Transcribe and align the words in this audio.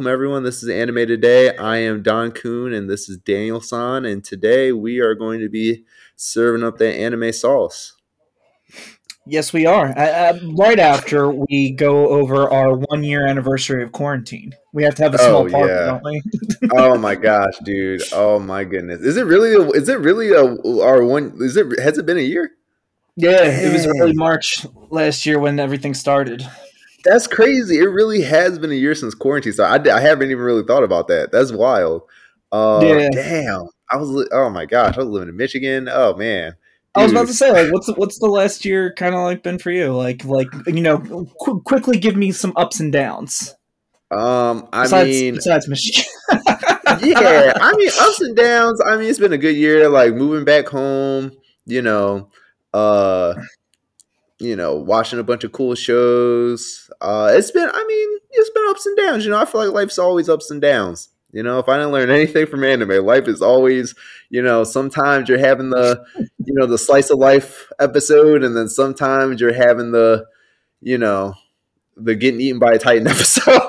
welcome 0.00 0.14
everyone. 0.14 0.44
This 0.44 0.62
is 0.62 0.70
Anime 0.70 1.06
Today. 1.06 1.54
I 1.58 1.76
am 1.76 2.02
Don-Kun 2.02 2.72
and 2.72 2.88
this 2.88 3.06
is 3.10 3.18
Daniel 3.18 3.60
San. 3.60 4.06
And 4.06 4.24
today 4.24 4.72
we 4.72 4.98
are 4.98 5.14
going 5.14 5.40
to 5.40 5.50
be 5.50 5.84
serving 6.16 6.62
up 6.66 6.78
the 6.78 6.90
anime 6.90 7.34
sauce. 7.34 7.92
Yes, 9.26 9.52
we 9.52 9.66
are. 9.66 9.88
Uh, 9.88 10.00
uh, 10.00 10.38
right 10.56 10.78
after 10.78 11.30
we 11.30 11.72
go 11.72 12.08
over 12.08 12.48
our 12.48 12.78
one 12.78 13.04
year 13.04 13.26
anniversary 13.26 13.82
of 13.82 13.92
quarantine, 13.92 14.54
we 14.72 14.84
have 14.84 14.94
to 14.94 15.02
have 15.02 15.12
a 15.12 15.18
small 15.18 15.46
Oh, 15.46 15.50
party, 15.50 15.70
yeah. 15.70 15.84
don't 15.84 16.02
we? 16.02 16.22
oh 16.74 16.96
my 16.96 17.14
gosh, 17.14 17.58
dude! 17.62 18.00
Oh 18.14 18.38
my 18.38 18.64
goodness! 18.64 19.02
Is 19.02 19.18
it 19.18 19.26
really? 19.26 19.52
A, 19.52 19.68
is 19.72 19.90
it 19.90 19.98
really 19.98 20.30
a 20.30 20.82
our 20.82 21.04
one? 21.04 21.36
Is 21.40 21.58
it? 21.58 21.78
Has 21.78 21.98
it 21.98 22.06
been 22.06 22.16
a 22.16 22.22
year? 22.22 22.52
yeah, 23.16 23.42
it 23.42 23.70
was 23.70 23.86
early 23.86 24.14
March 24.14 24.64
last 24.88 25.26
year 25.26 25.38
when 25.38 25.60
everything 25.60 25.92
started. 25.92 26.48
That's 27.04 27.26
crazy. 27.26 27.78
It 27.78 27.84
really 27.86 28.22
has 28.22 28.58
been 28.58 28.70
a 28.70 28.74
year 28.74 28.94
since 28.94 29.14
quarantine. 29.14 29.52
So 29.52 29.64
I, 29.64 29.76
I 29.90 30.00
haven't 30.00 30.30
even 30.30 30.42
really 30.44 30.64
thought 30.64 30.84
about 30.84 31.08
that. 31.08 31.32
That's 31.32 31.52
wild. 31.52 32.02
Uh, 32.52 32.80
Yeah. 32.84 33.08
Damn. 33.12 33.66
I 33.92 33.96
was. 33.96 34.08
li- 34.10 34.28
Oh 34.32 34.50
my 34.50 34.66
gosh! 34.66 34.96
I 34.96 35.00
was 35.00 35.08
living 35.08 35.28
in 35.28 35.36
Michigan. 35.36 35.88
Oh 35.90 36.14
man. 36.14 36.54
I 36.94 37.02
was 37.04 37.12
about 37.12 37.28
to 37.28 37.34
say, 37.34 37.50
like, 37.52 37.72
what's 37.72 37.86
the, 37.86 37.94
what's 37.94 38.18
the 38.18 38.26
last 38.26 38.64
year 38.64 38.92
kind 38.94 39.14
of 39.14 39.20
like 39.22 39.44
been 39.44 39.58
for 39.58 39.70
you? 39.70 39.92
Like, 39.96 40.24
like 40.24 40.48
you 40.66 40.80
know, 40.80 40.98
qu- 41.40 41.60
quickly 41.62 41.98
give 41.98 42.16
me 42.16 42.32
some 42.32 42.52
ups 42.56 42.80
and 42.80 42.92
downs. 42.92 43.54
Um, 44.10 44.68
I 44.72 44.82
Besides, 44.82 45.08
mean, 45.08 45.34
besides 45.36 45.68
Michigan. 45.68 46.04
yeah, 46.32 47.52
I 47.60 47.72
mean 47.76 47.90
ups 48.00 48.20
and 48.20 48.36
downs. 48.36 48.80
I 48.84 48.96
mean, 48.96 49.08
it's 49.08 49.20
been 49.20 49.32
a 49.32 49.38
good 49.38 49.56
year. 49.56 49.88
Like 49.88 50.14
moving 50.14 50.44
back 50.44 50.66
home, 50.68 51.30
you 51.64 51.80
know, 51.82 52.28
uh, 52.74 53.34
you 54.40 54.56
know, 54.56 54.74
watching 54.76 55.18
a 55.18 55.22
bunch 55.22 55.44
of 55.44 55.52
cool 55.52 55.74
shows. 55.74 56.89
Uh, 57.00 57.30
it's 57.32 57.50
been. 57.50 57.68
I 57.72 57.84
mean, 57.86 58.18
it's 58.30 58.50
been 58.50 58.64
ups 58.68 58.86
and 58.86 58.96
downs. 58.96 59.24
You 59.24 59.30
know, 59.30 59.38
I 59.38 59.44
feel 59.44 59.64
like 59.64 59.74
life's 59.74 59.98
always 59.98 60.28
ups 60.28 60.50
and 60.50 60.60
downs. 60.60 61.08
You 61.32 61.42
know, 61.42 61.58
if 61.58 61.68
I 61.68 61.76
didn't 61.76 61.92
learn 61.92 62.10
anything 62.10 62.46
from 62.46 62.64
anime, 62.64 63.04
life 63.04 63.28
is 63.28 63.42
always, 63.42 63.94
you 64.30 64.42
know, 64.42 64.64
sometimes 64.64 65.28
you're 65.28 65.38
having 65.38 65.70
the, 65.70 66.04
you 66.18 66.54
know, 66.54 66.66
the 66.66 66.78
slice 66.78 67.10
of 67.10 67.18
life 67.18 67.70
episode, 67.78 68.42
and 68.42 68.56
then 68.56 68.68
sometimes 68.68 69.40
you're 69.40 69.54
having 69.54 69.92
the, 69.92 70.26
you 70.80 70.98
know, 70.98 71.34
the 71.96 72.14
getting 72.14 72.40
eaten 72.40 72.58
by 72.58 72.72
a 72.72 72.78
titan 72.78 73.06
episode. 73.06 73.52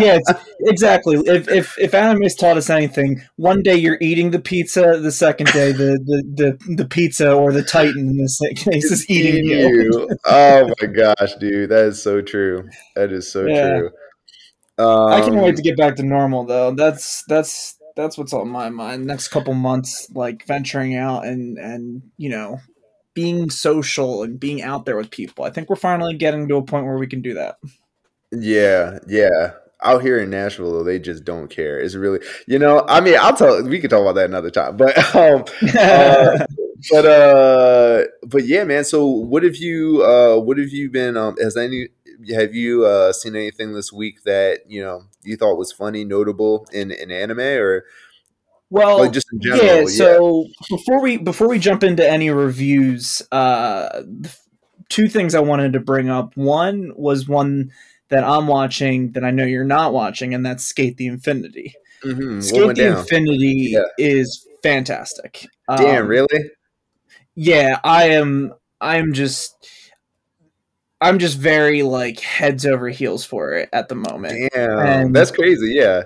yeah, 0.00 0.18
it's, 0.18 0.32
exactly. 0.60 1.16
If 1.16 1.48
if 1.48 1.78
if 1.78 1.94
anime's 1.94 2.34
taught 2.34 2.56
us 2.56 2.70
anything, 2.70 3.20
one 3.36 3.62
day 3.62 3.76
you're 3.76 3.98
eating 4.00 4.30
the 4.30 4.38
pizza, 4.38 4.98
the 5.00 5.12
second 5.12 5.46
day 5.52 5.72
the 5.72 5.98
the 6.04 6.56
the, 6.66 6.74
the 6.76 6.84
pizza 6.86 7.32
or 7.32 7.52
the 7.52 7.62
Titan 7.62 8.08
in 8.08 8.16
this 8.16 8.38
case 8.56 8.90
is 8.90 9.08
eating 9.10 9.46
you. 9.46 10.08
Oh 10.26 10.72
my 10.80 10.86
gosh, 10.86 11.34
dude, 11.38 11.70
that 11.70 11.86
is 11.86 12.02
so 12.02 12.20
true. 12.20 12.68
That 12.94 13.12
is 13.12 13.30
so 13.30 13.46
Yeah. 13.46 13.78
true. 13.78 13.90
Um, 14.78 15.12
I 15.12 15.20
can't 15.20 15.36
wait 15.36 15.56
to 15.56 15.62
get 15.62 15.76
back 15.76 15.96
to 15.96 16.02
normal 16.02 16.44
though. 16.44 16.72
That's 16.72 17.22
that's 17.28 17.76
that's 17.96 18.18
what's 18.18 18.32
on 18.32 18.48
my 18.48 18.70
mind. 18.70 19.06
Next 19.06 19.28
couple 19.28 19.54
months, 19.54 20.08
like 20.14 20.46
venturing 20.46 20.96
out 20.96 21.24
and 21.24 21.58
and 21.58 22.02
you 22.18 22.28
know 22.30 22.58
being 23.16 23.48
social 23.48 24.22
and 24.22 24.38
being 24.38 24.62
out 24.62 24.84
there 24.84 24.94
with 24.96 25.10
people. 25.10 25.44
I 25.44 25.50
think 25.50 25.70
we're 25.70 25.76
finally 25.76 26.14
getting 26.14 26.46
to 26.48 26.56
a 26.56 26.62
point 26.62 26.84
where 26.84 26.98
we 26.98 27.06
can 27.06 27.22
do 27.22 27.32
that. 27.34 27.56
Yeah, 28.30 28.98
yeah. 29.08 29.52
Out 29.82 30.02
here 30.02 30.18
in 30.18 30.28
Nashville, 30.30 30.70
though, 30.72 30.84
they 30.84 30.98
just 30.98 31.24
don't 31.24 31.48
care. 31.48 31.80
It's 31.80 31.94
really, 31.94 32.20
you 32.46 32.58
know. 32.58 32.84
I 32.88 33.00
mean, 33.00 33.16
I'll 33.18 33.34
tell. 33.34 33.62
We 33.64 33.80
could 33.80 33.90
talk 33.90 34.02
about 34.02 34.14
that 34.16 34.26
another 34.26 34.50
time, 34.50 34.76
but 34.76 34.96
um, 35.16 35.44
Uh, 35.78 36.44
but 36.90 37.06
uh, 37.06 38.04
but 38.26 38.44
yeah, 38.44 38.64
man. 38.64 38.84
So, 38.84 39.06
what 39.06 39.42
have 39.42 39.56
you 39.56 40.02
uh, 40.04 40.38
what 40.38 40.58
have 40.58 40.70
you 40.70 40.90
been 40.90 41.16
um, 41.16 41.36
has 41.38 41.56
any 41.56 41.88
have 42.34 42.54
you 42.54 42.84
uh 42.86 43.12
seen 43.12 43.36
anything 43.36 43.72
this 43.74 43.92
week 43.92 44.24
that 44.24 44.60
you 44.68 44.82
know 44.82 45.04
you 45.22 45.36
thought 45.36 45.56
was 45.56 45.72
funny, 45.72 46.04
notable 46.04 46.66
in 46.72 46.90
in 46.90 47.10
anime 47.10 47.40
or 47.40 47.84
well, 48.70 48.98
like 49.00 49.12
just 49.12 49.26
in 49.32 49.40
general? 49.40 49.64
yeah. 49.64 49.84
So 49.86 50.46
before 50.68 51.00
we 51.02 51.16
before 51.16 51.48
we 51.48 51.58
jump 51.58 51.82
into 51.84 52.08
any 52.08 52.30
reviews, 52.30 53.22
uh, 53.32 54.02
two 54.88 55.08
things 55.08 55.34
I 55.34 55.40
wanted 55.40 55.72
to 55.74 55.80
bring 55.80 56.08
up. 56.10 56.36
One 56.36 56.92
was 56.96 57.28
one 57.28 57.70
that 58.08 58.24
I'm 58.24 58.46
watching 58.46 59.12
that 59.12 59.24
I 59.24 59.30
know 59.30 59.44
you're 59.44 59.64
not 59.64 59.92
watching, 59.92 60.34
and 60.34 60.44
that's 60.46 60.64
Skate 60.64 60.96
the 60.96 61.06
Infinity. 61.08 61.74
Mhm, 62.04 62.42
Skate 62.42 62.68
the 62.68 62.74
down? 62.74 62.98
Infinity 62.98 63.68
Yeah. 63.72 63.80
is 63.98 64.46
fantastic. 64.62 65.46
Damn, 65.76 66.02
Um, 66.04 66.08
really? 66.08 66.50
yeah 67.38 67.78
i 67.84 68.04
am 68.10 68.54
i'm 68.80 69.12
just 69.12 69.68
i'm 71.02 71.18
just 71.18 71.36
very 71.36 71.82
like 71.82 72.18
heads 72.20 72.64
over 72.64 72.88
heels 72.88 73.24
for 73.26 73.52
it 73.52 73.68
at 73.74 73.88
the 73.90 73.94
moment 73.94 74.50
Damn, 74.54 74.78
and- 74.78 75.14
that's 75.16 75.30
crazy. 75.30 75.74
Yeah, 75.74 76.04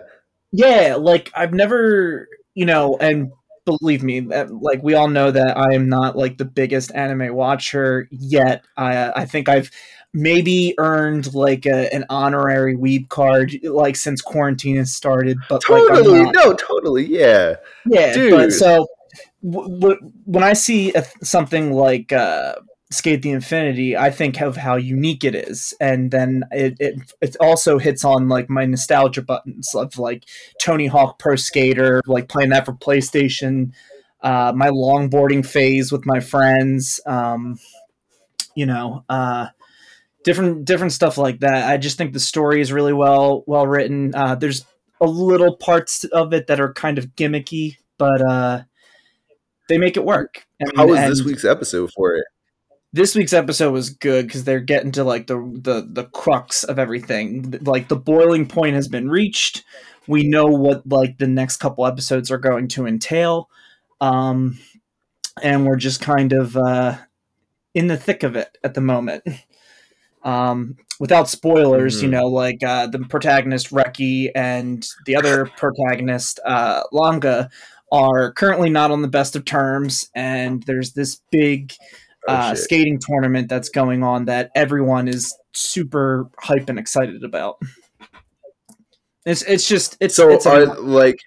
yeah 0.53 0.97
like 0.99 1.31
i've 1.35 1.55
never 1.55 2.27
you 2.61 2.67
know 2.67 2.99
and 3.01 3.33
believe 3.65 4.03
me 4.03 4.21
like 4.21 4.83
we 4.83 4.93
all 4.95 5.09
know 5.09 5.31
that 5.31 5.57
i 5.57 5.73
am 5.75 5.89
not 5.89 6.15
like 6.17 6.37
the 6.37 6.45
biggest 6.45 6.93
anime 6.95 7.35
watcher 7.35 8.07
yet 8.11 8.63
i 8.77 9.11
i 9.23 9.25
think 9.25 9.49
i've 9.49 9.71
maybe 10.13 10.75
earned 10.79 11.33
like 11.35 11.65
a, 11.67 11.93
an 11.95 12.05
honorary 12.11 12.77
weeb 12.77 13.09
card 13.09 13.55
like 13.63 13.97
since 13.97 14.21
quarantine 14.21 14.77
has 14.77 14.93
started 14.93 15.39
but 15.49 15.63
like 15.71 15.87
totally. 15.89 16.23
not- 16.25 16.35
no, 16.35 16.53
totally. 16.53 17.07
Yeah, 17.07 17.57
Yeah, 17.87 18.13
Dude. 18.13 18.31
but 18.33 18.53
so 18.53 18.87
w- 19.49 19.79
w- 19.81 20.01
when 20.25 20.43
I 20.43 20.53
see 20.55 20.93
a, 20.95 21.05
something 21.23 21.73
like 21.73 22.13
uh, 22.13 22.57
Skate 22.93 23.23
the 23.23 23.31
Infinity, 23.31 23.97
I 23.97 24.11
think 24.11 24.41
of 24.41 24.57
how 24.57 24.75
unique 24.75 25.23
it 25.23 25.37
is, 25.37 25.73
and 25.81 26.11
then 26.11 26.43
it, 26.51 26.77
it 26.81 27.13
it 27.21 27.37
also 27.39 27.79
hits 27.79 28.05
on 28.05 28.29
like 28.29 28.51
my 28.51 28.67
nostalgia 28.67 29.23
buttons 29.23 29.73
of 29.77 29.97
like 29.97 30.25
Tony 30.61 30.89
Hawk 30.89 31.21
Pro 31.21 31.37
Skater, 31.37 32.01
like 32.07 32.29
playing 32.29 32.51
that 32.51 32.67
for 32.67 32.73
PlayStation. 32.73 33.73
Uh, 34.21 34.53
my 34.55 34.71
longboarding 34.71 35.47
phase 35.47 35.93
with 35.93 36.05
my 36.05 36.19
friends, 36.19 37.01
um, 37.07 37.61
you 38.57 38.67
know, 38.67 39.05
uh, 39.09 39.47
different 40.25 40.65
different 40.65 40.93
stuff 40.93 41.17
like 41.17 41.41
that. 41.41 41.71
I 41.71 41.77
just 41.77 41.97
think 41.97 42.13
the 42.13 42.19
story 42.19 42.61
is 42.61 42.73
really 42.73 42.93
well 42.93 43.45
well 43.47 43.69
written. 43.69 44.13
Uh, 44.17 44.35
there's 44.35 44.67
a 45.01 45.07
little 45.07 45.57
parts 45.57 46.03
of 46.05 46.33
it 46.33 46.49
that 46.49 46.59
are 46.59 46.73
kind 46.73 46.99
of 46.99 47.15
gimmicky, 47.15 47.77
but 47.99 48.21
uh, 48.21 48.63
they 49.69 49.79
make 49.79 49.97
it 49.97 50.05
work. 50.05 50.45
And, 50.59 50.73
how 50.77 50.89
was 50.89 50.99
this 50.99 51.23
week's 51.23 51.45
episode 51.45 51.93
for 51.97 52.17
it? 52.17 52.25
This 52.93 53.15
week's 53.15 53.33
episode 53.33 53.71
was 53.73 53.91
good 53.91 54.27
because 54.27 54.43
they're 54.45 54.59
getting 54.61 54.91
to 54.93 55.05
like 55.05 55.29
the, 55.29 55.37
the 55.63 55.87
the 55.89 56.05
crux 56.07 56.65
of 56.65 56.79
everything. 56.79 57.55
Like 57.63 57.87
the 57.89 57.97
boiling 57.97 58.47
point 58.49 58.75
has 58.75 58.89
been 58.89 59.09
reached. 59.09 59.65
We 60.09 60.25
know 60.27 60.47
what 60.47 60.85
like 60.89 61.19
the 61.19 61.29
next 61.29 61.59
couple 61.59 61.87
episodes 61.87 62.33
are 62.33 62.39
going 62.39 62.67
to 62.69 62.87
entail, 62.87 63.49
um, 64.01 64.59
and 65.41 65.65
we're 65.67 65.77
just 65.77 66.01
kind 66.01 66.33
of 66.33 66.57
uh, 66.57 66.97
in 67.75 67.87
the 67.87 67.97
thick 67.97 68.25
of 68.25 68.35
it 68.35 68.59
at 68.65 68.75
the 68.75 68.81
moment. 68.81 69.23
Um, 70.25 70.77
without 70.99 71.29
spoilers, 71.29 72.03
you 72.03 72.09
Mhm. 72.09 72.13
know, 72.13 72.27
like 72.27 72.63
uh, 72.65 72.89
the 72.89 72.99
protagonist 72.99 73.71
Reki 73.71 74.33
and 74.35 74.85
the 75.07 75.15
other 75.15 75.47
protagonist 75.57 76.41
uh, 76.45 76.83
Langa 76.93 77.51
are 77.93 78.33
currently 78.33 78.69
not 78.69 78.91
on 78.91 79.01
the 79.03 79.09
best 79.09 79.37
of 79.37 79.45
terms, 79.45 80.11
and 80.15 80.65
there's 80.65 80.93
this 80.95 81.21
big 81.31 81.73
Oh, 82.29 82.33
uh, 82.35 82.55
skating 82.55 82.99
tournament 83.01 83.49
that's 83.49 83.71
going 83.71 84.03
on 84.03 84.27
that 84.27 84.51
everyone 84.55 85.09
is 85.09 85.35
super 85.53 86.29
hype 86.39 86.69
and 86.69 86.79
excited 86.79 87.25
about. 87.25 87.57
It's 89.25 89.43
it's 89.43 89.67
just 89.69 89.97
it's 90.01 90.15
so 90.17 90.31
it's 90.31 90.47
are 90.47 90.67
like 90.81 91.19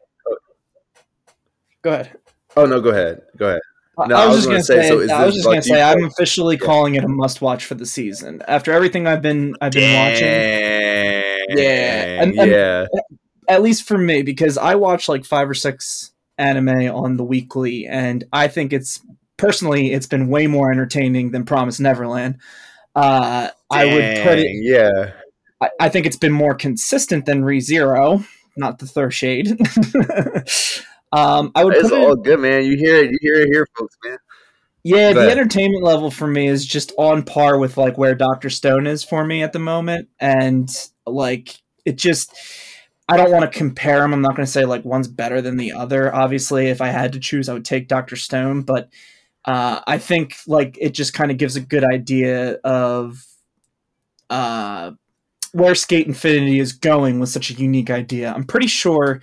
go 1.83 1.93
ahead. 1.93 2.17
oh 2.55 2.65
no 2.65 2.79
go 2.81 2.89
ahead. 2.89 3.21
Go 3.37 3.47
ahead. 3.49 3.61
No, 4.07 4.15
I 4.15 4.25
was 4.27 4.37
just 4.37 4.47
gonna 4.47 4.63
say, 4.63 4.87
so 4.87 4.99
is 4.99 5.11
I 5.11 5.25
was 5.25 5.35
just 5.35 5.45
like 5.45 5.55
gonna 5.55 5.61
say 5.63 5.77
you- 5.77 5.83
I'm 5.83 6.03
officially 6.05 6.57
calling 6.57 6.95
it 6.95 7.03
a 7.03 7.07
must 7.07 7.41
watch 7.41 7.65
for 7.65 7.75
the 7.75 7.85
season. 7.85 8.41
After 8.47 8.71
everything 8.71 9.05
I've 9.05 9.21
been 9.21 9.55
I've 9.61 9.71
been 9.71 9.93
watching. 9.95 10.27
Yeah, 11.57 12.21
and- 12.23 12.39
and- 12.39 12.51
yeah. 12.51 12.85
At 13.49 13.61
least 13.61 13.83
for 13.87 13.97
me, 13.97 14.21
because 14.23 14.57
I 14.57 14.75
watch 14.75 15.09
like 15.09 15.25
five 15.25 15.49
or 15.49 15.53
six 15.53 16.11
anime 16.37 16.69
on 16.95 17.17
the 17.17 17.23
weekly, 17.23 17.85
and 17.85 18.23
I 18.31 18.47
think 18.47 18.73
it's 18.73 19.01
personally 19.37 19.91
it's 19.91 20.07
been 20.07 20.27
way 20.27 20.47
more 20.47 20.71
entertaining 20.71 21.31
than 21.31 21.45
Promise 21.45 21.79
Neverland. 21.79 22.37
Uh, 22.95 23.49
I 23.71 23.85
would 23.85 24.23
put 24.23 24.39
it 24.39 24.51
yeah 24.61 25.13
I, 25.61 25.69
I 25.79 25.89
think 25.89 26.05
it's 26.05 26.17
been 26.17 26.31
more 26.31 26.53
consistent 26.53 27.25
than 27.25 27.43
ReZero, 27.43 28.25
not 28.55 28.79
the 28.79 28.85
third 28.85 29.13
shade. 29.13 29.51
um, 31.11 31.51
I 31.55 31.63
would 31.63 31.75
it's 31.75 31.91
all 31.91 32.13
it, 32.13 32.23
good 32.23 32.39
man 32.39 32.65
you 32.65 32.77
hear 32.77 32.97
it 32.97 33.11
you 33.11 33.17
hear 33.21 33.35
it 33.35 33.47
here 33.51 33.67
folks 33.77 33.95
man 34.05 34.17
yeah, 34.85 35.13
the 35.13 35.31
entertainment 35.31 35.83
level 35.83 36.11
for 36.11 36.27
me 36.27 36.47
is 36.47 36.65
just 36.65 36.91
on 36.97 37.23
par 37.23 37.57
with 37.57 37.77
like 37.77 37.97
where 37.97 38.15
Doctor 38.15 38.49
Stone 38.49 38.85
is 38.85 39.01
for 39.01 39.25
me 39.25 39.41
at 39.41 39.53
the 39.53 39.59
moment, 39.59 40.09
and 40.19 40.69
like 41.05 41.61
it 41.85 41.97
just. 41.97 42.35
I 43.09 43.17
don't 43.17 43.31
want 43.31 43.43
to 43.43 43.57
compare 43.57 43.99
them. 43.99 44.13
I'm 44.13 44.21
not 44.21 44.33
going 44.35 44.45
to 44.45 44.51
say 44.51 44.63
like 44.63 44.85
one's 44.85 45.09
better 45.09 45.41
than 45.41 45.57
the 45.57 45.73
other. 45.73 46.13
Obviously, 46.15 46.67
if 46.67 46.81
I 46.81 46.87
had 46.87 47.11
to 47.13 47.19
choose, 47.19 47.49
I 47.49 47.53
would 47.53 47.65
take 47.65 47.89
Doctor 47.89 48.15
Stone. 48.15 48.61
But 48.61 48.89
uh, 49.45 49.81
I 49.85 49.97
think 49.97 50.37
like 50.47 50.77
it 50.79 50.93
just 50.93 51.13
kind 51.13 51.31
of 51.31 51.37
gives 51.37 51.55
a 51.55 51.61
good 51.61 51.83
idea 51.83 52.53
of 52.63 53.25
uh, 54.29 54.91
where 55.51 55.75
Skate 55.75 56.07
Infinity 56.07 56.59
is 56.59 56.73
going 56.73 57.19
with 57.19 57.29
such 57.29 57.49
a 57.49 57.53
unique 57.53 57.89
idea. 57.89 58.33
I'm 58.33 58.45
pretty 58.45 58.67
sure 58.67 59.21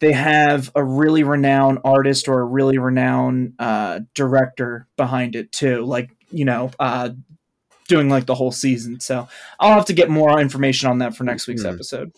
they 0.00 0.12
have 0.12 0.70
a 0.74 0.84
really 0.84 1.22
renowned 1.22 1.78
artist 1.84 2.28
or 2.28 2.40
a 2.40 2.44
really 2.44 2.78
renowned 2.78 3.54
uh, 3.58 4.00
director 4.14 4.86
behind 4.96 5.34
it 5.34 5.52
too. 5.52 5.84
Like 5.84 6.10
you 6.30 6.44
know, 6.44 6.70
uh, 6.78 7.10
doing 7.88 8.08
like 8.08 8.26
the 8.26 8.34
whole 8.34 8.52
season. 8.52 9.00
So 9.00 9.28
I'll 9.58 9.74
have 9.74 9.86
to 9.86 9.92
get 9.92 10.10
more 10.10 10.40
information 10.40 10.90
on 10.90 10.98
that 10.98 11.16
for 11.16 11.24
next 11.24 11.46
week's 11.46 11.62
mm-hmm. 11.62 11.74
episode. 11.74 12.12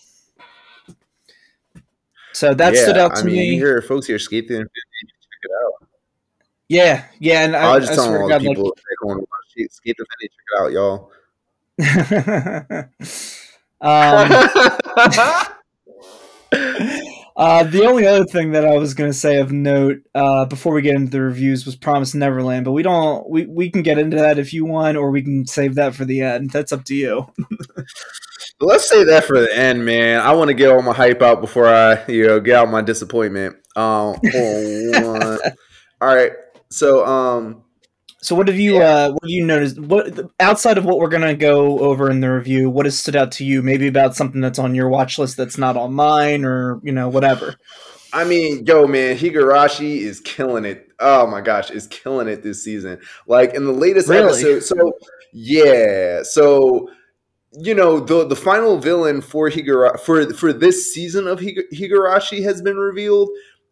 So 2.33 2.55
that 2.55 2.75
yeah, 2.75 2.83
stood 2.83 2.99
out 2.99 3.17
to 3.17 3.23
I 3.23 3.25
mean, 3.25 3.37
me. 3.37 3.55
Hear 3.57 3.83
folks 3.83 4.07
here 4.07 4.19
skate 4.19 4.45
Infinity, 4.45 4.69
check 4.69 5.43
it 5.43 5.51
out. 5.65 5.88
Yeah, 6.69 7.05
yeah, 7.19 7.45
and 7.45 7.57
I, 7.57 7.73
I 7.73 7.77
was 7.77 7.87
just 7.87 7.99
telling 7.99 8.21
all 8.21 8.29
the 8.29 8.39
people 8.39 8.65
like, 8.65 8.75
that 8.77 8.97
want 9.03 9.21
to 9.21 9.27
watch 9.31 9.71
skate 9.71 9.97
the 9.97 10.05
Infinity, 10.05 10.29
check 10.35 10.47
it 10.53 10.61
out, 10.61 10.73
y'all. 10.73 11.11
um, 15.41 17.09
Uh, 17.39 17.63
the 17.63 17.87
only 17.87 18.05
other 18.05 18.25
thing 18.25 18.51
that 18.51 18.67
I 18.67 18.77
was 18.77 18.95
going 18.95 19.09
to 19.09 19.17
say 19.17 19.39
of 19.39 19.53
note 19.53 19.99
uh, 20.13 20.45
before 20.47 20.75
we 20.75 20.83
get 20.83 20.97
into 20.97 21.13
the 21.13 21.21
reviews 21.21 21.65
was 21.65 21.77
Promise 21.77 22.17
Neverland, 22.17 22.65
but 22.65 22.73
we 22.73 22.83
don't. 22.83 23.31
We, 23.31 23.47
we 23.47 23.71
can 23.71 23.83
get 23.83 23.97
into 23.97 24.17
that 24.17 24.41
if 24.41 24.53
you 24.53 24.65
want, 24.65 24.97
or 24.97 25.13
we 25.13 25.23
can 25.23 25.47
save 25.47 25.77
that 25.77 25.95
for 25.95 26.05
the 26.05 26.21
end. 26.21 26.51
That's 26.51 26.73
up 26.73 26.85
to 26.87 26.97
you. 26.97 27.33
Let's 28.61 28.89
save 28.89 29.07
that 29.07 29.23
for 29.23 29.39
the 29.39 29.57
end, 29.57 29.85
man. 29.85 30.21
I 30.21 30.33
want 30.33 30.49
to 30.49 30.55
get 30.55 30.73
all 30.73 30.83
my 30.83 30.93
hype 30.93 31.23
out 31.23 31.41
before 31.41 31.69
I, 31.69 32.05
you 32.09 32.27
know, 32.27 32.41
get 32.41 32.57
out 32.57 32.71
my 32.71 32.83
disappointment. 32.83 33.55
Um, 33.77 34.19
all 36.01 36.09
right. 36.09 36.33
So, 36.71 37.07
um, 37.07 37.65
so 38.21 38.35
what 38.35 38.49
have 38.49 38.59
you 38.59 38.79
yeah. 38.79 38.95
uh, 38.95 39.11
what 39.13 39.23
have 39.23 39.31
you 39.31 39.47
noticed? 39.47 39.79
What 39.79 40.31
outside 40.41 40.77
of 40.77 40.85
what 40.85 40.99
we're 40.99 41.09
gonna 41.09 41.35
go 41.35 41.79
over 41.79 42.11
in 42.11 42.21
the 42.21 42.31
review, 42.33 42.69
what 42.69 42.87
has 42.87 42.99
stood 42.99 43.15
out 43.15 43.31
to 43.33 43.45
you? 43.45 43.63
Maybe 43.63 43.87
about 43.87 44.17
something 44.17 44.41
that's 44.41 44.59
on 44.59 44.75
your 44.75 44.89
watch 44.89 45.19
list 45.19 45.37
that's 45.37 45.57
not 45.57 45.77
on 45.77 45.95
mine, 45.95 46.45
or 46.45 46.81
you 46.83 46.93
know 46.93 47.09
whatever. 47.09 47.57
I 48.13 48.25
mean, 48.25 48.65
yo, 48.67 48.87
man, 48.87 49.17
Higurashi 49.17 49.99
is 49.99 50.21
killing 50.21 50.65
it. 50.65 50.89
Oh 50.99 51.27
my 51.27 51.41
gosh, 51.41 51.71
is 51.71 51.87
killing 51.87 52.27
it 52.27 52.43
this 52.43 52.65
season. 52.65 53.01
Like 53.27 53.55
in 53.55 53.65
the 53.65 53.73
latest 53.73 54.09
really? 54.09 54.25
episode. 54.25 54.61
So 54.65 54.93
yeah, 55.33 56.23
so 56.25 56.91
you 57.53 57.75
know 57.75 58.01
the 58.01 58.27
the 58.27 58.37
final 58.37 58.79
villain 58.79 59.21
for 59.21 59.49
Higurashi 59.49 60.01
for 60.01 60.35
for 60.35 60.53
this 60.53 60.93
season 60.93 61.29
of 61.29 61.39
Higurashi 61.39 62.43
has 62.43 62.63
been 62.63 62.79
revealed, 62.79 63.29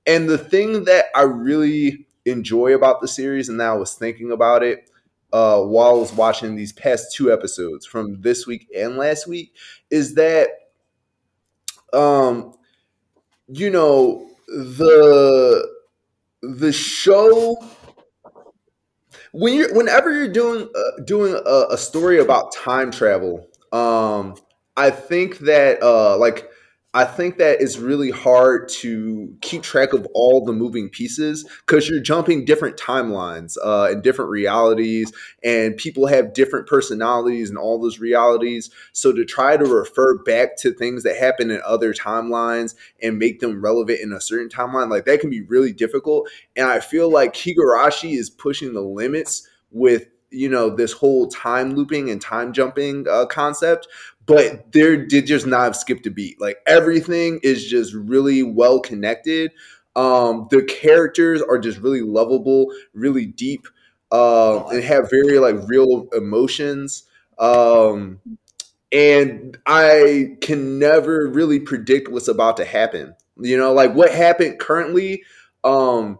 and 0.06 0.28
the 0.28 0.38
thing 0.38 0.84
that 0.84 1.06
I 1.16 1.22
really 1.22 2.05
enjoy 2.26 2.74
about 2.74 3.00
the 3.00 3.08
series, 3.08 3.48
and 3.48 3.58
now 3.58 3.74
I 3.74 3.78
was 3.78 3.94
thinking 3.94 4.30
about 4.32 4.62
it 4.62 4.90
uh, 5.32 5.60
while 5.62 5.90
I 5.90 5.98
was 5.98 6.12
watching 6.12 6.56
these 6.56 6.72
past 6.72 7.14
two 7.14 7.32
episodes 7.32 7.86
from 7.86 8.20
this 8.20 8.46
week 8.46 8.68
and 8.76 8.96
last 8.96 9.26
week, 9.26 9.54
is 9.90 10.14
that 10.14 10.48
um, 11.92 12.54
you 13.48 13.70
know 13.70 14.28
the 14.48 15.68
the 16.42 16.72
show 16.72 17.56
when 19.32 19.54
you're 19.54 19.74
whenever 19.74 20.12
you're 20.12 20.32
doing 20.32 20.68
uh, 20.74 21.02
doing 21.04 21.34
a, 21.34 21.66
a, 21.70 21.78
story 21.78 22.20
about 22.20 22.52
time 22.52 22.90
travel 22.90 23.46
um 23.72 24.34
i 24.76 24.90
think 24.90 25.38
that 25.38 25.82
uh 25.82 26.16
like 26.16 26.48
I 26.96 27.04
think 27.04 27.36
that 27.36 27.60
it's 27.60 27.76
really 27.76 28.10
hard 28.10 28.70
to 28.80 29.36
keep 29.42 29.62
track 29.62 29.92
of 29.92 30.08
all 30.14 30.42
the 30.42 30.54
moving 30.54 30.88
pieces 30.88 31.44
because 31.66 31.90
you're 31.90 32.00
jumping 32.00 32.46
different 32.46 32.78
timelines 32.78 33.58
uh, 33.62 33.88
and 33.90 34.02
different 34.02 34.30
realities, 34.30 35.12
and 35.44 35.76
people 35.76 36.06
have 36.06 36.32
different 36.32 36.66
personalities 36.66 37.50
and 37.50 37.58
all 37.58 37.78
those 37.78 37.98
realities. 37.98 38.70
So 38.94 39.12
to 39.12 39.26
try 39.26 39.58
to 39.58 39.66
refer 39.66 40.16
back 40.22 40.56
to 40.60 40.72
things 40.72 41.02
that 41.02 41.18
happen 41.18 41.50
in 41.50 41.60
other 41.66 41.92
timelines 41.92 42.74
and 43.02 43.18
make 43.18 43.40
them 43.40 43.60
relevant 43.60 44.00
in 44.00 44.14
a 44.14 44.20
certain 44.20 44.48
timeline, 44.48 44.88
like 44.88 45.04
that 45.04 45.20
can 45.20 45.28
be 45.28 45.42
really 45.42 45.74
difficult. 45.74 46.30
And 46.56 46.66
I 46.66 46.80
feel 46.80 47.10
like 47.10 47.34
Higurashi 47.34 48.16
is 48.16 48.30
pushing 48.30 48.72
the 48.72 48.80
limits 48.80 49.46
with 49.70 50.06
you 50.30 50.48
know 50.48 50.70
this 50.70 50.92
whole 50.92 51.28
time 51.28 51.74
looping 51.74 52.10
and 52.10 52.20
time 52.20 52.52
jumping 52.52 53.06
uh, 53.08 53.26
concept 53.26 53.86
but 54.26 54.72
they 54.72 54.96
did 54.96 55.26
just 55.26 55.46
not 55.46 55.76
skipped 55.76 56.06
a 56.06 56.10
beat. 56.10 56.40
Like 56.40 56.58
everything 56.66 57.40
is 57.42 57.64
just 57.66 57.94
really 57.94 58.42
well 58.42 58.80
connected. 58.80 59.52
Um, 59.94 60.48
the 60.50 60.62
characters 60.62 61.40
are 61.42 61.58
just 61.58 61.78
really 61.78 62.02
lovable, 62.02 62.72
really 62.92 63.26
deep, 63.26 63.66
uh, 64.12 64.66
and 64.68 64.82
have 64.84 65.10
very 65.10 65.38
like 65.38 65.56
real 65.68 66.08
emotions. 66.12 67.04
Um, 67.38 68.20
and 68.92 69.58
I 69.66 70.36
can 70.40 70.78
never 70.78 71.28
really 71.28 71.60
predict 71.60 72.08
what's 72.08 72.28
about 72.28 72.56
to 72.58 72.64
happen. 72.64 73.14
You 73.38 73.56
know, 73.58 73.72
like 73.72 73.94
what 73.94 74.12
happened 74.12 74.58
currently. 74.58 75.24
Um, 75.64 76.18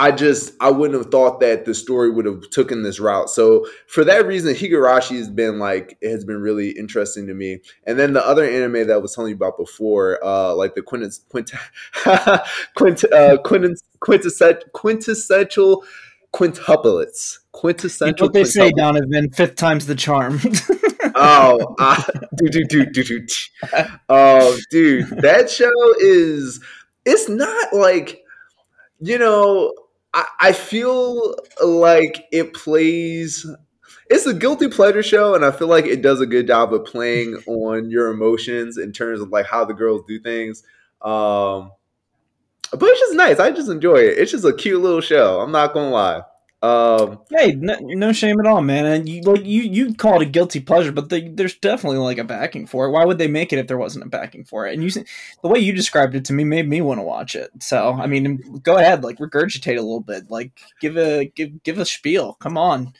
I 0.00 0.12
just 0.12 0.54
I 0.60 0.70
wouldn't 0.70 0.98
have 0.98 1.12
thought 1.12 1.40
that 1.40 1.66
the 1.66 1.74
story 1.74 2.10
would 2.10 2.24
have 2.24 2.48
taken 2.48 2.82
this 2.82 2.98
route. 2.98 3.28
So 3.28 3.66
for 3.86 4.02
that 4.04 4.26
reason, 4.26 4.54
Higurashi 4.54 5.18
has 5.18 5.28
been 5.28 5.58
like 5.58 5.98
it 6.00 6.10
has 6.10 6.24
been 6.24 6.40
really 6.40 6.70
interesting 6.70 7.26
to 7.26 7.34
me. 7.34 7.58
And 7.86 7.98
then 7.98 8.14
the 8.14 8.26
other 8.26 8.42
anime 8.42 8.86
that 8.86 8.92
I 8.92 8.96
was 8.96 9.14
telling 9.14 9.28
you 9.28 9.36
about 9.36 9.58
before, 9.58 10.18
uh, 10.24 10.54
like 10.54 10.74
the 10.74 10.80
quintess, 10.80 11.18
quint, 11.28 11.52
quint, 12.74 13.04
uh, 13.12 13.36
quintess, 13.44 13.82
quintessential, 14.00 14.70
quintessential 14.72 15.84
quintuplets. 16.32 17.40
Quintessential. 17.52 18.06
You 18.08 18.20
know 18.22 18.26
what 18.26 18.32
they 18.32 18.44
say, 18.44 18.72
Donovan? 18.72 19.30
Fifth 19.32 19.56
time's 19.56 19.84
the 19.84 19.94
charm. 19.94 20.40
oh, 21.14 21.74
uh, 21.78 22.02
dude, 22.36 22.52
dude, 22.52 22.68
dude, 22.68 22.92
dude, 22.92 23.06
dude. 23.06 23.30
Oh, 24.08 24.58
dude, 24.70 25.08
that 25.20 25.50
show 25.50 25.70
is. 25.98 26.58
It's 27.04 27.28
not 27.28 27.74
like 27.74 28.22
you 29.02 29.18
know 29.18 29.72
I, 30.12 30.26
I 30.40 30.52
feel 30.52 31.36
like 31.64 32.26
it 32.32 32.52
plays 32.54 33.46
it's 34.08 34.26
a 34.26 34.34
guilty 34.34 34.68
pleasure 34.68 35.04
show 35.04 35.34
and 35.36 35.44
i 35.44 35.52
feel 35.52 35.68
like 35.68 35.84
it 35.84 36.02
does 36.02 36.20
a 36.20 36.26
good 36.26 36.48
job 36.48 36.74
of 36.74 36.84
playing 36.84 37.34
on 37.46 37.90
your 37.90 38.08
emotions 38.08 38.76
in 38.78 38.92
terms 38.92 39.20
of 39.20 39.30
like 39.30 39.46
how 39.46 39.64
the 39.64 39.74
girls 39.74 40.02
do 40.06 40.20
things. 40.20 40.62
Um 41.02 41.70
but 42.72 42.88
it's 42.88 43.00
just 43.00 43.14
nice. 43.14 43.40
I 43.40 43.50
just 43.50 43.68
enjoy 43.68 43.96
it. 43.96 44.18
It's 44.18 44.30
just 44.30 44.44
a 44.44 44.52
cute 44.52 44.80
little 44.80 45.00
show. 45.00 45.40
I'm 45.40 45.50
not 45.50 45.74
gonna 45.74 45.90
lie 45.90 46.22
um, 46.62 47.20
hey, 47.30 47.52
no, 47.52 47.74
no, 47.80 48.12
shame 48.12 48.38
at 48.38 48.46
all, 48.46 48.60
man. 48.60 48.84
And 48.84 49.08
you 49.08 49.22
like 49.22 49.46
you 49.46 49.62
you 49.62 49.94
call 49.94 50.20
it 50.20 50.22
a 50.22 50.30
guilty 50.30 50.60
pleasure, 50.60 50.92
but 50.92 51.08
the, 51.08 51.26
there's 51.28 51.54
definitely 51.54 51.98
like 51.98 52.18
a 52.18 52.24
backing 52.24 52.66
for 52.66 52.86
it. 52.86 52.90
Why 52.90 53.06
would 53.06 53.16
they 53.16 53.28
make 53.28 53.54
it 53.54 53.58
if 53.58 53.66
there 53.66 53.78
wasn't 53.78 54.04
a 54.04 54.08
backing 54.08 54.44
for 54.44 54.66
it? 54.66 54.74
And 54.74 54.84
you, 54.84 54.90
the 55.42 55.48
way 55.48 55.58
you 55.58 55.72
described 55.72 56.14
it 56.14 56.26
to 56.26 56.34
me, 56.34 56.44
made 56.44 56.68
me 56.68 56.82
want 56.82 56.98
to 56.98 57.02
watch 57.02 57.34
it. 57.34 57.50
So 57.60 57.94
I 57.94 58.06
mean, 58.06 58.60
go 58.62 58.76
ahead, 58.76 59.02
like 59.02 59.16
regurgitate 59.16 59.78
a 59.78 59.82
little 59.82 60.00
bit, 60.00 60.30
like 60.30 60.52
give 60.82 60.98
a 60.98 61.24
give 61.34 61.62
give 61.62 61.78
a 61.78 61.86
spiel. 61.86 62.34
Come 62.34 62.58
on, 62.58 62.92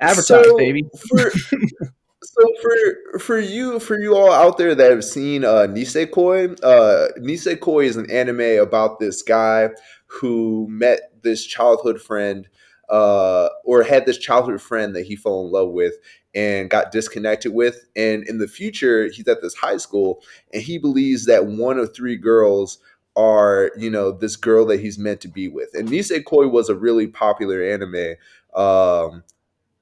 advertise, 0.00 0.26
so 0.26 0.56
baby. 0.56 0.84
For, 1.08 1.30
so 2.22 2.44
for 2.62 3.18
for 3.20 3.38
you 3.38 3.78
for 3.78 3.96
you 3.96 4.16
all 4.16 4.32
out 4.32 4.58
there 4.58 4.74
that 4.74 4.90
have 4.90 5.04
seen 5.04 5.44
uh, 5.44 5.68
Nisekoi, 5.70 6.58
uh, 6.64 7.12
Nisekoi 7.16 7.84
is 7.84 7.96
an 7.96 8.10
anime 8.10 8.58
about 8.60 8.98
this 8.98 9.22
guy 9.22 9.70
who 10.10 10.66
met 10.68 11.22
this 11.22 11.44
childhood 11.44 12.00
friend 12.00 12.48
uh, 12.88 13.48
or 13.64 13.82
had 13.82 14.04
this 14.04 14.18
childhood 14.18 14.60
friend 14.60 14.94
that 14.96 15.06
he 15.06 15.14
fell 15.14 15.44
in 15.44 15.52
love 15.52 15.70
with 15.70 15.94
and 16.34 16.68
got 16.68 16.92
disconnected 16.92 17.52
with. 17.54 17.86
And 17.96 18.26
in 18.28 18.38
the 18.38 18.48
future, 18.48 19.08
he's 19.08 19.28
at 19.28 19.42
this 19.42 19.54
high 19.54 19.76
school 19.76 20.22
and 20.52 20.62
he 20.62 20.78
believes 20.78 21.26
that 21.26 21.46
one 21.46 21.78
of 21.78 21.94
three 21.94 22.16
girls 22.16 22.78
are, 23.16 23.70
you 23.76 23.90
know, 23.90 24.12
this 24.12 24.36
girl 24.36 24.64
that 24.66 24.80
he's 24.80 24.98
meant 24.98 25.20
to 25.20 25.28
be 25.28 25.48
with. 25.48 25.70
And 25.74 25.88
Nisekoi 25.88 26.50
was 26.50 26.68
a 26.68 26.74
really 26.74 27.06
popular 27.06 27.62
anime, 27.62 28.16
um, 28.54 29.22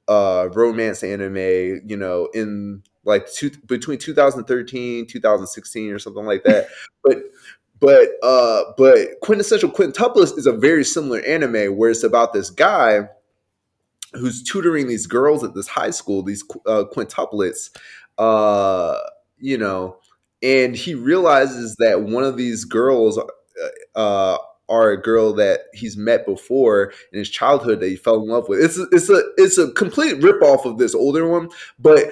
uh, 0.07 0.49
romance 0.53 1.03
anime, 1.03 1.83
you 1.87 1.97
know, 1.97 2.29
in 2.35 2.83
like 3.05 3.31
two, 3.31 3.51
between 3.67 3.99
2013, 3.99 5.07
2016 5.07 5.93
or 5.93 5.99
something 5.99 6.25
like 6.25 6.45
that. 6.45 6.69
but 7.05 7.19
but 7.81 8.09
uh, 8.23 8.65
but 8.77 9.21
quintessential 9.23 9.71
quintuplets 9.71 10.37
is 10.37 10.47
a 10.47 10.53
very 10.53 10.85
similar 10.85 11.21
anime 11.21 11.77
where 11.77 11.91
it's 11.91 12.03
about 12.03 12.33
this 12.33 12.51
guy 12.51 13.09
who's 14.15 14.43
tutoring 14.43 14.89
these 14.89 15.07
girls 15.07 15.45
at 15.45 15.55
this 15.55 15.69
high 15.69 15.91
school, 15.91 16.23
these 16.23 16.43
uh, 16.67 16.85
quintuplets, 16.93 17.71
uh, 18.17 18.99
you 19.39 19.59
know, 19.59 19.99
and 20.43 20.75
he 20.75 20.95
realizes 20.95 21.77
that 21.77 22.03
one 22.03 22.25
of 22.25 22.37
these 22.37 22.65
girls 22.65 23.19
uh, 23.19 23.99
uh, 23.99 24.39
are 24.69 24.91
a 24.91 25.01
girl 25.01 25.33
that 25.35 25.61
he's 25.73 25.97
met 25.97 26.27
before 26.27 26.93
in 27.13 27.19
his 27.19 27.31
childhood 27.31 27.81
that 27.81 27.89
he 27.89 27.97
fell 27.97 28.23
in 28.23 28.29
love 28.29 28.49
with. 28.49 28.61
It's 28.61 28.79
a, 28.79 28.87
it's 28.93 29.11
a 29.11 29.23
it's 29.37 29.59
a 29.59 29.71
complete 29.73 30.21
ripoff 30.21 30.65
of 30.65 30.79
this 30.79 30.95
older 30.95 31.29
one, 31.29 31.51
but 31.79 32.07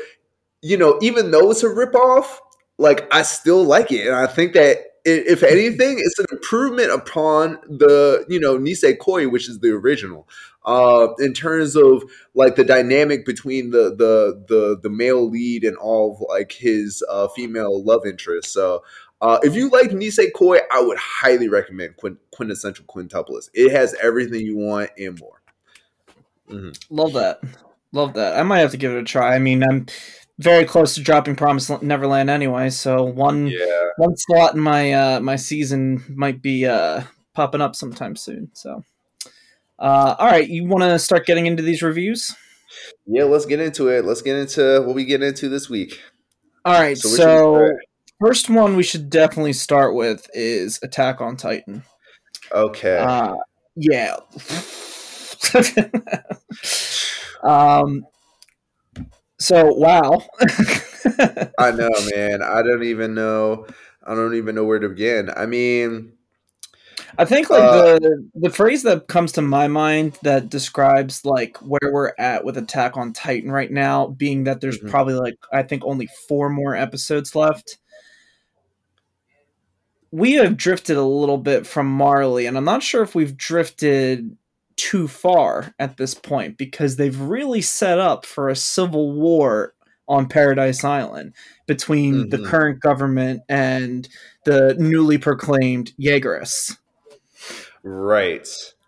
you 0.62 0.76
know, 0.76 0.98
even 1.02 1.30
though 1.30 1.50
it's 1.50 1.62
a 1.62 1.68
ripoff, 1.68 2.38
like 2.78 3.12
I 3.12 3.22
still 3.22 3.64
like 3.64 3.92
it, 3.92 4.06
and 4.06 4.16
I 4.16 4.26
think 4.26 4.52
that 4.54 4.78
if 5.06 5.42
anything, 5.42 5.98
it's 5.98 6.18
an 6.18 6.26
improvement 6.32 6.90
upon 6.90 7.58
the 7.68 8.24
you 8.28 8.40
know 8.40 8.58
Nisekoi, 8.58 9.30
which 9.30 9.48
is 9.48 9.60
the 9.60 9.70
original. 9.70 10.28
Uh, 10.64 11.14
in 11.20 11.32
terms 11.32 11.76
of 11.76 12.02
like 12.34 12.56
the 12.56 12.64
dynamic 12.64 13.24
between 13.24 13.70
the 13.70 13.94
the 13.94 14.44
the 14.48 14.78
the 14.82 14.90
male 14.90 15.30
lead 15.30 15.62
and 15.62 15.76
all 15.76 16.14
of 16.14 16.28
like 16.28 16.50
his 16.52 17.04
uh, 17.08 17.28
female 17.28 17.84
love 17.84 18.04
interest. 18.04 18.52
So 18.52 18.82
uh, 19.20 19.38
if 19.42 19.54
you 19.54 19.70
like 19.70 19.90
Nisekoi, 19.90 20.60
I 20.70 20.82
would 20.82 20.98
highly 20.98 21.48
recommend 21.48 21.96
Quint- 21.96 22.18
Quintessential 22.32 22.84
Quintuplets. 22.86 23.48
It 23.54 23.70
has 23.70 23.94
everything 24.02 24.44
you 24.44 24.56
want 24.56 24.90
and 24.98 25.18
more. 25.20 25.40
Mm-hmm. 26.50 26.94
Love 26.94 27.12
that. 27.14 27.40
Love 27.92 28.14
that. 28.14 28.38
I 28.38 28.42
might 28.42 28.58
have 28.58 28.72
to 28.72 28.76
give 28.76 28.92
it 28.92 28.98
a 28.98 29.04
try. 29.04 29.34
I 29.34 29.38
mean, 29.38 29.62
I'm 29.62 29.86
very 30.38 30.64
close 30.64 30.94
to 30.94 31.02
dropping 31.02 31.36
Promise 31.36 31.82
Neverland 31.82 32.30
anyway, 32.30 32.70
so 32.70 33.02
one 33.02 33.46
yeah. 33.46 33.88
one 33.96 34.16
slot 34.16 34.54
in 34.54 34.60
my 34.60 34.92
uh, 34.92 35.20
my 35.20 35.36
season 35.36 36.04
might 36.08 36.42
be 36.42 36.66
uh, 36.66 37.02
popping 37.34 37.60
up 37.60 37.74
sometime 37.74 38.16
soon. 38.16 38.50
So, 38.52 38.84
uh, 39.78 40.16
all 40.18 40.26
right, 40.26 40.48
you 40.48 40.66
want 40.66 40.82
to 40.82 40.98
start 40.98 41.26
getting 41.26 41.46
into 41.46 41.62
these 41.62 41.82
reviews? 41.82 42.34
Yeah, 43.06 43.24
let's 43.24 43.46
get 43.46 43.60
into 43.60 43.88
it. 43.88 44.04
Let's 44.04 44.22
get 44.22 44.36
into 44.36 44.82
what 44.82 44.94
we 44.94 45.04
get 45.04 45.22
into 45.22 45.48
this 45.48 45.70
week. 45.70 46.00
All 46.64 46.78
right, 46.78 46.98
so, 46.98 47.08
so 47.08 47.68
first 48.20 48.50
one 48.50 48.76
we 48.76 48.82
should 48.82 49.08
definitely 49.08 49.52
start 49.54 49.94
with 49.94 50.28
is 50.34 50.78
Attack 50.82 51.20
on 51.20 51.36
Titan. 51.36 51.82
Okay. 52.52 52.98
Uh, 52.98 53.36
yeah. 53.74 54.16
um. 57.42 58.06
So 59.38 59.72
wow. 59.74 60.22
I 61.58 61.70
know, 61.72 61.90
man. 62.14 62.42
I 62.42 62.62
don't 62.62 62.84
even 62.84 63.14
know. 63.14 63.66
I 64.02 64.14
don't 64.14 64.34
even 64.34 64.54
know 64.54 64.64
where 64.64 64.78
to 64.78 64.88
begin. 64.88 65.30
I 65.34 65.46
mean, 65.46 66.12
I 67.18 67.24
think 67.24 67.50
like 67.50 67.62
uh, 67.62 67.98
the 67.98 68.30
the 68.34 68.50
phrase 68.50 68.82
that 68.82 69.08
comes 69.08 69.32
to 69.32 69.42
my 69.42 69.68
mind 69.68 70.18
that 70.22 70.48
describes 70.48 71.24
like 71.24 71.56
where 71.58 71.92
we're 71.92 72.12
at 72.18 72.44
with 72.44 72.56
Attack 72.56 72.96
on 72.96 73.12
Titan 73.12 73.50
right 73.50 73.70
now, 73.70 74.08
being 74.08 74.44
that 74.44 74.60
there's 74.60 74.78
mm-hmm. 74.78 74.90
probably 74.90 75.14
like 75.14 75.36
I 75.52 75.62
think 75.62 75.84
only 75.84 76.08
four 76.28 76.50
more 76.50 76.74
episodes 76.74 77.34
left. 77.34 77.78
We 80.12 80.34
have 80.34 80.56
drifted 80.56 80.96
a 80.96 81.02
little 81.02 81.38
bit 81.38 81.66
from 81.66 81.88
Marley, 81.88 82.46
and 82.46 82.56
I'm 82.56 82.64
not 82.64 82.82
sure 82.82 83.02
if 83.02 83.14
we've 83.14 83.36
drifted 83.36 84.36
too 84.76 85.08
far 85.08 85.74
at 85.78 85.96
this 85.96 86.14
point 86.14 86.58
because 86.58 86.96
they've 86.96 87.20
really 87.20 87.62
set 87.62 87.98
up 87.98 88.26
for 88.26 88.48
a 88.48 88.56
civil 88.56 89.12
war 89.12 89.74
on 90.08 90.28
Paradise 90.28 90.84
Island 90.84 91.34
between 91.66 92.14
mm-hmm. 92.14 92.28
the 92.30 92.48
current 92.48 92.80
government 92.80 93.42
and 93.48 94.08
the 94.44 94.74
newly 94.78 95.18
proclaimed 95.18 95.92
Yeagerists. 96.00 96.76
Right. 97.82 98.46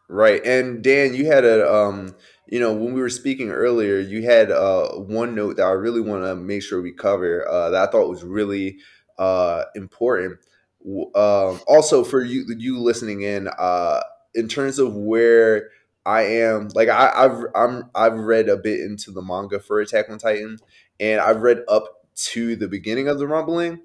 Right. 0.08 0.44
And 0.44 0.82
Dan, 0.82 1.14
you 1.14 1.26
had 1.26 1.44
a 1.44 1.72
um 1.72 2.14
you 2.46 2.58
know, 2.60 2.72
when 2.72 2.94
we 2.94 3.00
were 3.02 3.10
speaking 3.10 3.50
earlier, 3.50 3.98
you 3.98 4.22
had 4.22 4.50
uh 4.50 4.90
one 4.92 5.34
note 5.34 5.56
that 5.56 5.66
I 5.66 5.72
really 5.72 6.00
want 6.00 6.24
to 6.24 6.36
make 6.36 6.62
sure 6.62 6.80
we 6.80 6.92
cover 6.92 7.46
uh 7.48 7.70
that 7.70 7.88
I 7.88 7.90
thought 7.90 8.08
was 8.08 8.24
really 8.24 8.78
uh 9.18 9.64
important. 9.74 10.38
Um 10.86 11.60
also 11.66 12.04
for 12.04 12.22
you 12.22 12.44
you 12.56 12.78
listening 12.78 13.22
in 13.22 13.48
uh 13.58 14.00
in 14.34 14.48
terms 14.48 14.78
of 14.78 14.94
where 14.94 15.70
I 16.06 16.22
am 16.22 16.68
like 16.74 16.88
I, 16.88 17.12
I've 17.14 17.44
I'm 17.54 17.90
I've 17.94 18.18
read 18.18 18.48
a 18.48 18.56
bit 18.56 18.80
into 18.80 19.10
the 19.10 19.22
manga 19.22 19.60
for 19.60 19.80
Attack 19.80 20.08
on 20.10 20.18
Titan, 20.18 20.58
and 20.98 21.20
I've 21.20 21.42
read 21.42 21.62
up 21.68 21.84
to 22.32 22.56
the 22.56 22.68
beginning 22.68 23.08
of 23.08 23.18
the 23.18 23.26
rumbling. 23.26 23.82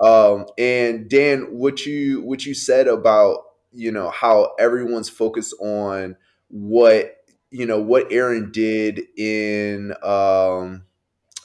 Um, 0.00 0.46
and 0.58 1.08
Dan, 1.08 1.42
what 1.52 1.86
you 1.86 2.22
what 2.22 2.44
you 2.44 2.54
said 2.54 2.88
about 2.88 3.38
you 3.72 3.92
know 3.92 4.10
how 4.10 4.54
everyone's 4.58 5.08
focused 5.08 5.54
on 5.60 6.16
what 6.48 7.16
you 7.50 7.66
know 7.66 7.80
what 7.80 8.10
Eren 8.10 8.52
did 8.52 9.00
in 9.16 9.92
um, 10.02 10.84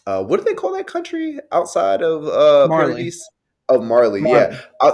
uh, 0.05 0.23
what 0.23 0.37
do 0.37 0.43
they 0.43 0.53
call 0.53 0.73
that 0.73 0.87
country 0.87 1.39
outside 1.51 2.01
of 2.01 2.25
uh, 2.25 2.67
Marley. 2.67 2.93
Paradise? 2.93 3.29
Of 3.69 3.83
Marley, 3.83 4.21
Marley. 4.21 4.39
yeah. 4.39 4.61
I, 4.81 4.91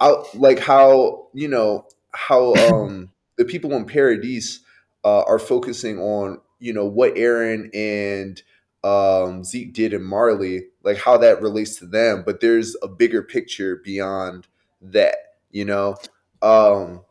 I, 0.00 0.22
like 0.34 0.60
how 0.60 1.28
you 1.32 1.48
know 1.48 1.86
how 2.12 2.54
um, 2.54 3.10
the 3.42 3.50
people 3.50 3.72
in 3.72 3.84
Paradise 3.84 4.60
uh, 5.04 5.22
are 5.22 5.38
focusing 5.38 5.98
on 5.98 6.40
you 6.60 6.72
know 6.72 6.86
what 6.86 7.16
Eren 7.16 7.70
and 7.74 8.40
um, 8.84 9.42
Zeke 9.42 9.72
did 9.72 9.92
in 9.92 10.04
Marley, 10.04 10.66
like 10.84 10.98
how 10.98 11.18
that 11.18 11.42
relates 11.42 11.76
to 11.76 11.86
them. 11.86 12.22
But 12.24 12.40
there's 12.40 12.76
a 12.82 12.88
bigger 12.88 13.22
picture 13.22 13.80
beyond 13.84 14.46
that, 14.80 15.16
you 15.50 15.64
know. 15.64 15.96
Um, 16.40 17.02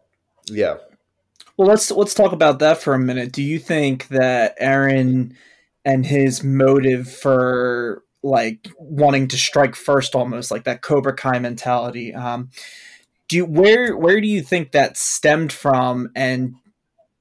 yeah. 0.46 0.78
Well, 1.58 1.68
let's 1.68 1.92
let's 1.92 2.14
talk 2.14 2.32
about 2.32 2.60
that 2.60 2.82
for 2.82 2.94
a 2.94 3.00
minute. 3.00 3.34
Do 3.34 3.44
you 3.44 3.60
think 3.60 4.08
that 4.08 4.58
Eren 4.58 5.36
and 5.84 6.06
his 6.06 6.46
motive 6.46 7.12
for 7.12 8.04
like 8.24 8.70
wanting 8.78 9.28
to 9.30 9.38
strike 9.38 9.76
first, 9.76 10.16
almost 10.16 10.50
like 10.50 10.64
that 10.64 10.82
Cobra 10.82 11.14
Kai 11.14 11.40
mentality, 11.40 12.14
um, 12.14 12.52
do 13.32 13.38
you, 13.38 13.46
where 13.46 13.96
where 13.96 14.20
do 14.20 14.28
you 14.28 14.42
think 14.42 14.74
that 14.74 14.98
stemmed 14.98 15.54
from, 15.54 16.12
and 16.18 16.56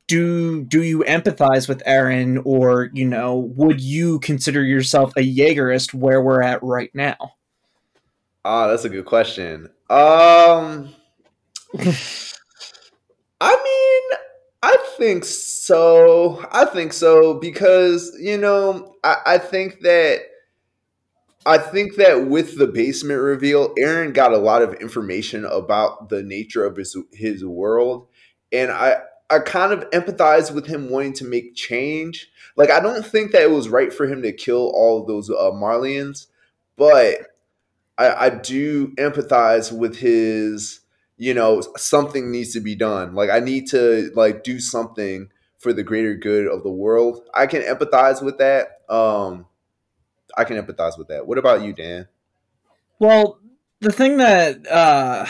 do 0.09 0.65
do 0.65 0.83
you 0.83 1.05
empathize 1.05 1.69
with 1.69 1.85
Eren 1.87 2.43
or 2.45 2.91
you 2.93 3.07
know, 3.07 3.37
would 3.37 3.81
you 3.81 4.19
consider 4.19 4.65
yourself 4.65 5.13
a 5.17 5.21
Yeagerist 5.21 5.95
where 5.95 6.21
we're 6.21 6.43
at 6.43 6.61
right 6.65 6.91
now? 6.95 7.17
Ah, 8.45 8.67
that's 8.67 8.85
a 8.85 8.89
good 8.89 9.05
question. 9.05 9.67
Um, 9.89 10.93
I 13.41 13.55
mean, 13.63 14.19
I 14.65 14.77
think 14.97 15.25
so. 15.25 16.45
I 16.51 16.65
think 16.65 16.93
so 16.93 17.35
because 17.35 18.19
you 18.21 18.37
know, 18.37 18.97
I, 19.05 19.17
I 19.27 19.39
think 19.39 19.79
that 19.83 20.23
I 21.47 21.57
think 21.59 21.97
that 21.97 22.27
with 22.27 22.59
the 22.59 22.67
basement 22.67 23.21
reveal, 23.21 23.75
Eren 23.77 24.13
got 24.13 24.33
a 24.33 24.39
lot 24.39 24.63
of 24.63 24.75
information 24.75 25.45
about 25.47 26.11
the 26.11 26.23
nature 26.23 26.65
of 26.67 26.77
his 26.77 26.97
his 27.13 27.45
world, 27.45 28.09
and 28.53 28.71
I 28.71 28.97
I 29.31 29.39
kind 29.39 29.73
of 29.73 29.89
empathize 29.91 30.53
with 30.53 30.67
him 30.67 30.91
wanting 30.91 31.15
to 31.15 31.25
make 31.25 31.55
change. 31.55 32.31
Like 32.57 32.71
I 32.71 32.81
don't 32.81 33.07
think 33.07 33.33
that 33.33 33.43
it 33.43 33.51
was 33.51 33.69
right 33.69 33.93
for 33.93 34.07
him 34.07 34.23
to 34.23 34.33
kill 34.33 34.71
all 34.75 35.01
of 35.01 35.07
those 35.07 35.31
uh, 35.31 35.51
Marleyans, 35.53 36.27
but 36.77 37.19
I, 37.97 38.27
I 38.27 38.31
do 38.31 38.89
empathize 38.97 39.73
with 39.73 39.97
his. 39.97 40.81
You 41.17 41.35
know, 41.35 41.61
something 41.77 42.31
needs 42.31 42.55
to 42.55 42.61
be 42.61 42.75
done. 42.75 43.15
Like 43.15 43.29
I 43.29 43.41
need 43.41 43.67
to 43.69 44.11
like 44.15 44.43
do 44.43 44.59
something 44.59 45.29
for 45.59 45.75
the 45.75 45.83
greater 45.83 46.15
good 46.15 46.47
of 46.47 46.63
the 46.63 46.71
world. 46.71 47.21
I 47.35 47.47
can 47.47 47.61
empathize 47.61 48.23
with 48.23 48.39
that. 48.39 48.81
Um, 48.89 49.45
I 50.37 50.45
can 50.45 50.57
empathize 50.57 50.99
with 50.99 51.09
that. 51.09 51.27
What 51.27 51.39
about 51.39 51.63
you, 51.63 51.73
Dan? 51.73 52.09
Well, 52.99 53.39
the 53.81 53.93
thing 53.93 54.19
that 54.19 54.67
uh, 54.71 55.27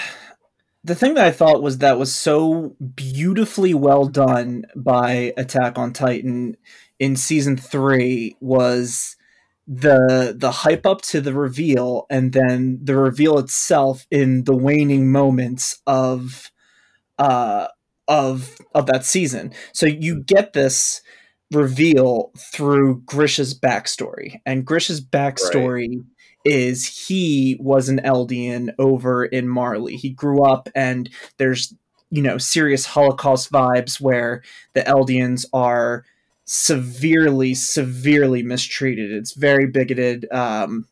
the 0.82 0.94
thing 0.94 1.14
that 1.14 1.26
I 1.26 1.30
thought 1.30 1.62
was 1.62 1.78
that 1.78 1.98
was 1.98 2.14
so 2.14 2.76
beautifully 2.94 3.74
well 3.74 4.06
done 4.06 4.64
by 4.74 5.32
Attack 5.36 5.78
on 5.78 5.92
Titan 5.92 6.56
in 6.98 7.16
season 7.16 7.56
three 7.56 8.36
was 8.40 9.16
the 9.66 10.34
the 10.36 10.50
hype 10.50 10.84
up 10.84 11.00
to 11.00 11.20
the 11.20 11.32
reveal 11.32 12.06
and 12.10 12.32
then 12.32 12.80
the 12.82 12.96
reveal 12.96 13.38
itself 13.38 14.04
in 14.10 14.42
the 14.42 14.56
waning 14.56 15.12
moments 15.12 15.80
of 15.86 16.50
uh 17.18 17.68
of 18.08 18.56
of 18.74 18.86
that 18.86 19.04
season. 19.04 19.52
So 19.72 19.86
you 19.86 20.22
get 20.22 20.54
this 20.54 21.02
reveal 21.50 22.32
through 22.36 23.02
Grisha's 23.02 23.58
backstory. 23.58 24.40
And 24.46 24.64
Grisha's 24.64 25.00
backstory 25.00 25.88
right 25.88 26.06
is 26.44 27.06
he 27.06 27.56
was 27.60 27.88
an 27.88 28.00
Eldian 28.04 28.70
over 28.78 29.24
in 29.24 29.48
Marley. 29.48 29.96
He 29.96 30.10
grew 30.10 30.42
up 30.42 30.68
and 30.74 31.10
there's 31.36 31.74
you 32.10 32.22
know 32.22 32.38
serious 32.38 32.86
Holocaust 32.86 33.52
vibes 33.52 34.00
where 34.00 34.42
the 34.72 34.82
Eldians 34.82 35.44
are 35.52 36.04
severely, 36.44 37.54
severely 37.54 38.42
mistreated. 38.42 39.12
It's 39.12 39.34
very 39.34 39.66
bigoted. 39.66 40.30
Um, 40.32 40.86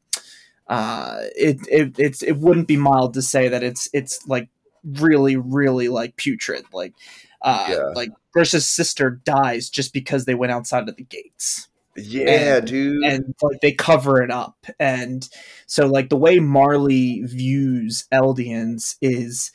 uh, 0.69 1.21
it, 1.35 1.59
it 1.69 1.99
it's 1.99 2.23
it 2.23 2.37
wouldn't 2.37 2.69
be 2.69 2.77
mild 2.77 3.15
to 3.15 3.23
say 3.23 3.49
that 3.49 3.62
it's 3.62 3.88
it's 3.93 4.27
like 4.29 4.49
really, 4.85 5.37
really 5.37 5.88
like 5.88 6.17
putrid. 6.17 6.65
Like 6.73 6.95
uh, 7.42 7.66
yeah. 7.71 7.92
like 7.95 8.11
Grisha's 8.33 8.66
sister 8.66 9.21
dies 9.25 9.68
just 9.68 9.92
because 9.92 10.25
they 10.25 10.35
went 10.35 10.52
outside 10.52 10.88
of 10.88 10.97
the 10.97 11.04
gates. 11.04 11.68
Yeah, 11.97 12.59
and, 12.59 12.66
dude. 12.66 13.04
And 13.04 13.35
like 13.42 13.61
they 13.61 13.73
cover 13.73 14.23
it 14.23 14.30
up. 14.30 14.66
And 14.78 15.28
so 15.66 15.87
like 15.87 16.09
the 16.09 16.16
way 16.16 16.38
Marley 16.38 17.23
views 17.23 18.07
Eldians 18.12 18.97
is 19.02 19.50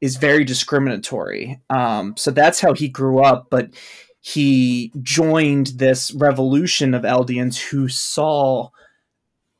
is 0.00 0.16
very 0.16 0.44
discriminatory. 0.44 1.60
Um 1.70 2.14
so 2.16 2.30
that's 2.30 2.60
how 2.60 2.74
he 2.74 2.88
grew 2.88 3.22
up, 3.22 3.48
but 3.50 3.70
he 4.20 4.92
joined 5.02 5.68
this 5.76 6.12
revolution 6.12 6.94
of 6.94 7.02
Eldians 7.02 7.70
who 7.70 7.88
saw 7.88 8.70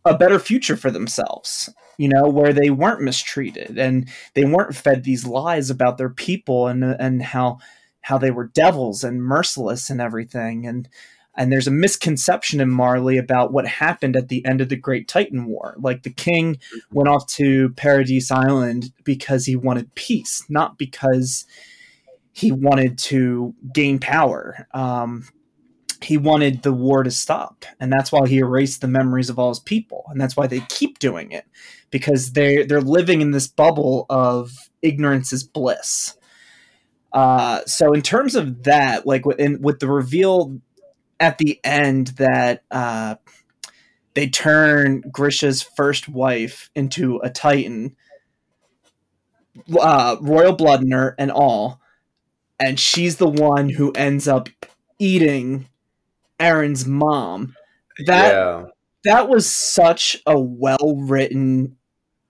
a 0.06 0.18
better 0.18 0.38
future 0.38 0.76
for 0.76 0.90
themselves 0.90 1.70
you 1.98 2.08
know 2.08 2.28
where 2.28 2.52
they 2.52 2.70
weren't 2.70 3.02
mistreated 3.02 3.78
and 3.78 4.08
they 4.34 4.44
weren't 4.44 4.76
fed 4.76 5.04
these 5.04 5.26
lies 5.26 5.70
about 5.70 5.98
their 5.98 6.10
people 6.10 6.68
and 6.68 6.84
and 6.84 7.22
how 7.22 7.58
how 8.02 8.18
they 8.18 8.30
were 8.30 8.46
devils 8.46 9.02
and 9.02 9.22
merciless 9.22 9.90
and 9.90 10.00
everything 10.00 10.66
and 10.66 10.88
and 11.36 11.52
there's 11.52 11.66
a 11.66 11.72
misconception 11.72 12.60
in 12.60 12.70
Marley 12.70 13.18
about 13.18 13.52
what 13.52 13.66
happened 13.66 14.16
at 14.16 14.28
the 14.28 14.44
end 14.46 14.60
of 14.60 14.70
the 14.70 14.76
Great 14.76 15.06
Titan 15.06 15.44
War. 15.46 15.74
Like 15.78 16.02
the 16.02 16.10
king 16.10 16.54
mm-hmm. 16.54 16.96
went 16.96 17.08
off 17.08 17.26
to 17.32 17.70
Paradise 17.70 18.30
Island 18.30 18.92
because 19.04 19.44
he 19.44 19.54
wanted 19.54 19.94
peace, 19.94 20.44
not 20.48 20.78
because 20.78 21.44
he 22.32 22.52
wanted 22.52 22.98
to 22.98 23.54
gain 23.72 23.98
power. 23.98 24.66
Um, 24.72 25.26
he 26.02 26.16
wanted 26.16 26.62
the 26.62 26.72
war 26.72 27.02
to 27.02 27.10
stop. 27.10 27.64
And 27.80 27.92
that's 27.92 28.12
why 28.12 28.26
he 28.26 28.38
erased 28.38 28.80
the 28.80 28.88
memories 28.88 29.30
of 29.30 29.38
all 29.38 29.48
his 29.50 29.60
people. 29.60 30.04
And 30.08 30.20
that's 30.20 30.36
why 30.36 30.46
they 30.46 30.60
keep 30.68 30.98
doing 30.98 31.32
it 31.32 31.46
because 31.90 32.32
they 32.32 32.64
they're 32.64 32.80
living 32.80 33.20
in 33.20 33.30
this 33.30 33.46
bubble 33.46 34.06
of 34.10 34.52
ignorance 34.82 35.32
is 35.32 35.44
bliss. 35.44 36.16
Uh, 37.12 37.60
so 37.66 37.92
in 37.92 38.02
terms 38.02 38.34
of 38.34 38.64
that 38.64 39.06
like 39.06 39.24
in, 39.38 39.60
with 39.62 39.80
the 39.80 39.88
reveal 39.88 40.60
at 41.18 41.38
the 41.38 41.58
end 41.64 42.08
that 42.18 42.62
uh, 42.70 43.14
they 44.14 44.28
turn 44.28 45.02
grisha's 45.10 45.62
first 45.62 46.08
wife 46.08 46.70
into 46.74 47.18
a 47.22 47.30
titan 47.30 47.96
uh, 49.80 50.16
royal 50.20 50.56
her 50.90 51.14
and 51.18 51.30
all 51.30 51.80
and 52.58 52.78
she's 52.78 53.16
the 53.16 53.28
one 53.28 53.70
who 53.70 53.92
ends 53.92 54.28
up 54.28 54.48
eating 54.98 55.68
Eren's 56.40 56.86
mom. 56.86 57.54
That 58.06 58.32
yeah. 58.32 58.64
that 59.04 59.28
was 59.28 59.50
such 59.50 60.20
a 60.26 60.38
well 60.38 60.96
written 60.98 61.76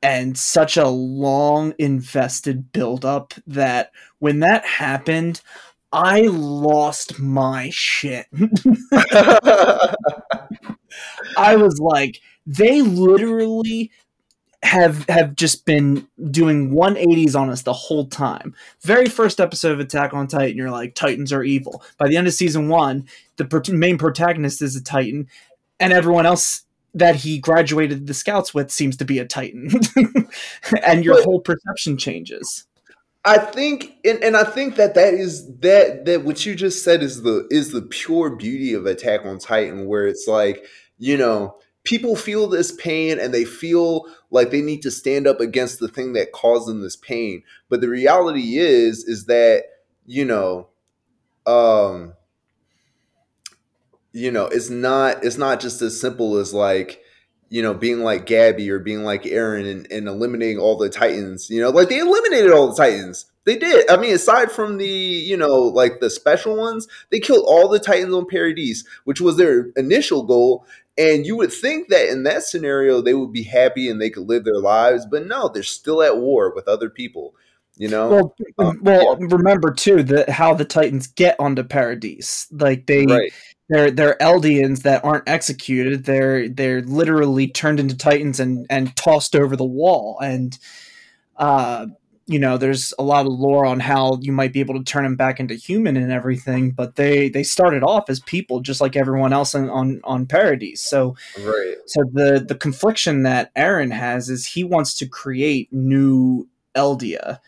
and 0.03 0.39
such 0.39 0.77
a 0.77 0.89
long 0.89 1.75
invested 1.79 2.73
build 2.73 3.05
up 3.05 3.35
that 3.47 3.91
when 4.19 4.41
that 4.41 4.65
happened, 4.65 5.41
I 5.93 6.23
lost 6.23 7.19
my 7.19 7.71
shit. 7.73 8.27
I 11.37 11.57
was 11.57 11.81
like, 11.81 12.21
they 12.47 12.83
literally 12.83 13.91
have 14.63 15.09
have 15.09 15.37
just 15.37 15.65
been 15.65 16.07
doing 16.31 16.71
180s 16.71 17.39
on 17.39 17.51
us 17.51 17.63
the 17.63 17.73
whole 17.73 18.07
time. 18.07 18.55
Very 18.83 19.09
first 19.09 19.41
episode 19.41 19.73
of 19.73 19.81
Attack 19.81 20.15
on 20.15 20.27
Titan, 20.27 20.57
you're 20.57 20.71
like 20.71 20.95
Titans 20.95 21.33
are 21.33 21.43
evil. 21.43 21.83
By 21.99 22.09
the 22.09 22.17
end 22.17 22.27
of 22.27 22.35
season 22.35 22.69
1, 22.69 23.07
the 23.37 23.45
pro- 23.45 23.75
main 23.75 23.99
protagonist 23.99 24.63
is 24.63 24.77
a 24.77 24.83
Titan 24.83 25.29
and 25.79 25.93
everyone 25.93 26.27
else 26.27 26.63
that 26.95 27.17
he 27.17 27.39
graduated 27.39 28.07
the 28.07 28.15
scouts 28.15 28.55
with 28.55 28.71
seems 28.71 28.97
to 28.97 29.05
be 29.05 29.19
a 29.19 29.27
Titan. 29.27 29.69
and 30.85 31.05
your 31.05 31.17
but, 31.17 31.25
whole 31.25 31.41
perception 31.41 31.99
changes. 31.99 32.65
I 33.25 33.39
think 33.39 33.97
and, 34.05 34.23
and 34.23 34.37
I 34.37 34.45
think 34.45 34.77
that 34.77 34.95
that 34.95 35.13
is 35.13 35.47
that 35.59 36.05
that 36.07 36.25
what 36.25 36.47
you 36.47 36.55
just 36.55 36.85
said 36.85 37.03
is 37.03 37.23
the 37.23 37.47
is 37.51 37.73
the 37.73 37.83
pure 37.83 38.31
beauty 38.31 38.73
of 38.73 38.87
Attack 38.87 39.27
on 39.27 39.39
Titan 39.39 39.87
where 39.87 40.07
it's 40.07 40.27
like, 40.29 40.65
you 40.99 41.17
know, 41.17 41.57
people 41.83 42.15
feel 42.15 42.47
this 42.47 42.73
pain 42.73 43.19
and 43.19 43.35
they 43.35 43.45
feel 43.45 44.07
like 44.31 44.51
they 44.51 44.63
need 44.63 44.83
to 44.83 44.91
stand 44.91 45.27
up 45.27 45.41
against 45.41 45.79
the 45.79 45.89
thing 45.89 46.13
that 46.13 46.33
caused 46.33 46.69
them 46.69 46.81
this 46.81 46.97
pain 46.97 47.43
but 47.69 47.81
the 47.81 47.89
reality 47.89 48.59
is 48.59 49.05
is 49.05 49.27
that 49.27 49.65
you 50.07 50.25
know 50.25 50.69
um 51.47 52.15
you 54.13 54.31
know 54.31 54.47
it's 54.47 54.71
not 54.71 55.25
it's 55.25 55.39
not 55.39 55.61
just 55.61 55.83
as 55.83 56.01
simple 56.01 56.37
as 56.37 56.53
like 56.53 57.01
you 57.49 57.63
know 57.63 57.75
being 57.75 58.01
like 58.01 58.27
gabby 58.27 58.71
or 58.71 58.79
being 58.79 59.05
like 59.05 59.23
eren 59.25 59.71
and, 59.71 59.91
and 59.91 60.09
eliminating 60.09 60.59
all 60.59 60.77
the 60.77 60.89
titans 60.89 61.49
you 61.51 61.61
know 61.61 61.71
like 61.71 61.89
they 61.89 61.99
eliminated 61.99 62.51
all 62.51 62.69
the 62.69 62.77
titans 62.77 63.27
they 63.47 63.57
did. 63.57 63.89
I 63.89 63.97
mean, 63.97 64.13
aside 64.13 64.51
from 64.51 64.77
the, 64.77 64.87
you 64.87 65.37
know, 65.37 65.63
like 65.63 66.01
the 66.01 66.11
special 66.11 66.57
ones, 66.57 66.89
they 67.11 67.21
killed 67.21 67.45
all 67.47 67.69
the 67.69 67.79
Titans 67.79 68.13
on 68.13 68.27
Paradise, 68.27 68.85
which 69.05 69.21
was 69.21 69.37
their 69.37 69.71
initial 69.77 70.25
goal. 70.25 70.67
And 70.99 71.27
you 71.27 71.37
would 71.37 71.53
think 71.53 71.89
that 71.89 72.09
in 72.09 72.23
that 72.23 72.43
scenario 72.43 73.01
they 73.01 73.15
would 73.15 73.33
be 73.33 73.43
happy 73.43 73.91
and 73.91 74.01
they 74.01 74.11
could 74.11 74.29
live 74.29 74.45
their 74.45 74.59
lives, 74.59 75.07
but 75.07 75.27
no, 75.27 75.49
they're 75.49 75.63
still 75.63 76.03
at 76.03 76.17
war 76.17 76.55
with 76.55 76.69
other 76.69 76.89
people. 76.89 77.35
You 77.77 77.89
know. 77.89 78.09
Well, 78.09 78.69
um, 78.71 78.81
well, 78.83 79.19
yeah. 79.21 79.27
remember 79.31 79.71
too 79.73 80.03
that 80.05 80.31
how 80.31 80.55
the 80.55 80.65
Titans 80.65 81.07
get 81.07 81.39
onto 81.39 81.63
Paradise. 81.63 82.47
Like 82.51 82.87
they, 82.87 83.05
right. 83.05 83.31
they're 83.69 83.91
they're 83.91 84.17
Eldians 84.19 84.83
that 84.83 85.05
aren't 85.05 85.29
executed. 85.29 86.05
They're 86.05 86.49
they're 86.49 86.81
literally 86.81 87.49
turned 87.49 87.79
into 87.79 87.97
Titans 87.97 88.41
and 88.41 88.67
and 88.71 88.97
tossed 88.97 89.37
over 89.37 89.57
the 89.57 89.65
wall. 89.67 90.19
And 90.21 90.59
uh, 91.37 91.89
you 92.27 92.39
know 92.39 92.59
there's 92.59 92.93
a 92.99 93.03
lot 93.03 93.27
of 93.27 93.33
lore 93.33 93.65
on 93.65 93.81
how 93.81 94.19
you 94.21 94.33
might 94.33 94.53
be 94.53 94.61
able 94.61 94.75
to 94.75 94.83
turn 94.83 95.05
them 95.05 95.17
back 95.17 95.39
into 95.39 95.55
human 95.55 95.97
and 95.97 96.11
everything 96.11 96.71
but 96.71 96.97
they 96.97 97.29
they 97.29 97.43
started 97.43 97.83
off 97.83 98.11
as 98.11 98.21
people 98.21 98.61
just 98.61 98.81
like 98.81 98.97
everyone 98.97 99.33
else 99.33 99.55
on 99.55 99.71
on, 99.71 100.01
on 100.05 100.27
paradise. 100.27 100.81
So 100.81 101.17
right. 101.39 101.77
so 101.87 102.03
the 102.13 102.45
the 102.47 102.55
confliction 102.55 103.23
that 103.23 103.55
eren 103.55 103.93
has 103.93 104.29
is 104.29 104.47
he 104.47 104.65
wants 104.65 104.95
to 104.95 105.07
create 105.07 105.73
new 105.73 106.49
eldia 106.75 107.41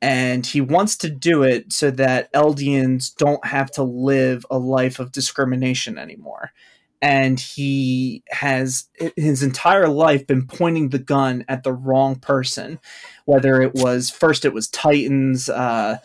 and 0.00 0.46
he 0.46 0.60
wants 0.60 0.96
to 0.96 1.10
do 1.10 1.42
it 1.42 1.72
so 1.72 1.90
that 1.90 2.32
eldians 2.32 3.14
don't 3.16 3.44
have 3.44 3.70
to 3.72 3.82
live 3.82 4.44
a 4.50 4.58
life 4.58 4.98
of 4.98 5.10
discrimination 5.10 5.98
anymore 5.98 6.52
and 7.00 7.38
he 7.38 8.22
has 8.30 8.88
his 9.16 9.42
entire 9.42 9.88
life 9.88 10.26
been 10.26 10.46
pointing 10.46 10.88
the 10.88 10.98
gun 10.98 11.44
at 11.48 11.62
the 11.62 11.72
wrong 11.72 12.16
person. 12.16 12.78
Whether 13.24 13.62
it 13.62 13.74
was 13.74 14.10
first 14.10 14.44
it 14.44 14.52
was 14.52 14.68
titans 14.68 15.48
uh, 15.48 15.98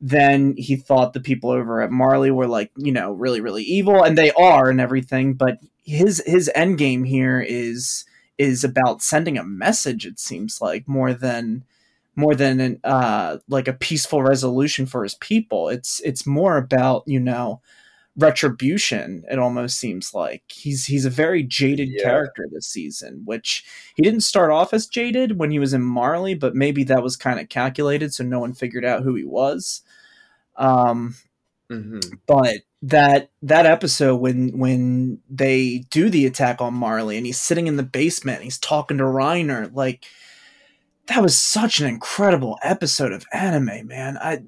then 0.00 0.54
he 0.56 0.76
thought 0.76 1.14
the 1.14 1.20
people 1.20 1.50
over 1.50 1.80
at 1.80 1.90
marley 1.90 2.30
were 2.30 2.46
like 2.46 2.70
you 2.76 2.92
know 2.92 3.12
really 3.12 3.40
really 3.40 3.62
evil 3.62 4.04
and 4.04 4.18
they 4.18 4.30
are 4.32 4.68
and 4.68 4.78
everything 4.78 5.32
but 5.32 5.58
his 5.84 6.22
his 6.26 6.50
end 6.54 6.76
game 6.76 7.04
here 7.04 7.40
is 7.40 8.04
is 8.36 8.62
about 8.62 9.00
sending 9.00 9.38
a 9.38 9.42
message 9.42 10.04
it 10.04 10.20
seems 10.20 10.60
like 10.60 10.86
more 10.86 11.14
than 11.14 11.64
more 12.16 12.34
than 12.34 12.60
an, 12.60 12.80
uh, 12.82 13.36
like 13.48 13.68
a 13.68 13.74
peaceful 13.74 14.22
resolution 14.22 14.86
for 14.86 15.02
his 15.02 15.14
people. 15.14 15.68
It's 15.68 16.00
it's 16.00 16.26
more 16.26 16.56
about 16.56 17.04
you 17.06 17.20
know 17.20 17.60
retribution 18.18 19.24
it 19.30 19.38
almost 19.38 19.78
seems 19.78 20.14
like 20.14 20.42
he's 20.48 20.86
he's 20.86 21.04
a 21.04 21.10
very 21.10 21.42
jaded 21.42 21.88
yeah. 21.90 22.02
character 22.02 22.46
this 22.50 22.66
season 22.66 23.20
which 23.26 23.64
he 23.94 24.02
didn't 24.02 24.22
start 24.22 24.50
off 24.50 24.72
as 24.72 24.86
jaded 24.86 25.38
when 25.38 25.50
he 25.50 25.58
was 25.58 25.74
in 25.74 25.82
marley 25.82 26.34
but 26.34 26.54
maybe 26.54 26.82
that 26.82 27.02
was 27.02 27.14
kind 27.14 27.38
of 27.38 27.48
calculated 27.50 28.14
so 28.14 28.24
no 28.24 28.40
one 28.40 28.54
figured 28.54 28.86
out 28.86 29.02
who 29.02 29.14
he 29.14 29.24
was 29.24 29.82
um 30.56 31.14
mm-hmm. 31.70 31.98
but 32.26 32.56
that 32.80 33.30
that 33.42 33.66
episode 33.66 34.16
when 34.16 34.56
when 34.58 35.18
they 35.28 35.84
do 35.90 36.08
the 36.08 36.24
attack 36.24 36.62
on 36.62 36.72
marley 36.72 37.18
and 37.18 37.26
he's 37.26 37.40
sitting 37.40 37.66
in 37.66 37.76
the 37.76 37.82
basement 37.82 38.42
he's 38.42 38.58
talking 38.58 38.96
to 38.96 39.04
reiner 39.04 39.70
like 39.74 40.06
that 41.06 41.22
was 41.22 41.36
such 41.36 41.80
an 41.80 41.86
incredible 41.86 42.58
episode 42.62 43.12
of 43.12 43.26
anime 43.32 43.86
man 43.86 44.16
i 44.22 44.42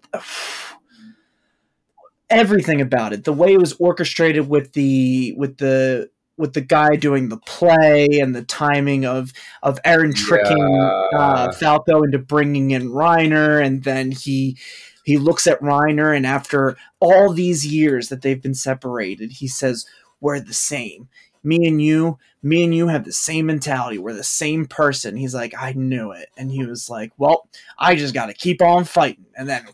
everything 2.31 2.81
about 2.81 3.13
it 3.13 3.25
the 3.25 3.33
way 3.33 3.55
it 3.55 3.61
was 3.61 3.73
orchestrated 3.75 4.49
with 4.49 4.73
the 4.75 5.33
with 5.37 5.57
the 5.59 6.11
with 6.39 6.55
the 6.55 6.61
guy 6.61 6.97
doing 6.97 7.29
the 7.29 7.37
play 7.37 8.07
and 8.23 8.35
the 8.35 8.45
timing 8.45 9.05
of 9.05 9.33
of 9.63 9.83
Eren 9.83 10.15
tricking 10.15 10.63
uh, 10.63 11.09
yeah. 11.13 11.19
uh, 11.19 11.53
Falco 11.53 12.05
into 12.05 12.19
bringing 12.19 12.71
in 12.71 12.91
Reiner, 12.91 13.63
and 13.63 13.83
then 13.83 14.13
he 14.13 14.57
he 15.05 15.19
looks 15.19 15.47
at 15.47 15.61
Reiner, 15.61 16.17
and 16.17 16.25
after 16.25 16.77
all 17.01 17.33
these 17.33 17.67
years 17.67 18.09
that 18.09 18.23
they've 18.23 18.41
been 18.41 18.55
separated, 18.55 19.33
he 19.33 19.49
says, 19.49 19.85
"We're 20.21 20.41
the 20.41 20.55
same. 20.55 21.09
Me 21.43 21.67
and 21.67 21.81
you, 21.81 22.19
me 22.43 22.65
and 22.65 22.75
you 22.75 22.89
have 22.89 23.05
the 23.05 23.13
same 23.13 23.47
mentality. 23.47 23.99
We're 23.99 24.15
the 24.15 24.25
same 24.25 24.67
person." 24.67 25.17
He's 25.17 25.35
like, 25.35 25.55
"I 25.59 25.73
knew 25.73 26.13
it," 26.13 26.29
and 26.37 26.51
he 26.53 26.65
was 26.65 26.89
like, 26.89 27.13
"Well, 27.19 27.49
I 27.79 27.97
just 27.97 28.15
got 28.15 28.27
to 28.27 28.35
keep 28.35 28.63
on 28.63 28.85
fighting," 28.85 29.27
and 29.37 29.49
then 29.49 29.67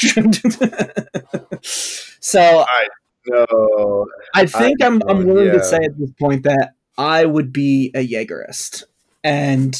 so 1.62 2.40
I 2.40 2.88
know. 3.26 4.06
I 4.34 4.46
think 4.46 4.82
I 4.82 4.86
am 4.86 5.02
I'm, 5.02 5.18
I'm 5.18 5.26
willing 5.26 5.46
yeah. 5.48 5.52
to 5.54 5.64
say 5.64 5.76
at 5.76 5.98
this 5.98 6.10
point 6.18 6.44
that 6.44 6.74
I 6.96 7.24
would 7.24 7.52
be 7.52 7.90
a 7.94 8.06
Yeagerist. 8.06 8.84
And 9.22 9.74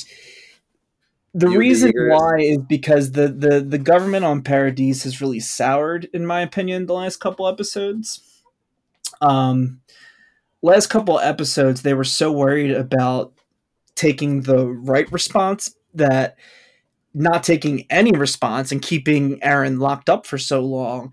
the 1.32 1.48
you 1.50 1.58
reason 1.58 1.92
why 1.94 2.40
is 2.40 2.58
because 2.58 3.12
the, 3.12 3.28
the 3.28 3.60
the 3.60 3.78
government 3.78 4.24
on 4.24 4.42
Paradise 4.42 5.04
has 5.04 5.20
really 5.20 5.40
soured, 5.40 6.08
in 6.12 6.26
my 6.26 6.40
opinion, 6.40 6.86
the 6.86 6.94
last 6.94 7.16
couple 7.16 7.46
episodes. 7.46 8.42
Um 9.20 9.80
last 10.62 10.88
couple 10.88 11.18
episodes 11.18 11.80
they 11.82 11.94
were 11.94 12.04
so 12.04 12.30
worried 12.30 12.70
about 12.70 13.32
taking 13.94 14.42
the 14.42 14.66
right 14.66 15.10
response 15.10 15.74
that 15.94 16.36
not 17.14 17.42
taking 17.42 17.86
any 17.90 18.12
response 18.12 18.70
and 18.72 18.82
keeping 18.82 19.40
Eren 19.40 19.80
locked 19.80 20.08
up 20.08 20.26
for 20.26 20.38
so 20.38 20.60
long, 20.60 21.12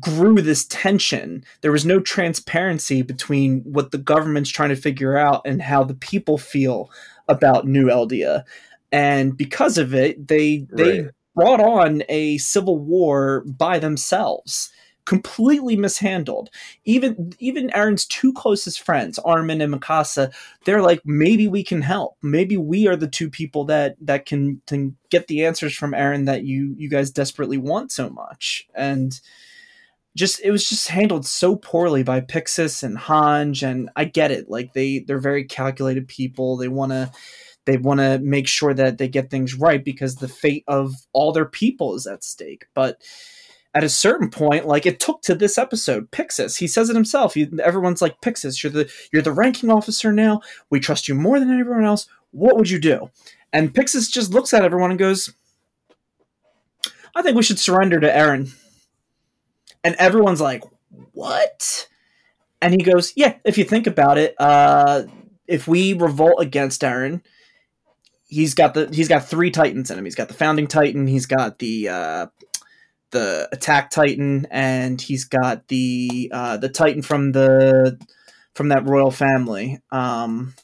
grew 0.00 0.40
this 0.40 0.66
tension. 0.66 1.44
There 1.62 1.72
was 1.72 1.86
no 1.86 2.00
transparency 2.00 3.02
between 3.02 3.60
what 3.62 3.90
the 3.90 3.98
government's 3.98 4.50
trying 4.50 4.68
to 4.70 4.76
figure 4.76 5.16
out 5.16 5.42
and 5.46 5.62
how 5.62 5.84
the 5.84 5.94
people 5.94 6.38
feel 6.38 6.90
about 7.28 7.66
New 7.66 7.86
Eldia. 7.86 8.44
And 8.92 9.36
because 9.36 9.78
of 9.78 9.94
it, 9.94 10.28
they 10.28 10.66
they 10.72 11.02
Right. 11.02 11.10
brought 11.34 11.60
on 11.60 12.02
a 12.08 12.38
civil 12.38 12.78
war 12.78 13.44
by 13.46 13.78
themselves. 13.78 14.70
Completely 15.08 15.74
mishandled. 15.74 16.50
Even 16.84 17.32
even 17.38 17.70
Eren's 17.70 18.04
two 18.04 18.30
closest 18.34 18.82
friends, 18.82 19.18
Armin 19.20 19.62
and 19.62 19.72
Mikasa, 19.72 20.30
they're 20.66 20.82
like, 20.82 21.00
maybe 21.06 21.48
we 21.48 21.64
can 21.64 21.80
help. 21.80 22.18
Maybe 22.22 22.58
we 22.58 22.86
are 22.86 22.96
the 22.96 23.08
two 23.08 23.30
people 23.30 23.64
that 23.64 23.96
that 24.02 24.26
can, 24.26 24.60
can 24.66 24.98
get 25.08 25.26
the 25.26 25.46
answers 25.46 25.74
from 25.74 25.92
Eren 25.92 26.26
that 26.26 26.44
you 26.44 26.74
you 26.76 26.90
guys 26.90 27.10
desperately 27.10 27.56
want 27.56 27.90
so 27.90 28.10
much. 28.10 28.68
And 28.74 29.18
just 30.14 30.42
it 30.44 30.50
was 30.50 30.68
just 30.68 30.88
handled 30.88 31.24
so 31.24 31.56
poorly 31.56 32.02
by 32.02 32.20
Pixis 32.20 32.82
and 32.82 32.98
Hange 32.98 33.62
and 33.62 33.88
I 33.96 34.04
get 34.04 34.30
it. 34.30 34.50
Like 34.50 34.74
they 34.74 34.98
they're 34.98 35.18
very 35.18 35.44
calculated 35.44 36.06
people. 36.06 36.58
They 36.58 36.68
want 36.68 36.92
to 36.92 37.10
they 37.64 37.78
want 37.78 38.00
to 38.00 38.18
make 38.18 38.46
sure 38.46 38.74
that 38.74 38.98
they 38.98 39.08
get 39.08 39.30
things 39.30 39.54
right 39.54 39.82
because 39.82 40.16
the 40.16 40.28
fate 40.28 40.64
of 40.68 40.92
all 41.14 41.32
their 41.32 41.46
people 41.46 41.94
is 41.94 42.06
at 42.06 42.24
stake. 42.24 42.66
But 42.74 43.00
at 43.74 43.84
a 43.84 43.88
certain 43.88 44.30
point, 44.30 44.66
like 44.66 44.86
it 44.86 44.98
took 44.98 45.22
to 45.22 45.34
this 45.34 45.58
episode, 45.58 46.10
Pixis, 46.10 46.58
he 46.58 46.66
says 46.66 46.88
it 46.88 46.96
himself. 46.96 47.34
He, 47.34 47.48
everyone's 47.62 48.02
like, 48.02 48.20
Pixis, 48.20 48.62
you're 48.62 48.72
the 48.72 48.90
you're 49.12 49.22
the 49.22 49.32
ranking 49.32 49.70
officer 49.70 50.12
now. 50.12 50.40
We 50.70 50.80
trust 50.80 51.08
you 51.08 51.14
more 51.14 51.38
than 51.38 51.58
everyone 51.58 51.84
else. 51.84 52.06
What 52.30 52.56
would 52.56 52.70
you 52.70 52.78
do? 52.78 53.10
And 53.52 53.74
Pixis 53.74 54.10
just 54.10 54.32
looks 54.32 54.52
at 54.52 54.64
everyone 54.64 54.90
and 54.90 54.98
goes, 54.98 55.32
I 57.14 57.22
think 57.22 57.36
we 57.36 57.42
should 57.42 57.58
surrender 57.58 58.00
to 58.00 58.08
Eren. 58.08 58.54
And 59.84 59.94
everyone's 59.96 60.40
like, 60.40 60.64
What? 61.12 61.88
And 62.60 62.72
he 62.72 62.78
goes, 62.78 63.12
Yeah, 63.16 63.34
if 63.44 63.58
you 63.58 63.64
think 63.64 63.86
about 63.86 64.18
it, 64.18 64.34
uh, 64.38 65.04
if 65.46 65.68
we 65.68 65.92
revolt 65.92 66.40
against 66.40 66.82
Eren, 66.82 67.22
he's 68.28 68.54
got 68.54 68.74
the 68.74 68.88
he's 68.92 69.08
got 69.08 69.26
three 69.26 69.50
titans 69.50 69.90
in 69.90 69.98
him. 69.98 70.04
He's 70.04 70.14
got 70.14 70.28
the 70.28 70.34
founding 70.34 70.66
titan, 70.66 71.06
he's 71.06 71.26
got 71.26 71.58
the 71.58 71.88
uh 71.88 72.26
the 73.10 73.48
attack 73.52 73.90
titan, 73.90 74.46
and 74.50 75.00
he's 75.00 75.24
got 75.24 75.68
the 75.68 76.30
uh 76.34 76.56
the 76.56 76.68
titan 76.68 77.02
from 77.02 77.32
the 77.32 77.98
from 78.54 78.68
that 78.68 78.86
royal 78.86 79.10
family. 79.10 79.78
Um 79.90 80.54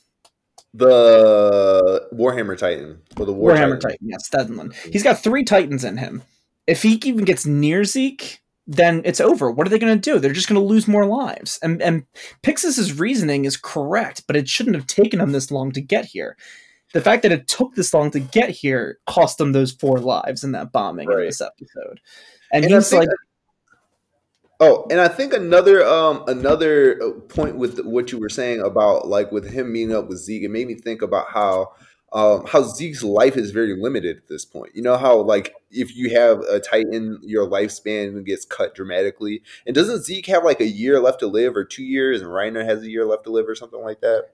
The 0.72 2.08
Warhammer 2.12 2.58
Titan 2.58 3.00
or 3.16 3.26
the 3.26 3.32
War 3.32 3.52
Warhammer 3.52 3.80
Titan. 3.80 3.80
Titan, 3.80 4.08
yes, 4.08 4.26
Stedman. 4.26 4.72
He's 4.92 5.04
got 5.04 5.22
three 5.22 5.44
Titans 5.44 5.84
in 5.84 5.98
him. 5.98 6.22
If 6.66 6.82
he 6.82 6.94
even 7.04 7.24
gets 7.24 7.46
near 7.46 7.84
Zeke, 7.84 8.40
then 8.66 9.02
it's 9.04 9.20
over. 9.20 9.50
What 9.50 9.66
are 9.66 9.70
they 9.70 9.78
going 9.78 10.00
to 10.00 10.10
do? 10.10 10.18
They're 10.18 10.32
just 10.32 10.48
going 10.48 10.60
to 10.60 10.66
lose 10.66 10.88
more 10.88 11.06
lives. 11.06 11.58
And 11.62 11.80
and 11.82 12.06
Pixis's 12.42 12.98
reasoning 12.98 13.44
is 13.44 13.56
correct, 13.56 14.24
but 14.26 14.34
it 14.36 14.48
shouldn't 14.48 14.74
have 14.74 14.86
taken 14.86 15.20
him 15.20 15.32
this 15.32 15.50
long 15.50 15.70
to 15.72 15.80
get 15.80 16.06
here. 16.06 16.36
The 16.92 17.00
fact 17.00 17.22
that 17.22 17.32
it 17.32 17.46
took 17.46 17.74
this 17.74 17.92
long 17.92 18.10
to 18.12 18.20
get 18.20 18.50
here 18.50 18.98
cost 19.06 19.38
them 19.38 19.52
those 19.52 19.72
four 19.72 19.98
lives 19.98 20.42
in 20.42 20.52
that 20.52 20.72
bombing 20.72 21.10
in 21.10 21.18
this 21.18 21.40
episode. 21.40 22.00
And, 22.54 22.64
And 22.64 22.72
he's 22.72 22.92
like, 22.92 23.08
Oh, 24.60 24.86
and 24.88 25.00
I 25.00 25.08
think 25.08 25.32
another 25.32 25.84
um 25.84 26.24
another 26.28 27.02
uh, 27.02 27.20
point 27.28 27.56
with 27.56 27.80
what 27.80 28.12
you 28.12 28.18
were 28.18 28.28
saying 28.28 28.60
about 28.60 29.08
like 29.08 29.32
with 29.32 29.52
him 29.52 29.72
meeting 29.72 29.94
up 29.94 30.08
with 30.08 30.18
Zeke, 30.18 30.44
it 30.44 30.50
made 30.50 30.68
me 30.68 30.74
think 30.74 31.02
about 31.02 31.26
how 31.30 31.72
um 32.12 32.46
how 32.46 32.62
Zeke's 32.62 33.02
life 33.02 33.36
is 33.36 33.50
very 33.50 33.74
limited 33.76 34.16
at 34.16 34.28
this 34.28 34.44
point. 34.44 34.70
You 34.74 34.82
know 34.82 34.96
how 34.96 35.20
like 35.20 35.52
if 35.72 35.96
you 35.96 36.10
have 36.16 36.38
a 36.40 36.60
Titan, 36.60 37.18
your 37.24 37.48
lifespan 37.48 38.24
gets 38.24 38.44
cut 38.44 38.76
dramatically. 38.76 39.42
And 39.66 39.74
doesn't 39.74 40.04
Zeke 40.04 40.26
have 40.26 40.44
like 40.44 40.60
a 40.60 40.68
year 40.68 41.00
left 41.00 41.18
to 41.20 41.26
live 41.26 41.56
or 41.56 41.64
two 41.64 41.84
years, 41.84 42.22
and 42.22 42.30
Reiner 42.30 42.64
has 42.64 42.82
a 42.82 42.90
year 42.90 43.04
left 43.04 43.24
to 43.24 43.32
live 43.32 43.48
or 43.48 43.56
something 43.56 43.82
like 43.82 44.00
that? 44.02 44.28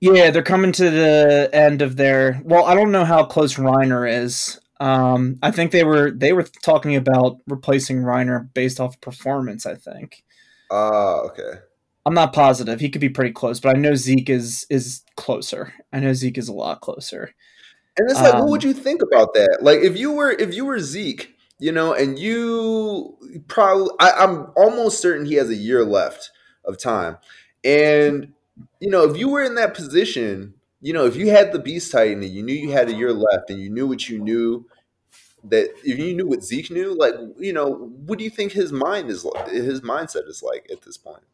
yeah, 0.00 0.30
they're 0.30 0.42
coming 0.42 0.72
to 0.72 0.90
the 0.90 1.48
end 1.52 1.82
of 1.82 1.96
their. 1.96 2.40
Well, 2.44 2.64
I 2.64 2.74
don't 2.74 2.92
know 2.92 3.04
how 3.04 3.24
close 3.24 3.54
Reiner 3.54 4.10
is. 4.10 4.60
Um, 4.78 5.38
I 5.42 5.50
think 5.50 5.70
they 5.72 5.84
were 5.84 6.10
they 6.10 6.32
were 6.32 6.44
talking 6.62 6.96
about 6.96 7.38
replacing 7.46 7.98
Reiner 7.98 8.52
based 8.52 8.80
off 8.80 9.00
performance. 9.00 9.66
I 9.66 9.74
think. 9.74 10.24
Ah, 10.70 11.20
okay. 11.20 11.60
I'm 12.04 12.14
not 12.14 12.32
positive. 12.32 12.78
He 12.78 12.88
could 12.88 13.00
be 13.00 13.08
pretty 13.08 13.32
close, 13.32 13.58
but 13.58 13.76
I 13.76 13.78
know 13.78 13.94
Zeke 13.94 14.30
is 14.30 14.66
is 14.70 15.02
closer. 15.16 15.74
I 15.92 16.00
know 16.00 16.12
Zeke 16.12 16.38
is 16.38 16.48
a 16.48 16.54
lot 16.54 16.80
closer. 16.80 17.34
And 17.98 18.10
it's 18.10 18.20
like, 18.20 18.34
Um, 18.34 18.40
what 18.40 18.50
would 18.50 18.64
you 18.64 18.74
think 18.74 19.02
about 19.02 19.34
that? 19.34 19.58
Like, 19.62 19.80
if 19.80 19.96
you 19.96 20.12
were 20.12 20.30
if 20.30 20.54
you 20.54 20.66
were 20.66 20.78
Zeke, 20.78 21.34
you 21.58 21.72
know, 21.72 21.94
and 21.94 22.18
you 22.18 23.16
probably, 23.48 23.88
I, 23.98 24.10
I'm 24.10 24.52
almost 24.56 25.00
certain 25.00 25.26
he 25.26 25.34
has 25.34 25.48
a 25.48 25.54
year 25.54 25.84
left 25.84 26.30
of 26.64 26.78
time, 26.78 27.16
and 27.64 28.32
you 28.80 28.90
know, 28.90 29.10
if 29.10 29.16
you 29.16 29.28
were 29.28 29.42
in 29.42 29.54
that 29.54 29.74
position, 29.74 30.54
you 30.86 30.92
know, 30.92 31.04
if 31.04 31.16
you 31.16 31.30
had 31.30 31.50
the 31.50 31.58
Beast 31.58 31.90
Titan 31.90 32.22
and 32.22 32.32
you 32.32 32.44
knew 32.44 32.54
you 32.54 32.70
had 32.70 32.88
a 32.88 32.94
year 32.94 33.12
left, 33.12 33.50
and 33.50 33.60
you 33.60 33.68
knew 33.68 33.88
what 33.88 34.08
you 34.08 34.20
knew, 34.20 34.66
that 35.42 35.70
if 35.82 35.98
you 35.98 36.14
knew 36.14 36.28
what 36.28 36.44
Zeke 36.44 36.70
knew, 36.70 36.96
like, 36.96 37.14
you 37.40 37.52
know, 37.52 37.90
what 38.06 38.18
do 38.18 38.24
you 38.24 38.30
think 38.30 38.52
his 38.52 38.70
mind 38.70 39.10
is 39.10 39.24
like? 39.24 39.48
His 39.48 39.80
mindset 39.80 40.28
is 40.28 40.44
like 40.44 40.68
at 40.70 40.82
this 40.82 40.96
point? 40.96 41.24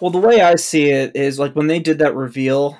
Well, 0.00 0.10
the 0.10 0.18
way 0.18 0.40
I 0.40 0.54
see 0.54 0.88
it 0.88 1.14
is 1.14 1.38
like 1.38 1.54
when 1.54 1.66
they 1.66 1.80
did 1.80 1.98
that 1.98 2.16
reveal. 2.16 2.78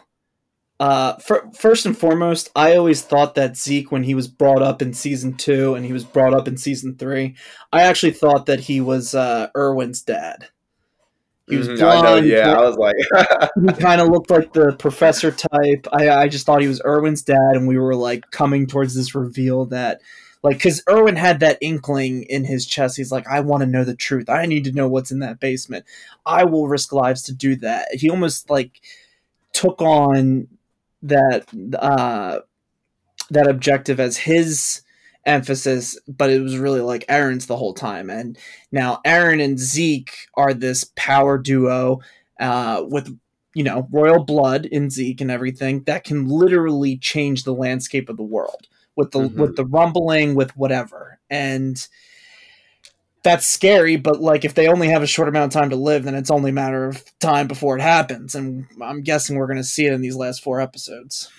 Uh, 0.80 1.16
fir- 1.18 1.50
first 1.54 1.84
and 1.84 1.96
foremost, 1.96 2.50
I 2.56 2.74
always 2.74 3.02
thought 3.02 3.34
that 3.34 3.58
Zeke, 3.58 3.92
when 3.92 4.04
he 4.04 4.14
was 4.14 4.28
brought 4.28 4.62
up 4.62 4.80
in 4.80 4.94
season 4.94 5.34
two 5.34 5.74
and 5.74 5.84
he 5.84 5.92
was 5.92 6.04
brought 6.04 6.32
up 6.32 6.48
in 6.48 6.56
season 6.56 6.96
three, 6.96 7.36
I 7.70 7.82
actually 7.82 8.12
thought 8.12 8.46
that 8.46 8.60
he 8.60 8.80
was 8.80 9.14
uh, 9.14 9.48
Erwin's 9.54 10.00
dad. 10.00 10.48
He 11.48 11.56
was 11.56 11.68
Mhm, 11.68 11.82
I 11.82 11.94
know, 11.96 12.00
blonde. 12.02 12.26
yeah. 12.26 12.52
I 12.52 12.62
was 12.62 12.76
like, 12.76 12.96
he 13.76 13.82
kind 13.82 14.00
of 14.00 14.08
looked 14.08 14.30
like 14.30 14.52
the 14.52 14.72
professor 14.78 15.30
type. 15.30 15.86
I, 15.92 16.08
I 16.10 16.28
just 16.28 16.46
thought 16.46 16.62
he 16.62 16.68
was 16.68 16.80
Erwin's 16.84 17.22
dad, 17.22 17.52
and 17.54 17.66
we 17.66 17.78
were 17.78 17.94
like 17.94 18.30
coming 18.30 18.66
towards 18.66 18.94
this 18.94 19.14
reveal 19.14 19.66
that, 19.66 20.00
like, 20.42 20.56
because 20.56 20.82
Erwin 20.88 21.16
had 21.16 21.40
that 21.40 21.58
inkling 21.60 22.22
in 22.24 22.44
his 22.44 22.66
chest. 22.66 22.96
He's 22.96 23.12
like, 23.12 23.26
I 23.28 23.40
want 23.40 23.62
to 23.62 23.66
know 23.68 23.84
the 23.84 23.96
truth. 23.96 24.28
I 24.28 24.46
need 24.46 24.64
to 24.64 24.72
know 24.72 24.88
what's 24.88 25.10
in 25.10 25.18
that 25.20 25.40
basement. 25.40 25.84
I 26.24 26.44
will 26.44 26.68
risk 26.68 26.92
lives 26.92 27.22
to 27.24 27.34
do 27.34 27.56
that. 27.56 27.88
He 27.92 28.08
almost 28.08 28.48
like 28.48 28.80
took 29.52 29.82
on 29.82 30.48
that 31.02 31.46
uh, 31.78 32.38
that 33.30 33.48
objective 33.48 33.98
as 33.98 34.16
his 34.16 34.81
emphasis, 35.24 35.98
but 36.08 36.30
it 36.30 36.40
was 36.40 36.56
really 36.58 36.80
like 36.80 37.06
Eren's 37.06 37.46
the 37.46 37.56
whole 37.56 37.74
time. 37.74 38.10
And 38.10 38.36
now 38.70 39.00
Eren 39.06 39.42
and 39.42 39.58
Zeke 39.58 40.12
are 40.34 40.54
this 40.54 40.84
power 40.96 41.38
duo 41.38 42.00
uh, 42.40 42.84
with 42.88 43.16
you 43.54 43.62
know 43.64 43.86
royal 43.90 44.24
blood 44.24 44.66
in 44.66 44.88
Zeke 44.90 45.20
and 45.20 45.30
everything 45.30 45.82
that 45.84 46.04
can 46.04 46.26
literally 46.26 46.96
change 46.96 47.44
the 47.44 47.52
landscape 47.54 48.08
of 48.08 48.16
the 48.16 48.22
world 48.22 48.66
with 48.96 49.10
the 49.10 49.20
Mhm. 49.20 49.34
with 49.36 49.56
the 49.56 49.64
rumbling 49.66 50.34
with 50.34 50.56
whatever 50.56 51.18
and 51.30 51.86
that's 53.22 53.46
scary 53.46 53.96
but 53.96 54.20
like 54.20 54.44
if 54.44 54.54
they 54.54 54.66
only 54.66 54.88
have 54.88 55.02
a 55.02 55.06
short 55.06 55.28
amount 55.28 55.54
of 55.54 55.60
time 55.60 55.70
to 55.70 55.76
live 55.76 56.04
then 56.04 56.14
it's 56.14 56.30
only 56.30 56.50
a 56.50 56.54
matter 56.54 56.86
of 56.86 57.04
time 57.20 57.46
before 57.46 57.76
it 57.76 57.82
happens 57.82 58.34
and 58.34 58.66
i'm 58.80 59.02
guessing 59.02 59.36
we're 59.36 59.46
going 59.46 59.56
to 59.56 59.62
see 59.64 59.86
it 59.86 59.92
in 59.92 60.00
these 60.00 60.16
last 60.16 60.42
four 60.42 60.60
episodes 60.60 61.30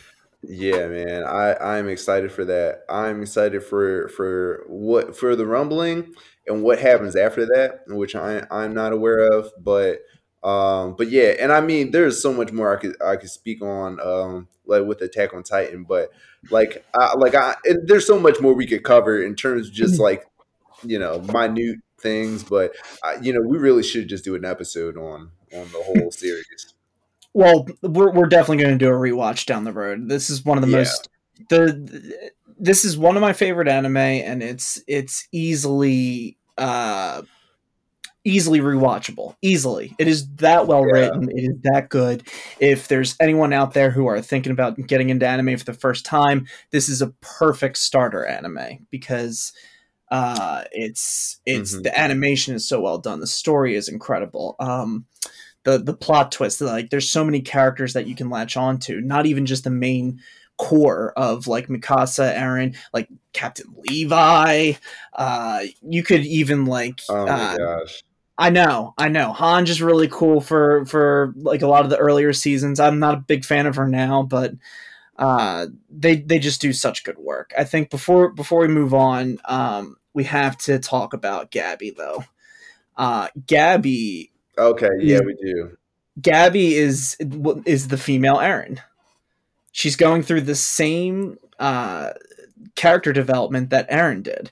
Yeah, 0.46 0.88
man. 0.88 1.24
I 1.24 1.56
I'm 1.56 1.88
excited 1.88 2.32
for 2.32 2.44
that. 2.46 2.82
I'm 2.90 3.22
excited 3.22 3.64
for 3.64 4.10
for 4.10 4.64
what 4.68 5.16
for 5.16 5.36
the 5.36 5.46
rumbling 5.46 6.14
and 6.48 6.64
what 6.64 6.80
happens 6.80 7.16
after 7.16 7.46
that, 7.46 7.82
which 7.88 8.14
I 8.16 8.46
I'm 8.52 8.74
not 8.74 8.92
aware 8.92 9.20
of, 9.32 9.50
but 9.60 10.00
um 10.44 10.96
but 10.98 11.10
yeah, 11.10 11.36
and 11.40 11.52
I 11.54 11.62
mean 11.62 11.92
there's 11.92 12.22
so 12.22 12.34
much 12.34 12.52
more 12.52 12.76
I 12.76 12.82
could 12.82 13.02
I 13.02 13.16
could 13.16 13.30
speak 13.30 13.62
on 13.62 14.00
um 14.02 14.48
like 14.66 14.84
with 14.86 15.02
Attack 15.02 15.34
on 15.34 15.44
Titan, 15.44 15.86
but 15.86 16.10
like 16.52 16.86
I 16.94 17.14
like 17.16 17.36
I 17.36 17.56
and 17.64 17.88
there's 17.88 18.06
so 18.06 18.20
much 18.20 18.42
more 18.42 18.54
we 18.54 18.68
could 18.68 18.84
cover 18.84 19.24
in 19.24 19.36
terms 19.36 19.68
of 19.70 19.74
just 19.74 19.98
like 20.00 20.26
you 20.84 21.00
know 21.00 21.20
minute 21.22 21.80
things, 22.02 22.44
but 22.44 22.74
I, 23.04 23.16
you 23.22 23.34
know 23.34 23.42
we 23.42 23.58
really 23.58 23.84
should 23.84 24.10
just 24.10 24.26
do 24.26 24.36
an 24.36 24.46
episode 24.46 24.98
on 24.98 25.32
on 25.54 25.70
the 25.72 25.82
whole 25.84 26.12
series. 26.12 26.74
Well 27.34 27.68
we're, 27.82 28.12
we're 28.12 28.28
definitely 28.28 28.64
going 28.64 28.78
to 28.78 28.86
do 28.86 28.90
a 28.92 28.98
rewatch 28.98 29.46
down 29.46 29.64
the 29.64 29.74
road. 29.74 30.10
This 30.10 30.30
is 30.30 30.44
one 30.46 30.58
of 30.58 30.62
the 30.64 30.70
Yeah. 30.70 30.78
most 30.80 31.10
the 31.50 32.32
this 32.60 32.86
is 32.86 32.98
one 32.98 33.16
of 33.18 33.22
my 33.22 33.34
favorite 33.34 33.68
anime 33.68 33.98
and 33.98 34.42
it's 34.44 34.82
it's 34.88 35.28
easily 35.32 36.38
uh 36.58 37.24
easily 38.26 38.60
rewatchable. 38.62 39.36
Easily. 39.42 39.94
It 40.00 40.08
is 40.08 40.28
that 40.36 40.66
well 40.66 40.86
Yeah. 40.86 40.94
written. 40.94 41.30
It 41.30 41.44
is 41.44 41.56
that 41.64 41.90
good. 41.90 42.26
If 42.60 42.88
there's 42.88 43.18
anyone 43.20 43.52
out 43.52 43.74
there 43.74 43.92
who 43.92 44.08
are 44.08 44.22
thinking 44.22 44.52
about 44.54 44.78
getting 44.88 45.10
into 45.10 45.28
anime 45.28 45.58
for 45.58 45.66
the 45.66 45.74
first 45.74 46.06
time 46.06 46.48
this 46.72 46.88
is 46.88 47.02
a 47.02 47.08
perfect 47.22 47.78
starter 47.78 48.26
anime 48.26 48.88
because 48.92 49.52
uh 50.12 50.64
it's 50.72 51.42
it's 51.46 51.76
Mhm. 51.76 51.84
the 51.84 52.00
animation 52.00 52.56
is 52.56 52.68
so 52.68 52.80
well 52.80 52.98
done. 53.00 53.20
The 53.20 53.28
story 53.28 53.76
is 53.76 53.90
incredible. 53.90 54.56
Um 54.60 55.06
the 55.64 55.78
the 55.78 55.94
plot 55.94 56.32
twist 56.32 56.62
like 56.62 56.90
there's 56.90 57.10
so 57.10 57.24
many 57.24 57.42
characters 57.42 57.94
that 57.94 58.08
you 58.08 58.16
can 58.16 58.30
latch 58.30 58.58
onto 58.58 59.00
not 59.02 59.26
even 59.26 59.46
just 59.46 59.64
the 59.64 59.70
main 59.70 60.20
core 60.58 61.14
of 61.18 61.48
like 61.48 61.68
Mikasa, 61.68 62.36
eren 62.38 62.76
like 62.94 63.10
Captain 63.34 63.74
Levi. 63.76 64.74
Uh, 65.14 65.64
you 65.82 66.04
could 66.04 66.26
even 66.26 66.66
like. 66.66 67.02
Oh 67.10 67.26
my 67.26 67.32
uh, 67.32 67.58
gosh. 67.58 68.04
I 68.36 68.50
know, 68.50 68.96
I 68.98 69.10
know. 69.10 69.32
Han's 69.32 69.68
just 69.68 69.80
really 69.80 70.08
cool 70.08 70.42
for 70.42 70.86
for 70.86 71.34
like 71.38 71.62
a 71.62 71.68
lot 71.68 71.84
of 71.84 71.92
the 71.92 71.98
earlier 71.98 72.34
seasons. 72.34 72.80
I'm 72.80 73.00
not 73.00 73.14
a 73.16 73.22
big 73.22 73.46
fan 73.46 73.68
of 73.68 73.76
her 73.76 73.88
now, 73.88 74.24
but 74.24 74.54
uh, 75.18 75.68
they 75.90 76.16
they 76.16 76.40
just 76.40 76.60
do 76.60 76.74
such 76.74 77.04
good 77.04 77.20
work. 77.20 77.54
I 77.58 77.64
think 77.64 77.92
before 77.92 78.32
before 78.32 78.62
we 78.62 78.68
move 78.68 78.94
on, 78.94 79.38
um, 79.46 79.98
we 80.14 80.24
have 80.24 80.58
to 80.60 80.80
talk 80.80 81.14
about 81.14 81.52
Gabby 81.52 81.92
though. 81.92 82.24
Uh, 82.98 83.28
Gabby, 83.46 84.32
Okay, 84.58 84.90
yeah, 85.00 85.20
we 85.26 85.36
do. 85.36 85.78
Gabby 86.22 86.76
is 86.76 87.18
is 87.66 87.88
the 87.88 87.98
female 87.98 88.38
Eren. 88.38 88.80
She's 89.72 89.96
going 89.96 90.22
through 90.22 90.42
the 90.42 90.56
same 90.56 91.38
uh, 91.60 92.12
character 92.76 93.14
development 93.14 93.72
that 93.72 93.90
Eren 93.90 94.22
did. 94.22 94.52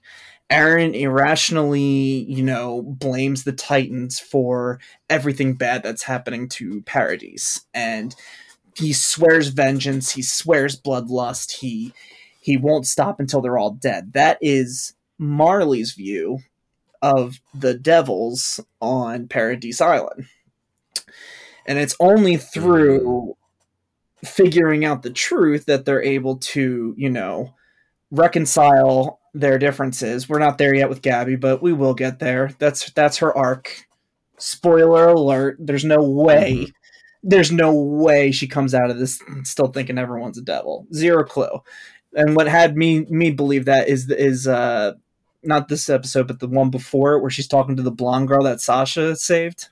Eren 0.50 1.00
irrationally, 1.00 2.26
you 2.28 2.44
know, 2.44 2.82
blames 2.82 3.44
the 3.44 3.54
Titans 3.54 4.20
for 4.20 4.80
everything 5.10 5.54
bad 5.54 5.84
that's 5.84 6.04
happening 6.04 6.50
to 6.50 6.82
Paradise, 6.82 7.62
and 7.74 8.16
he 8.76 8.92
swears 8.92 9.50
vengeance. 9.50 10.12
He 10.12 10.24
swears 10.24 10.80
bloodlust. 10.80 11.52
He 11.52 11.94
he 12.42 12.58
won't 12.58 12.88
stop 12.88 13.20
until 13.20 13.42
they're 13.42 13.58
all 13.58 13.72
dead. 13.72 14.14
That 14.14 14.40
is 14.42 14.94
Marley's 15.20 15.94
view 15.94 16.40
of 17.02 17.40
the 17.54 17.74
devils 17.74 18.60
on 18.80 19.28
Paradise 19.28 19.82
Island, 19.82 20.28
and 21.66 21.80
it's 21.80 21.96
only 22.00 22.38
through 22.38 23.36
figuring 24.24 24.86
out 24.86 25.02
the 25.02 25.10
truth 25.10 25.66
that 25.66 25.86
they're 25.86 26.04
able 26.04 26.38
to, 26.38 26.94
you 26.98 27.10
know, 27.10 27.56
reconcile 28.12 29.20
their 29.34 29.58
differences. 29.58 30.30
We're 30.30 30.40
not 30.40 30.58
there 30.58 30.76
yet 30.76 30.90
with 30.90 31.02
Gabby, 31.02 31.36
but 31.36 31.62
we 31.62 31.74
will 31.74 31.94
get 31.94 32.20
there. 32.20 32.52
That's 32.60 32.92
that's 32.92 33.18
her 33.18 33.36
arc. 33.36 33.88
Spoiler 34.38 35.10
alert, 35.10 35.58
there's 35.60 35.86
no 35.86 36.02
way 36.02 36.68
there's 37.24 37.52
no 37.52 37.74
way 37.74 38.32
she 38.32 38.48
comes 38.48 38.74
out 38.74 38.90
of 38.90 38.98
this 38.98 39.22
still 39.44 39.68
thinking 39.68 39.98
everyone's 39.98 40.38
a 40.38 40.42
devil. 40.42 40.88
Zero 40.94 41.24
clue. 41.24 41.62
And 42.14 42.36
what 42.36 42.48
had 42.48 42.76
me 42.76 43.06
me 43.10 43.32
believe 43.32 43.66
that 43.66 43.88
is 43.88 44.10
is 44.10 44.48
uh 44.48 44.94
not 45.43 45.67
this 45.67 45.89
episode, 45.89 46.27
but 46.27 46.39
the 46.39 46.47
one 46.47 46.69
before 46.69 47.19
where 47.19 47.32
she's 47.32 47.47
talking 47.47 47.75
to 47.75 47.84
the 47.84 47.91
blonde 47.91 48.27
girl 48.27 48.43
that 48.43 48.62
Sasha 48.62 49.15
saved. 49.15 49.69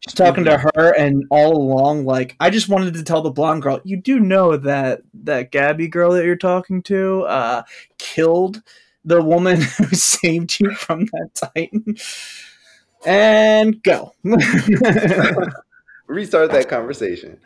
She's 0.00 0.14
talking 0.14 0.44
to 0.44 0.58
her, 0.58 0.94
and 0.98 1.24
all 1.30 1.56
along, 1.56 2.04
like 2.04 2.36
I 2.38 2.50
just 2.50 2.68
wanted 2.68 2.92
to 2.94 3.02
tell 3.02 3.22
the 3.22 3.30
blonde 3.30 3.62
girl, 3.62 3.80
you 3.84 3.96
do 3.96 4.20
know 4.20 4.56
that 4.58 5.00
that 5.14 5.50
Gabby 5.50 5.88
girl 5.88 6.12
that 6.12 6.26
you're 6.26 6.36
talking 6.36 6.82
to 6.82 7.22
uh, 7.22 7.62
killed 7.96 8.62
the 9.04 9.22
woman 9.22 9.60
who 9.78 9.86
saved 9.94 10.60
you 10.60 10.74
from 10.74 11.06
that 11.06 11.30
Titan. 11.34 11.96
And 13.06 13.82
go. 13.82 14.14
Restart 16.06 16.50
that 16.52 16.68
conversation. 16.68 17.38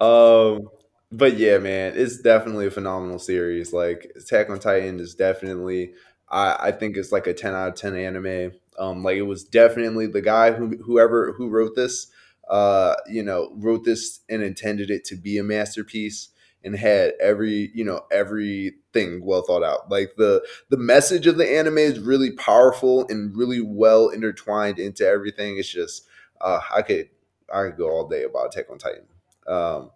Um, 0.00 0.68
but 1.12 1.36
yeah, 1.36 1.58
man, 1.58 1.92
it's 1.96 2.20
definitely 2.20 2.66
a 2.66 2.70
phenomenal 2.70 3.18
series. 3.18 3.72
Like 3.72 4.12
Attack 4.16 4.50
on 4.50 4.58
Titan 4.58 5.00
is 5.00 5.14
definitely, 5.14 5.92
I, 6.28 6.68
I 6.68 6.72
think 6.72 6.96
it's 6.96 7.12
like 7.12 7.26
a 7.26 7.34
ten 7.34 7.54
out 7.54 7.68
of 7.68 7.74
ten 7.74 7.96
anime. 7.96 8.52
Um, 8.78 9.02
like 9.02 9.16
it 9.16 9.22
was 9.22 9.44
definitely 9.44 10.06
the 10.06 10.22
guy 10.22 10.52
who 10.52 10.76
whoever 10.78 11.32
who 11.32 11.48
wrote 11.48 11.76
this, 11.76 12.08
uh, 12.48 12.94
you 13.08 13.22
know, 13.22 13.52
wrote 13.56 13.84
this 13.84 14.20
and 14.28 14.42
intended 14.42 14.90
it 14.90 15.04
to 15.06 15.16
be 15.16 15.38
a 15.38 15.44
masterpiece 15.44 16.30
and 16.64 16.74
had 16.74 17.12
every 17.20 17.70
you 17.74 17.84
know 17.84 18.06
everything 18.10 19.24
well 19.24 19.42
thought 19.42 19.62
out. 19.62 19.90
Like 19.90 20.14
the 20.16 20.42
the 20.70 20.76
message 20.76 21.26
of 21.26 21.36
the 21.36 21.48
anime 21.48 21.78
is 21.78 22.00
really 22.00 22.32
powerful 22.32 23.06
and 23.08 23.36
really 23.36 23.60
well 23.60 24.08
intertwined 24.08 24.78
into 24.78 25.06
everything. 25.06 25.58
It's 25.58 25.68
just 25.68 26.06
uh, 26.40 26.60
I 26.74 26.82
could 26.82 27.10
I 27.52 27.64
could 27.64 27.76
go 27.76 27.90
all 27.90 28.08
day 28.08 28.24
about 28.24 28.46
Attack 28.46 28.70
on 28.70 28.78
Titan. 28.78 29.06
Um, 29.46 29.90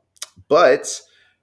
but 0.49 1.01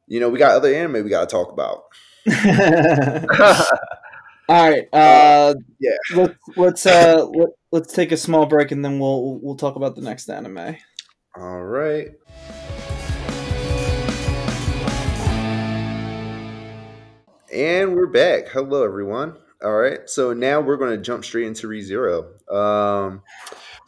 you 0.07 0.19
know, 0.19 0.29
we 0.29 0.37
got 0.37 0.51
other 0.51 0.73
anime 0.73 1.03
we 1.03 1.09
got 1.09 1.27
to 1.27 1.33
talk 1.35 1.51
about. 1.51 1.85
All 4.47 4.69
right. 4.69 4.87
Uh, 4.93 5.55
yeah. 5.79 5.97
Let's 6.13 6.35
let's 6.55 6.85
uh 6.85 7.25
let, 7.33 7.49
let's 7.71 7.93
take 7.93 8.11
a 8.11 8.17
small 8.17 8.45
break 8.45 8.71
and 8.71 8.85
then 8.85 8.99
we'll 8.99 9.39
we'll 9.41 9.55
talk 9.55 9.75
about 9.75 9.95
the 9.95 10.01
next 10.01 10.29
anime. 10.29 10.77
All 11.35 11.63
right. 11.63 12.09
And 17.51 17.95
we're 17.95 18.07
back. 18.07 18.49
Hello, 18.49 18.83
everyone. 18.83 19.37
All 19.63 19.73
right. 19.73 20.07
So 20.09 20.33
now 20.33 20.61
we're 20.61 20.77
going 20.77 20.95
to 20.95 21.01
jump 21.01 21.25
straight 21.25 21.47
into 21.47 21.67
ReZero. 21.67 22.25
Um, 22.53 23.23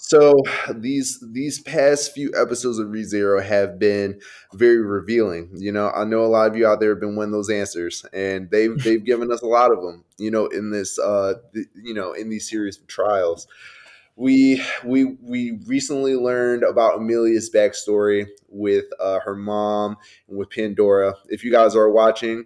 so 0.07 0.41
these 0.73 1.21
these 1.33 1.59
past 1.59 2.13
few 2.13 2.31
episodes 2.33 2.79
of 2.79 2.87
ReZero 2.87 3.43
have 3.43 3.77
been 3.77 4.21
very 4.53 4.81
revealing. 4.81 5.49
You 5.53 5.73
know, 5.73 5.89
I 5.89 6.05
know 6.05 6.23
a 6.23 6.27
lot 6.27 6.49
of 6.49 6.55
you 6.55 6.65
out 6.65 6.79
there 6.79 6.91
have 6.91 7.01
been 7.01 7.17
wanting 7.17 7.33
those 7.33 7.49
answers, 7.49 8.05
and 8.13 8.49
they've 8.49 8.77
they've 8.83 9.03
given 9.03 9.33
us 9.33 9.41
a 9.41 9.47
lot 9.47 9.73
of 9.73 9.81
them. 9.81 10.05
You 10.17 10.31
know, 10.31 10.47
in 10.47 10.71
this 10.71 10.97
uh, 10.97 11.33
th- 11.53 11.67
you 11.75 11.93
know 11.93 12.13
in 12.13 12.29
these 12.29 12.49
series 12.49 12.77
of 12.77 12.87
trials. 12.87 13.47
We 14.15 14.63
we 14.83 15.15
we 15.21 15.59
recently 15.67 16.15
learned 16.15 16.63
about 16.63 16.97
Emilia's 16.97 17.51
backstory 17.53 18.25
with 18.49 18.85
uh, 18.99 19.19
her 19.19 19.35
mom 19.35 19.97
and 20.27 20.39
with 20.39 20.49
Pandora. 20.49 21.13
If 21.27 21.43
you 21.43 21.51
guys 21.51 21.75
are 21.75 21.91
watching, 21.91 22.45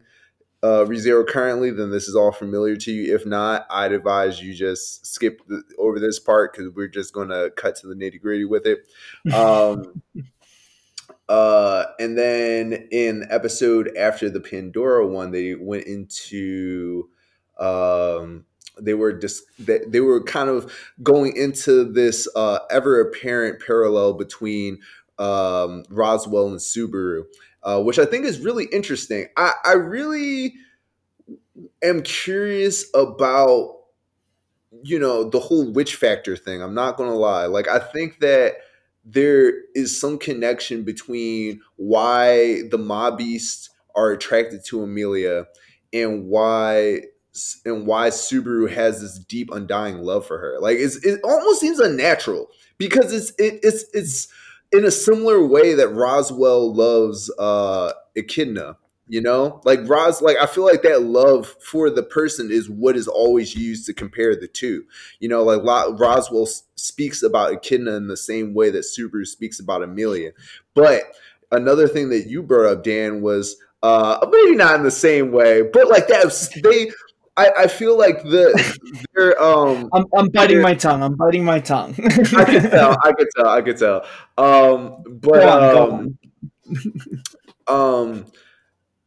uh, 0.64 0.86
ReZero 0.86 1.28
currently, 1.28 1.72
then 1.72 1.90
this 1.90 2.08
is 2.08 2.16
all 2.16 2.32
familiar 2.32 2.76
to 2.76 2.92
you. 2.92 3.16
If 3.16 3.26
not, 3.26 3.66
I'd 3.70 3.92
advise 3.92 4.42
you 4.42 4.54
just 4.54 5.06
skip 5.06 5.42
the, 5.48 5.64
over 5.80 6.00
this 6.00 6.20
part 6.20 6.54
because 6.54 6.72
we're 6.74 6.88
just 6.88 7.14
going 7.14 7.30
to 7.30 7.52
cut 7.56 7.76
to 7.78 7.88
the 7.88 7.96
nitty 7.96 8.22
gritty 8.22 8.46
with 8.46 8.68
it. 8.68 8.88
Um, 9.34 10.04
uh, 11.30 11.86
and 12.00 12.18
then 12.18 12.88
in 12.92 13.26
episode 13.32 13.96
after 13.98 14.30
the 14.30 14.40
Pandora 14.40 15.08
one, 15.08 15.32
they 15.32 15.56
went 15.56 15.86
into. 15.86 17.10
Um, 17.60 18.46
they 18.80 18.94
were 18.94 19.14
just 19.14 19.44
they, 19.60 19.80
they 19.88 20.00
were 20.00 20.24
kind 20.24 20.50
of 20.50 20.74
going 21.04 21.36
into 21.36 21.84
this 21.84 22.28
uh, 22.36 22.60
ever 22.70 23.02
apparent 23.02 23.62
parallel 23.64 24.14
between 24.14 24.80
um, 25.20 25.84
Roswaal 25.90 26.48
and 26.48 26.60
Subaru 26.60 27.26
uh, 27.64 27.82
which 27.82 28.00
I 28.00 28.06
think 28.06 28.26
is 28.26 28.40
really 28.40 28.66
interesting. 28.66 29.28
I, 29.38 29.52
I 29.66 29.74
really 29.74 30.56
am 31.84 32.02
curious 32.02 32.86
about 32.94 33.78
you 34.84 34.98
know 34.98 35.30
the 35.30 35.40
whole 35.40 35.72
witch 35.72 35.96
factor 35.96 36.36
thing. 36.36 36.62
I'm 36.62 36.74
not 36.74 36.98
gonna 36.98 37.16
lie. 37.16 37.46
Like 37.46 37.68
I 37.68 37.80
think 37.80 38.20
that 38.20 38.56
there 39.04 39.54
is 39.74 40.00
some 40.00 40.18
connection 40.18 40.84
between 40.84 41.62
why 41.76 42.64
the 42.70 42.78
mabeasts 42.78 43.70
are 43.96 44.12
attracted 44.12 44.64
to 44.66 44.84
Emilia 44.84 45.48
and 45.92 46.28
why 46.28 47.02
and 47.66 47.88
why 47.88 48.10
Subaru 48.10 48.70
has 48.70 49.02
this 49.02 49.18
deep 49.18 49.52
undying 49.52 50.00
love 50.00 50.26
for 50.26 50.38
her. 50.38 50.60
Like 50.60 50.78
it 50.80 51.20
almost 51.24 51.62
seems 51.62 51.80
unnatural 51.80 52.48
because 52.78 53.14
it's 53.14 53.32
it, 53.38 53.60
it's 53.64 53.86
it's 53.94 54.28
in 54.72 54.86
a 54.86 54.92
similar 54.92 55.46
way 55.46 55.74
that 55.74 55.90
Roswaal 55.90 56.76
loves 56.76 57.32
uh 57.38 57.94
Echidna. 58.16 58.78
You 59.08 59.20
know, 59.20 59.60
like 59.66 59.82
Ros, 59.90 60.22
like 60.22 60.38
I 60.38 60.46
feel 60.46 60.64
like 60.64 60.84
that 60.84 61.04
love 61.04 61.54
for 61.60 61.90
the 61.90 62.04
person 62.04 62.50
is 62.50 62.70
what 62.70 62.96
is 62.96 63.10
always 63.10 63.54
used 63.56 63.86
to 63.88 63.94
compare 63.94 64.38
the 64.38 64.48
two. 64.48 64.86
You 65.20 65.28
know, 65.28 65.44
like 65.44 65.60
Roswaal 65.62 66.48
speaks 66.76 67.22
about 67.22 67.52
Echidna 67.52 67.92
in 67.98 68.08
the 68.08 68.16
same 68.16 68.54
way 68.54 68.70
that 68.70 68.86
Subaru 68.86 69.28
speaks 69.28 69.60
about 69.60 69.84
Emilia. 69.84 70.32
But 70.76 71.02
another 71.52 71.90
thing 71.90 72.10
that 72.12 72.28
you 72.28 72.42
brought 72.42 72.72
up, 72.72 72.84
Dan, 72.86 73.22
was 73.22 73.58
uh 73.84 74.26
maybe 74.32 74.56
not 74.56 74.76
in 74.76 74.84
the 74.84 74.92
same 74.92 75.34
way, 75.34 75.62
but 75.64 75.90
like 75.90 76.08
that 76.08 76.32
they 76.64 76.90
I, 77.38 77.50
I 77.60 77.68
feel 77.68 77.98
like 77.98 78.24
the 78.24 78.52
they're 79.14 79.42
um 79.42 79.90
I'm, 79.94 80.06
I'm 80.16 80.28
biting 80.28 80.62
my 80.62 80.74
tongue. 80.74 81.02
I'm 81.02 81.16
biting 81.16 81.46
my 81.46 81.60
tongue. 81.60 81.96
I 81.98 82.46
could 82.46 82.62
tell. 82.72 82.98
I 83.04 83.14
could 83.14 83.28
tell. 83.36 83.48
I 83.48 83.62
could 83.62 83.78
tell. 83.78 84.06
Um, 84.38 85.04
but 85.22 85.44
on, 85.48 86.18
um, 87.68 87.68
um, 87.68 88.26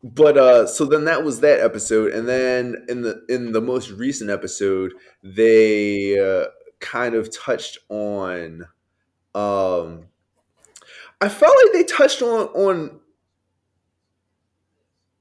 but 0.03 0.39
uh, 0.39 0.67
so 0.67 0.85
then 0.87 1.05
that 1.05 1.23
was 1.23 1.41
that 1.41 1.61
episode, 1.61 2.13
and 2.13 2.27
then 2.27 2.87
in 2.89 3.03
the 3.03 3.25
in 3.29 3.53
the 3.53 3.61
most 3.61 3.91
recent 3.91 4.31
episode, 4.31 4.95
they 5.23 6.19
uh, 6.19 6.47
kind 6.81 7.15
of 7.15 7.35
touched 7.35 7.79
on. 7.91 8.67
Um, 9.35 10.07
I 11.21 11.29
felt 11.29 11.55
like 11.63 11.73
they 11.73 11.85
touched 11.85 12.23
on 12.23 12.49
on 12.49 13.01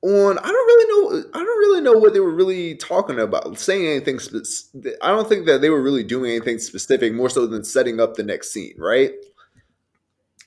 on 0.03 0.37
I 0.37 0.41
don't 0.41 0.53
really 0.53 0.89
know 0.89 1.29
I 1.33 1.37
don't 1.37 1.59
really 1.59 1.81
know 1.81 1.93
what 1.93 2.13
they 2.13 2.19
were 2.19 2.33
really 2.33 2.75
talking 2.75 3.19
about 3.19 3.57
saying 3.57 3.87
anything 3.87 4.19
spe- 4.19 4.87
I 5.01 5.09
don't 5.09 5.27
think 5.27 5.45
that 5.47 5.61
they 5.61 5.69
were 5.69 5.81
really 5.81 6.03
doing 6.03 6.31
anything 6.31 6.59
specific 6.59 7.13
more 7.13 7.29
so 7.29 7.47
than 7.47 7.63
setting 7.63 7.99
up 7.99 8.15
the 8.15 8.23
next 8.23 8.51
scene 8.51 8.75
right 8.77 9.11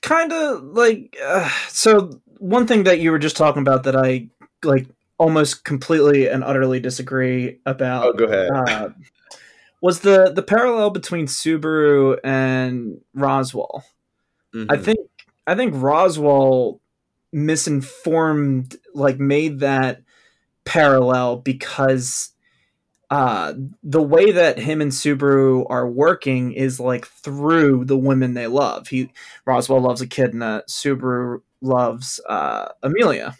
kind 0.01 0.31
of 0.31 0.63
like 0.63 1.17
uh, 1.23 1.49
so 1.69 2.21
one 2.37 2.67
thing 2.67 2.83
that 2.83 2.99
you 2.99 3.11
were 3.11 3.19
just 3.19 3.35
talking 3.35 3.61
about 3.61 3.83
that 3.83 3.95
I 3.95 4.29
like 4.63 4.87
almost 5.17 5.63
completely 5.63 6.29
and 6.29 6.43
utterly 6.43 6.79
disagree 6.79 7.59
about. 7.65 8.05
Oh, 8.05 8.13
go 8.13 8.25
ahead. 8.25 8.51
Uh, 8.51 8.89
was 9.81 10.01
the 10.01 10.31
the 10.31 10.43
parallel 10.43 10.91
between 10.91 11.25
Subaru 11.25 12.19
and 12.23 13.01
Roswaal 13.15 13.81
Mm-hmm. 14.57 14.71
I 14.71 14.77
think 14.77 14.99
I 15.45 15.55
think 15.55 15.73
Roswaal 15.73 16.79
misinformed, 17.33 18.75
like 18.93 19.19
made 19.19 19.59
that 19.59 20.01
parallel 20.65 21.37
because 21.37 22.31
uh, 23.09 23.53
the 23.83 24.01
way 24.01 24.31
that 24.31 24.59
him 24.59 24.81
and 24.81 24.91
Subaru 24.91 25.65
are 25.69 25.87
working 25.87 26.51
is 26.51 26.79
like 26.79 27.05
through 27.07 27.85
the 27.85 27.97
women 27.97 28.33
they 28.33 28.47
love. 28.47 28.89
He 28.89 29.11
Roswaal 29.45 29.81
loves 29.81 30.01
Echidna, 30.01 30.63
Subaru 30.67 31.41
loves 31.61 32.19
uh, 32.27 32.69
Emilia. 32.83 33.35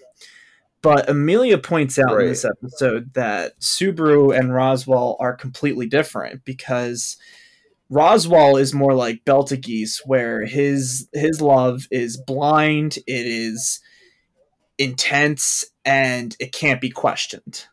But 0.81 1.09
Emilia 1.09 1.57
points 1.57 1.99
out 1.99 2.15
Right. 2.15 2.23
in 2.23 2.29
this 2.29 2.45
episode 2.45 3.13
that 3.15 3.59
Subaru 3.59 4.37
and 4.37 4.51
Roswaal 4.51 5.17
are 5.19 5.33
completely 5.35 5.87
different 5.87 6.45
because 6.45 7.17
Roswaal 7.91 8.59
is 8.59 8.73
more 8.73 8.93
like 8.93 9.23
Betelgeuse, 9.25 10.01
where 10.05 10.45
his 10.45 11.07
his 11.13 11.41
love 11.41 11.87
is 11.89 12.17
blind, 12.17 12.97
it 13.07 13.25
is 13.25 13.79
intense, 14.77 15.65
and 15.85 16.35
it 16.39 16.51
can't 16.51 16.81
be 16.81 16.89
questioned. 16.89 17.65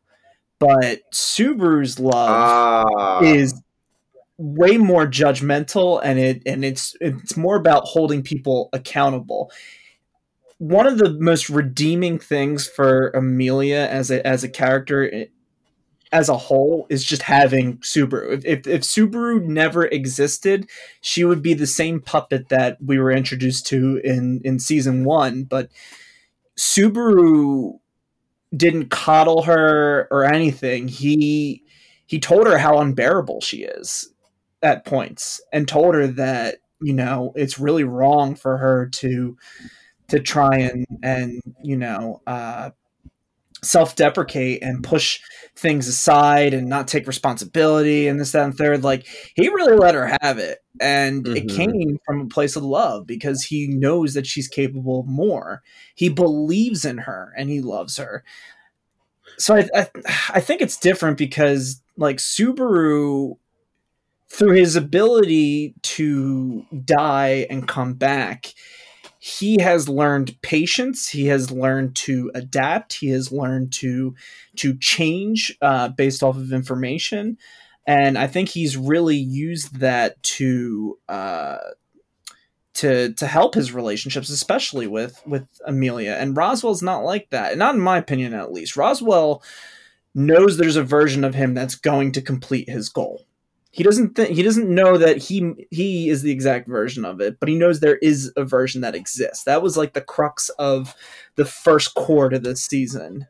But 0.61 1.01
Subaru's 1.13 1.99
love 1.99 2.87
Ah, 2.97 3.23
is 3.23 3.61
way 4.37 4.77
more 4.77 5.07
judgmental 5.07 6.01
and 6.03 6.19
it 6.19 6.43
and 6.47 6.65
it's 6.65 6.97
it's 7.01 7.37
more 7.37 7.57
about 7.57 7.85
holding 7.85 8.23
people 8.23 8.69
accountable. 8.73 9.51
One 10.59 10.87
of 10.87 10.99
the 10.99 11.17
most 11.21 11.51
redeeming 11.51 12.19
things 12.19 12.67
for 12.67 13.11
Emilia 13.11 13.89
as 13.89 14.11
a 14.11 14.25
as 14.27 14.45
a 14.45 14.49
character 14.49 15.27
as 16.15 16.29
a 16.29 16.37
whole 16.39 16.87
is 16.89 17.05
just 17.05 17.23
having 17.23 17.79
Subaru. 17.79 18.33
If, 18.33 18.45
if 18.45 18.67
if 18.69 18.83
Subaru 18.83 19.45
never 19.45 19.85
existed, 19.87 20.71
she 21.01 21.25
would 21.25 21.43
be 21.43 21.55
the 21.55 21.67
same 21.67 22.01
puppet 22.01 22.49
that 22.51 22.79
we 22.81 22.99
were 23.01 23.11
introduced 23.11 23.67
to 23.67 24.01
in 24.05 24.41
in 24.45 24.61
season 24.61 25.05
1, 25.05 25.45
but 25.45 25.71
Subaru 26.57 27.81
didn't 28.57 28.91
coddle 28.91 29.43
her 29.43 30.07
or 30.13 30.25
anything. 30.25 30.87
He 30.87 31.65
he 32.07 32.21
told 32.21 32.47
her 32.47 32.59
how 32.59 32.79
unbearable 32.79 33.41
she 33.41 33.65
is 33.65 34.09
at 34.63 34.85
points 34.85 35.41
and 35.53 35.67
told 35.67 35.97
her 35.97 36.07
that 36.07 36.59
you 36.81 36.95
know 36.95 37.33
it's 37.35 37.59
really 37.59 37.85
wrong 37.85 38.37
for 38.37 38.57
her 38.57 38.87
to 38.87 39.37
to 40.09 40.21
try 40.21 40.59
and 40.59 40.87
and 41.03 41.43
you 41.65 41.77
know 41.77 42.23
uh 42.29 42.71
self-deprecate 43.65 44.63
and 44.63 44.85
push 44.85 45.21
things 45.57 45.87
aside 45.89 46.53
and 46.55 46.69
not 46.69 46.89
take 46.89 47.07
responsibility 47.07 48.09
and 48.09 48.21
this 48.21 48.33
that 48.33 48.45
and 48.45 48.57
third 48.57 48.83
like 48.83 49.07
he 49.35 49.49
really 49.49 49.77
let 49.77 49.95
her 49.95 50.17
have 50.21 50.39
it. 50.39 50.59
And 50.81 51.27
it 51.29 51.47
Mhm. 51.47 51.49
came 51.49 51.99
from 52.05 52.21
a 52.23 52.27
place 52.27 52.57
of 52.57 52.65
love 52.65 53.07
because 53.07 53.45
he 53.45 53.69
knows 53.69 54.15
that 54.15 54.27
she's 54.27 54.49
capable 54.49 55.01
of 55.01 55.07
more. 55.07 55.63
He 55.95 56.09
believes 56.09 56.85
in 56.85 56.99
her 56.99 57.33
and 57.37 57.49
he 57.49 57.61
loves 57.61 57.97
her. 57.97 58.25
So 59.39 59.55
I, 59.57 59.69
I 59.75 59.89
i 60.35 60.41
think 60.41 60.61
it's 60.61 60.77
different 60.79 61.19
because 61.19 61.83
like 61.97 62.17
subaru 62.19 63.37
through 64.29 64.53
his 64.53 64.75
ability 64.77 65.75
to 65.83 66.65
die 66.85 67.47
and 67.51 67.69
come 67.69 67.95
back 67.95 68.53
he 69.27 69.57
has 69.57 69.89
learned 69.89 70.37
patience. 70.43 71.09
He 71.09 71.29
has 71.29 71.51
learned 71.51 71.97
to 71.97 72.31
adapt. 72.35 72.93
He 72.93 73.09
has 73.09 73.33
learned 73.33 73.73
to 73.73 74.15
to 74.57 74.77
change 74.77 75.57
uh, 75.63 75.89
based 75.89 76.23
off 76.23 76.37
of 76.37 76.53
information. 76.53 77.39
And 77.87 78.19
i 78.19 78.27
think 78.27 78.51
he's 78.51 78.77
really 78.77 79.17
used 79.17 79.81
that 79.81 80.23
to 80.35 80.99
uh, 81.09 81.57
to 82.75 83.15
to 83.15 83.27
help 83.27 83.55
his 83.55 83.73
relationships 83.73 84.29
especially 84.29 84.87
with 84.87 85.23
with 85.25 85.49
emilia. 85.67 86.17
And 86.17 86.37
roswaal's 86.37 86.83
not 86.83 87.03
like 87.03 87.31
that. 87.31 87.57
Not 87.57 87.77
in 87.77 87.81
my 87.81 87.97
opinion 87.97 88.35
at 88.35 88.53
least. 88.53 88.75
Roswaal 88.75 89.43
knows 90.15 90.59
there's 90.59 90.77
a 90.77 90.85
version 90.85 91.25
of 91.25 91.35
him 91.35 91.55
that's 91.55 91.77
going 91.77 92.13
to 92.13 92.21
complete 92.21 92.69
his 92.69 92.91
goal 92.91 93.25
he 93.75 93.83
doesn't 93.83 94.17
he 94.29 94.45
doesn't 94.45 94.73
know 94.73 94.97
that 94.97 95.17
he 95.17 95.67
he 95.73 96.09
is 96.09 96.23
the 96.23 96.31
exact 96.31 96.69
version 96.69 97.05
of 97.05 97.21
it 97.21 97.41
but 97.41 97.49
he 97.49 97.57
knows 97.57 97.81
there 97.81 97.97
is 97.97 98.33
a 98.37 98.45
version 98.45 98.83
that 98.83 98.95
exists. 98.95 99.43
That 99.45 99.63
was 99.63 99.77
like 99.77 99.95
the 99.95 100.01
crux 100.01 100.49
of 100.61 100.95
the 101.35 101.45
first 101.45 101.97
core 101.97 102.29
to 102.29 102.39
this 102.39 102.63
season. 102.63 103.27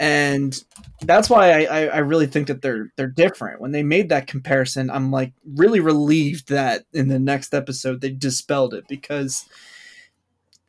And 0.00 0.60
that's 1.02 1.30
why 1.30 1.52
I, 1.52 1.62
I, 1.62 1.86
I 1.86 1.98
really 1.98 2.26
think 2.26 2.48
that 2.48 2.60
they're 2.60 2.92
they're 2.96 3.06
different. 3.06 3.60
When 3.60 3.70
they 3.70 3.84
made 3.84 4.08
that 4.08 4.26
comparison 4.26 4.90
i'm 4.90 5.12
like 5.12 5.32
really 5.54 5.78
relieved 5.78 6.48
that 6.48 6.86
in 6.92 7.06
the 7.06 7.20
next 7.20 7.54
episode 7.54 8.00
they 8.00 8.10
dispelled 8.10 8.74
it 8.74 8.88
because 8.88 9.46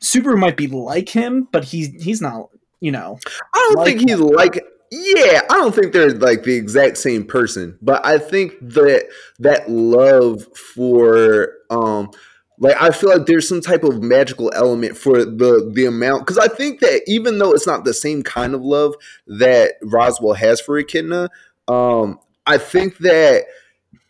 Subaru 0.01 0.37
might 0.37 0.55
be 0.55 0.67
like 0.67 1.09
him 1.09 1.47
but 1.51 1.63
he's 1.63 1.89
he's 2.03 2.21
not 2.21 2.49
you 2.79 2.91
know. 2.91 3.17
I 3.55 3.57
don't 3.57 3.77
like- 3.77 3.97
think 3.97 4.07
he's 4.07 4.19
like. 4.19 4.63
Yeah, 4.91 5.41
I 5.49 5.55
don't 5.55 5.73
think 5.73 5.93
they're 5.93 6.11
like 6.11 6.43
the 6.43 6.55
exact 6.55 6.97
same 6.97 7.25
person, 7.25 7.77
but 7.81 8.05
I 8.05 8.17
think 8.17 8.53
that 8.61 9.07
that 9.39 9.69
love 9.69 10.45
for 10.55 11.49
um 11.69 12.11
like 12.59 12.81
I 12.81 12.91
feel 12.91 13.09
like 13.09 13.25
there's 13.25 13.47
some 13.49 13.61
type 13.61 13.83
of 13.83 14.01
magical 14.01 14.51
element 14.55 14.95
for 14.95 15.25
the 15.25 15.69
the 15.73 15.85
amount 15.85 16.21
because 16.21 16.37
I 16.37 16.47
think 16.47 16.79
that 16.79 17.01
even 17.07 17.39
though 17.39 17.51
it's 17.51 17.67
not 17.67 17.83
the 17.83 17.93
same 17.93 18.23
kind 18.23 18.53
of 18.53 18.61
love 18.61 18.95
that 19.27 19.73
Roswaal 19.83 20.35
has 20.37 20.61
for 20.61 20.77
Echidna, 20.77 21.29
um, 21.67 22.19
I 22.45 22.57
think 22.57 22.99
that 22.99 23.45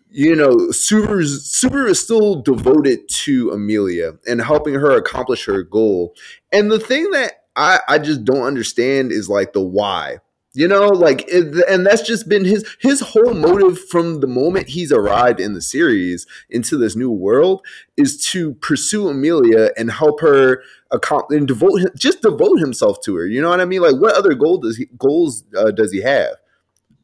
you 0.09 0.35
know 0.35 0.55
Subaru 0.71 1.89
is 1.89 1.99
still 2.01 2.41
devoted 2.41 3.07
to 3.09 3.51
Emilia 3.51 4.13
and 4.27 4.41
helping 4.41 4.75
her 4.75 4.91
accomplish 4.91 5.45
her 5.45 5.63
goal. 5.63 6.13
And 6.51 6.69
the 6.69 6.79
thing 6.79 7.09
that 7.11 7.33
I, 7.55 7.79
I 7.87 7.97
just 7.99 8.25
don't 8.25 8.43
understand 8.43 9.11
is 9.11 9.29
like 9.29 9.53
the 9.53 9.61
why. 9.61 10.19
You 10.55 10.69
know, 10.69 10.87
like, 10.87 11.29
and 11.29 11.85
that's 11.85 12.01
just 12.01 12.29
been 12.29 12.45
his 12.45 12.65
his 12.79 13.01
whole 13.01 13.33
motive 13.33 13.77
from 13.89 14.21
the 14.21 14.27
moment 14.27 14.69
he's 14.69 14.91
arrived 14.91 15.41
in 15.41 15.53
the 15.53 15.61
series 15.61 16.25
into 16.49 16.77
this 16.77 16.95
new 16.95 17.11
world 17.11 17.65
is 17.97 18.17
to 18.27 18.53
pursue 18.55 19.09
Emilia 19.09 19.71
and 19.75 19.91
help 19.91 20.21
her 20.21 20.63
accomplish 20.91 21.37
and 21.37 21.47
devote 21.47 21.81
him, 21.81 21.89
just 21.97 22.21
devote 22.21 22.59
himself 22.59 23.01
to 23.01 23.15
her. 23.17 23.27
You 23.27 23.41
know 23.41 23.49
what 23.49 23.59
I 23.59 23.65
mean? 23.65 23.81
Like, 23.81 23.97
what 23.97 24.15
other 24.15 24.33
goal 24.33 24.59
does 24.59 24.77
he 24.77 24.87
goals 24.97 25.43
uh, 25.57 25.71
does 25.71 25.91
he 25.91 26.01
have? 26.01 26.35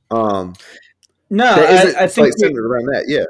Um, 0.10 0.54
no 1.30 1.46
I, 1.46 2.04
I 2.04 2.08
think 2.08 2.28
like 2.28 2.38
centered 2.38 2.66
around 2.66 2.86
that. 2.86 3.06
Yeah. 3.08 3.26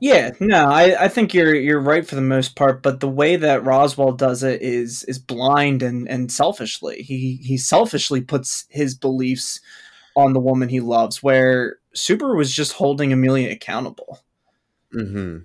Yeah, 0.00 0.32
no, 0.40 0.66
I, 0.66 1.04
I 1.04 1.08
think 1.08 1.32
you're 1.32 1.54
you're 1.54 1.80
right 1.80 2.06
for 2.06 2.14
the 2.16 2.20
most 2.20 2.56
part, 2.56 2.82
but 2.82 3.00
the 3.00 3.08
way 3.08 3.36
that 3.36 3.62
Roswaal 3.62 4.16
does 4.16 4.42
it 4.42 4.60
is 4.60 5.04
is 5.04 5.18
blind 5.18 5.82
and, 5.82 6.08
and 6.08 6.30
selfishly. 6.30 7.02
He 7.02 7.36
he 7.42 7.56
selfishly 7.56 8.20
puts 8.20 8.66
his 8.68 8.94
beliefs 8.94 9.60
on 10.16 10.34
the 10.34 10.40
woman 10.40 10.68
he 10.68 10.80
loves, 10.80 11.22
where 11.22 11.78
Super 11.94 12.36
was 12.36 12.52
just 12.52 12.72
holding 12.74 13.12
Emilia 13.12 13.50
accountable. 13.50 14.20
hmm 14.92 15.38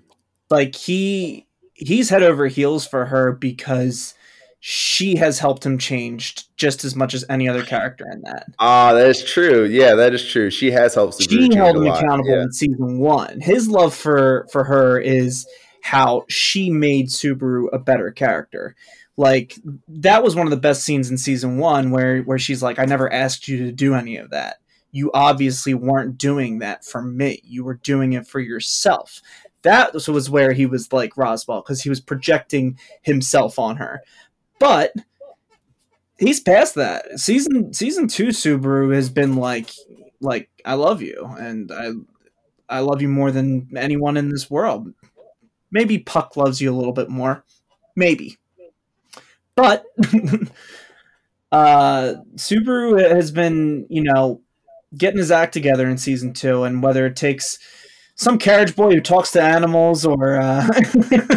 Like 0.50 0.76
he 0.76 1.46
he's 1.74 2.10
head 2.10 2.22
over 2.22 2.46
heels 2.48 2.86
for 2.86 3.06
her 3.06 3.32
because 3.32 4.14
she 4.62 5.16
has 5.16 5.38
helped 5.38 5.64
him 5.64 5.78
change 5.78 6.36
just 6.56 6.84
as 6.84 6.94
much 6.94 7.14
as 7.14 7.24
any 7.30 7.48
other 7.48 7.62
character 7.64 8.06
in 8.12 8.20
that. 8.22 8.46
Ah, 8.58 8.92
that 8.92 9.06
is 9.08 9.24
true. 9.24 9.64
Yeah, 9.64 9.94
that 9.94 10.12
is 10.12 10.26
true. 10.26 10.50
She 10.50 10.70
has 10.70 10.94
helped. 10.94 11.20
She 11.20 11.26
change 11.28 11.54
held 11.54 11.76
him 11.76 11.86
accountable 11.86 12.30
Yeah. 12.30 12.42
in 12.42 12.52
season 12.52 12.98
one. 12.98 13.40
His 13.40 13.68
love 13.68 13.94
for 13.94 14.46
for 14.52 14.64
her 14.64 15.00
is 15.00 15.46
how 15.82 16.24
she 16.28 16.70
made 16.70 17.08
Subaru 17.08 17.68
a 17.72 17.78
better 17.78 18.10
character. 18.10 18.76
Like 19.16 19.56
that 19.88 20.22
was 20.22 20.36
one 20.36 20.46
of 20.46 20.50
the 20.50 20.56
best 20.58 20.82
scenes 20.84 21.10
in 21.10 21.16
season 21.16 21.56
one 21.56 21.90
where 21.90 22.20
where 22.22 22.38
she's 22.38 22.62
like, 22.62 22.78
I 22.78 22.84
never 22.84 23.10
asked 23.10 23.48
you 23.48 23.56
to 23.64 23.72
do 23.72 23.94
any 23.94 24.16
of 24.18 24.28
that. 24.30 24.56
You 24.92 25.10
obviously 25.14 25.72
weren't 25.72 26.18
doing 26.18 26.58
that 26.58 26.84
for 26.84 27.00
me. 27.00 27.40
You 27.44 27.64
were 27.64 27.74
doing 27.82 28.12
it 28.12 28.26
for 28.26 28.40
yourself. 28.40 29.22
That 29.62 29.94
was 29.94 30.28
where 30.28 30.52
he 30.52 30.66
was 30.66 30.92
like 30.92 31.14
Roswaal 31.14 31.62
because 31.64 31.82
he 31.82 31.88
was 31.88 32.00
projecting 32.00 32.78
himself 33.02 33.58
on 33.58 33.76
her. 33.76 34.02
But 34.60 34.92
he's 36.20 36.38
past 36.38 36.76
that. 36.76 37.18
Season 37.18 37.74
season 37.74 38.06
two 38.06 38.28
Subaru 38.28 38.94
has 38.94 39.08
been 39.10 39.34
like 39.34 39.70
like 40.20 40.48
I 40.64 40.74
love 40.74 41.02
you 41.02 41.24
and 41.38 41.72
I 41.72 41.92
I 42.68 42.80
love 42.80 43.02
you 43.02 43.08
more 43.08 43.32
than 43.32 43.68
anyone 43.76 44.16
in 44.16 44.28
this 44.28 44.48
world. 44.48 44.92
Maybe 45.72 45.98
Puck 45.98 46.36
loves 46.36 46.60
you 46.60 46.72
a 46.72 46.76
little 46.76 46.92
bit 46.92 47.08
more. 47.08 47.44
Maybe. 47.96 48.38
But 49.56 49.86
uh 51.52 52.14
Subaru 52.36 53.10
has 53.10 53.32
been, 53.32 53.86
you 53.88 54.02
know, 54.02 54.42
getting 54.96 55.18
his 55.18 55.30
act 55.30 55.54
together 55.54 55.88
in 55.88 55.96
season 55.96 56.34
2 56.34 56.64
and 56.64 56.82
whether 56.82 57.06
it 57.06 57.16
takes 57.16 57.58
some 58.14 58.38
carriage 58.38 58.76
boy 58.76 58.94
who 58.94 59.00
talks 59.00 59.30
to 59.32 59.42
animals 59.42 60.04
or 60.04 60.38
uh 60.38 60.68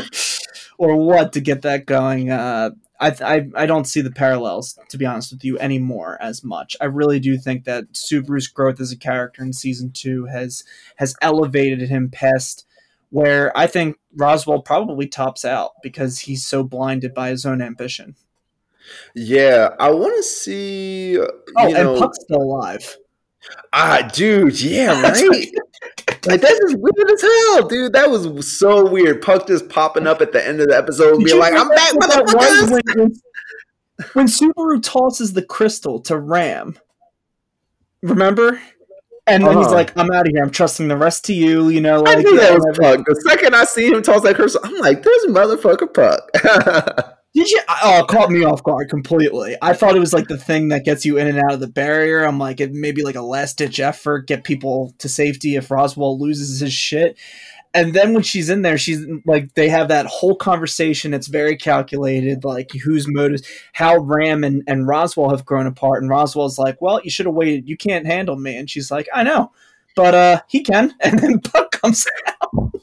or 0.78 0.98
what 0.98 1.32
to 1.32 1.40
get 1.40 1.62
that 1.62 1.86
going 1.86 2.30
uh 2.30 2.72
I, 3.04 3.36
I 3.36 3.50
I 3.56 3.66
don't 3.66 3.86
see 3.86 4.02
the 4.02 4.12
parallels 4.12 4.80
to 4.90 4.98
be 4.98 5.06
honest 5.06 5.32
with 5.32 5.44
you 5.44 5.60
anymore 5.60 6.18
as 6.22 6.44
much. 6.44 6.78
I 6.80 6.86
really 6.86 7.20
do 7.20 7.38
think 7.38 7.66
that 7.66 7.94
Subaru's 7.94 8.48
growth 8.48 8.80
as 8.80 8.92
a 8.92 8.98
character 8.98 9.44
in 9.44 9.54
season 9.54 9.92
two 9.92 10.26
has 10.26 10.64
has 10.98 11.16
elevated 11.22 11.90
him 11.90 12.10
past 12.10 12.66
where 13.10 13.56
I 13.56 13.68
think 13.68 13.98
Roswaal 14.18 14.64
probably 14.66 15.08
tops 15.08 15.46
out 15.46 15.74
because 15.84 16.20
he's 16.20 16.46
so 16.46 16.64
blinded 16.64 17.14
by 17.14 17.30
his 17.30 17.46
own 17.46 17.62
ambition. 17.62 18.16
Yeah, 19.14 19.70
I 19.80 19.92
want 19.92 20.16
to 20.18 20.24
see. 20.24 21.20
Oh, 21.20 21.28
and 21.58 22.00
Puck's 22.00 22.20
still 22.22 22.42
alive. 22.42 22.98
Ah, 23.74 24.10
dude, 24.14 24.62
yeah, 24.62 25.02
right. 25.02 25.52
like 26.26 26.42
that's 26.42 26.60
just 26.60 26.78
weird 26.78 27.12
as 27.12 27.22
hell, 27.22 27.68
dude. 27.68 27.94
That 27.94 28.10
was 28.10 28.58
so 28.58 28.88
weird. 28.88 29.22
Puck 29.22 29.48
just 29.48 29.68
popping 29.70 30.08
up 30.08 30.22
at 30.22 30.32
the 30.32 30.46
end 30.46 30.62
of 30.62 30.68
the 30.68 30.78
episode 30.78 31.16
and 31.16 31.24
being 31.24 31.40
like, 31.40 31.54
"I'm 31.54 31.70
back, 31.70 31.94
motherfuckers." 31.94 32.72
When, 32.72 32.82
when, 32.96 33.22
when 34.14 34.28
Subaru 34.28 34.82
tosses 34.82 35.34
the 35.34 35.42
crystal 35.42 36.00
to 36.02 36.18
Ram, 36.18 36.78
remember? 38.02 38.62
And 39.26 39.44
then 39.44 39.52
uh-huh. 39.52 39.64
he's 39.64 39.72
like, 39.72 39.98
"I'm 39.98 40.12
out 40.12 40.28
of 40.28 40.34
here. 40.34 40.44
I'm 40.44 40.52
trusting 40.52 40.88
the 40.88 40.98
rest 40.98 41.26
to 41.26 41.34
you." 41.34 41.70
You 41.70 41.82
know, 41.82 42.02
like 42.02 42.20
I 42.20 42.22
knew 42.22 42.38
that 42.40 42.54
was 42.54 42.78
Puck. 42.78 43.06
The 43.06 43.16
second 43.28 43.56
I 43.56 43.64
see 43.64 43.88
him 43.88 44.04
toss 44.04 44.22
that 44.22 44.36
crystal, 44.36 44.62
I'm 44.64 44.78
like, 44.80 45.02
"There's 45.02 45.26
motherfucker 45.26 45.94
Puck." 45.94 47.14
Did 47.34 47.50
you? 47.50 47.62
Oh, 47.84 48.00
it 48.02 48.08
caught 48.08 48.30
me 48.30 48.44
off 48.44 48.64
guard 48.64 48.90
completely. 48.90 49.58
I 49.62 49.74
thought 49.74 49.96
it 49.96 50.00
was 50.00 50.14
like 50.14 50.28
the 50.28 50.38
thing 50.38 50.70
that 50.70 50.86
gets 50.86 51.04
you 51.04 51.18
in 51.18 51.28
and 51.28 51.40
out 51.40 51.54
of 51.54 51.60
the 51.60 51.68
barrier. 51.68 52.24
I'm 52.24 52.38
like, 52.38 52.60
it 52.62 52.74
maybe 52.74 53.04
like 53.04 53.16
a 53.16 53.22
last 53.22 53.58
ditch 53.58 53.80
effort, 53.80 54.28
get 54.28 54.44
people 54.44 54.94
to 55.00 55.10
safety 55.10 55.56
if 55.56 55.70
Roswaal 55.70 56.20
loses 56.20 56.60
his 56.60 56.74
shit. 56.74 57.18
And 57.76 57.96
then 57.96 58.14
when 58.14 58.22
she's 58.22 58.52
in 58.52 58.62
there, 58.62 58.78
she's 58.78 59.04
like, 59.26 59.56
they 59.56 59.68
have 59.70 59.88
that 59.88 60.06
whole 60.06 60.36
conversation. 60.36 61.12
It's 61.12 61.26
very 61.26 61.58
calculated, 61.58 62.44
like 62.44 62.72
whose 62.72 63.08
motives, 63.08 63.48
how 63.74 63.98
Ram 63.98 64.44
and, 64.44 64.62
and 64.68 64.88
Roswaal 64.88 65.32
have 65.32 65.44
grown 65.44 65.66
apart. 65.66 66.04
And 66.04 66.12
Roswaal's 66.12 66.60
like, 66.60 66.80
well, 66.82 67.02
you 67.04 67.10
should 67.10 67.26
have 67.26 67.34
waited. 67.34 67.68
You 67.68 67.76
can't 67.76 68.06
handle 68.06 68.36
me. 68.36 68.56
And 68.58 68.70
she's 68.70 68.92
like, 68.92 69.10
I 69.12 69.24
know, 69.24 69.52
but 69.96 70.14
uh, 70.14 70.42
he 70.48 70.62
can. 70.62 70.94
And 71.02 71.18
then 71.18 71.40
Puck 71.40 71.72
comes 71.72 72.06
out. 72.28 72.74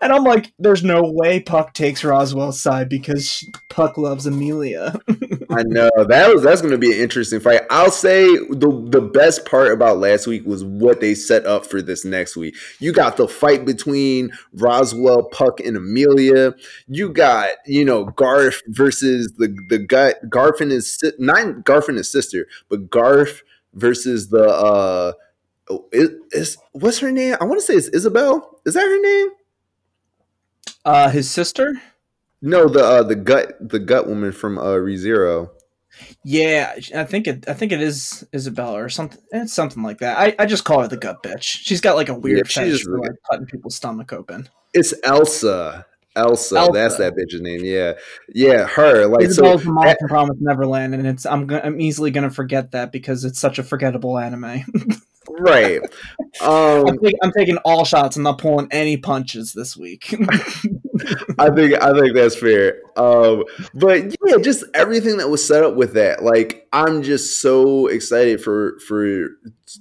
And 0.00 0.12
I'm 0.12 0.24
like, 0.24 0.52
there's 0.58 0.84
no 0.84 1.02
way 1.02 1.40
Puck 1.40 1.72
takes 1.72 2.02
Roswaal's 2.02 2.60
side 2.60 2.88
because 2.88 3.48
Puck 3.70 3.96
loves 3.96 4.26
Emilia. 4.26 4.98
I 5.50 5.62
know 5.62 5.90
that 5.96 6.30
was 6.32 6.42
that's 6.42 6.60
going 6.60 6.72
to 6.72 6.78
be 6.78 6.92
an 6.92 7.00
interesting 7.00 7.40
fight. 7.40 7.62
I'll 7.70 7.90
say 7.90 8.26
the 8.26 8.86
the 8.90 9.00
best 9.00 9.46
part 9.46 9.72
about 9.72 9.98
last 9.98 10.26
week 10.26 10.44
was 10.44 10.64
what 10.64 11.00
they 11.00 11.14
set 11.14 11.46
up 11.46 11.64
for 11.64 11.80
this 11.80 12.04
next 12.04 12.36
week. 12.36 12.54
You 12.80 12.92
got 12.92 13.16
the 13.16 13.28
fight 13.28 13.64
between 13.64 14.30
Roswaal, 14.56 15.30
Puck, 15.30 15.60
and 15.60 15.76
Emilia. 15.76 16.54
You 16.86 17.08
got 17.10 17.50
you 17.66 17.84
know 17.84 18.06
Garf 18.06 18.60
versus 18.68 19.32
the 19.38 19.56
the 19.68 19.78
gut 19.78 20.16
Garf 20.28 20.60
and 20.60 20.70
his 20.70 21.02
not 21.18 21.64
Garf 21.64 21.88
and 21.88 21.96
his 21.96 22.10
sister, 22.10 22.46
but 22.68 22.90
Garf 22.90 23.40
versus 23.74 24.28
the 24.28 24.48
uh. 24.48 25.12
Is, 25.90 26.10
is 26.30 26.58
what's 26.70 27.00
her 27.00 27.10
name? 27.10 27.34
I 27.40 27.44
want 27.44 27.58
to 27.58 27.66
say 27.66 27.74
it's 27.74 27.88
Isabel. 27.88 28.60
Is 28.64 28.74
that 28.74 28.84
her 28.84 29.00
name? 29.00 29.30
Uh, 30.86 31.10
his 31.10 31.28
sister? 31.28 31.74
No, 32.40 32.68
the 32.68 32.84
uh, 32.84 33.02
the 33.02 33.16
gut 33.16 33.56
the 33.60 33.80
gut 33.80 34.06
woman 34.06 34.30
from 34.30 34.56
uh 34.56 34.76
ReZero. 34.76 35.50
Yeah, 36.24 36.74
I 36.94 37.04
think 37.04 37.26
it. 37.26 37.48
I 37.48 37.54
think 37.54 37.72
it 37.72 37.80
is 37.80 38.24
Isabella 38.32 38.84
or 38.84 38.88
something. 38.88 39.20
It's 39.32 39.52
something 39.52 39.82
like 39.82 39.98
that. 39.98 40.16
I, 40.16 40.36
I 40.38 40.46
just 40.46 40.64
call 40.64 40.82
her 40.82 40.88
the 40.88 40.96
gut 40.96 41.24
bitch. 41.24 41.42
She's 41.42 41.80
got 41.80 41.96
like 41.96 42.08
a 42.08 42.14
weird 42.14 42.38
yeah, 42.38 42.42
fetish 42.44 42.84
for 42.84 43.00
like 43.00 43.12
cutting 43.28 43.46
people's 43.46 43.74
stomach 43.74 44.12
open. 44.12 44.48
It's 44.74 44.94
Elsa. 45.02 45.86
Elsa, 46.14 46.56
Elsa, 46.56 46.72
that's 46.72 46.96
that 46.96 47.14
bitch's 47.14 47.42
name. 47.42 47.60
Yeah, 47.62 47.92
yeah, 48.32 48.66
her. 48.66 49.06
Like 49.06 49.24
Isabella's 49.24 49.62
so, 49.62 49.66
from 49.66 50.08
Promise 50.08 50.36
Neverland, 50.40 50.94
and 50.94 51.06
it's 51.06 51.26
I'm 51.26 51.50
I'm 51.50 51.80
easily 51.80 52.10
gonna 52.10 52.30
forget 52.30 52.70
that 52.70 52.90
because 52.90 53.24
it's 53.24 53.38
such 53.38 53.58
a 53.58 53.62
forgettable 53.62 54.18
anime. 54.18 54.64
right. 55.38 55.80
Um, 56.40 56.88
I'm, 56.88 56.98
I'm, 57.22 57.32
taking 57.32 57.56
all 57.58 57.84
shots. 57.84 58.16
I'm 58.16 58.22
not 58.22 58.38
pulling 58.38 58.68
any 58.70 58.96
punches 58.96 59.52
this 59.52 59.76
week. 59.76 60.12
I 61.38 61.50
think 61.50 61.74
I 61.82 61.92
think 61.98 62.14
that's 62.14 62.36
fair. 62.36 62.80
Um, 62.96 63.44
but 63.74 64.14
yeah, 64.24 64.36
just 64.42 64.64
everything 64.74 65.18
that 65.18 65.28
was 65.28 65.46
set 65.46 65.62
up 65.64 65.76
with 65.76 65.94
that. 65.94 66.22
Like, 66.22 66.66
I'm 66.72 67.02
just 67.02 67.40
so 67.40 67.86
excited 67.86 68.42
for 68.42 68.78
for 68.80 69.28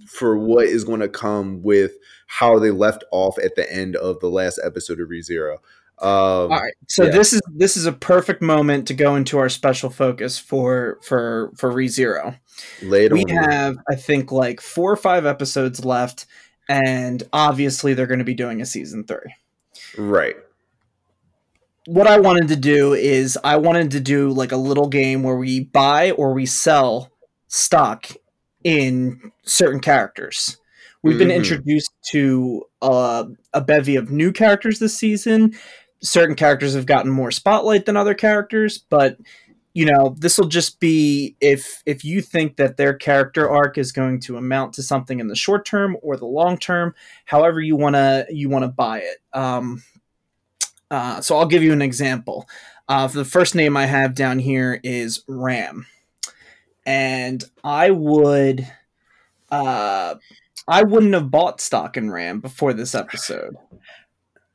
for 0.08 0.38
what 0.38 0.66
is 0.66 0.84
going 0.84 1.02
to 1.02 1.10
come 1.10 1.62
with 1.64 1.94
how 2.28 2.60
they 2.60 2.72
left 2.72 3.04
off 3.12 3.38
at 3.38 3.56
the 3.56 3.72
end 3.72 3.96
of 3.96 4.20
the 4.20 4.30
last 4.30 4.60
episode 4.64 5.00
of 5.00 5.10
ReZero. 5.10 5.58
Um, 6.02 6.10
All 6.10 6.50
right, 6.50 6.74
so 6.88 7.06
yeah. 7.06 7.12
this 7.12 7.32
is 7.32 7.42
this 7.54 7.78
is 7.78 7.86
a 7.86 7.94
perfect 7.94 8.42
moment 8.42 8.88
to 8.88 8.94
go 8.94 9.16
into 9.16 9.38
our 9.38 9.48
special 9.48 9.90
focus 9.90 10.38
for 10.38 11.00
for 11.02 11.52
for 11.56 11.72
ReZero. 11.72 12.38
Later, 12.82 13.16
we 13.16 13.24
have 13.30 13.78
I 13.90 13.96
think 13.96 14.32
like 14.32 14.60
four 14.60 14.92
or 14.92 14.98
five 14.98 15.26
episodes 15.26 15.86
left, 15.86 16.26
and 16.68 17.24
obviously 17.32 17.94
they're 17.94 18.08
going 18.08 18.20
to 18.20 18.26
be 18.26 18.34
doing 18.34 18.62
a 18.62 18.66
season 18.66 19.06
three. 19.06 19.34
Right. 19.98 20.36
What 21.88 22.08
I 22.08 22.20
wanted 22.20 22.48
to 22.50 22.56
do 22.56 22.94
is 22.94 23.38
I 23.44 23.58
wanted 23.58 23.92
to 23.92 24.00
do 24.00 24.32
like 24.32 24.52
a 24.52 24.58
little 24.58 24.90
game 24.90 25.24
where 25.24 25.36
we 25.36 25.62
buy 25.62 26.12
or 26.12 26.34
we 26.34 26.46
sell 26.46 27.12
stock 27.48 28.08
in 28.64 29.32
certain 29.44 29.80
characters. 29.80 30.58
We've 31.04 31.20
been 31.20 31.28
mm-hmm. 31.28 31.38
introduced 31.38 31.92
to 32.10 32.64
uh, 32.82 33.26
a 33.54 33.62
bevy 33.62 33.96
of 33.96 34.10
new 34.10 34.32
characters 34.32 34.80
this 34.80 34.98
season, 34.98 35.54
certain 36.02 36.36
characters 36.36 36.76
have 36.76 36.86
gotten 36.86 37.12
more 37.12 37.32
spotlight 37.32 37.86
than 37.86 37.98
other 37.98 38.14
characters, 38.14 38.78
but 38.90 39.18
you 39.76 39.86
know 39.86 40.16
this 40.18 40.38
will 40.38 40.48
just 40.48 40.80
be 40.80 41.36
if 41.42 41.84
if 41.86 42.04
you 42.04 42.22
think 42.22 42.56
that 42.56 42.78
their 42.78 42.94
character 42.94 43.48
arc 43.48 43.78
is 43.78 43.92
going 43.92 44.20
to 44.22 44.38
amount 44.38 44.74
to 44.74 44.82
something 44.82 45.20
in 45.20 45.28
the 45.28 45.36
short 45.36 45.66
term 45.66 45.98
or 46.02 46.16
the 46.16 46.26
long 46.26 46.58
term 46.58 46.96
however 47.26 47.60
you 47.60 47.76
want 47.76 47.96
to 47.96 48.26
you 48.30 48.50
want 48.50 48.64
to 48.64 48.70
buy 48.70 49.00
it. 49.00 49.18
Um, 49.34 49.84
uh, 50.90 51.20
so 51.22 51.36
i'll 51.36 51.46
give 51.46 51.62
you 51.62 51.74
an 51.74 51.82
example. 51.82 52.48
Uh, 52.88 53.08
the 53.08 53.26
first 53.26 53.54
name 53.54 53.76
i 53.76 53.86
have 53.86 54.16
down 54.16 54.40
here 54.40 54.80
is 54.82 55.24
ram. 55.28 55.86
And 56.86 57.44
i 57.64 57.92
would 57.92 58.66
uh, 59.52 60.16
i 60.70 60.84
wouldn't 60.84 61.14
have 61.14 61.30
bought 61.30 61.60
stock 61.60 61.98
in 61.98 62.10
ram 62.10 62.40
before 62.40 62.72
this 62.72 62.96
episode 62.96 63.58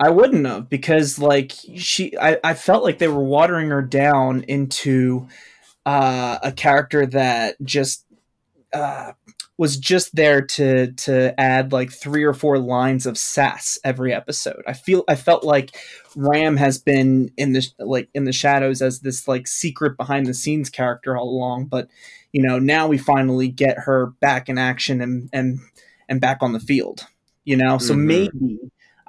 I 0.01 0.09
wouldn't 0.09 0.47
have 0.47 0.71
because 0.71 1.19
like 1.19 1.53
she 1.77 2.17
I, 2.17 2.39
I 2.43 2.55
felt 2.55 2.83
like 2.83 2.99
they 2.99 3.09
were 3.09 3.23
watering 3.23 3.69
her 3.69 3.83
down 3.83 4.45
into 4.45 5.29
uh, 5.85 6.39
a 6.43 6.53
character 6.53 7.05
that 7.05 7.57
just 7.63 8.07
uh, 8.73 9.13
was 9.59 9.77
just 9.77 10.17
there 10.17 10.41
to 10.41 10.93
to 10.93 11.39
add 11.39 11.71
like 11.71 11.93
three 11.93 12.25
or 12.25 12.33
four 12.33 12.59
lines 12.59 13.05
of 13.05 13.19
sass 13.19 13.79
every 13.85 14.11
episode. 14.11 14.63
I 14.67 14.73
feel 14.73 15.05
I 15.07 15.17
felt 15.17 15.45
like 15.45 15.77
Ram 16.17 16.57
has 16.57 16.79
been 16.79 17.31
in 17.37 17.53
the 17.53 17.69
like 17.79 18.09
in 18.15 18.25
the 18.25 18.33
shadows 18.33 18.81
as 18.81 19.01
this 19.01 19.29
like 19.29 19.47
secret 19.47 19.99
behind 19.99 20.25
the 20.25 20.33
scenes 20.33 20.71
character 20.71 21.15
all 21.15 21.29
along, 21.29 21.67
but 21.67 21.89
you 22.33 22.41
know 22.41 22.59
now 22.59 22.89
we 22.89 22.97
finally 22.97 23.49
get 23.49 23.81
her 23.81 24.07
back 24.21 24.49
in 24.49 24.57
action 24.57 25.03
and 25.03 25.29
and 25.35 25.59
and 26.09 26.23
back 26.23 26.39
on 26.41 26.55
the 26.55 26.61
field. 26.61 27.07
You 27.45 27.59
know, 27.59 27.77
so 27.77 27.93
mm-hmm. 27.93 28.07
maybe 28.07 28.59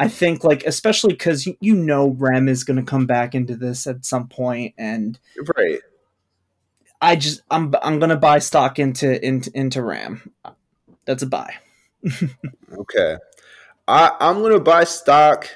I 0.02 0.08
think 0.08 0.43
like 0.43 0.66
especially 0.66 1.14
because 1.14 1.45
you, 1.45 1.56
you 1.62 1.76
know 1.76 2.10
Rem 2.18 2.49
is 2.49 2.64
going 2.64 2.78
to 2.78 2.84
come 2.84 3.06
back 3.06 3.36
into 3.36 3.56
this 3.56 3.86
at 3.86 4.04
some 4.04 4.28
point, 4.28 4.74
and 4.76 5.20
right. 5.56 5.80
I 6.99 7.16
just 7.16 7.43
I'm 7.52 7.76
I'm 7.84 7.99
gonna 7.99 8.18
buy 8.18 8.39
stock 8.39 8.80
into 8.80 9.24
into 9.24 9.52
into 9.54 9.84
Ram. 9.84 10.32
That's 11.06 11.22
a 11.22 11.28
buy. 11.28 11.54
okay, 12.80 13.18
I 13.88 14.12
I'm 14.20 14.41
gonna 14.41 14.60
buy 14.60 14.86
stock 14.86 15.47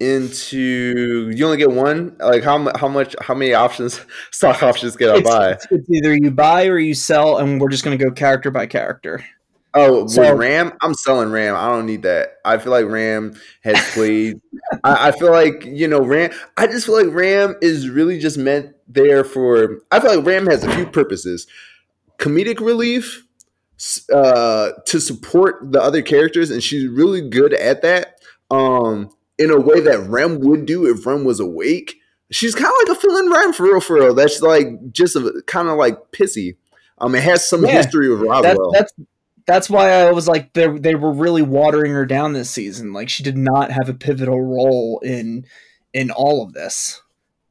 into. 0.00 1.30
You 1.34 1.44
only 1.44 1.58
get 1.58 1.70
one. 1.70 2.16
Like 2.18 2.44
how 2.44 2.72
how 2.78 2.88
much 2.88 3.14
how 3.20 3.34
many 3.34 3.52
options 3.52 4.00
stock 4.30 4.62
options 4.62 4.96
can 4.96 5.10
I 5.10 5.16
it's, 5.16 5.28
buy? 5.28 5.50
It's 5.70 5.90
either 5.90 6.16
you 6.16 6.30
buy 6.30 6.66
or 6.66 6.78
you 6.78 6.94
sell, 6.94 7.36
and 7.36 7.60
we're 7.60 7.68
just 7.68 7.84
gonna 7.84 7.98
go 7.98 8.10
character 8.10 8.50
by 8.50 8.64
character. 8.64 9.22
Oh, 9.78 10.06
so, 10.06 10.34
Ram, 10.34 10.72
I'm 10.80 10.94
selling 10.94 11.30
Ram. 11.30 11.54
I 11.54 11.68
don't 11.68 11.84
need 11.84 12.02
that. 12.02 12.38
I 12.46 12.56
feel 12.56 12.72
like 12.72 12.86
Ram 12.86 13.38
has 13.62 13.78
played. 13.92 14.40
I, 14.82 15.08
I, 15.08 15.12
feel 15.12 15.30
like 15.30 15.66
you 15.66 15.86
know 15.86 16.02
Ram. 16.02 16.30
I 16.56 16.66
just 16.66 16.86
feel 16.86 17.04
like 17.04 17.14
Ram 17.14 17.56
is 17.60 17.88
really 17.88 18.18
just 18.18 18.38
meant 18.38 18.74
there 18.88 19.22
for. 19.22 19.82
I 19.90 20.00
feel 20.00 20.16
like 20.16 20.26
Ram 20.26 20.46
has 20.46 20.64
a 20.64 20.74
few 20.74 20.86
purposes: 20.86 21.46
comedic 22.18 22.58
relief, 22.58 23.26
uh, 24.12 24.70
to 24.86 24.98
support 24.98 25.72
the 25.72 25.82
other 25.82 26.00
characters, 26.00 26.50
and 26.50 26.62
she's 26.62 26.88
really 26.88 27.28
good 27.28 27.52
at 27.52 27.82
that. 27.82 28.18
Um, 28.50 29.10
in 29.38 29.50
a 29.50 29.60
way 29.60 29.80
that 29.80 30.00
Ram 30.08 30.40
would 30.40 30.64
do 30.64 30.86
if 30.86 31.04
Ram 31.04 31.24
was 31.24 31.40
awake. 31.40 31.96
She's 32.30 32.54
kind 32.54 32.66
of 32.66 32.88
like 32.88 32.96
a 32.96 33.00
fill-in 33.00 33.30
Rem 33.30 33.52
for 33.52 33.64
real, 33.64 33.80
for 33.80 33.96
real. 33.96 34.14
That's 34.14 34.40
like 34.40 34.66
just 34.92 35.16
kind 35.46 35.68
of 35.68 35.76
like 35.76 35.98
pissy. 36.12 36.56
Um, 36.98 37.14
it 37.14 37.22
has 37.22 37.46
some 37.46 37.64
yeah, 37.64 37.72
history 37.72 38.08
with 38.08 38.20
Roswaal. 38.20 38.42
That, 38.42 38.70
that's 38.72 38.92
that's 39.46 39.70
why 39.70 39.90
I 39.90 40.10
was 40.10 40.28
like 40.28 40.52
they 40.52 40.66
they 40.66 40.94
were 40.94 41.12
really 41.12 41.42
watering 41.42 41.92
her 41.92 42.04
down 42.04 42.32
this 42.32 42.50
season. 42.50 42.92
Like 42.92 43.08
she 43.08 43.22
did 43.22 43.38
not 43.38 43.70
have 43.70 43.88
a 43.88 43.94
pivotal 43.94 44.42
role 44.42 45.00
in 45.04 45.46
in 45.94 46.10
all 46.10 46.42
of 46.42 46.52
this. 46.52 47.00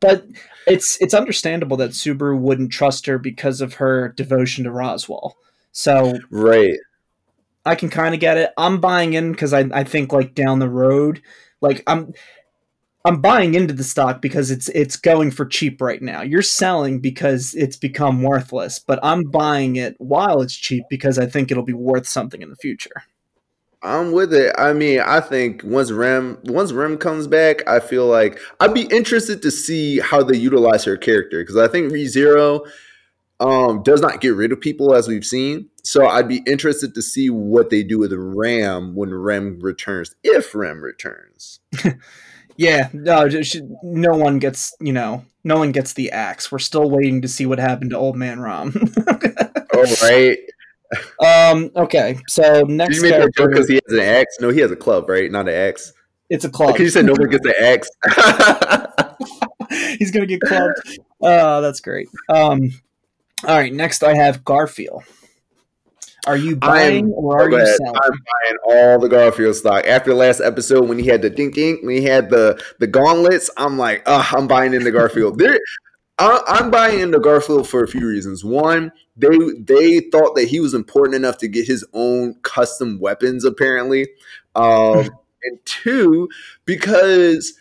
But 0.02 0.26
it's 0.68 1.02
it's 1.02 1.14
understandable 1.14 1.78
that 1.78 1.91
Subaru 1.91 2.38
wouldn't 2.38 2.72
trust 2.72 3.06
her 3.06 3.18
because 3.18 3.62
of 3.62 3.76
her 3.76 4.10
devotion 4.10 4.66
to 4.66 4.70
Roswaal. 4.70 5.34
So 5.72 6.20
right, 6.30 6.78
I 7.66 7.76
can 7.76 7.89
kind 7.89 8.14
of 8.14 8.20
get 8.20 8.38
it. 8.38 8.52
I'm 8.58 8.80
buying 8.80 9.14
in 9.14 9.32
because 9.32 9.54
I 9.54 9.62
I 9.74 9.84
think 9.86 10.12
like 10.12 10.36
down 10.36 10.60
the 10.60 10.70
road, 10.70 11.22
like 11.62 11.82
I'm 11.88 12.14
I'm 13.06 13.22
buying 13.22 13.53
into 13.53 13.74
the 13.74 13.84
stock 13.84 14.20
because 14.20 14.49
it's 14.49 14.68
it's 14.70 14.97
going 14.97 15.30
for 15.30 15.45
cheap 15.45 15.80
right 15.80 16.01
now. 16.01 16.24
You're 16.24 16.41
selling 16.41 16.99
because 16.99 17.53
it's 17.53 17.78
become 17.78 18.24
worthless, 18.24 18.80
but 18.80 18.99
I'm 19.03 19.24
buying 19.30 19.76
it 19.76 19.95
while 19.99 20.41
it's 20.41 20.56
cheap 20.56 20.84
because 20.89 21.20
I 21.20 21.28
think 21.28 21.51
it'll 21.51 21.64
be 21.64 21.74
worth 21.74 22.08
something 22.08 22.41
in 22.41 22.49
the 22.49 22.56
future. 22.56 23.03
I'm 23.84 24.12
with 24.12 24.34
it. 24.34 24.56
I 24.58 24.74
mean, 24.74 25.01
I 25.01 25.20
think 25.20 25.62
once 25.64 25.91
Rem 25.91 26.39
once 26.45 26.72
Rem 26.72 26.97
comes 26.97 27.28
back, 27.28 27.68
I 27.70 27.80
feel 27.80 28.08
like 28.08 28.39
I'd 28.60 28.74
be 28.74 28.88
interested 28.88 29.43
to 29.43 29.51
see 29.51 29.99
how 29.99 30.24
they 30.24 30.38
utilize 30.38 30.84
her 30.86 30.97
character 30.97 31.43
because 31.43 31.58
I 31.58 31.68
think 31.68 31.93
ReZero 31.93 32.68
um, 33.39 33.84
does 33.84 34.01
not 34.01 34.20
get 34.20 34.30
rid 34.30 34.51
of 34.51 34.60
people 34.60 34.95
as 34.95 35.08
we've 35.08 35.26
seen. 35.26 35.70
So 35.84 36.08
I'd 36.08 36.28
be 36.28 36.41
interested 36.47 36.95
to 36.95 37.03
see 37.03 37.30
what 37.30 37.70
they 37.70 37.84
do 37.84 37.99
with 37.99 38.14
Ram 38.14 38.95
when 38.95 39.14
Rem 39.14 39.60
returns, 39.60 40.16
if 40.24 40.56
Rem 40.56 40.82
returns. 40.82 41.60
yeah, 42.58 42.89
no, 42.93 43.28
no 43.84 44.12
one 44.12 44.39
gets 44.39 44.76
you 44.80 44.93
know, 44.93 45.26
no 45.43 45.58
one 45.58 45.72
gets 45.72 45.93
the 45.93 46.12
axe. 46.12 46.51
We're 46.51 46.60
still 46.60 46.89
waiting 46.89 47.22
to 47.22 47.28
see 47.28 47.45
what 47.45 47.60
happened 47.60 47.91
to 47.91 47.97
Old 47.97 48.16
Man 48.16 48.39
Rom. 48.39 48.74
oh 49.74 49.95
right. 50.01 50.38
Um. 51.20 51.72
Okay. 51.76 52.20
So 52.28 52.62
next, 52.62 52.95
you 52.95 53.01
made 53.01 53.14
that 53.14 53.34
joke 53.36 53.49
because 53.49 53.68
he 53.68 53.82
has 53.86 53.97
an 53.97 54.06
axe. 54.06 54.38
No, 54.39 54.49
he 54.49 54.60
has 54.60 54.72
a 54.72 54.76
club, 54.76 55.10
right? 55.10 55.30
Not 55.30 55.49
an 55.49 55.56
axe. 55.56 55.91
It's 56.30 56.45
a 56.45 56.49
club. 56.49 56.74
Because 56.74 56.86
you 56.86 56.89
said 56.91 57.06
nobody 57.06 57.32
gets 57.32 57.45
an 57.45 57.53
axe. 57.60 57.89
He's 59.97 60.12
gonna 60.12 60.28
get 60.28 60.41
clubbed. 60.41 60.76
Oh, 61.22 61.60
that's 61.60 61.82
great. 61.82 62.08
Um. 62.30 62.72
All 63.45 63.58
right. 63.58 63.74
Next, 63.74 64.03
I 64.03 64.16
have 64.16 64.45
Garfield. 64.45 65.03
Are 66.26 66.38
you 66.38 66.55
buying 66.55 67.11
or 67.11 67.41
are 67.41 67.49
you 67.49 67.65
selling? 67.65 67.95
I'm 67.95 68.11
buying 68.11 68.57
all 68.65 68.99
the 68.99 69.07
Garfield 69.07 69.55
stock. 69.55 69.86
After 69.86 70.13
last 70.13 70.41
episode, 70.41 70.88
when 70.89 70.97
he 70.97 71.07
had 71.07 71.21
the 71.21 71.30
dink 71.30 71.55
dink, 71.55 71.84
when 71.84 71.95
he 71.95 72.03
had 72.03 72.30
the 72.30 72.61
the 72.80 72.88
gauntlets, 72.88 73.49
I'm 73.57 73.78
like, 73.78 74.03
oh, 74.05 74.28
I'm 74.32 74.47
buying 74.47 74.73
into 74.73 74.91
Garfield. 74.91 75.38
there, 75.39 75.59
I, 76.17 76.59
am 76.59 76.71
buying 76.71 76.99
into 76.99 77.19
Garfield 77.19 77.67
for 77.67 77.84
a 77.84 77.88
few 77.88 78.07
reasons. 78.07 78.43
One, 78.43 78.91
they 79.15 79.38
they 79.59 79.99
thought 80.11 80.36
that 80.36 80.47
he 80.47 80.59
was 80.59 80.73
important 80.73 81.15
enough 81.15 81.38
to 81.39 81.47
get 81.47 81.67
his 81.67 81.86
own 81.93 82.36
custom 82.41 82.99
weapons, 82.99 83.45
apparently, 83.45 84.07
um, 84.55 85.09
and 85.43 85.59
two, 85.65 86.30
because 86.65 87.53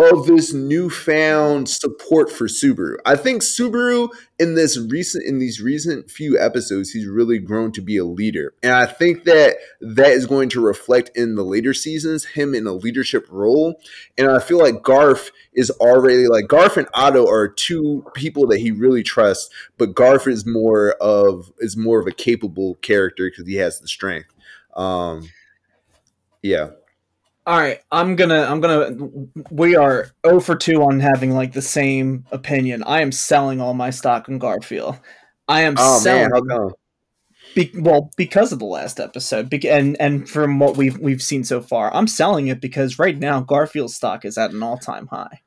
of 0.00 0.26
this 0.26 0.52
newfound 0.52 1.68
support 1.68 2.30
for 2.30 2.46
Subaru. 2.46 2.96
I 3.04 3.16
think 3.16 3.42
Subaru 3.42 4.08
in 4.38 4.54
this 4.54 4.78
recent 4.78 5.24
in 5.24 5.38
these 5.38 5.60
recent 5.60 6.10
few 6.10 6.38
episodes 6.38 6.90
he's 6.90 7.06
really 7.06 7.38
grown 7.38 7.72
to 7.72 7.82
be 7.82 7.96
a 7.96 8.04
leader. 8.04 8.54
And 8.62 8.72
I 8.72 8.86
think 8.86 9.24
that 9.24 9.56
that 9.80 10.10
is 10.12 10.26
going 10.26 10.48
to 10.50 10.60
reflect 10.60 11.10
in 11.14 11.34
the 11.34 11.44
later 11.44 11.74
seasons 11.74 12.24
him 12.24 12.54
in 12.54 12.66
a 12.66 12.72
leadership 12.72 13.26
role. 13.30 13.80
And 14.16 14.30
I 14.30 14.38
feel 14.38 14.58
like 14.58 14.76
Garf 14.76 15.30
is 15.52 15.70
already 15.70 16.26
like 16.26 16.46
Garf 16.46 16.76
and 16.76 16.88
Otto 16.94 17.28
are 17.28 17.48
two 17.48 18.04
people 18.14 18.46
that 18.48 18.60
he 18.60 18.70
really 18.70 19.02
trusts, 19.02 19.50
but 19.76 19.94
Garf 19.94 20.26
is 20.26 20.46
more 20.46 20.92
of 21.00 21.52
is 21.58 21.76
more 21.76 22.00
of 22.00 22.06
a 22.06 22.12
capable 22.12 22.76
character 22.76 23.28
because 23.30 23.46
he 23.46 23.56
has 23.56 23.80
the 23.80 23.88
strength. 23.88 24.32
Um 24.74 25.28
yeah 26.42 26.70
all 27.46 27.58
right 27.58 27.80
i'm 27.90 28.16
gonna 28.16 28.42
i'm 28.42 28.60
gonna 28.60 28.90
we 29.50 29.74
are 29.76 30.10
0 30.26 30.40
for 30.40 30.56
2 30.56 30.82
on 30.82 31.00
having 31.00 31.32
like 31.32 31.52
the 31.52 31.62
same 31.62 32.24
opinion. 32.32 32.82
I 32.84 33.00
am 33.00 33.12
selling 33.12 33.60
all 33.60 33.74
my 33.74 33.90
stock 33.90 34.28
in 34.28 34.38
garfield. 34.38 34.98
I 35.48 35.62
am 35.62 35.74
oh, 35.78 35.98
selling 35.98 36.30
man, 36.30 36.70
be, 37.54 37.72
well 37.74 38.10
because 38.16 38.52
of 38.52 38.58
the 38.58 38.64
last 38.64 39.00
episode 39.00 39.50
be, 39.50 39.68
and 39.68 40.00
and 40.00 40.28
from 40.28 40.58
what 40.58 40.76
we've 40.76 40.98
we've 40.98 41.22
seen 41.22 41.42
so 41.42 41.60
far 41.60 41.92
i'm 41.94 42.06
selling 42.06 42.46
it 42.46 42.60
because 42.60 42.98
right 42.98 43.18
now 43.18 43.40
garfield's 43.40 43.94
stock 43.94 44.24
is 44.24 44.38
at 44.38 44.52
an 44.52 44.62
all-time 44.62 45.08
high. 45.08 45.40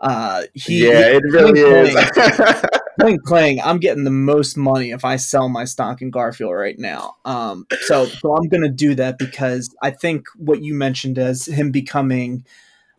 Uh 0.00 0.42
he, 0.54 0.84
yeah 0.86 1.08
it 1.08 1.22
really 1.22 1.60
is 1.60 1.94
Clang 3.00 3.18
clang, 3.18 3.60
I'm 3.60 3.78
getting 3.78 4.04
the 4.04 4.10
most 4.10 4.56
money 4.56 4.90
if 4.90 5.04
I 5.04 5.16
sell 5.16 5.48
my 5.48 5.64
stock 5.64 6.00
in 6.00 6.10
Garfield 6.10 6.54
right 6.54 6.78
now. 6.78 7.16
Um, 7.24 7.66
so 7.82 8.06
so 8.06 8.34
I'm 8.34 8.48
gonna 8.48 8.70
do 8.70 8.94
that 8.94 9.18
because 9.18 9.74
I 9.82 9.90
think 9.90 10.26
what 10.36 10.62
you 10.62 10.74
mentioned 10.74 11.18
as 11.18 11.46
him 11.46 11.70
becoming, 11.70 12.44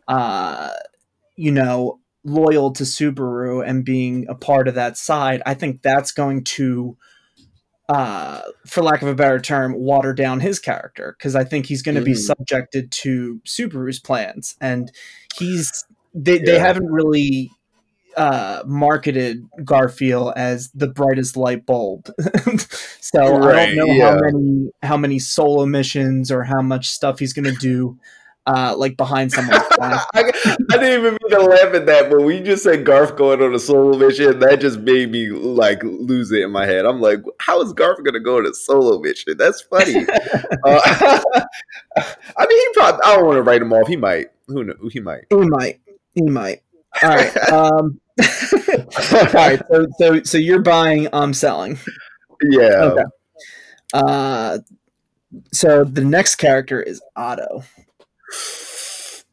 uh, 0.06 0.70
you 1.36 1.50
know, 1.50 2.00
loyal 2.24 2.72
to 2.72 2.84
Subaru 2.84 3.66
and 3.66 3.84
being 3.84 4.26
a 4.28 4.34
part 4.34 4.68
of 4.68 4.74
that 4.74 4.96
side, 4.96 5.42
I 5.46 5.54
think 5.54 5.82
that's 5.82 6.12
going 6.12 6.44
to, 6.44 6.96
uh, 7.88 8.42
for 8.66 8.82
lack 8.82 9.02
of 9.02 9.08
a 9.08 9.14
better 9.14 9.40
term, 9.40 9.74
water 9.74 10.12
down 10.12 10.40
his 10.40 10.58
character 10.58 11.16
because 11.18 11.34
I 11.34 11.44
think 11.44 11.66
he's 11.66 11.82
going 11.82 11.94
to 11.94 12.02
mm. 12.02 12.06
be 12.06 12.14
subjected 12.14 12.92
to 12.92 13.40
Subaru's 13.46 13.98
plans, 13.98 14.56
and 14.60 14.92
he's 15.34 15.84
they, 16.14 16.38
yeah. 16.38 16.44
they 16.44 16.58
haven't 16.58 16.90
really 16.90 17.50
uh, 18.18 18.62
marketed 18.66 19.48
Garfield 19.64 20.32
as 20.36 20.70
the 20.72 20.88
brightest 20.88 21.36
light 21.36 21.64
bulb. 21.64 22.10
so 23.00 23.38
right, 23.38 23.68
I 23.70 23.74
don't 23.74 23.76
know 23.76 23.94
yeah. 23.94 24.10
how 24.10 24.20
many 24.20 24.70
how 24.82 24.96
many 24.96 25.18
solo 25.20 25.64
missions 25.66 26.32
or 26.32 26.42
how 26.42 26.60
much 26.60 26.88
stuff 26.88 27.20
he's 27.20 27.32
gonna 27.32 27.52
do. 27.52 27.98
Uh, 28.46 28.74
like 28.78 28.96
behind 28.96 29.30
someone's 29.30 29.62
back. 29.78 30.06
I, 30.14 30.20
I, 30.22 30.78
didn't 30.78 31.00
even 31.00 31.18
mean 31.22 31.30
to 31.32 31.40
laugh 31.40 31.74
at 31.74 31.84
that, 31.84 32.08
but 32.08 32.22
when 32.22 32.38
you 32.38 32.42
just 32.42 32.62
said 32.62 32.82
Garf 32.82 33.14
going 33.14 33.42
on 33.42 33.54
a 33.54 33.58
solo 33.58 33.98
mission, 33.98 34.38
that 34.38 34.62
just 34.62 34.78
made 34.80 35.10
me 35.10 35.28
like 35.28 35.82
lose 35.84 36.32
it 36.32 36.40
in 36.40 36.50
my 36.50 36.64
head. 36.64 36.86
I'm 36.86 36.98
like, 36.98 37.18
how 37.40 37.60
is 37.60 37.74
Garf 37.74 37.96
going 37.98 38.14
to 38.14 38.20
go 38.20 38.38
on 38.38 38.46
a 38.46 38.54
solo 38.54 39.00
mission? 39.00 39.36
That's 39.36 39.60
funny. 39.60 39.96
uh, 40.64 41.20
I 41.94 42.46
mean, 42.46 42.58
he 42.58 42.68
probably. 42.72 43.00
I 43.04 43.16
don't 43.16 43.26
want 43.26 43.36
to 43.36 43.42
write 43.42 43.60
him 43.60 43.70
off. 43.74 43.86
He 43.86 43.96
might. 43.96 44.28
Who 44.46 44.64
knows? 44.64 44.78
He 44.94 45.00
might. 45.00 45.26
He 45.28 45.36
might. 45.36 45.80
He 46.14 46.22
might. 46.22 46.62
All 47.02 47.10
right. 47.10 47.36
Um, 47.50 48.00
all 49.12 49.26
right. 49.32 49.60
So, 49.70 49.86
so, 49.98 50.22
so 50.22 50.38
you're 50.38 50.62
buying. 50.62 51.08
I'm 51.12 51.34
selling. 51.34 51.78
Yeah. 52.42 52.82
Okay. 52.82 53.02
Uh, 53.92 54.58
so 55.52 55.84
the 55.84 56.04
next 56.04 56.36
character 56.36 56.82
is 56.82 57.02
Otto. 57.16 57.64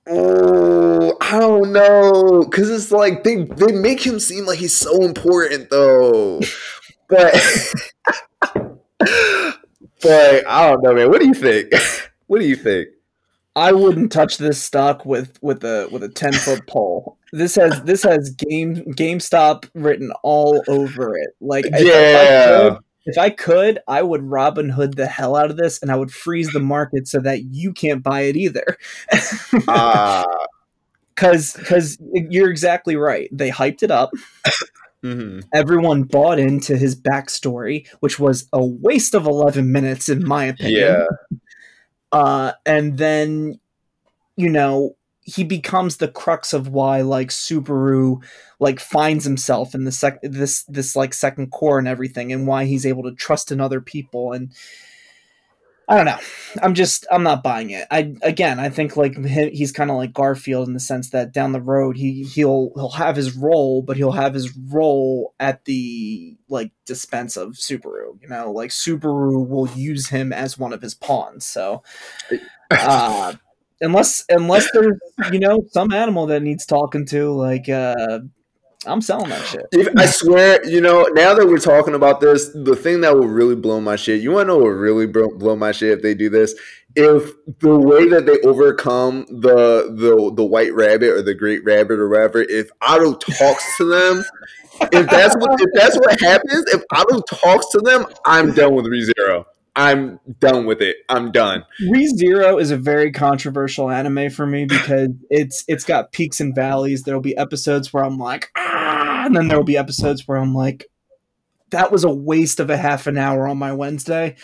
Oh, 0.08 1.18
I 1.20 1.40
don't 1.40 1.74
know, 1.74 2.46
because 2.46 2.70
it's 2.70 2.92
like 2.92 3.24
they 3.24 3.44
they 3.44 3.72
make 3.72 4.06
him 4.06 4.20
seem 4.20 4.46
like 4.46 4.60
he's 4.60 4.76
so 4.76 5.04
important 5.04 5.72
though, 5.72 6.42
but 7.10 7.34
but 9.00 10.48
I 10.48 10.70
don't 10.70 10.84
know, 10.84 10.94
man. 10.94 11.10
What 11.10 11.22
do 11.22 11.28
you 11.28 11.34
think? 11.34 11.74
What 12.28 12.40
do 12.40 12.46
you 12.48 12.56
think? 12.56 12.90
I 13.56 13.72
wouldn't 13.72 14.12
touch 14.12 14.38
this 14.38 14.62
stock 14.62 15.06
with 15.06 15.40
with 15.42 15.64
a 15.64 15.88
with 15.92 16.04
a 16.04 16.10
ten 16.10 16.34
foot 16.34 16.68
pole. 16.68 17.18
This 17.32 17.56
has 17.56 17.82
this 17.84 18.04
has 18.04 18.30
game 18.32 18.84
GameStop 18.94 19.70
written 19.74 20.12
all 20.24 20.62
over 20.68 21.18
it. 21.18 21.30
Like 21.40 21.66
yeah. 21.66 21.78
If 21.78 21.88
I, 21.88 22.70
could, 22.70 22.84
if 23.06 23.18
I 23.18 23.30
could, 23.30 23.80
I 23.88 24.02
would 24.02 24.24
Robin 24.24 24.70
Hood 24.70 24.96
the 24.96 25.08
hell 25.08 25.36
out 25.36 25.50
of 25.50 25.58
this, 25.58 25.82
and 25.82 25.92
I 25.92 25.96
would 25.96 26.12
freeze 26.12 26.52
the 26.52 26.60
market 26.60 27.08
so 27.08 27.20
that 27.22 27.44
you 27.54 27.72
can't 27.72 28.04
buy 28.04 28.22
it 28.22 28.36
either. 28.36 28.78
Ah. 29.68 30.24
uh. 30.24 30.46
Cause, 31.16 31.58
cause 31.66 31.98
you're 32.12 32.50
exactly 32.50 32.98
right. 32.98 33.30
They 33.32 33.50
hyped 33.50 33.84
it 33.84 33.90
up. 33.90 34.12
Mm-hmm. 35.02 35.48
Everyone 35.54 36.04
bought 36.04 36.40
into 36.40 36.76
his 36.76 36.94
backstory, 36.94 37.88
which 38.02 38.20
was 38.20 38.50
a 38.52 38.62
waste 38.62 39.14
of 39.14 39.26
11 39.26 39.72
minutes, 39.72 40.10
in 40.10 40.28
my 40.28 40.44
opinion. 40.46 40.82
Yeah. 40.82 41.06
Uh, 42.16 42.54
and 42.66 42.98
then, 42.98 43.60
you 44.38 44.50
know, 44.50 44.96
he 45.20 45.44
becomes 45.44 45.98
the 45.98 46.08
crux 46.08 46.54
of 46.54 46.70
why 46.70 47.02
like 47.02 47.28
Subaru 47.28 48.24
like 48.62 48.80
finds 48.80 49.26
himself 49.26 49.76
in 49.76 49.84
the 49.84 49.92
sec 49.92 50.20
this 50.22 50.64
this 50.64 50.96
like 50.96 51.14
second 51.14 51.52
core 51.52 51.78
and 51.78 51.90
everything 51.90 52.32
and 52.32 52.48
why 52.48 52.64
he's 52.64 52.86
able 52.86 53.04
to 53.04 53.12
trust 53.12 53.52
in 53.52 53.60
other 53.60 53.82
people 53.82 54.32
and 54.32 54.54
I 55.88 55.96
don't 55.96 56.06
know. 56.06 56.18
I'm 56.64 56.74
just 56.74 57.06
I'm 57.12 57.22
not 57.22 57.44
buying 57.44 57.70
it. 57.70 57.88
I 57.92 58.16
again 58.24 58.60
I 58.60 58.70
think 58.70 58.98
like 58.98 59.24
he's 59.24 59.72
kind 59.72 59.92
of 59.92 59.98
like 59.98 60.14
Garfield 60.14 60.68
in 60.68 60.74
the 60.74 60.80
sense 60.80 61.12
that 61.12 61.32
down 61.32 61.52
the 61.52 61.62
road 61.62 61.96
he 61.96 62.24
he'll 62.24 62.72
he'll 62.76 62.90
have 62.90 63.16
his 63.16 63.36
role, 63.36 63.84
but 63.84 63.96
he'll 63.96 64.12
have 64.12 64.34
his 64.34 64.56
role 64.58 65.36
at 65.40 65.66
the 65.66 66.38
like 66.50 66.72
dispense 66.86 67.38
of 67.38 67.52
Subaru. 67.52 68.20
You 68.22 68.28
know, 68.30 68.52
like 68.52 68.72
Subaru 68.72 69.48
will 69.48 69.68
use 69.70 70.10
him 70.10 70.34
as 70.34 70.58
one 70.58 70.74
of 70.74 70.82
his 70.82 70.96
pawns. 70.96 71.46
So, 71.46 71.84
uh, 72.72 73.34
unless 73.82 74.26
unless 74.30 74.68
there's 74.74 74.98
you 75.32 75.40
know 75.40 75.66
some 75.72 75.94
animal 75.94 76.26
that 76.28 76.42
needs 76.42 76.66
talking 76.66 77.06
to, 77.08 77.32
like 77.32 77.70
uh, 77.70 78.20
I'm 78.88 79.02
selling 79.02 79.30
that 79.30 79.46
shit. 79.46 79.66
If, 79.72 79.88
I 79.98 80.06
swear, 80.06 80.66
you 80.68 80.82
know, 80.82 81.08
now 81.14 81.34
that 81.34 81.48
we're 81.48 81.58
talking 81.58 81.96
about 81.96 82.20
this, 82.20 82.50
the 82.50 82.76
thing 82.76 83.02
that 83.02 83.16
will 83.16 83.28
really 83.28 83.56
blow 83.56 83.80
my 83.82 83.96
shit, 83.96 84.22
you 84.22 84.32
want 84.32 84.48
to 84.48 84.54
know 84.54 84.58
what 84.60 84.70
really 84.70 85.08
blow, 85.08 85.56
my 85.56 85.72
shit 85.72 85.92
if 85.92 86.02
they 86.02 86.14
do 86.14 86.30
this? 86.30 86.56
If 86.96 87.34
the 87.60 87.78
way 87.78 88.08
that 88.08 88.26
they 88.26 88.40
overcome 88.48 89.26
the 89.30 89.94
the 89.94 90.34
the 90.34 90.46
white 90.46 90.74
rabbit 90.74 91.10
or 91.10 91.22
the 91.22 91.34
great 91.34 91.64
rabbit 91.66 92.00
or 92.00 92.08
whatever, 92.08 92.42
if 92.42 92.70
Otto 92.82 93.16
talks 93.16 93.78
to 93.78 93.86
them, 93.86 94.24
if 94.94 95.10
that's 95.10 95.36
what 95.36 95.60
if 95.60 95.70
that's 95.74 95.98
what 95.98 96.20
happens, 96.22 96.64
if 96.74 96.82
Otto 96.94 97.20
talks 97.22 97.70
to 97.72 97.80
them, 97.80 98.06
I'm 98.26 98.54
done 98.54 98.76
with 98.76 98.86
ReZero. 98.86 99.46
I'm 99.76 100.20
done 100.40 100.66
with 100.66 100.82
it. 100.82 100.98
I'm 101.10 101.32
done. 101.32 101.66
ReZero 101.82 102.62
is 102.62 102.72
a 102.72 102.78
very 102.78 103.12
controversial 103.12 103.90
anime 103.90 104.30
for 104.30 104.46
me 104.46 104.66
because 104.66 105.10
it's 105.30 105.64
it's 105.68 105.84
got 105.84 106.12
peaks 106.12 106.40
and 106.40 106.56
valleys. 106.56 107.04
There'll 107.04 107.22
be 107.22 107.36
episodes 107.36 107.92
where 107.92 108.04
I'm 108.04 108.18
like, 108.18 108.52
ah, 108.56 109.26
and 109.26 109.36
then 109.36 109.48
there'll 109.48 109.64
be 109.64 109.78
episodes 109.78 110.28
where 110.28 110.38
I'm 110.38 110.54
like, 110.54 110.86
that 111.72 111.92
was 111.92 112.04
a 112.04 112.14
waste 112.14 112.60
of 112.60 112.70
a 112.70 112.78
half 112.78 113.08
an 113.08 113.18
hour 113.18 113.48
on 113.48 113.58
my 113.58 113.74
Wednesday. 113.74 114.36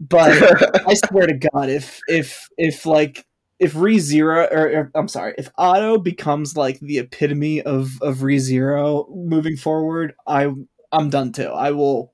But 0.00 0.32
I 0.88 0.94
swear 0.94 1.26
to 1.26 1.34
God, 1.34 1.68
if 1.68 2.00
if 2.06 2.48
if 2.56 2.86
like 2.86 3.26
if 3.58 3.74
ReZero 3.74 4.52
or, 4.52 4.78
or 4.78 4.90
I'm 4.94 5.08
sorry, 5.08 5.34
if 5.38 5.50
Otto 5.58 5.98
becomes 5.98 6.56
like 6.56 6.78
the 6.80 6.98
epitome 6.98 7.62
of 7.62 8.00
of 8.00 8.18
ReZero 8.18 9.08
moving 9.10 9.56
forward, 9.56 10.14
I 10.26 10.52
I'm 10.92 11.10
done 11.10 11.32
too. 11.32 11.48
I 11.48 11.72
will 11.72 12.12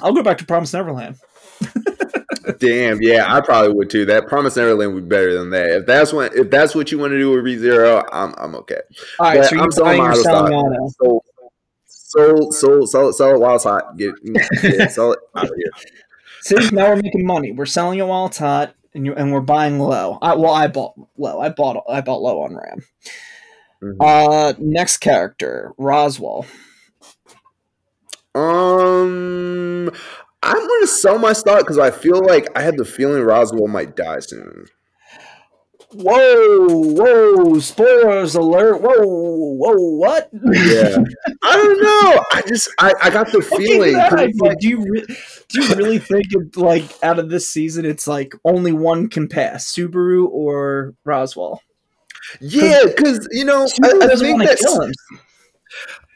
I'll 0.00 0.14
go 0.14 0.22
back 0.22 0.38
to 0.38 0.46
Promise 0.46 0.74
Neverland. 0.74 1.16
Damn, 2.58 3.00
yeah, 3.00 3.32
I 3.32 3.40
probably 3.40 3.72
would 3.72 3.90
too. 3.90 4.04
That 4.06 4.26
Promise 4.26 4.56
Neverland 4.56 4.94
would 4.94 5.08
be 5.08 5.14
better 5.14 5.38
than 5.38 5.50
that. 5.50 5.70
If 5.70 5.86
that's 5.86 6.12
what 6.12 6.34
if 6.34 6.50
that's 6.50 6.74
what 6.74 6.90
you 6.90 6.98
want 6.98 7.12
to 7.12 7.18
do 7.18 7.30
with 7.30 7.44
ReZero, 7.44 8.04
I'm 8.12 8.34
I'm 8.38 8.54
okay. 8.56 8.80
All 9.18 9.26
right, 9.26 9.38
but 9.38 9.46
so 9.46 9.56
you're 9.56 9.70
selling 9.70 9.98
your 9.98 10.14
selling 10.14 10.54
Otto. 10.54 10.88
So, 10.88 11.22
so, 11.86 12.50
so, 12.50 12.84
sell, 12.86 13.12
sell 13.12 13.34
it 13.34 13.40
while 13.40 13.54
it's 13.54 13.64
hot. 13.64 13.96
Get, 13.96 14.14
get 14.62 14.90
sell 14.90 15.12
it 15.12 15.20
out 15.36 15.44
of 15.44 15.52
here. 15.56 15.70
See, 16.40 16.56
now 16.74 16.88
we're 16.88 16.96
making 16.96 17.24
money. 17.24 17.52
We're 17.52 17.66
selling 17.66 17.98
it 17.98 18.06
while 18.06 18.26
it's 18.26 18.38
hot, 18.38 18.74
and 18.94 19.06
you 19.06 19.14
and 19.14 19.32
we're 19.32 19.40
buying 19.40 19.78
low. 19.78 20.18
I, 20.20 20.34
well, 20.34 20.52
I 20.52 20.66
bought 20.66 20.94
low. 21.16 21.40
I 21.40 21.50
bought 21.50 21.84
I 21.88 22.00
bought 22.00 22.20
low 22.20 22.42
on 22.42 22.56
RAM. 22.56 22.80
Mm-hmm. 23.82 24.00
Uh, 24.00 24.52
next 24.58 24.98
character, 24.98 25.72
Roswaal. 25.78 26.46
Um, 28.34 29.90
I'm 30.42 30.66
gonna 30.66 30.86
sell 30.86 31.18
my 31.18 31.32
stock 31.32 31.60
because 31.60 31.78
I 31.78 31.90
feel 31.90 32.24
like 32.24 32.48
I 32.56 32.62
had 32.62 32.76
the 32.76 32.84
feeling 32.84 33.22
Roswaal 33.22 33.68
might 33.68 33.94
die 33.96 34.20
soon. 34.20 34.66
Whoa, 35.92 36.68
whoa, 36.68 37.58
spoilers 37.58 38.36
alert. 38.36 38.80
Whoa, 38.80 39.04
whoa, 39.04 39.74
what? 39.96 40.30
Yeah. 40.32 40.98
I 41.42 41.56
don't 41.56 41.82
know. 41.82 42.24
I 42.30 42.42
just 42.46 42.70
I, 42.78 42.94
I 43.02 43.10
got 43.10 43.32
the 43.32 43.42
feeling. 43.42 43.94
Like, 43.94 44.58
do 44.60 44.68
you 44.68 44.80
re- 44.80 45.16
do 45.48 45.62
you 45.62 45.74
really 45.74 45.98
think 45.98 46.26
it, 46.30 46.56
like 46.56 46.84
out 47.02 47.18
of 47.18 47.28
this 47.28 47.50
season 47.50 47.84
it's 47.84 48.06
like 48.06 48.34
only 48.44 48.72
one 48.72 49.08
can 49.08 49.28
pass, 49.28 49.74
Subaru 49.74 50.28
or 50.28 50.94
Roswaal? 51.04 51.58
Yeah, 52.40 52.82
because 52.84 53.26
you 53.32 53.44
know, 53.44 53.66
I, 53.82 54.12
I 54.12 54.14
think 54.14 54.42
that's 54.44 54.64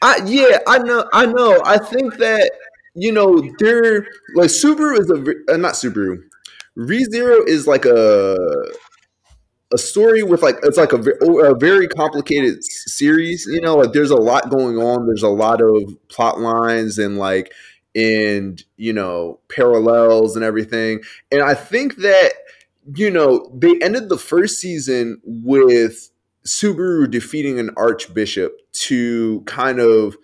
I 0.01 0.21
yeah, 0.25 0.59
I 0.67 0.77
know 0.79 1.09
I 1.13 1.25
know. 1.25 1.61
I 1.65 1.77
think 1.79 2.17
that 2.17 2.51
you 2.95 3.11
know, 3.11 3.41
they're 3.59 4.07
like 4.35 4.49
Subaru 4.49 4.99
is 4.99 5.09
a 5.11 5.53
uh, 5.53 5.57
not 5.57 5.73
Subaru. 5.73 6.23
ReZero 6.77 7.47
is 7.47 7.67
like 7.67 7.85
a 7.85 8.37
a 9.73 9.77
story 9.77 10.23
with 10.23 10.41
like 10.41 10.57
it's 10.63 10.77
like 10.77 10.93
a, 10.93 10.97
a 10.97 11.57
very 11.57 11.87
complicated 11.87 12.63
series. 12.63 13.45
You 13.45 13.61
know, 13.61 13.75
like 13.75 13.93
there's 13.93 14.11
a 14.11 14.15
lot 14.15 14.49
going 14.49 14.77
on. 14.77 15.05
There's 15.05 15.23
a 15.23 15.29
lot 15.29 15.61
of 15.61 15.95
plot 16.07 16.39
lines 16.39 16.97
and 16.97 17.17
like 17.17 17.51
and 17.95 18.63
you 18.77 18.93
know 18.93 19.39
parallels 19.49 20.35
and 20.35 20.45
everything. 20.45 21.01
And 21.31 21.41
I 21.41 21.53
think 21.53 21.97
that 21.97 22.33
you 22.95 23.09
know 23.09 23.51
they 23.53 23.77
ended 23.81 24.09
the 24.09 24.17
first 24.17 24.59
season 24.59 25.21
with 25.25 26.11
Subaru 26.45 27.09
defeating 27.09 27.59
an 27.59 27.71
archbishop 27.75 28.53
to 28.73 29.41
kind 29.41 29.79
of 29.79 30.15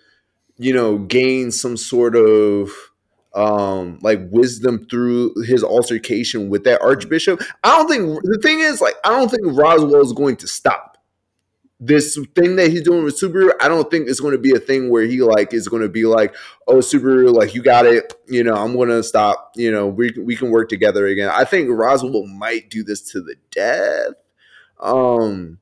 you 0.62 0.74
know, 0.74 1.00
gain 1.00 1.52
some 1.52 1.76
sort 1.76 2.16
of 2.16 2.72
um 3.34 3.98
like 4.02 4.20
wisdom 4.30 4.86
through 4.90 5.34
his 5.48 5.64
altercation 5.64 6.50
with 6.50 6.64
that 6.66 6.82
archbishop. 6.82 7.42
I 7.64 7.78
don't 7.78 7.88
think 7.88 8.22
the 8.24 8.40
thing 8.44 8.60
is 8.60 8.80
like 8.80 8.96
I 9.04 9.10
don't 9.10 9.30
think 9.30 9.44
Roswaal 9.44 10.04
is 10.04 10.14
going 10.14 10.36
to 10.38 10.48
stop. 10.48 10.98
This 11.80 12.16
thing 12.36 12.58
that 12.58 12.70
he's 12.70 12.84
doing 12.84 13.04
with 13.04 13.20
Subaru, 13.20 13.54
I 13.60 13.68
don't 13.68 13.90
think 13.90 14.08
it's 14.08 14.20
going 14.20 14.34
to 14.34 14.38
be 14.38 14.52
a 14.52 14.60
thing 14.60 14.92
where 14.92 15.04
he 15.04 15.24
like 15.24 15.52
is 15.52 15.68
going 15.68 15.82
to 15.82 15.90
be 15.90 16.06
like, 16.06 16.36
"Oh, 16.68 16.76
Subaru, 16.76 17.34
like 17.34 17.56
you 17.56 17.64
got 17.64 17.88
it, 17.88 18.14
you 18.28 18.44
know, 18.44 18.54
I'm 18.54 18.76
going 18.76 18.90
to 18.90 19.02
stop, 19.02 19.54
you 19.56 19.72
know, 19.72 19.88
we 19.88 20.14
we 20.20 20.36
can 20.36 20.52
work 20.52 20.70
together 20.70 21.08
again." 21.08 21.32
I 21.34 21.44
think 21.44 21.70
Roswaal 21.70 22.28
might 22.28 22.70
do 22.70 22.84
this 22.84 23.02
to 23.14 23.22
the 23.22 23.36
death. 23.50 24.14
Um 24.80 25.58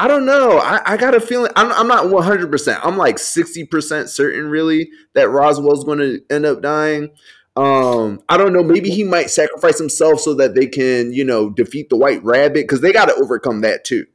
I 0.00 0.08
don't 0.08 0.24
know. 0.24 0.58
I, 0.58 0.80
I 0.94 0.96
got 0.96 1.14
a 1.14 1.20
feeling. 1.20 1.52
I'm, 1.56 1.70
I'm 1.72 1.86
not 1.86 2.08
100. 2.08 2.50
percent 2.50 2.80
I'm 2.82 2.96
like 2.96 3.18
60 3.18 3.66
percent 3.66 4.08
certain, 4.08 4.48
really, 4.48 4.88
that 5.12 5.28
Roswaal's 5.28 5.84
going 5.84 5.98
to 5.98 6.22
end 6.30 6.46
up 6.46 6.62
dying. 6.62 7.10
Um, 7.54 8.22
I 8.26 8.38
don't 8.38 8.54
know. 8.54 8.62
Maybe 8.62 8.88
he 8.88 9.04
might 9.04 9.28
sacrifice 9.28 9.78
himself 9.78 10.20
so 10.20 10.32
that 10.34 10.54
they 10.54 10.66
can, 10.66 11.12
you 11.12 11.22
know, 11.22 11.50
defeat 11.50 11.90
the 11.90 11.98
White 11.98 12.24
Rabbit 12.24 12.54
because 12.54 12.80
they 12.80 12.92
got 12.92 13.10
to 13.10 13.14
overcome 13.16 13.60
that 13.60 13.84
too. 13.84 14.06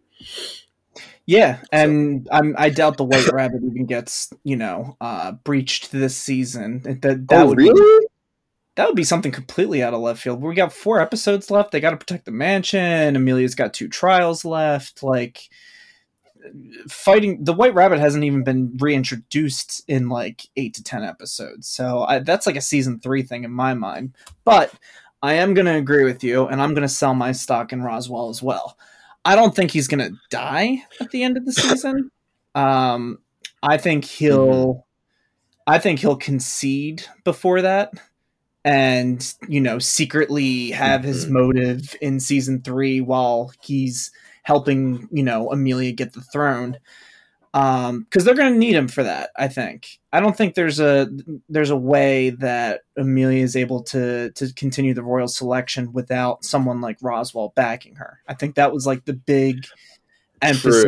Yeah, 1.28 1.60
and 1.72 2.28
so. 2.32 2.54
i 2.58 2.70
doubt 2.72 2.98
the 2.98 3.04
White 3.04 3.32
Rabbit 3.32 3.62
even 3.64 3.86
gets, 3.86 4.34
you 4.44 4.56
know, 4.56 4.98
uh, 5.00 5.34
breached 5.34 5.92
this 5.92 6.18
season. 6.18 6.82
That 7.02 7.28
that 7.28 7.44
oh, 7.44 7.50
would 7.50 7.60
really? 7.60 8.00
Be, 8.00 8.08
that 8.74 8.88
would 8.88 8.96
be 8.96 9.04
something 9.04 9.32
completely 9.32 9.84
out 9.84 9.94
of 9.94 10.02
left 10.02 10.24
field. 10.24 10.42
We 10.42 10.56
got 10.56 10.74
four 10.74 11.00
episodes 11.00 11.52
left. 11.52 11.70
They 11.70 11.80
got 11.80 11.92
to 11.92 11.98
protect 11.98 12.26
the 12.26 12.32
mansion. 12.32 13.16
Emilia's 13.16 13.54
got 13.54 13.76
two 13.76 13.88
trials 13.88 14.44
left. 14.44 15.04
Like 15.04 15.50
fighting 16.88 17.44
the 17.44 17.54
White 17.54 17.74
Rabbit 17.74 18.00
hasn't 18.00 18.24
even 18.24 18.44
been 18.44 18.76
reintroduced 18.80 19.84
in 19.88 20.10
like 20.10 20.48
eight 20.56 20.74
to 20.76 20.84
ten 20.84 21.04
episodes, 21.04 21.68
so 21.68 22.04
I, 22.04 22.20
that's 22.20 22.48
like 22.48 22.56
a 22.56 22.62
season 22.62 23.00
three 23.00 23.24
thing 23.24 23.44
in 23.44 23.52
my 23.52 23.74
mind. 23.74 24.16
But 24.44 24.74
I 25.22 25.34
am 25.34 25.54
going 25.54 25.66
to 25.66 25.76
agree 25.76 26.04
with 26.04 26.24
you, 26.24 26.48
and 26.48 26.62
I'm 26.62 26.74
going 26.74 26.84
to 26.84 26.88
sell 26.88 27.16
my 27.16 27.32
stock 27.32 27.74
in 27.74 27.82
Roswaal 27.82 28.30
as 28.30 28.44
well. 28.44 28.78
I 29.26 29.36
don't 29.36 29.56
think 29.56 29.72
he's 29.72 29.88
going 29.88 30.08
to 30.08 30.18
die 30.30 30.84
at 31.02 31.10
the 31.10 31.24
end 31.24 31.38
of 31.38 31.46
the 31.46 31.54
season. 31.54 32.12
Um, 32.54 33.20
I 33.64 33.78
think 33.78 34.06
he'll, 34.06 34.74
mm-hmm. 34.74 34.80
I 35.66 35.80
think 35.80 36.00
he'll 36.00 36.16
concede 36.16 37.06
before 37.24 37.64
that, 37.64 37.94
and 38.64 39.34
you 39.50 39.62
know, 39.62 39.80
secretly 39.80 40.72
have 40.72 41.02
mm-hmm. 41.02 41.08
his 41.08 41.28
motive 41.28 41.96
in 42.02 42.20
season 42.20 42.62
three 42.62 43.02
while 43.02 43.52
he's 43.62 44.12
helping 44.46 45.10
you 45.12 45.24
know 45.24 45.52
Emilia 45.52 45.92
get 45.92 46.14
the 46.14 46.22
throne 46.22 46.78
because 47.52 47.90
um, 47.90 48.06
they're 48.12 48.36
going 48.36 48.52
to 48.52 48.60
need 48.60 48.76
him 48.76 48.88
for 48.88 49.04
that. 49.04 49.32
I 49.36 49.48
think. 49.48 50.00
I 50.14 50.20
don't 50.20 50.36
think 50.38 50.56
there's 50.56 50.80
a 50.80 51.10
there's 51.50 51.72
a 51.72 51.78
way 51.78 52.30
that 52.32 52.82
Emilia 52.96 53.44
is 53.44 53.56
able 53.56 53.84
to 53.84 54.32
to 54.32 54.54
continue 54.54 54.94
the 54.94 55.04
royal 55.04 55.28
selection 55.28 55.94
without 55.94 56.46
someone 56.46 56.80
like 56.80 57.00
Roswaal 57.00 57.56
backing 57.56 57.96
her. 57.96 58.20
I 58.28 58.36
think 58.36 58.56
that 58.56 58.72
was 58.72 58.86
like 58.86 59.06
the 59.06 59.14
big 59.14 59.66
emphasis 60.42 60.84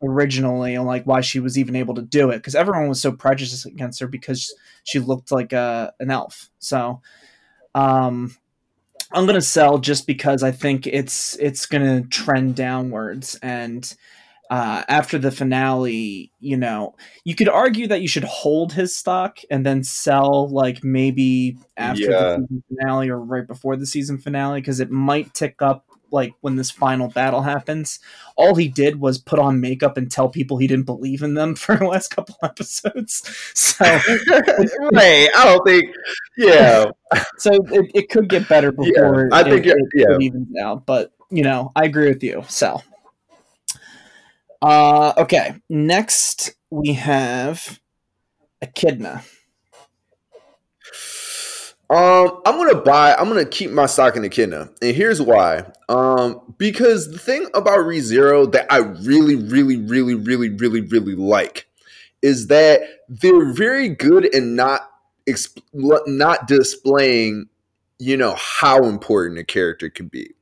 True. 0.00 0.10
originally 0.10 0.76
on 0.76 0.86
like 0.86 1.04
why 1.04 1.20
she 1.20 1.40
was 1.40 1.58
even 1.58 1.76
able 1.76 1.94
to 1.96 2.02
do 2.02 2.30
it 2.30 2.36
because 2.36 2.54
everyone 2.54 2.88
was 2.88 3.00
so 3.00 3.12
prejudiced 3.12 3.66
against 3.66 4.00
her 4.00 4.06
because 4.06 4.54
she 4.84 5.00
looked 5.00 5.32
like 5.32 5.52
a 5.52 5.92
an 6.00 6.10
elf. 6.10 6.48
So, 6.60 7.02
um, 7.74 8.34
I'm 9.12 9.26
gonna 9.26 9.40
sell 9.40 9.78
just 9.78 10.06
because 10.06 10.42
I 10.42 10.50
think 10.50 10.86
it's 10.86 11.36
it's 11.36 11.66
gonna 11.66 12.02
trend 12.02 12.56
downwards 12.56 13.38
and 13.42 13.94
uh, 14.52 14.82
after 14.86 15.18
the 15.18 15.30
finale, 15.30 16.30
you 16.40 16.58
know, 16.58 16.94
you 17.24 17.34
could 17.34 17.48
argue 17.48 17.86
that 17.86 18.02
you 18.02 18.08
should 18.08 18.24
hold 18.24 18.74
his 18.74 18.94
stock 18.94 19.38
and 19.50 19.64
then 19.64 19.82
sell 19.82 20.46
like 20.50 20.84
maybe 20.84 21.56
after 21.78 22.02
yeah. 22.02 22.36
the 22.36 22.46
season 22.46 22.62
finale 22.68 23.08
or 23.08 23.18
right 23.18 23.46
before 23.46 23.76
the 23.76 23.86
season 23.86 24.18
finale 24.18 24.60
because 24.60 24.78
it 24.78 24.90
might 24.90 25.32
tick 25.32 25.62
up 25.62 25.86
like 26.12 26.34
when 26.40 26.56
this 26.56 26.70
final 26.70 27.08
battle 27.08 27.42
happens, 27.42 27.98
all 28.36 28.54
he 28.54 28.68
did 28.68 29.00
was 29.00 29.18
put 29.18 29.38
on 29.38 29.60
makeup 29.60 29.96
and 29.96 30.10
tell 30.10 30.28
people 30.28 30.58
he 30.58 30.66
didn't 30.66 30.86
believe 30.86 31.22
in 31.22 31.34
them 31.34 31.54
for 31.56 31.76
the 31.76 31.86
last 31.86 32.08
couple 32.08 32.36
episodes. 32.42 33.22
So, 33.54 33.84
right, 34.92 35.28
I 35.34 35.44
don't 35.44 35.64
think, 35.66 35.94
yeah. 36.36 36.84
So 37.38 37.50
it, 37.52 37.90
it 37.94 38.10
could 38.10 38.28
get 38.28 38.48
better 38.48 38.72
before 38.72 39.28
yeah, 39.30 39.36
I 39.36 39.42
think 39.42 39.66
it, 39.66 39.76
it, 39.76 39.88
yeah. 39.94 40.14
it 40.14 40.22
evens 40.22 40.48
out. 40.60 40.86
But 40.86 41.12
you 41.30 41.42
know, 41.42 41.72
I 41.74 41.84
agree 41.84 42.08
with 42.08 42.22
you. 42.22 42.44
So, 42.48 42.82
uh, 44.60 45.14
okay, 45.16 45.54
next 45.68 46.54
we 46.70 46.92
have 46.94 47.80
Echidna. 48.60 49.22
Um, 51.92 52.40
I'm 52.46 52.56
gonna 52.56 52.80
buy. 52.80 53.14
I'm 53.14 53.28
gonna 53.28 53.44
keep 53.44 53.70
my 53.70 53.84
stock 53.84 54.16
in 54.16 54.24
Echidna, 54.24 54.70
and 54.80 54.96
here's 54.96 55.20
why. 55.20 55.64
Um, 55.90 56.40
because 56.56 57.12
the 57.12 57.18
thing 57.18 57.46
about 57.52 57.80
ReZero 57.80 58.50
that 58.52 58.66
I 58.72 58.78
really, 58.78 59.36
really, 59.36 59.76
really, 59.76 60.14
really, 60.14 60.48
really, 60.48 60.80
really 60.80 61.14
like 61.14 61.68
is 62.22 62.46
that 62.46 62.80
they're 63.10 63.52
very 63.52 63.90
good 63.90 64.24
in 64.24 64.56
not 64.56 64.88
exp- 65.28 65.60
not 66.06 66.48
displaying, 66.48 67.50
you 67.98 68.16
know, 68.16 68.36
how 68.38 68.84
important 68.84 69.38
a 69.40 69.44
character 69.44 69.90
can 69.90 70.08
be. 70.08 70.32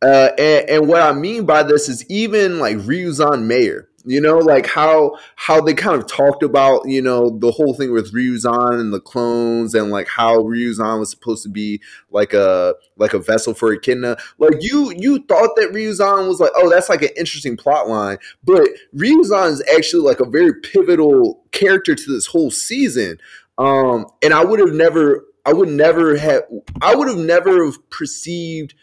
Uh, 0.00 0.30
and, 0.38 0.70
and, 0.70 0.86
what 0.86 1.02
I 1.02 1.12
mean 1.12 1.44
by 1.44 1.64
this 1.64 1.88
is 1.88 2.08
even 2.08 2.60
like 2.60 2.76
Ryuzu 2.76 3.44
Meyer, 3.44 3.88
you 4.04 4.20
know, 4.20 4.38
like 4.38 4.66
how 4.66 5.16
how 5.36 5.60
they 5.60 5.74
kind 5.74 6.00
of 6.00 6.06
talked 6.06 6.42
about, 6.42 6.88
you 6.88 7.00
know, 7.00 7.30
the 7.38 7.50
whole 7.50 7.74
thing 7.74 7.92
with 7.92 8.12
Ryuzu 8.12 8.78
and 8.78 8.92
the 8.92 9.00
clones 9.00 9.74
and 9.74 9.90
like 9.90 10.08
how 10.08 10.38
Ryuzu 10.38 10.98
was 10.98 11.10
supposed 11.10 11.42
to 11.44 11.48
be 11.48 11.80
like 12.10 12.32
a 12.32 12.74
like 12.96 13.14
a 13.14 13.18
vessel 13.18 13.54
for 13.54 13.72
Echidna. 13.72 14.16
Like 14.38 14.56
you 14.60 14.92
you 14.96 15.24
thought 15.26 15.56
that 15.56 15.72
Ryuzu 15.72 16.28
was 16.28 16.40
like, 16.40 16.52
oh, 16.56 16.68
that's 16.70 16.88
like 16.88 17.02
an 17.02 17.10
interesting 17.16 17.56
plot 17.56 17.88
line, 17.88 18.18
but 18.44 18.68
Ryuzu 18.96 19.50
is 19.50 19.64
actually 19.76 20.02
like 20.02 20.20
a 20.20 20.28
very 20.28 20.52
pivotal 20.60 21.42
character 21.52 21.94
to 21.94 22.12
this 22.12 22.26
whole 22.26 22.50
season. 22.50 23.18
Um, 23.58 24.06
and 24.22 24.34
I 24.34 24.44
would 24.44 24.60
have 24.60 24.74
never 24.74 25.24
I 25.46 25.52
would 25.52 25.68
never 25.68 26.16
have 26.16 26.42
I 26.80 26.94
would 26.94 27.08
have 27.08 27.18
never 27.18 27.64
have 27.64 27.90
perceived 27.90 28.74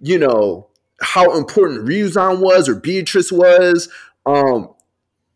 you 0.00 0.18
know, 0.18 0.68
how 1.00 1.36
important 1.36 1.86
Ryuzu 1.86 2.40
was 2.40 2.68
or 2.68 2.74
Beatrice 2.74 3.32
was. 3.32 3.88
Um, 4.26 4.70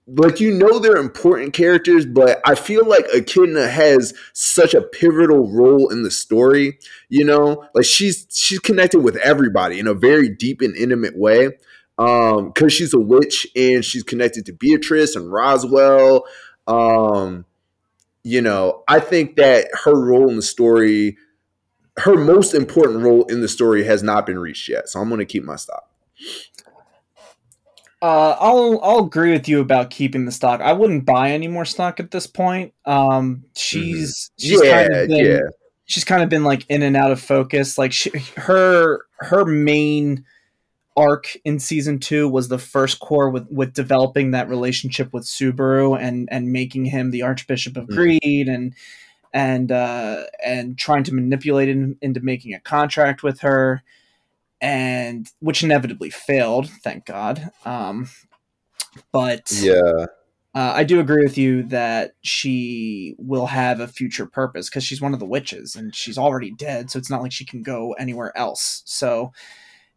like 0.07 0.41
you 0.41 0.53
know 0.53 0.79
they're 0.79 0.97
important 0.97 1.53
characters, 1.53 2.05
but 2.05 2.41
I 2.45 2.57
feel 2.57 2.87
like 2.87 3.07
Echidna 3.15 3.69
has 3.69 4.13
such 4.33 4.75
a 4.75 4.83
pivotal 4.83 5.53
role 5.53 5.89
in 5.89 6.03
the 6.03 6.11
story. 6.11 6.79
You 7.09 7.25
know, 7.25 7.65
like 7.75 7.85
she's 7.85 8.27
she's 8.31 8.59
connected 8.59 9.01
with 9.01 9.17
everybody 9.17 9.79
in 9.79 9.87
a 9.87 9.95
very 9.95 10.29
deep 10.29 10.61
and 10.61 10.77
intimate 10.77 11.17
way. 11.17 11.51
Um, 11.99 12.53
because 12.53 12.73
she's 12.73 12.95
a 12.95 12.99
witch 12.99 13.47
and 13.55 13.85
she's 13.85 14.03
connected 14.03 14.47
to 14.47 14.55
Beatrice 14.55 15.17
and 15.17 15.27
Roswaal. 15.27 16.23
Um, 16.67 17.45
you 18.25 18.41
know, 18.41 18.85
I 18.89 19.01
think 19.01 19.37
that 19.37 19.69
her 19.85 19.95
role 19.95 20.31
in 20.31 20.37
the 20.37 20.43
story 20.43 21.19
her 21.99 22.17
most 22.17 22.55
important 22.55 23.03
role 23.03 23.25
in 23.25 23.41
the 23.41 23.49
story 23.49 23.85
has 23.85 24.03
not 24.03 24.27
been 24.27 24.39
reached 24.39 24.69
yet. 24.69 24.89
So 24.89 25.01
I'm 25.01 25.09
going 25.09 25.19
to 25.19 25.27
keep 25.27 25.45
my 25.45 25.57
stock. 25.57 25.85
Uh, 28.03 28.35
I'll 28.41 28.81
I'll 28.83 29.05
agree 29.05 29.33
with 29.33 29.47
you 29.47 29.61
about 29.61 29.91
keeping 29.91 30.25
the 30.25 30.33
stock. 30.33 30.61
I 30.61 30.73
wouldn't 30.73 31.05
buy 31.05 31.33
any 31.33 31.49
more 31.49 31.65
stock 31.67 32.01
at 32.01 32.11
this 32.11 32.27
point. 32.27 32.73
Um, 32.87 33.45
she's 33.55 34.31
mm-hmm. 34.39 34.49
she's 34.49 34.65
yeah, 34.65 34.73
kind 34.73 34.95
of 34.95 35.09
been, 35.09 35.27
yeah. 35.27 35.41
She's 35.85 36.05
kind 36.05 36.23
of 36.23 36.29
been 36.29 36.45
like 36.45 36.65
in 36.69 36.83
and 36.83 36.97
out 36.97 37.11
of 37.11 37.21
focus. 37.21 37.77
Like 37.77 37.93
she, 37.93 38.11
her 38.37 39.01
her 39.17 39.45
main 39.45 40.25
arc 40.97 41.37
in 41.45 41.59
season 41.59 41.99
two 41.99 42.29
was 42.29 42.49
the 42.49 42.59
first 42.59 43.01
core 43.01 43.31
with 43.31 43.47
with 43.51 43.75
developing 43.75 44.31
that 44.31 44.49
relationship 44.49 45.13
with 45.13 45.25
Subaru 45.25 45.99
and 46.01 46.29
and 46.33 46.53
making 46.53 46.87
him 46.87 47.11
the 47.11 47.23
Archbishop 47.23 47.77
of 47.77 47.85
mm-hmm. 47.85 47.97
Greed 47.97 48.49
and 48.49 48.75
and 49.33 49.71
uh, 49.71 50.25
and 50.45 50.77
trying 50.79 51.05
to 51.05 51.15
manipulate 51.15 51.69
him 51.69 51.97
into 52.01 52.21
making 52.21 52.55
a 52.55 52.61
contract 52.61 53.23
with 53.23 53.41
her, 53.41 53.83
and 54.61 55.31
which 55.41 55.63
inevitably 55.63 56.11
failed. 56.11 56.69
Thank 56.69 57.07
God. 57.07 57.51
Um, 57.65 58.09
but 59.13 59.51
yeah. 59.53 60.07
Uh, 60.53 60.73
I 60.75 60.83
do 60.83 60.99
agree 60.99 61.23
with 61.23 61.39
you 61.39 61.63
that 61.65 62.15
she 62.23 63.15
will 63.19 63.47
have 63.47 63.79
a 63.79 63.87
future 63.87 64.27
purpose 64.27 64.69
because 64.69 64.83
she's 64.83 65.01
one 65.01 65.15
of 65.15 65.21
the 65.21 65.27
witches 65.27 65.77
and 65.77 65.95
she's 65.95 66.19
already 66.19 66.51
dead, 66.51 66.91
so 66.91 66.99
it's 66.99 67.11
not 67.11 67.23
like 67.23 67.31
she 67.31 67.45
can 67.45 67.63
go 67.63 67.93
anywhere 67.93 68.37
else. 68.37 68.83
So, 68.85 69.33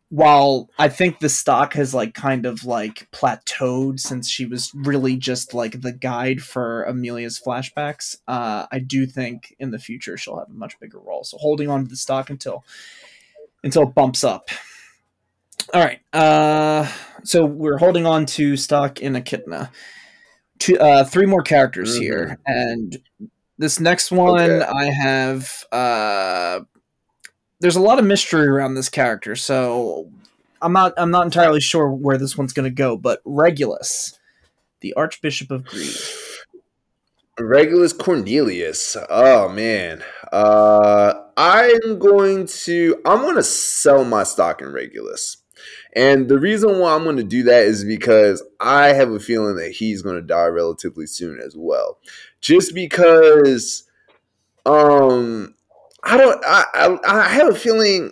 while 0.09 0.70
I 0.78 0.89
think 0.89 1.18
the 1.18 1.30
stock 1.30 1.74
has 1.74 1.95
like 1.95 2.14
kind 2.14 2.45
of 2.45 2.66
like 2.66 3.09
plateaued 3.11 3.99
since 3.99 4.30
she 4.30 4.45
was 4.45 4.72
really 4.76 5.18
just 5.18 5.55
like 5.55 5.82
the 5.82 5.91
guide 5.91 6.43
for 6.43 6.84
Emilia's 6.84 7.41
flashbacks, 7.43 8.18
uh, 8.28 8.68
I 8.72 8.78
do 8.78 9.07
think 9.07 9.55
in 9.57 9.72
the 9.72 9.80
future 9.80 10.18
she'll 10.18 10.38
have 10.38 10.51
a 10.51 10.53
much 10.53 10.80
bigger 10.80 10.99
role. 10.99 11.24
So 11.24 11.38
holding 11.39 11.68
on 11.68 11.84
to 11.84 11.89
the 11.89 11.95
stock 11.95 12.30
until 12.30 12.64
until 13.64 13.84
it 13.84 13.95
bumps 13.95 14.24
up. 14.24 14.49
All 15.74 15.84
right. 15.84 15.99
Uh, 16.11 16.91
so 17.24 17.45
we're 17.45 17.78
holding 17.78 18.05
on 18.05 18.26
to 18.28 18.57
stock 18.57 19.01
in 19.01 19.16
Echidna. 19.16 19.72
Two, 20.59 20.78
uh, 20.78 21.03
three 21.03 21.26
more 21.26 21.41
characters 21.41 21.93
mm-hmm. 21.93 22.03
here, 22.03 22.39
and 22.45 22.97
this 23.57 23.80
next 23.80 24.11
one 24.11 24.39
okay. 24.39 24.66
I 24.66 24.86
have 24.86 25.66
uh, 25.72 26.61
there's 27.59 27.76
a 27.76 27.82
lot 27.82 27.99
of 27.99 28.05
mystery 28.05 28.47
around 28.47 28.76
this 28.76 28.88
character, 28.88 29.36
so 29.36 30.09
I'm 30.61 30.74
not 30.74 30.93
I'm 30.97 31.11
not 31.11 31.26
entirely 31.26 31.59
sure 31.59 31.89
where 31.89 32.18
this 32.18 32.38
one's 32.38 32.53
going 32.53 32.70
to 32.70 32.76
go. 32.76 32.97
But 32.97 33.22
Regulus, 33.26 34.18
the 34.82 34.93
Archbishop 34.93 35.49
of 35.49 35.66
Greed. 35.66 35.95
Regulus 37.39 37.93
Cornelius. 37.93 38.95
Oh 39.09 39.49
man. 39.49 40.03
Uh 40.34 41.14
I'm 41.38 42.00
going 42.00 42.48
to 42.48 43.02
I'm 43.06 43.22
going 43.22 43.38
to 43.38 43.44
sell 43.44 44.06
my 44.06 44.24
stock 44.24 44.62
in 44.62 44.74
Regulus. 44.74 45.38
And 45.96 46.30
the 46.30 46.40
reason 46.40 46.80
why 46.80 46.96
I'm 46.96 47.04
going 47.06 47.18
to 47.18 47.24
do 47.24 47.44
that 47.44 47.64
is 47.66 47.86
because 47.86 48.44
I 48.60 48.90
have 48.90 49.12
a 49.12 49.20
feeling 49.20 49.56
that 49.58 49.72
he's 49.72 50.02
going 50.02 50.16
to 50.18 50.24
die 50.24 50.48
relatively 50.48 51.08
soon 51.08 51.40
as 51.40 51.56
well. 51.58 52.00
Just 52.42 52.76
because 52.76 53.84
um 54.66 55.56
I 56.04 56.18
don't. 56.18 56.44
I, 56.46 56.66
I, 56.74 56.98
I 57.08 57.30
have 57.30 57.50
a 57.50 57.56
feeling. 57.56 58.12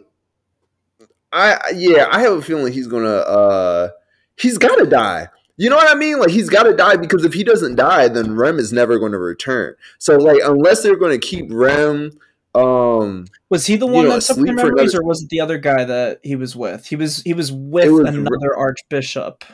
I 1.31 1.71
yeah, 1.75 2.07
I 2.11 2.21
have 2.21 2.33
a 2.33 2.41
feeling 2.41 2.73
he's 2.73 2.87
gonna. 2.87 3.07
uh 3.09 3.89
He's 4.37 4.57
got 4.57 4.75
to 4.77 4.85
die. 4.87 5.27
You 5.57 5.69
know 5.69 5.75
what 5.75 5.93
I 5.93 5.97
mean? 5.97 6.19
Like 6.19 6.29
he's 6.29 6.49
got 6.49 6.63
to 6.63 6.73
die 6.73 6.95
because 6.95 7.23
if 7.25 7.33
he 7.33 7.43
doesn't 7.43 7.75
die, 7.75 8.07
then 8.07 8.35
Rem 8.35 8.59
is 8.59 8.73
never 8.73 8.97
going 8.99 9.11
to 9.11 9.17
return. 9.17 9.75
So 9.99 10.17
like, 10.17 10.41
unless 10.43 10.83
they're 10.83 10.97
going 10.97 11.19
to 11.19 11.25
keep 11.25 11.47
Rem. 11.49 12.11
Um, 12.53 13.27
was 13.49 13.65
he 13.65 13.77
the 13.77 13.87
one 13.87 14.03
you 14.03 14.09
know, 14.09 14.15
that 14.15 14.23
took 14.23 14.37
the 14.37 14.51
memories, 14.51 14.93
or 14.93 15.03
was 15.03 15.23
it 15.23 15.29
the 15.29 15.39
other 15.39 15.57
guy 15.57 15.85
that 15.85 16.19
he 16.21 16.35
was 16.35 16.53
with? 16.53 16.87
He 16.87 16.97
was 16.97 17.21
he 17.21 17.33
was 17.33 17.49
with 17.49 17.89
was 17.89 18.13
another 18.13 18.55
archbishop 18.57 19.45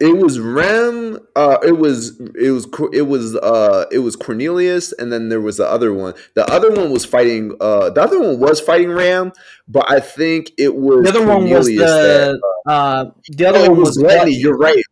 it 0.00 0.16
was 0.16 0.40
Rem. 0.40 1.18
Uh, 1.36 1.58
it 1.62 1.76
was 1.76 2.18
it 2.34 2.50
was 2.50 2.66
it 2.92 3.02
was 3.02 3.36
uh 3.36 3.84
it 3.92 3.98
was 3.98 4.16
Cornelius, 4.16 4.92
and 4.92 5.12
then 5.12 5.28
there 5.28 5.42
was 5.42 5.58
the 5.58 5.68
other 5.68 5.92
one. 5.92 6.14
The 6.34 6.50
other 6.50 6.70
one 6.70 6.90
was 6.90 7.04
fighting. 7.04 7.54
Uh, 7.60 7.90
the 7.90 8.02
other 8.02 8.18
one 8.18 8.40
was 8.40 8.60
fighting 8.60 8.90
Ram, 8.90 9.32
but 9.68 9.90
I 9.90 10.00
think 10.00 10.52
it 10.56 10.74
was 10.74 11.04
the 11.04 11.10
other 11.10 11.24
Cornelius 11.24 11.50
one 11.50 11.58
was 11.58 11.66
the 11.66 12.40
that, 12.64 12.72
uh, 12.72 13.10
the 13.28 13.44
other 13.44 13.58
oh, 13.58 13.70
one 13.70 13.80
was 13.80 13.98
Gluttony. 13.98 14.34
You're 14.34 14.56
right, 14.56 14.82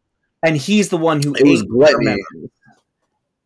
and 0.43 0.59
he's 0.59 0.91
the 0.91 0.99
one 0.99 1.23
who 1.23 1.35
it 1.35 1.45
was 1.45 1.63
Gluttony. 1.63 2.17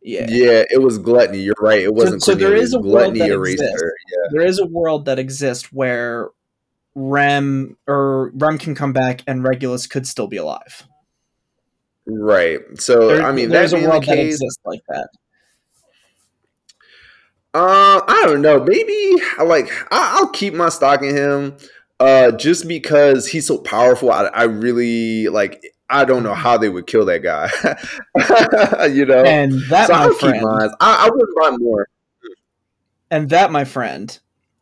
Yeah, 0.01 0.25
yeah, 0.27 0.63
it 0.69 0.81
was 0.81 0.97
Gluttony. 0.97 1.39
You're 1.39 1.55
right. 1.61 1.79
It 1.79 1.93
wasn't. 1.93 2.21
So, 2.23 2.33
so 2.33 2.37
there 2.37 2.55
is 2.55 2.73
a 2.73 2.79
Gluttony 2.79 3.19
world 3.19 3.29
that 3.29 3.33
eraser. 3.33 3.63
exists. 3.63 3.81
Yeah. 4.11 4.29
There 4.31 4.45
is 4.45 4.59
a 4.59 4.65
world 4.65 5.05
that 5.05 5.17
exists 5.17 5.71
where 5.71 6.29
Rem 6.93 7.77
or 7.87 8.31
Rem 8.35 8.57
can 8.57 8.75
come 8.75 8.91
back, 8.91 9.21
and 9.27 9.45
Regulus 9.45 9.87
could 9.87 10.05
still 10.05 10.27
be 10.27 10.35
alive. 10.35 10.85
Right. 12.05 12.59
So 12.79 13.07
there, 13.07 13.23
I 13.23 13.31
mean, 13.31 13.49
there's 13.49 13.73
a 13.73 13.79
world 13.79 14.05
that 14.05 14.19
exists 14.19 14.59
like 14.65 14.81
that. 14.89 15.09
Uh, 17.53 18.01
I 18.07 18.23
don't 18.25 18.41
know. 18.41 18.63
Maybe 18.63 19.15
like 19.43 19.69
I, 19.91 20.19
will 20.19 20.29
keep 20.29 20.53
my 20.53 20.69
stock 20.69 21.01
in 21.01 21.15
him. 21.15 21.57
Uh, 21.99 22.31
just 22.31 22.67
because 22.67 23.27
he's 23.27 23.47
so 23.47 23.59
powerful. 23.59 24.11
I, 24.11 24.25
I 24.25 24.43
really 24.43 25.29
like. 25.29 25.63
I 25.89 26.05
don't 26.05 26.23
know 26.23 26.33
how 26.33 26.57
they 26.57 26.69
would 26.69 26.87
kill 26.87 27.05
that 27.05 27.21
guy. 27.21 27.49
you 28.87 29.05
know, 29.05 29.23
and 29.23 29.61
that 29.69 29.87
so 29.87 29.93
my 29.93 29.99
I'll 29.99 30.13
friend, 30.13 30.45
I, 30.79 31.05
I 31.07 31.09
wouldn't 31.09 31.37
buy 31.39 31.51
more. 31.57 31.87
And 33.11 33.29
that, 33.29 33.51
my 33.51 33.63
friend, 33.63 34.17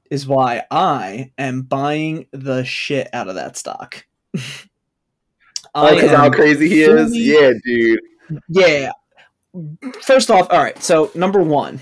is 0.10 0.28
why 0.28 0.66
I 0.70 1.32
am 1.38 1.62
buying 1.62 2.28
the 2.32 2.66
shit 2.66 3.08
out 3.14 3.30
of 3.30 3.36
that 3.36 3.56
stock. 3.56 4.06
Oh, 5.74 5.94
because 5.94 6.12
how 6.12 6.30
crazy 6.30 6.68
he 6.68 6.82
is? 6.82 7.16
Yeah, 7.16 7.54
dude. 7.64 8.00
Yeah. 8.50 8.92
First 10.02 10.32
off, 10.32 10.48
all 10.50 10.60
right. 10.60 10.82
So 10.82 11.12
number 11.16 11.42
one, 11.42 11.82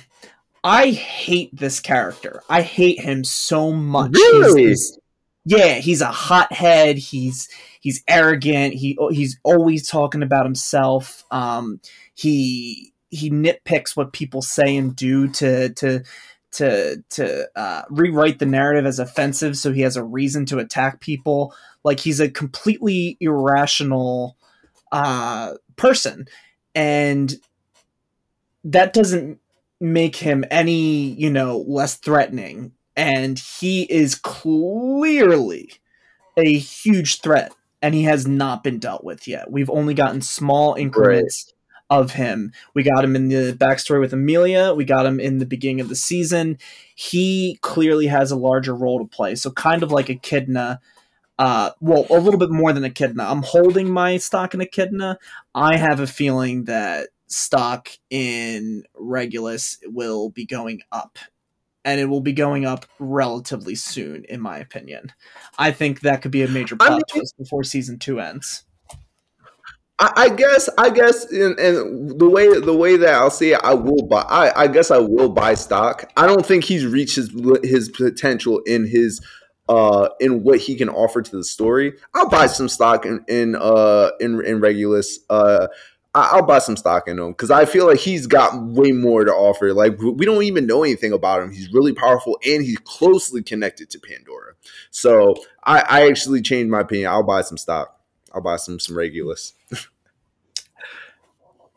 I 0.63 0.89
hate 0.91 1.55
this 1.55 1.79
character. 1.79 2.41
I 2.49 2.61
hate 2.61 2.99
him 2.99 3.23
so 3.23 3.71
much. 3.71 4.11
Really? 4.13 4.67
He's, 4.67 4.99
yeah, 5.45 5.75
he's 5.75 6.01
a 6.01 6.07
hothead. 6.07 6.97
He's 6.97 7.49
he's 7.79 8.03
arrogant. 8.07 8.73
He 8.73 8.97
he's 9.11 9.39
always 9.43 9.87
talking 9.87 10.23
about 10.23 10.45
himself. 10.45 11.23
Um, 11.31 11.79
he 12.13 12.93
he 13.09 13.31
nitpicks 13.31 13.95
what 13.95 14.13
people 14.13 14.41
say 14.41 14.75
and 14.75 14.95
do 14.95 15.27
to 15.29 15.69
to 15.69 16.03
to 16.51 17.03
to 17.09 17.49
uh, 17.55 17.83
rewrite 17.89 18.39
the 18.39 18.45
narrative 18.45 18.85
as 18.85 18.99
offensive, 18.99 19.55
so 19.57 19.71
he 19.71 19.81
has 19.81 19.95
a 19.95 20.03
reason 20.03 20.45
to 20.47 20.59
attack 20.59 20.99
people. 20.99 21.53
Like 21.84 21.99
he's 21.99 22.19
a 22.19 22.30
completely 22.30 23.17
irrational 23.19 24.38
uh, 24.91 25.53
person, 25.75 26.27
and 26.75 27.36
that 28.63 28.93
doesn't 28.93 29.39
make 29.80 30.17
him 30.17 30.43
any 30.51 31.11
you 31.11 31.30
know 31.30 31.63
less 31.67 31.95
threatening. 31.95 32.73
And 32.95 33.39
he 33.39 33.84
is 33.84 34.15
clearly 34.15 35.71
a 36.38 36.57
huge 36.57 37.21
threat, 37.21 37.53
and 37.82 37.95
he 37.95 38.03
has 38.03 38.27
not 38.27 38.63
been 38.63 38.80
dealt 38.80 39.03
with 39.03 39.27
yet. 39.27 39.51
We've 39.51 39.69
only 39.69 39.93
gotten 39.93 40.21
small 40.21 40.75
increments 40.75 41.53
of 41.89 42.11
him. 42.11 42.51
We 42.73 42.84
got 42.84 43.03
him 43.03 43.15
in 43.15 43.30
the 43.30 43.53
backstory 43.53 43.99
with 43.99 44.13
Emilia. 44.13 44.73
We 44.73 44.86
got 44.86 45.05
him 45.05 45.19
in 45.19 45.39
the 45.39 45.45
beginning 45.45 45.82
of 45.82 45.89
the 45.89 45.95
season. 45.95 46.59
He 46.93 47.57
clearly 47.61 48.07
has 48.07 48.32
a 48.32 48.36
larger 48.36 48.75
role 48.75 48.99
to 48.99 49.05
play. 49.05 49.36
So 49.36 49.51
kind 49.51 49.82
of 49.82 49.91
like 49.91 50.09
Echidna. 50.09 50.80
Uh, 51.39 51.71
well, 51.79 52.05
a 52.09 52.19
little 52.19 52.37
bit 52.37 52.51
more 52.51 52.73
than 52.73 52.83
Echidna. 52.83 53.23
I'm 53.23 53.43
holding 53.43 53.89
my 53.89 54.17
stock 54.17 54.53
in 54.53 54.59
Echidna. 54.59 55.17
I 55.55 55.77
have 55.77 56.01
a 56.01 56.05
feeling 56.05 56.65
that 56.65 57.07
stock 57.27 57.89
in 58.09 58.83
Regulus 58.93 59.77
will 59.85 60.29
be 60.29 60.45
going 60.45 60.81
up. 60.91 61.17
And 61.85 62.01
it 62.01 62.05
will 62.05 62.19
be 62.19 62.33
going 62.33 62.65
up 62.65 62.85
relatively 62.99 63.73
soon, 63.75 64.25
in 64.25 64.41
my 64.41 64.57
opinion. 64.57 65.13
I 65.57 65.71
think 65.71 66.01
that 66.01 66.21
could 66.21 66.31
be 66.31 66.43
a 66.43 66.47
major 66.49 66.75
plot 66.75 66.91
I 66.91 66.95
mean, 66.95 67.03
twist 67.09 67.37
before 67.37 67.63
season 67.63 67.99
two 67.99 68.19
ends. 68.19 68.65
I, 69.97 70.11
I 70.15 70.29
guess 70.29 70.69
I 70.77 70.89
guess 70.89 71.31
and, 71.31 72.19
the 72.19 72.29
way 72.29 72.59
the 72.59 72.75
way 72.75 72.97
that 72.97 73.15
I'll 73.15 73.31
see 73.31 73.53
it, 73.53 73.61
I 73.63 73.75
will 73.75 74.05
buy. 74.07 74.21
I, 74.23 74.63
I 74.63 74.67
guess 74.67 74.91
I 74.91 74.97
will 74.97 75.29
buy 75.29 75.53
stock. 75.53 76.11
I 76.17 76.27
don't 76.27 76.45
think 76.45 76.65
he's 76.65 76.85
reached 76.85 77.15
his 77.15 77.31
his 77.63 77.87
potential 77.87 78.59
in 78.65 78.85
his 78.85 79.21
uh 79.70 80.09
in 80.20 80.43
what 80.43 80.59
he 80.59 80.76
can 80.76 80.89
offer 80.89 81.22
to 81.22 81.38
the 81.38 81.43
story. 81.43 81.93
I'll 82.13 82.28
buy 82.28 82.47
some 82.47 82.67
stock 82.67 83.05
in 83.05 83.24
in 83.30 83.55
uh 83.55 84.09
in 84.20 84.43
in 84.43 84.59
Regulus. 84.59 85.20
Uh, 85.30 85.67
I'll 86.15 86.45
buy 86.45 86.57
some 86.57 86.76
stock 86.76 87.07
in 87.07 87.20
him 87.20 87.32
because 87.32 87.51
I 87.51 87.65
feel 87.65 87.86
like 87.86 87.99
he's 87.99 88.26
got 88.26 88.59
way 88.59 88.91
more 88.91 89.24
to 89.24 89.32
offer. 89.32 89.74
Like 89.74 90.01
we 90.01 90.26
don't 90.26 90.43
even 90.43 90.65
know 90.65 90.84
anything 90.84 91.13
about 91.13 91.43
him. 91.43 91.51
He's 91.51 91.72
really 91.72 91.93
powerful 91.93 92.39
and 92.43 92.63
he's 92.63 92.80
closely 92.80 93.43
connected 93.43 93.91
to 93.91 93.99
Pandora. 93.99 94.53
So 94.89 95.36
I, 95.63 95.84
I 95.88 96.09
actually 96.09 96.41
changed 96.41 96.72
my 96.72 96.80
opinion. 96.80 97.11
I'll 97.11 97.24
buy 97.24 97.41
some 97.41 97.57
stock. 97.57 97.95
I'll 98.34 98.41
buy 98.41 98.57
some 98.57 98.80
some 98.80 98.97
Regulus. 98.97 99.53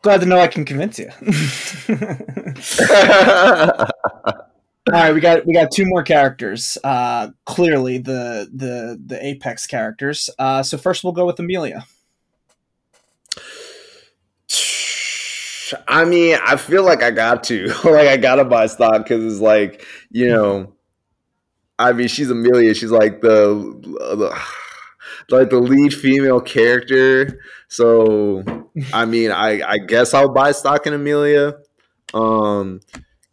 Glad 0.01 0.21
to 0.21 0.25
know 0.25 0.39
I 0.39 0.47
can 0.47 0.65
convince 0.65 0.99
you. 0.99 1.09
All 4.91 4.99
right, 4.99 5.13
we 5.13 5.21
got 5.21 5.45
we 5.45 5.53
got 5.53 5.71
two 5.71 5.85
more 5.85 6.03
characters. 6.03 6.77
Uh, 6.83 7.29
clearly 7.45 7.99
the 7.99 8.49
the 8.53 9.01
the 9.05 9.25
apex 9.25 9.65
characters. 9.65 10.29
Uh, 10.37 10.61
so 10.61 10.77
first 10.77 11.05
we'll 11.05 11.13
go 11.13 11.25
with 11.25 11.39
Emilia. 11.39 11.85
I 15.87 16.03
mean, 16.03 16.37
I 16.45 16.57
feel 16.57 16.83
like 16.83 17.01
I 17.01 17.11
got 17.11 17.45
to 17.45 17.67
like 17.85 18.07
I 18.07 18.17
gotta 18.17 18.43
buy 18.43 18.67
stock 18.67 19.03
because 19.03 19.23
it's 19.23 19.41
like 19.41 19.85
you 20.11 20.27
know, 20.27 20.73
I 21.79 21.93
mean, 21.93 22.09
she's 22.09 22.29
Emilia. 22.29 22.73
She's 22.73 22.91
like 22.91 23.21
the, 23.21 23.55
the 23.83 24.37
like 25.33 25.49
the 25.49 25.59
lead 25.59 25.93
female 25.93 26.41
character. 26.41 27.39
So 27.69 28.43
I 28.91 29.05
mean, 29.05 29.31
I 29.31 29.61
I 29.65 29.77
guess 29.77 30.13
I'll 30.13 30.33
buy 30.33 30.51
stock 30.51 30.85
in 30.87 30.93
Emilia. 30.93 31.53
Um 32.13 32.81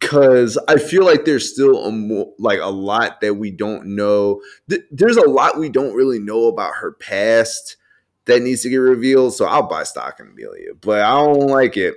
because 0.01 0.57
I 0.67 0.77
feel 0.77 1.05
like 1.05 1.25
there's 1.25 1.53
still 1.53 1.85
a 1.85 1.91
mo- 1.91 2.33
like 2.39 2.59
a 2.59 2.71
lot 2.71 3.21
that 3.21 3.35
we 3.35 3.51
don't 3.51 3.95
know. 3.95 4.41
Th- 4.69 4.81
there's 4.91 5.17
a 5.17 5.29
lot 5.29 5.59
we 5.59 5.69
don't 5.69 5.93
really 5.93 6.19
know 6.19 6.47
about 6.47 6.73
her 6.75 6.93
past 6.93 7.77
that 8.25 8.41
needs 8.41 8.63
to 8.63 8.69
get 8.69 8.77
revealed. 8.77 9.35
So 9.35 9.45
I'll 9.45 9.67
buy 9.67 9.83
stock 9.83 10.19
in 10.19 10.27
Emilia, 10.27 10.73
but 10.79 11.01
I 11.01 11.11
don't 11.11 11.47
like 11.47 11.77
it. 11.77 11.95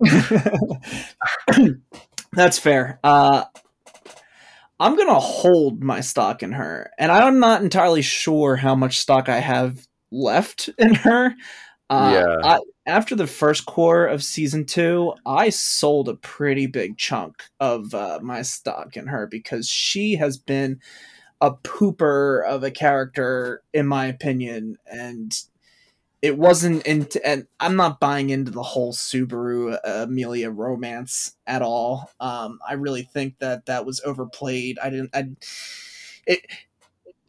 That's 2.32 2.58
fair. 2.58 2.98
Uh, 3.04 3.44
I'm 4.80 4.96
gonna 4.96 5.18
hold 5.18 5.82
my 5.82 6.00
stock 6.00 6.42
in 6.42 6.52
her, 6.52 6.90
and 6.98 7.10
I'm 7.10 7.38
not 7.38 7.62
entirely 7.62 8.02
sure 8.02 8.56
how 8.56 8.74
much 8.74 8.98
stock 8.98 9.28
I 9.28 9.38
have 9.38 9.86
left 10.10 10.70
in 10.78 10.94
her. 10.94 11.34
Uh, 11.90 12.10
yeah. 12.14 12.36
I, 12.44 12.58
after 12.88 13.14
the 13.14 13.26
first 13.26 13.66
quarter 13.66 14.06
of 14.06 14.24
season 14.24 14.64
two, 14.64 15.14
I 15.26 15.50
sold 15.50 16.08
a 16.08 16.14
pretty 16.14 16.66
big 16.66 16.96
chunk 16.96 17.44
of 17.60 17.94
uh, 17.94 18.18
my 18.22 18.42
stock 18.42 18.96
in 18.96 19.06
her 19.06 19.26
because 19.26 19.68
she 19.68 20.16
has 20.16 20.38
been 20.38 20.80
a 21.40 21.52
pooper 21.52 22.44
of 22.46 22.64
a 22.64 22.70
character, 22.70 23.62
in 23.74 23.86
my 23.86 24.06
opinion, 24.06 24.78
and 24.90 25.32
it 26.20 26.36
wasn't 26.36 26.84
into 26.84 27.24
and 27.24 27.46
i'm 27.60 27.76
not 27.76 28.00
buying 28.00 28.30
into 28.30 28.50
the 28.50 28.62
whole 28.62 28.92
subaru 28.92 29.78
uh, 29.84 30.02
emilia 30.02 30.50
romance 30.50 31.36
at 31.46 31.62
all. 31.62 32.10
Um 32.20 32.58
i 32.68 32.72
really 32.74 33.02
think 33.04 33.38
that 33.38 33.66
that 33.66 33.86
was 33.86 34.00
overplayed. 34.04 34.78
I 34.80 34.90
didn't 34.90 35.10
i 35.14 35.28
it 36.26 36.40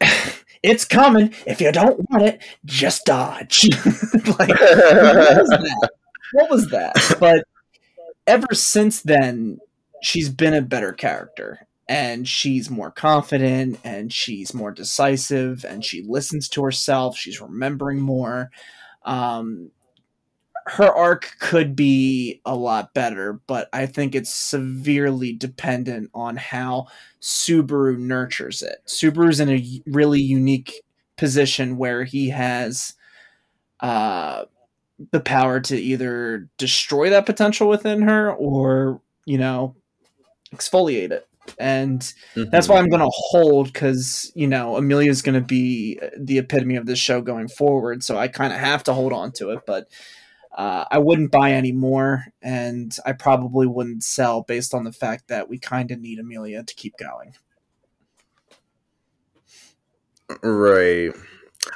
it's 0.63 0.85
coming. 0.85 1.33
If 1.45 1.61
you 1.61 1.71
don't 1.71 1.99
want 2.09 2.23
it 2.23 2.41
just 2.65 3.05
dodge. 3.05 3.69
Like 4.39 4.49
what 6.31 6.49
was, 6.49 6.69
that? 6.69 7.17
but 7.19 7.43
ever 8.27 8.53
since 8.53 9.01
then 9.01 9.59
she's 10.03 10.29
been 10.29 10.53
a 10.53 10.61
better 10.61 10.93
character 10.93 11.67
and 11.87 12.27
she's 12.27 12.69
more 12.69 12.91
confident 12.91 13.79
and 13.83 14.13
she's 14.13 14.53
more 14.53 14.71
decisive 14.71 15.65
and 15.65 15.83
she 15.83 16.03
listens 16.03 16.47
to 16.49 16.63
herself. 16.63 17.17
She's 17.17 17.41
remembering 17.41 17.99
more. 17.99 18.51
Um, 19.03 19.71
her 20.69 20.93
arc 20.93 21.35
could 21.39 21.75
be 21.75 22.41
a 22.45 22.55
lot 22.55 22.93
better, 22.93 23.41
but 23.47 23.69
I 23.73 23.87
think 23.87 24.13
it's 24.13 24.33
severely 24.33 25.33
dependent 25.33 26.11
on 26.13 26.37
how 26.37 26.87
Subaru 27.21 27.97
nurtures 27.97 28.61
it. 28.61 28.77
Subaru's 28.85 29.39
in 29.39 29.49
a 29.49 29.81
really 29.87 30.21
unique 30.21 30.83
position 31.17 31.77
where 31.77 32.03
he 32.03 32.29
has 32.29 32.93
uh, 33.79 34.45
the 35.11 35.19
power 35.19 35.59
to 35.61 35.75
either 35.75 36.47
destroy 36.57 37.09
that 37.09 37.25
potential 37.25 37.67
within 37.67 38.03
her 38.03 38.31
or, 38.31 39.01
you 39.25 39.39
know, 39.39 39.75
exfoliate 40.53 41.11
it 41.11 41.27
and 41.57 42.01
mm-hmm. 42.35 42.49
that's 42.51 42.67
why 42.67 42.77
I'm 42.77 42.89
going 42.89 43.01
to 43.01 43.09
hold 43.09 43.73
because 43.73 44.31
you 44.35 44.47
know 44.47 44.77
Emilia's 44.77 45.23
going 45.23 45.39
to 45.39 45.45
be 45.45 45.99
the 46.15 46.37
epitome 46.37 46.75
of 46.75 46.85
this 46.85 46.99
show 46.99 47.21
going 47.21 47.47
forward, 47.47 48.03
so 48.03 48.19
I 48.19 48.27
kind 48.27 48.53
of 48.53 48.59
have 48.59 48.83
to 48.83 48.93
hold 48.93 49.13
on 49.13 49.31
to 49.33 49.49
it. 49.49 49.61
But 49.65 49.87
uh, 50.59 50.83
I 50.91 50.97
wouldn't 50.97 51.31
buy 51.31 51.53
any 51.53 51.71
more, 51.71 52.25
and 52.41 52.93
I 53.05 53.13
probably 53.13 53.65
wouldn't 53.65 54.03
sell 54.03 54.41
based 54.41 54.73
on 54.73 54.83
the 54.83 54.91
fact 54.91 55.29
that 55.29 55.47
we 55.47 55.57
kind 55.57 55.89
of 55.89 56.01
need 56.01 56.19
Emilia 56.19 56.63
to 56.63 56.75
keep 56.75 56.97
going. 56.97 57.33
Right. 60.43 61.13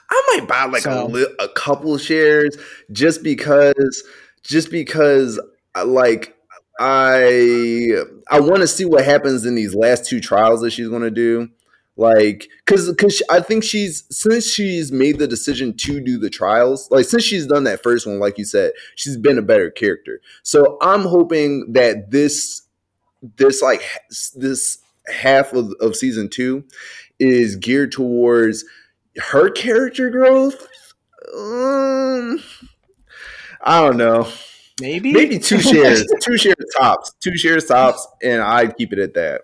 I 0.10 0.38
might 0.38 0.48
buy 0.50 0.66
like 0.66 0.82
so, 0.82 1.06
a, 1.06 1.08
li- 1.08 1.36
a 1.40 1.48
couple 1.48 1.98
shares 1.98 2.58
just 2.92 3.24
because, 3.24 4.04
just 4.44 4.70
because, 4.70 5.40
uh, 5.76 5.86
like 5.86 6.36
I 6.78 8.04
I 8.30 8.42
want 8.42 8.62
to 8.62 8.68
see 8.68 8.84
what 8.84 9.06
happens 9.06 9.46
in 9.46 9.56
these 9.56 9.74
last 9.74 10.10
two 10.10 10.20
trials 10.20 10.60
that 10.60 10.72
she's 10.72 10.90
going 10.90 11.04
to 11.04 11.10
do. 11.10 11.48
Like, 11.96 12.50
cause, 12.66 12.92
cause 12.98 13.22
I 13.30 13.40
think 13.40 13.64
she's 13.64 14.04
since 14.10 14.50
she's 14.50 14.92
made 14.92 15.20
the 15.20 15.28
decision 15.28 15.76
to 15.78 16.00
do 16.00 16.18
the 16.18 16.30
trials, 16.30 16.90
like 16.90 17.06
since 17.06 17.24
she's 17.24 17.46
done 17.46 17.66
that 17.66 17.84
first 17.84 18.08
one, 18.08 18.20
like 18.20 18.38
you 18.40 18.46
said, 18.46 18.72
she's 18.96 19.16
been 19.16 19.38
a 19.38 19.44
better 19.44 19.70
character. 19.70 20.20
So 20.42 20.78
I'm 20.82 21.02
hoping 21.02 21.74
that 21.74 22.10
this, 22.10 22.64
this 23.38 23.62
like 23.62 23.84
this 24.36 24.80
half 25.08 25.54
of, 25.54 25.72
of 25.80 25.96
season 25.96 26.30
two 26.30 26.64
is 27.20 27.56
geared 27.56 27.92
towards 27.92 28.66
her 29.18 29.50
character 29.50 30.10
growth. 30.10 30.68
Um, 31.36 32.42
I 33.62 33.82
don't 33.82 33.98
know. 33.98 34.28
Maybe 34.82 35.14
maybe 35.14 35.38
two 35.38 35.60
shares, 35.60 36.04
two 36.22 36.38
shares 36.38 36.56
tops, 36.78 37.14
two 37.22 37.38
shares 37.38 37.66
tops, 37.66 38.08
and 38.24 38.42
I'd 38.42 38.76
keep 38.76 38.92
it 38.92 39.00
at 39.00 39.14
that. 39.14 39.42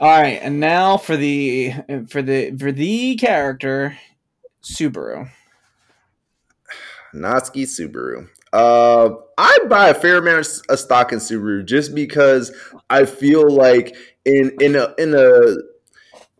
All 0.00 0.10
right, 0.10 0.40
and 0.42 0.58
now 0.58 0.96
for 0.96 1.16
the 1.16 1.72
for 2.08 2.20
the 2.20 2.56
for 2.58 2.72
the 2.72 3.14
character 3.16 3.96
Subaru. 4.62 5.30
Natsuki 7.14 7.62
Subaru. 7.62 8.28
Uh, 8.52 9.14
I 9.38 9.58
buy 9.68 9.88
a 9.88 9.94
fair 9.94 10.18
amount 10.18 10.48
of 10.68 10.78
stock 10.78 11.12
in 11.12 11.20
Subaru 11.20 11.64
just 11.64 11.94
because 11.94 12.52
I 12.90 13.04
feel 13.04 13.48
like 13.48 13.96
in 14.24 14.50
in 14.60 14.74
a 14.74 14.92
in 14.98 15.14
a 15.14 15.56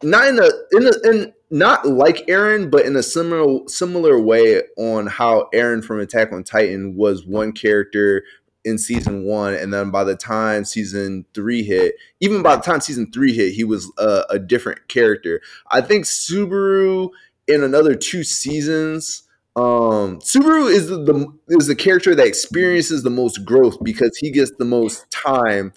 not 0.03 0.27
in 0.27 0.39
a 0.41 0.51
in 0.73 0.87
a 0.89 1.11
in 1.11 1.33
not 1.51 1.87
like 1.87 2.27
Eren, 2.27 2.73
but 2.73 2.85
in 2.85 2.97
a 2.97 3.03
similar 3.05 3.61
similar 3.69 4.21
way 4.21 4.63
on 4.77 5.07
how 5.07 5.49
Eren 5.55 5.85
from 5.85 6.01
Attack 6.01 6.33
on 6.33 6.43
Titan 6.43 6.97
was 6.97 7.25
one 7.25 7.53
character 7.53 8.25
in 8.65 8.79
season 8.79 9.25
one, 9.25 9.55
and 9.55 9.73
then 9.73 9.91
by 9.91 10.05
the 10.05 10.17
time 10.17 10.65
season 10.65 11.25
three 11.35 11.63
hit, 11.63 11.95
even 12.21 12.43
by 12.43 12.57
the 12.57 12.63
time 12.63 12.81
season 12.81 13.11
three 13.13 13.35
hit, 13.35 13.53
he 13.53 13.65
was 13.65 13.91
a, 13.99 14.25
a 14.31 14.39
different 14.39 14.89
character. 14.89 15.41
I 15.71 15.81
think 15.81 16.05
Subaru 16.05 17.11
in 17.47 17.63
another 17.63 17.95
two 17.95 18.25
seasons. 18.25 19.23
Um, 19.57 20.19
Subaru 20.19 20.69
is 20.69 20.89
the, 20.89 20.97
the 20.97 21.33
is 21.49 21.69
the 21.69 21.77
character 21.77 22.15
that 22.15 22.27
experiences 22.27 23.03
the 23.03 23.11
most 23.11 23.45
growth 23.45 23.77
because 23.83 24.17
he 24.17 24.31
gets 24.31 24.51
the 24.59 24.65
most 24.65 25.09
time 25.11 25.73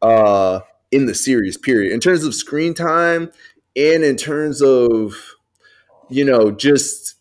uh 0.00 0.60
in 0.92 1.06
the 1.06 1.14
series 1.14 1.56
period 1.58 1.92
in 1.92 1.98
terms 1.98 2.24
of 2.24 2.32
screen 2.32 2.72
time 2.72 3.32
and 3.74 4.04
in 4.04 4.16
terms 4.16 4.62
of 4.62 5.14
you 6.08 6.24
know 6.24 6.50
just 6.50 7.16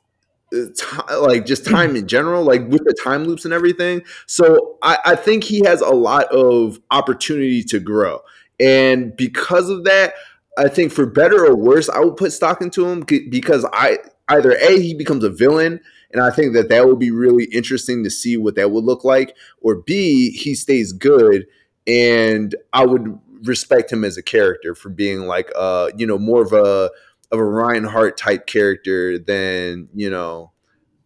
like 0.52 1.46
just 1.46 1.66
time 1.66 1.96
in 1.96 2.08
general, 2.08 2.44
like 2.44 2.68
with 2.68 2.84
the 2.86 2.96
time 3.04 3.26
loops 3.26 3.46
and 3.46 3.54
everything. 3.54 4.04
So 4.26 4.78
I, 4.82 4.98
I 5.06 5.16
think 5.16 5.44
he 5.44 5.64
has 5.66 5.82
a 5.82 5.90
lot 5.90 6.26
of 6.32 6.80
opportunity 6.92 7.64
to 7.64 7.80
grow. 7.80 8.22
And 8.60 9.16
because 9.16 9.70
of 9.70 9.84
that, 9.84 10.14
I 10.58 10.70
think 10.70 10.92
for 10.92 11.06
better 11.06 11.46
or 11.46 11.56
worse, 11.56 11.90
I 11.90 12.00
would 12.00 12.18
put 12.18 12.34
stock 12.34 12.62
into 12.62 12.88
him 12.88 13.02
because 13.02 13.66
I 13.74 14.00
either 14.30 14.54
a 14.54 14.80
he 14.80 14.94
becomes 14.94 15.24
a 15.24 15.30
villain, 15.30 15.80
and 16.12 16.22
I 16.22 16.32
think 16.32 16.54
that 16.54 16.70
that 16.70 16.88
would 16.88 17.00
be 17.00 17.12
really 17.12 17.46
interesting 17.46 18.04
to 18.04 18.10
see 18.10 18.38
what 18.38 18.56
that 18.56 18.72
would 18.72 18.84
look 18.84 19.04
like, 19.04 19.36
or 19.62 19.76
b 19.76 20.32
he 20.32 20.56
stays 20.56 20.94
good, 20.94 21.46
and 21.86 22.56
I 22.74 22.86
would 22.86 23.20
respect 23.44 23.94
him 23.94 24.04
as 24.04 24.18
a 24.18 24.24
character 24.24 24.74
for 24.74 24.90
being 24.90 25.28
like 25.28 25.52
uh 25.56 25.92
you 25.96 26.08
know 26.08 26.18
more 26.18 26.42
of 26.42 26.54
a 26.54 26.90
of 27.32 27.40
a 27.40 27.44
Reinhard 27.44 28.18
type 28.18 28.48
character 28.48 29.18
than 29.18 29.90
you 29.94 30.10
know 30.10 30.52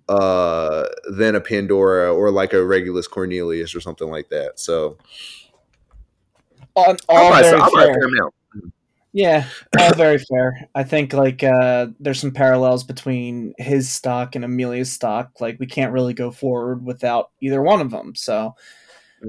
uh 0.10 0.88
than 1.12 1.36
a 1.36 1.42
Pandora 1.42 2.14
or 2.14 2.32
like 2.32 2.54
a 2.54 2.66
Regulus 2.66 3.08
Cornelius 3.08 3.76
or 3.76 3.82
something 3.82 4.10
like 4.10 4.30
that. 4.30 4.60
So 4.60 4.98
all, 6.76 6.96
all 7.10 7.42
very 7.42 7.62
fair. 7.72 8.30
Yeah, 9.14 9.46
all 9.78 9.94
very 9.94 10.20
fair. 10.20 10.70
I 10.74 10.84
think 10.84 11.14
like 11.14 11.44
uh 11.44 11.88
there's 12.00 12.20
some 12.20 12.32
parallels 12.32 12.84
between 12.84 13.54
his 13.58 13.90
stock 13.90 14.36
and 14.36 14.46
Emilia's 14.46 14.92
stock. 14.92 15.42
Like 15.42 15.60
we 15.60 15.66
can't 15.66 15.94
really 15.94 16.14
go 16.14 16.32
forward 16.32 16.86
without 16.86 17.32
either 17.42 17.62
one 17.62 17.82
of 17.82 17.92
them. 17.92 18.16
So 18.16 18.56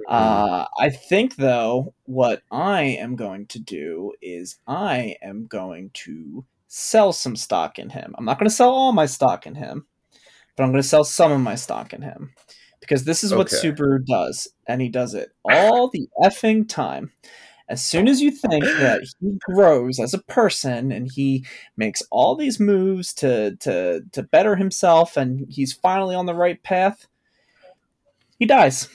uh, 0.08 0.64
I 0.78 0.90
think 0.90 1.36
though, 1.36 1.94
what 2.04 2.42
I 2.50 2.82
am 2.82 3.16
going 3.16 3.46
to 3.48 3.58
do 3.58 4.12
is 4.22 4.56
I 4.66 5.16
am 5.22 5.46
going 5.46 5.90
to 5.94 6.44
sell 6.74 7.12
some 7.12 7.36
stock 7.36 7.78
in 7.78 7.90
him. 7.90 8.14
I'm 8.16 8.24
not 8.24 8.38
going 8.38 8.48
to 8.48 8.54
sell 8.54 8.70
all 8.70 8.92
my 8.92 9.04
stock 9.04 9.46
in 9.46 9.54
him, 9.54 9.84
but 10.56 10.62
I'm 10.62 10.70
going 10.70 10.80
to 10.80 10.88
sell 10.88 11.04
some 11.04 11.30
of 11.30 11.38
my 11.38 11.54
stock 11.54 11.92
in 11.92 12.00
him 12.00 12.32
because 12.80 13.04
this 13.04 13.22
is 13.22 13.34
what 13.34 13.52
okay. 13.52 13.68
Subaru 13.68 14.02
does, 14.06 14.48
and 14.66 14.80
he 14.80 14.88
does 14.88 15.12
it 15.12 15.32
all 15.44 15.90
the 15.90 16.08
effing 16.22 16.66
time. 16.66 17.12
As 17.68 17.84
soon 17.84 18.08
as 18.08 18.22
you 18.22 18.30
think 18.30 18.64
that 18.64 19.02
he 19.20 19.38
grows 19.40 20.00
as 20.00 20.14
a 20.14 20.22
person 20.22 20.90
and 20.92 21.12
he 21.12 21.44
makes 21.76 22.02
all 22.10 22.36
these 22.36 22.58
moves 22.58 23.12
to 23.14 23.54
to 23.56 24.00
to 24.12 24.22
better 24.22 24.56
himself 24.56 25.18
and 25.18 25.44
he's 25.50 25.74
finally 25.74 26.14
on 26.14 26.24
the 26.24 26.34
right 26.34 26.62
path, 26.62 27.06
he 28.38 28.46
dies. 28.46 28.88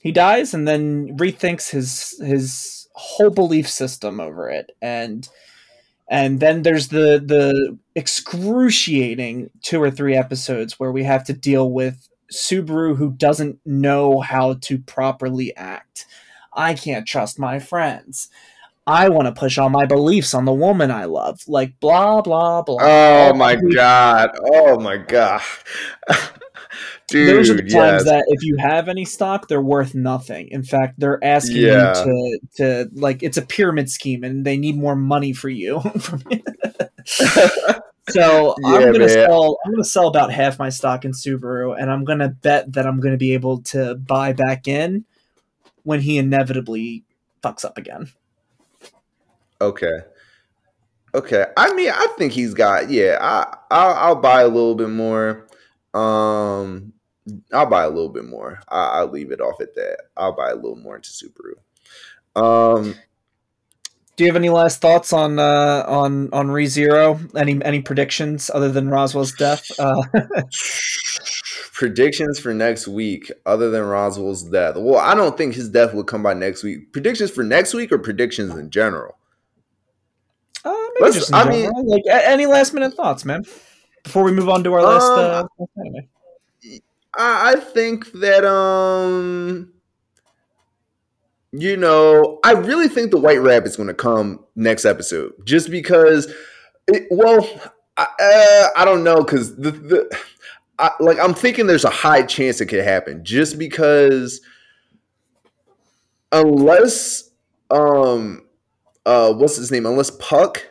He 0.00 0.10
dies 0.10 0.52
and 0.52 0.66
then 0.66 1.16
rethinks 1.16 1.70
his 1.70 2.20
his 2.20 2.88
whole 2.94 3.30
belief 3.30 3.68
system 3.68 4.18
over 4.18 4.48
it 4.48 4.72
and 4.82 5.28
and 6.08 6.40
then 6.40 6.62
there's 6.62 6.88
the 6.88 7.22
the 7.24 7.78
excruciating 7.94 9.50
two 9.62 9.82
or 9.82 9.90
three 9.90 10.14
episodes 10.14 10.78
where 10.78 10.92
we 10.92 11.04
have 11.04 11.24
to 11.24 11.32
deal 11.32 11.70
with 11.70 12.08
Subaru 12.32 12.96
who 12.96 13.12
doesn't 13.12 13.58
know 13.64 14.20
how 14.20 14.54
to 14.54 14.78
properly 14.78 15.56
act. 15.56 16.06
I 16.52 16.74
can't 16.74 17.06
trust 17.06 17.38
my 17.38 17.58
friends. 17.58 18.28
I 18.86 19.08
want 19.08 19.26
to 19.26 19.38
push 19.38 19.58
all 19.58 19.68
my 19.68 19.84
beliefs 19.84 20.32
on 20.32 20.44
the 20.44 20.52
woman 20.52 20.92
I 20.92 21.06
love. 21.06 21.40
Like 21.48 21.78
blah 21.80 22.22
blah 22.22 22.62
blah. 22.62 22.78
Oh 22.80 23.34
my 23.34 23.56
god. 23.74 24.30
Oh 24.52 24.78
my 24.78 24.96
god. 24.96 25.42
Dude, 27.08 27.28
those 27.28 27.50
are 27.50 27.54
the 27.54 27.62
times 27.62 27.72
yes. 27.72 28.04
that 28.04 28.24
if 28.28 28.42
you 28.42 28.56
have 28.56 28.88
any 28.88 29.04
stock, 29.04 29.46
they're 29.46 29.62
worth 29.62 29.94
nothing. 29.94 30.48
In 30.48 30.64
fact, 30.64 30.98
they're 30.98 31.22
asking 31.22 31.58
yeah. 31.58 32.04
you 32.04 32.04
to 32.04 32.38
to 32.56 32.90
like 32.94 33.22
it's 33.22 33.36
a 33.36 33.42
pyramid 33.42 33.88
scheme, 33.88 34.24
and 34.24 34.44
they 34.44 34.56
need 34.56 34.76
more 34.76 34.96
money 34.96 35.32
for 35.32 35.48
you. 35.48 35.80
so 37.06 38.54
yeah, 38.60 38.68
I'm 38.68 38.92
gonna 38.92 38.98
man. 38.98 39.08
sell. 39.08 39.58
I'm 39.64 39.72
gonna 39.72 39.84
sell 39.84 40.08
about 40.08 40.32
half 40.32 40.58
my 40.58 40.68
stock 40.68 41.04
in 41.04 41.12
Subaru, 41.12 41.80
and 41.80 41.90
I'm 41.90 42.04
gonna 42.04 42.28
bet 42.28 42.72
that 42.72 42.86
I'm 42.86 43.00
gonna 43.00 43.16
be 43.16 43.34
able 43.34 43.62
to 43.62 43.94
buy 43.94 44.32
back 44.32 44.66
in 44.68 45.04
when 45.84 46.00
he 46.00 46.18
inevitably 46.18 47.04
fucks 47.42 47.64
up 47.64 47.78
again. 47.78 48.10
Okay. 49.60 50.00
Okay. 51.14 51.46
I 51.56 51.72
mean, 51.74 51.90
I 51.90 52.08
think 52.18 52.32
he's 52.32 52.54
got. 52.54 52.90
Yeah, 52.90 53.18
I 53.20 53.56
I'll, 53.70 53.94
I'll 53.94 54.16
buy 54.16 54.42
a 54.42 54.48
little 54.48 54.74
bit 54.74 54.90
more. 54.90 55.46
Um, 55.94 56.92
I'll 57.52 57.66
buy 57.66 57.84
a 57.84 57.88
little 57.88 58.08
bit 58.08 58.24
more. 58.24 58.60
I, 58.68 59.02
will 59.02 59.12
leave 59.12 59.32
it 59.32 59.40
off 59.40 59.60
at 59.60 59.74
that. 59.74 59.98
I'll 60.16 60.36
buy 60.36 60.50
a 60.50 60.54
little 60.54 60.76
more 60.76 60.96
into 60.96 61.10
Subaru. 61.10 61.54
Um, 62.40 62.94
do 64.16 64.24
you 64.24 64.30
have 64.30 64.36
any 64.36 64.48
last 64.48 64.80
thoughts 64.80 65.12
on 65.12 65.38
uh, 65.38 65.84
on 65.86 66.30
on 66.32 66.48
ReZero? 66.48 67.36
Any 67.36 67.62
any 67.64 67.82
predictions 67.82 68.50
other 68.52 68.70
than 68.70 68.88
Roswaal's 68.88 69.32
death? 69.32 69.70
Uh, 69.78 70.02
predictions 71.72 72.38
for 72.38 72.54
next 72.54 72.88
week, 72.88 73.30
other 73.44 73.70
than 73.70 73.82
Roswaal's 73.82 74.42
death. 74.42 74.76
Well, 74.76 74.96
I 74.96 75.14
don't 75.14 75.36
think 75.36 75.54
his 75.54 75.68
death 75.68 75.92
will 75.92 76.04
come 76.04 76.22
by 76.22 76.32
next 76.32 76.62
week. 76.62 76.90
Predictions 76.92 77.30
for 77.30 77.44
next 77.44 77.74
week 77.74 77.92
or 77.92 77.98
predictions 77.98 78.54
in 78.54 78.70
general? 78.70 79.18
Uh, 80.64 80.74
maybe 80.98 81.12
just 81.12 81.34
I 81.34 81.44
general. 81.44 81.74
mean, 81.74 81.86
like 81.86 82.02
any 82.08 82.46
last 82.46 82.72
minute 82.72 82.94
thoughts, 82.94 83.26
man. 83.26 83.44
Before 84.02 84.24
we 84.24 84.32
move 84.32 84.48
on 84.48 84.64
to 84.64 84.72
our 84.72 84.82
last. 84.82 85.04
Um, 85.04 85.48
uh, 85.60 86.00
I, 87.16 87.52
I 87.52 87.60
think 87.60 88.12
that 88.12 88.44
um 88.44 89.72
you 91.52 91.76
know, 91.76 92.38
I 92.44 92.52
really 92.52 92.88
think 92.88 93.10
the 93.10 93.18
White 93.18 93.40
Rabbit's 93.40 93.76
going 93.76 93.88
to 93.88 93.94
come 93.94 94.44
next 94.56 94.84
episode, 94.84 95.32
just 95.44 95.70
because. 95.70 96.32
It, 96.88 97.08
well, 97.10 97.48
I, 97.96 98.06
uh, 98.20 98.80
I 98.80 98.84
don't 98.84 99.02
know 99.02 99.22
because 99.22 99.56
the 99.56 99.70
the 99.70 100.18
I, 100.78 100.90
like 101.00 101.18
I'm 101.18 101.34
thinking 101.34 101.66
there's 101.66 101.84
a 101.84 101.90
high 101.90 102.22
chance 102.22 102.60
it 102.60 102.66
could 102.66 102.84
happen, 102.84 103.24
just 103.24 103.58
because 103.58 104.40
unless 106.32 107.30
um 107.70 108.44
uh 109.06 109.32
what's 109.32 109.56
his 109.56 109.72
name 109.72 109.86
unless 109.86 110.10
Puck 110.10 110.62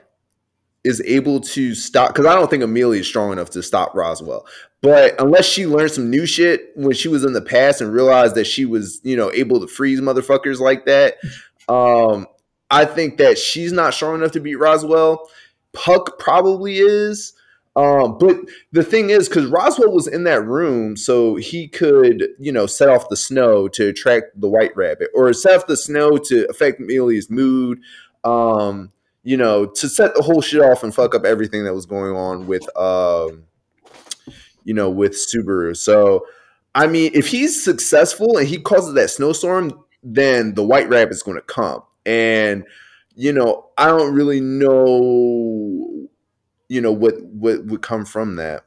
is 0.85 1.01
able 1.01 1.41
to 1.41 1.73
stop 1.73 2.09
because 2.09 2.27
I 2.27 2.35
don't 2.35 2.49
think 2.49 2.63
Emilia 2.63 3.01
is 3.01 3.07
strong 3.07 3.31
enough 3.31 3.49
to 3.49 3.63
stop 3.63 3.93
Roswaal. 3.93 4.45
But 4.81 5.19
unless 5.19 5.45
she 5.45 5.65
learned 5.65 5.91
some 5.91 6.11
new 6.11 6.27
shit 6.27 6.69
when 6.75 6.93
she 6.93 7.07
was 7.07 7.25
in 7.25 7.33
the 7.33 7.41
past 7.41 7.81
and 7.81 7.91
realized 7.91 8.35
that 8.35 8.45
she 8.45 8.65
was, 8.65 9.01
you 9.03 9.17
know, 9.17 9.31
able 9.31 9.59
to 9.59 9.67
freeze 9.67 9.99
motherfuckers 9.99 10.59
like 10.59 10.85
that, 10.85 11.15
um, 11.67 12.27
I 12.69 12.85
think 12.85 13.17
that 13.17 13.39
she's 13.39 13.73
not 13.73 13.95
strong 13.95 14.15
enough 14.15 14.31
to 14.33 14.39
beat 14.39 14.57
Roswaal. 14.57 15.17
Puck 15.73 16.19
probably 16.19 16.77
is. 16.77 17.33
Um, 17.75 18.19
but 18.19 18.37
the 18.71 18.83
thing 18.83 19.09
is, 19.09 19.27
because 19.27 19.49
Roswaal 19.49 19.91
was 19.91 20.07
in 20.07 20.23
that 20.25 20.45
room, 20.45 20.95
so 20.95 21.35
he 21.35 21.67
could, 21.67 22.27
you 22.39 22.51
know, 22.51 22.67
set 22.67 22.87
off 22.87 23.09
the 23.09 23.17
snow 23.17 23.67
to 23.69 23.87
attract 23.87 24.39
the 24.39 24.47
white 24.47 24.75
rabbit, 24.77 25.09
or 25.15 25.33
set 25.33 25.57
off 25.57 25.67
the 25.67 25.75
snow 25.75 26.17
to 26.17 26.47
affect 26.47 26.79
Emilia's 26.79 27.29
mood. 27.29 27.79
Um, 28.23 28.91
you 29.25 29.35
know, 29.35 29.65
to 29.65 29.89
set 29.89 30.13
the 30.13 30.21
whole 30.21 30.39
shit 30.39 30.61
off 30.61 30.83
and 30.83 30.93
fuck 30.93 31.15
up 31.15 31.25
everything 31.25 31.63
that 31.63 31.73
was 31.73 31.87
going 31.87 32.15
on 32.15 32.45
with, 32.45 32.63
um, 32.77 33.43
you 34.63 34.73
know, 34.73 34.89
with 34.89 35.13
Subaru. 35.13 35.75
So, 35.75 36.27
I 36.75 36.85
mean, 36.85 37.09
if 37.15 37.27
he's 37.27 37.61
successful 37.61 38.37
and 38.37 38.47
he 38.47 38.59
causes 38.59 38.93
that 38.93 39.09
snowstorm, 39.09 39.83
then 40.03 40.53
the 40.53 40.63
White 40.63 40.87
Rabbit's 40.89 41.23
going 41.23 41.37
to 41.37 41.41
come. 41.41 41.81
And, 42.05 42.65
you 43.15 43.33
know, 43.33 43.69
I 43.79 43.87
don't 43.87 44.13
really 44.13 44.41
know, 44.41 46.07
you 46.69 46.81
know, 46.81 46.91
what 46.91 47.19
what 47.23 47.65
would 47.65 47.81
come 47.81 48.05
from 48.05 48.35
that. 48.35 48.63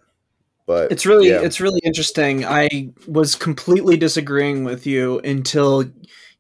But 0.67 0.91
it's 0.91 1.07
really 1.07 1.29
yeah. 1.29 1.41
it's 1.41 1.61
really 1.61 1.81
interesting. 1.85 2.45
I 2.45 2.91
was 3.07 3.37
completely 3.37 3.97
disagreeing 3.97 4.65
with 4.65 4.87
you 4.89 5.21
until 5.21 5.85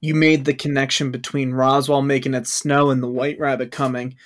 you 0.01 0.15
made 0.15 0.45
the 0.45 0.55
connection 0.55 1.11
between 1.11 1.53
Roswaal 1.53 2.05
making 2.05 2.35
it 2.35 2.47
snow 2.47 2.91
and 2.91 3.03
the 3.03 3.09
White 3.09 3.39
Rabbit 3.39 3.73
coming. 3.73 4.17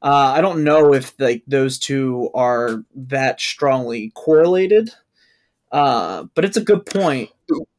Uh, 0.00 0.32
I 0.36 0.40
don't 0.40 0.64
know 0.64 0.94
if 0.94 1.12
like 1.18 1.42
those 1.46 1.78
two 1.78 2.30
are 2.34 2.84
that 2.94 3.40
strongly 3.40 4.10
correlated, 4.14 4.90
uh, 5.72 6.24
but 6.34 6.44
it's 6.44 6.56
a 6.56 6.62
good 6.62 6.86
point. 6.86 7.30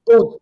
Well, 0.05 0.41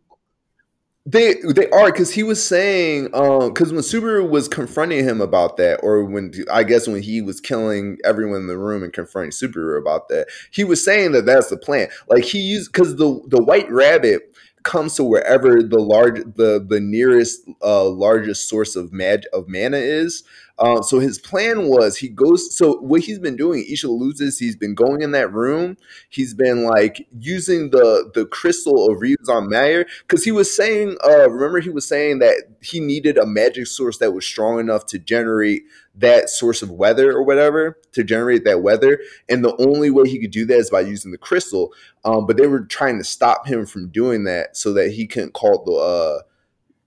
they 1.06 1.36
they 1.36 1.70
are 1.70 1.86
because 1.86 2.12
he 2.12 2.24
was 2.24 2.46
saying 2.46 3.06
because 3.06 3.70
um, 3.70 3.76
when 3.76 3.84
Subaru 3.84 4.28
was 4.28 4.50
confronting 4.50 5.06
him 5.06 5.22
about 5.22 5.56
that, 5.58 5.80
or 5.82 6.04
when 6.04 6.34
I 6.52 6.64
guess 6.64 6.88
when 6.88 7.02
he 7.02 7.22
was 7.22 7.40
killing 7.40 7.98
everyone 8.04 8.42
in 8.42 8.48
the 8.48 8.58
room 8.58 8.84
and 8.84 8.92
confronting 8.92 9.32
Subaru 9.32 9.80
about 9.80 10.10
that, 10.10 10.28
he 10.52 10.66
was 10.66 10.84
saying 10.84 11.14
that 11.14 11.26
that's 11.26 11.50
the 11.50 11.58
plan. 11.58 11.88
Like 12.10 12.26
he 12.26 12.40
used 12.40 12.74
because 12.74 12.98
the 12.98 13.22
the 13.28 13.42
White 13.42 13.72
Rabbit 13.72 14.36
comes 14.64 14.96
to 14.96 15.04
wherever 15.04 15.62
the 15.64 15.80
large 15.80 16.22
the 16.36 16.66
the 16.68 16.80
nearest 16.80 17.42
uh, 17.64 17.86
largest 17.90 18.50
source 18.50 18.76
of 18.76 18.92
mag 18.94 19.24
of 19.34 19.46
mana 19.48 19.78
is. 19.78 20.24
Um, 20.60 20.82
so 20.82 21.00
his 21.00 21.20
plan 21.20 21.68
was 21.68 21.98
he 21.98 22.10
goes. 22.10 22.56
So 22.56 22.78
what 22.80 23.02
he's 23.02 23.20
been 23.20 23.36
doing, 23.36 23.66
Isha 23.70 23.88
loses. 23.88 24.40
He's 24.40 24.56
been 24.56 24.74
going 24.74 25.02
in 25.02 25.12
that 25.12 25.32
room. 25.32 25.78
He's 26.10 26.34
been 26.34 26.64
like 26.64 27.08
using 27.20 27.70
the 27.70 28.10
the 28.14 28.26
crystal 28.26 28.90
of 28.90 29.00
Ryuzu 29.00 29.50
Meyer 29.50 29.86
because 30.02 30.24
he 30.24 30.32
was 30.32 30.54
saying. 30.54 30.98
Uh, 31.06 31.30
remember, 31.30 31.60
he 31.60 31.70
was 31.70 31.88
saying 31.88 32.20
that 32.20 32.44
he 32.62 32.80
needed 32.80 33.18
a 33.18 33.26
magic 33.26 33.68
source 33.68 34.00
that 34.00 34.14
was 34.14 34.26
strong 34.26 34.60
enough 34.60 34.86
to 34.88 35.00
generate 35.00 35.64
that 35.94 36.30
source 36.30 36.62
of 36.62 36.72
weather 36.72 37.12
or 37.12 37.24
whatever 37.24 37.78
to 37.92 38.04
generate 38.04 38.44
that 38.46 38.62
weather. 38.62 39.00
And 39.30 39.44
the 39.44 39.56
only 39.58 39.90
way 39.90 40.08
he 40.08 40.20
could 40.20 40.32
do 40.32 40.46
that 40.46 40.58
is 40.58 40.70
by 40.70 40.82
using 40.82 41.12
the 41.12 41.18
crystal. 41.18 41.74
Um, 42.06 42.26
but 42.26 42.38
they 42.38 42.48
were 42.48 42.62
trying 42.62 42.98
to 43.00 43.04
stop 43.04 43.48
him 43.48 43.66
from 43.66 43.90
doing 43.90 44.24
that 44.26 44.56
so 44.56 44.74
that 44.74 44.92
he 44.92 45.08
couldn't 45.08 45.34
call 45.34 45.64
the 45.64 45.74
uh, 45.74 46.22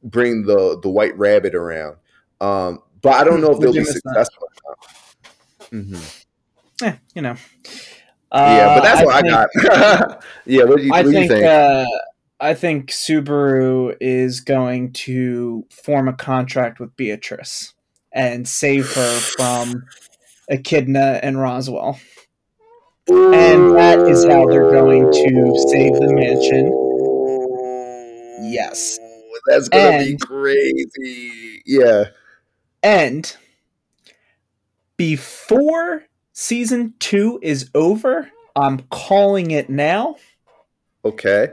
bring 0.02 0.46
the 0.46 0.78
the 0.80 0.88
white 0.88 1.16
rabbit 1.16 1.54
around. 1.54 1.96
Um, 2.40 2.82
but 3.02 3.14
I 3.14 3.24
don't 3.24 3.40
know 3.40 3.52
if 3.52 3.60
they'll 3.60 3.72
be 3.72 3.84
successful. 3.84 4.48
Mm-hmm. 5.72 6.02
Yeah, 6.82 6.96
you 7.14 7.22
know. 7.22 7.36
Uh, 8.32 8.54
yeah, 8.56 8.74
but 8.74 8.82
that's 8.82 9.00
uh, 9.00 9.04
what 9.04 9.14
I, 9.14 9.20
think, 9.20 9.34
I 9.34 9.98
got. 9.98 10.24
yeah, 10.46 10.64
what 10.64 10.78
do 10.78 10.84
you, 10.84 10.90
what 10.90 10.98
I 10.98 11.02
do 11.02 11.12
think, 11.12 11.30
you 11.30 11.36
think? 11.36 11.46
Uh, 11.46 11.86
I 12.40 12.54
think 12.54 12.90
Subaru 12.90 13.96
is 14.00 14.40
going 14.40 14.92
to 14.92 15.66
form 15.70 16.08
a 16.08 16.12
contract 16.12 16.80
with 16.80 16.96
Beatrice 16.96 17.74
and 18.12 18.48
save 18.48 18.92
her 18.94 19.18
from 19.18 19.84
Echidna 20.48 21.20
and 21.22 21.36
Roswaal. 21.36 22.00
And 23.08 23.76
that 23.76 23.98
is 24.00 24.24
how 24.24 24.46
they're 24.46 24.70
going 24.70 25.10
to 25.10 25.68
save 25.68 25.92
the 25.94 26.12
mansion. 26.14 26.66
Yes. 28.50 28.98
That's 29.46 29.68
gonna 29.68 29.98
be 29.98 30.16
crazy. 30.16 31.62
Yeah. 31.66 32.04
And 32.82 33.36
before 34.96 36.04
season 36.32 36.94
two 36.98 37.38
is 37.42 37.70
over, 37.74 38.30
I'm 38.56 38.80
calling 38.90 39.50
it 39.50 39.68
now. 39.70 40.16
Okay. 41.04 41.48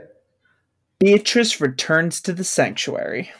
Beatrice 0.98 1.60
returns 1.60 2.20
to 2.22 2.32
the 2.32 2.44
sanctuary. 2.44 3.30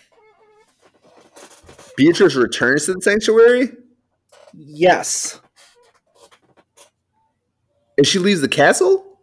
Beatrice 1.97 2.37
returns 2.37 2.87
to 2.87 2.95
the 2.95 3.03
sanctuary? 3.03 3.71
Yes. 4.55 5.41
And 7.97 8.07
she 8.07 8.19
leaves 8.19 8.41
the 8.41 8.49
castle? 8.49 9.19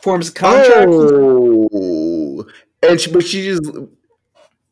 Forms 0.00 0.30
a 0.30 0.32
contract. 0.32 0.88
Oh. 0.90 2.46
And 2.82 3.00
she, 3.00 3.10
but 3.12 3.26
she 3.26 3.44
just 3.44 3.62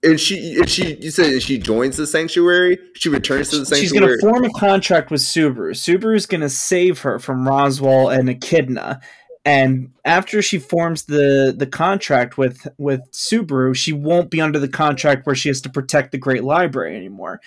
and 0.06 0.20
she 0.20 0.56
and 0.56 0.70
she 0.70 0.94
you 0.96 1.10
said 1.10 1.42
she 1.42 1.58
joins 1.58 1.96
the 1.96 2.06
sanctuary 2.06 2.78
she 2.94 3.08
returns 3.08 3.50
to 3.50 3.58
the 3.58 3.66
sanctuary 3.66 3.82
she's 3.82 3.92
going 3.92 4.08
to 4.08 4.18
form 4.20 4.44
a 4.44 4.50
contract 4.58 5.10
with 5.10 5.20
subaru. 5.20 5.72
Subaru's 5.72 6.26
going 6.26 6.40
to 6.40 6.48
save 6.48 7.00
her 7.00 7.18
from 7.18 7.44
Roswaal 7.44 8.16
and 8.16 8.28
echidna. 8.28 9.00
And 9.44 9.92
after 10.04 10.42
she 10.42 10.58
forms 10.58 11.04
the 11.04 11.54
the 11.56 11.66
contract 11.66 12.38
with 12.38 12.66
with 12.78 13.00
subaru 13.12 13.74
she 13.74 13.92
won't 13.92 14.30
be 14.30 14.40
under 14.40 14.58
the 14.58 14.68
contract 14.68 15.26
where 15.26 15.36
she 15.36 15.48
has 15.48 15.60
to 15.62 15.70
protect 15.70 16.12
the 16.12 16.18
great 16.18 16.44
library 16.44 16.96
anymore. 16.96 17.40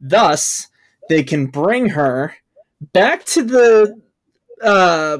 Thus 0.00 0.68
they 1.08 1.22
can 1.22 1.46
bring 1.46 1.90
her 1.90 2.34
back 2.92 3.24
to 3.26 3.42
the 3.42 4.00
uh 4.62 5.18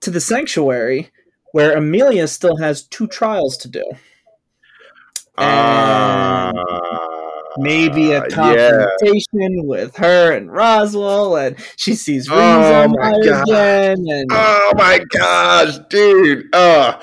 to 0.00 0.10
the 0.10 0.20
sanctuary 0.20 1.10
where 1.52 1.76
emilia 1.76 2.28
still 2.28 2.56
has 2.56 2.84
two 2.84 3.08
trials 3.08 3.56
to 3.56 3.68
do 3.68 3.84
and 5.40 6.58
maybe 7.58 8.12
a 8.12 8.28
confrontation 8.28 9.24
yeah. 9.32 9.62
with 9.62 9.96
her 9.96 10.32
and 10.32 10.50
Roswaal, 10.50 11.46
and 11.46 11.56
she 11.76 11.94
sees 11.94 12.28
Ryuzu 12.28 12.94
oh 12.98 13.42
again. 13.42 13.98
And 14.08 14.30
oh 14.32 14.72
my 14.76 15.00
gosh, 15.10 15.78
dude! 15.88 16.48
Oh, 16.52 17.00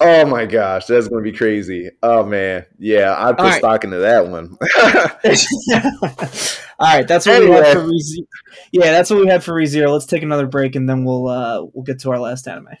oh 0.00 0.26
my 0.26 0.46
gosh, 0.46 0.86
that's 0.86 1.08
gonna 1.08 1.22
be 1.22 1.32
crazy. 1.32 1.90
Oh 2.02 2.24
man, 2.24 2.66
yeah, 2.78 3.14
I 3.16 3.32
put 3.32 3.40
right. 3.40 3.58
stock 3.58 3.84
into 3.84 3.98
that 3.98 4.26
one. 4.28 4.56
All 6.78 6.92
right, 6.92 7.06
that's 7.06 7.26
what 7.26 7.36
anyway. 7.36 7.60
we 7.60 7.66
had 7.66 7.72
for 7.72 7.84
ReZero. 7.84 8.26
Yeah, 8.72 8.90
that's 8.90 9.10
what 9.10 9.20
we 9.20 9.28
had 9.28 9.44
for 9.44 9.54
ReZero. 9.54 9.92
Let's 9.92 10.06
take 10.06 10.22
another 10.22 10.46
break, 10.46 10.74
and 10.74 10.88
then 10.88 11.04
we'll 11.04 11.28
uh, 11.28 11.64
we'll 11.72 11.84
get 11.84 12.00
to 12.00 12.10
our 12.10 12.18
last 12.18 12.48
anime. 12.48 12.76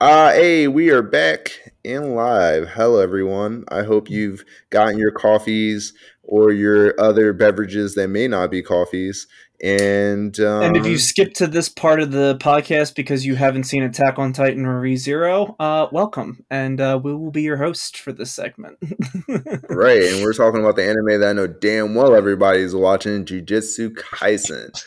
Uh, 0.00 0.32
hey, 0.32 0.66
we 0.66 0.88
are 0.88 1.02
back 1.02 1.50
in 1.84 2.14
live. 2.14 2.66
Hello, 2.68 3.00
everyone. 3.00 3.64
I 3.68 3.82
hope 3.82 4.08
you've 4.08 4.46
gotten 4.70 4.96
your 4.96 5.10
coffees 5.10 5.92
or 6.22 6.52
your 6.52 6.98
other 6.98 7.34
beverages 7.34 7.96
that 7.96 8.08
may 8.08 8.26
not 8.26 8.50
be 8.50 8.62
coffees. 8.62 9.26
And 9.62 10.40
um, 10.40 10.62
and 10.62 10.76
if 10.78 10.86
you 10.86 10.92
um, 10.92 10.98
skip 10.98 11.34
to 11.34 11.46
this 11.46 11.68
part 11.68 12.00
of 12.00 12.12
the 12.12 12.38
podcast 12.40 12.94
because 12.94 13.26
you 13.26 13.34
haven't 13.34 13.64
seen 13.64 13.82
Attack 13.82 14.18
on 14.18 14.32
Titan 14.32 14.64
or 14.64 14.80
ReZero, 14.80 15.54
uh, 15.60 15.88
welcome, 15.92 16.46
and 16.48 16.80
uh, 16.80 16.98
we 17.02 17.14
will 17.14 17.30
be 17.30 17.42
your 17.42 17.58
host 17.58 17.98
for 17.98 18.10
this 18.10 18.32
segment. 18.32 18.78
right, 19.68 20.02
and 20.02 20.22
we're 20.22 20.32
talking 20.32 20.60
about 20.60 20.76
the 20.76 20.88
anime 20.88 21.20
that 21.20 21.28
I 21.28 21.32
know 21.34 21.46
damn 21.46 21.94
well 21.94 22.14
everybody's 22.14 22.74
watching, 22.74 23.26
Jujutsu 23.26 23.90
Kaisen. 23.90 24.82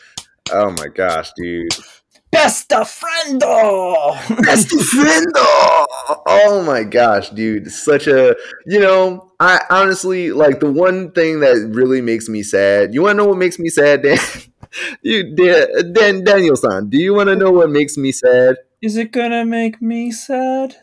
Oh 0.50 0.72
my 0.72 0.88
gosh, 0.88 1.30
dude! 1.36 1.70
Best 2.34 2.70
friendo. 2.70 4.12
Best 4.42 4.68
friendo. 4.68 5.86
Oh 6.26 6.62
my 6.66 6.82
gosh, 6.82 7.30
dude. 7.30 7.70
Such 7.70 8.08
a, 8.08 8.34
you 8.66 8.80
know, 8.80 9.32
I 9.38 9.62
honestly 9.70 10.32
like 10.32 10.60
the 10.60 10.70
one 10.70 11.12
thing 11.12 11.40
that 11.40 11.70
really 11.72 12.00
makes 12.00 12.28
me 12.28 12.42
sad. 12.42 12.92
You 12.92 13.02
want 13.02 13.16
to 13.18 13.22
know 13.22 13.28
what 13.28 13.38
makes 13.38 13.58
me 13.58 13.68
sad, 13.68 14.02
Dan? 14.02 14.18
you 15.02 15.34
Dan 15.34 16.24
Daniel-san, 16.24 16.90
do 16.90 16.98
you 16.98 17.14
want 17.14 17.28
to 17.28 17.36
know 17.36 17.52
what 17.52 17.70
makes 17.70 17.96
me 17.96 18.12
sad? 18.12 18.56
Is 18.82 18.96
it 18.96 19.12
going 19.12 19.30
to 19.30 19.44
make 19.44 19.80
me 19.80 20.10
sad? 20.10 20.76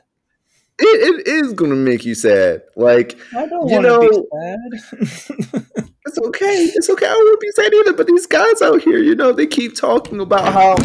It, 0.82 1.26
it 1.26 1.28
is 1.28 1.54
going 1.54 1.72
to 1.72 1.78
make 1.78 2.06
you 2.06 2.16
sad. 2.16 2.64
Like, 2.76 3.18
I 3.36 3.46
don't 3.48 3.70
you 3.70 3.82
know, 3.82 4.00
be 4.00 4.24
sad. 4.32 5.86
it's 6.06 6.18
okay. 6.18 6.72
It's 6.76 6.90
okay. 6.90 7.08
I 7.08 7.14
won't 7.14 7.42
be 7.42 7.52
sad 7.52 7.74
either. 7.74 7.94
But 7.94 8.08
these 8.08 8.26
guys 8.26 8.62
out 8.62 8.82
here, 8.82 9.00
you 9.00 9.16
know, 9.16 9.32
they 9.32 9.48
keep 9.48 9.76
talking 9.76 10.20
about 10.20 10.52
how 10.54 10.76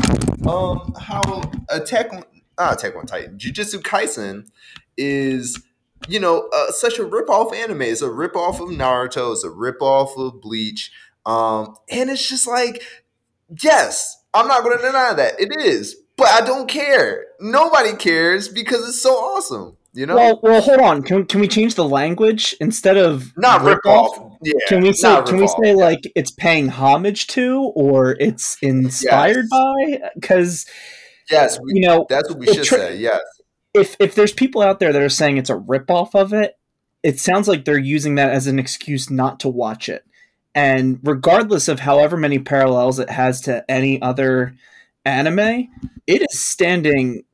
um 0.50 0.94
how 1.00 1.50
Attack 1.68 2.12
on 2.12 2.24
uh, 2.58 2.74
Attack 2.76 2.96
on 2.96 3.06
Titan, 3.06 3.38
Jujutsu 3.38 3.80
Kaisen 3.80 4.48
is 4.96 5.62
you 6.08 6.20
know 6.20 6.48
uh, 6.52 6.70
such 6.70 6.98
a 6.98 7.04
rip 7.04 7.28
off 7.28 7.52
anime. 7.52 7.82
It's 7.82 8.02
a 8.02 8.10
rip 8.10 8.36
off 8.36 8.60
of 8.60 8.68
Naruto. 8.68 9.32
It's 9.32 9.44
a 9.44 9.50
rip 9.50 9.80
off 9.80 10.16
of 10.16 10.40
Bleach. 10.40 10.92
Um, 11.24 11.74
and 11.90 12.08
it's 12.08 12.28
just 12.28 12.46
like, 12.46 12.84
yes, 13.60 14.22
I'm 14.32 14.46
not 14.46 14.62
going 14.62 14.78
to 14.78 14.82
deny 14.82 15.12
that 15.14 15.40
it 15.40 15.60
is, 15.60 15.96
but 16.16 16.28
I 16.28 16.46
don't 16.46 16.68
care. 16.68 17.24
Nobody 17.40 17.94
cares 17.96 18.48
because 18.48 18.88
it's 18.88 19.02
so 19.02 19.14
awesome. 19.14 19.76
You 19.96 20.06
know? 20.06 20.14
Well, 20.14 20.40
well, 20.42 20.60
hold 20.60 20.80
on. 20.80 21.02
Can, 21.02 21.24
can 21.24 21.40
we 21.40 21.48
change 21.48 21.74
the 21.74 21.88
language 21.88 22.54
instead 22.60 22.96
of 22.98 23.32
not 23.36 23.62
rip 23.62 23.84
off? 23.86 24.38
Yeah, 24.42 24.52
can 24.68 24.82
we 24.82 24.92
say 24.92 25.22
can 25.22 25.38
we 25.38 25.48
say 25.48 25.74
like 25.74 26.00
it's 26.14 26.30
paying 26.30 26.68
homage 26.68 27.26
to 27.28 27.72
or 27.74 28.12
it's 28.20 28.58
inspired 28.60 29.46
yes. 29.50 29.50
by? 29.50 30.10
Because 30.14 30.66
yes, 31.30 31.58
we, 31.60 31.80
you 31.80 31.86
know 31.86 32.06
that's 32.08 32.28
what 32.28 32.38
we 32.38 32.46
should 32.46 32.64
tra- 32.64 32.78
say. 32.78 32.96
Yes. 32.98 33.22
If 33.72 33.96
if 33.98 34.14
there's 34.14 34.32
people 34.32 34.60
out 34.60 34.80
there 34.80 34.92
that 34.92 35.02
are 35.02 35.08
saying 35.08 35.38
it's 35.38 35.50
a 35.50 35.56
rip 35.56 35.90
off 35.90 36.14
of 36.14 36.32
it, 36.34 36.58
it 37.02 37.18
sounds 37.18 37.48
like 37.48 37.64
they're 37.64 37.78
using 37.78 38.16
that 38.16 38.30
as 38.30 38.46
an 38.46 38.58
excuse 38.58 39.10
not 39.10 39.40
to 39.40 39.48
watch 39.48 39.88
it. 39.88 40.04
And 40.54 41.00
regardless 41.02 41.68
of 41.68 41.80
however 41.80 42.16
many 42.16 42.38
parallels 42.38 42.98
it 42.98 43.10
has 43.10 43.40
to 43.42 43.64
any 43.70 44.00
other 44.02 44.54
anime, 45.04 45.68
it 46.06 46.22
is 46.22 46.38
standing 46.38 47.24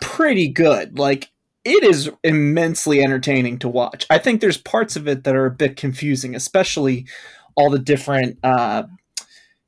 pretty 0.00 0.48
good. 0.48 0.98
Like 0.98 1.30
it 1.64 1.82
is 1.82 2.10
immensely 2.22 3.02
entertaining 3.02 3.58
to 3.60 3.68
watch. 3.68 4.06
I 4.10 4.18
think 4.18 4.40
there's 4.40 4.58
parts 4.58 4.96
of 4.96 5.08
it 5.08 5.24
that 5.24 5.34
are 5.34 5.46
a 5.46 5.50
bit 5.50 5.76
confusing, 5.76 6.34
especially 6.34 7.06
all 7.56 7.70
the 7.70 7.78
different 7.78 8.38
uh, 8.42 8.84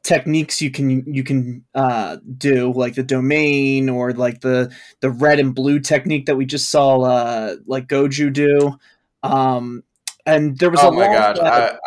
techniques 0.03 0.61
you 0.61 0.71
can 0.71 1.13
you 1.13 1.25
can 1.25 1.65
uh, 1.75 2.19
do, 2.37 2.73
like 2.73 2.95
the 2.95 3.03
domain 3.03 3.89
or 3.89 4.13
like 4.13 4.41
the 4.41 4.73
the 5.01 5.11
red 5.11 5.41
and 5.41 5.55
blue 5.55 5.81
technique 5.81 6.27
that 6.27 6.37
we 6.37 6.45
just 6.45 6.71
saw, 6.71 7.01
uh, 7.03 7.57
like 7.67 7.89
Gojo 7.89 8.33
do. 8.33 8.79
Um, 9.23 9.83
and 10.27 10.59
there 10.59 10.71
was 10.71 10.81
oh 10.83 10.89
a 10.89 10.93
my 10.93 11.07
lot. 11.07 11.37
Gosh, 11.37 11.39
that, 11.39 11.81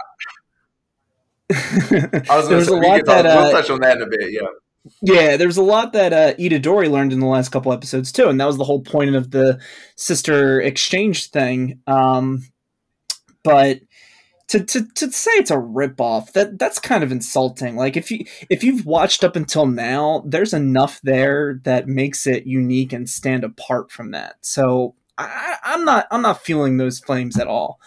I, 1.51 2.23
I 2.33 2.37
was 2.37 2.47
going 2.47 2.59
to 2.59 2.65
say, 2.65 2.79
we 2.79 3.01
that, 3.03 3.25
uh, 3.25 3.51
touch 3.51 3.69
on 3.69 3.79
that 3.81 3.97
in 3.97 4.03
a 4.03 4.07
bit. 4.07 4.31
Yeah. 4.31 4.41
Yeah, 5.01 5.37
there's 5.37 5.57
a 5.57 5.63
lot 5.63 5.93
that 5.93 6.13
uh, 6.13 6.33
Itadori 6.35 6.89
learned 6.89 7.13
in 7.13 7.19
the 7.19 7.27
last 7.27 7.49
couple 7.49 7.73
episodes 7.73 8.11
too, 8.11 8.27
and 8.27 8.39
that 8.39 8.45
was 8.45 8.57
the 8.57 8.63
whole 8.63 8.81
point 8.81 9.15
of 9.15 9.31
the 9.31 9.59
sister 9.95 10.61
exchange 10.61 11.29
thing. 11.29 11.79
Um, 11.87 12.43
but 13.43 13.79
to, 14.49 14.63
to, 14.63 14.87
to 14.95 15.11
say 15.11 15.31
it's 15.31 15.51
a 15.51 15.57
ripoff, 15.57 16.33
that 16.33 16.57
that's 16.57 16.79
kind 16.79 17.03
of 17.03 17.11
insulting. 17.11 17.75
Like 17.75 17.95
if 17.95 18.09
you 18.09 18.25
if 18.49 18.63
you've 18.63 18.85
watched 18.85 19.23
up 19.23 19.35
until 19.35 19.67
now, 19.67 20.23
there's 20.25 20.53
enough 20.53 20.99
there 21.03 21.59
that 21.63 21.87
makes 21.87 22.25
it 22.25 22.47
unique 22.47 22.91
and 22.91 23.07
stand 23.07 23.43
apart 23.43 23.91
from 23.91 24.11
that. 24.11 24.37
So 24.41 24.95
I, 25.19 25.57
I'm 25.63 25.85
not 25.85 26.07
I'm 26.09 26.23
not 26.23 26.41
feeling 26.41 26.77
those 26.77 26.99
flames 26.99 27.37
at 27.37 27.47
all. 27.47 27.79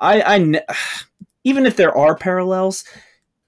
I 0.00 0.20
I 0.22 0.62
even 1.44 1.64
if 1.64 1.76
there 1.76 1.96
are 1.96 2.16
parallels, 2.16 2.84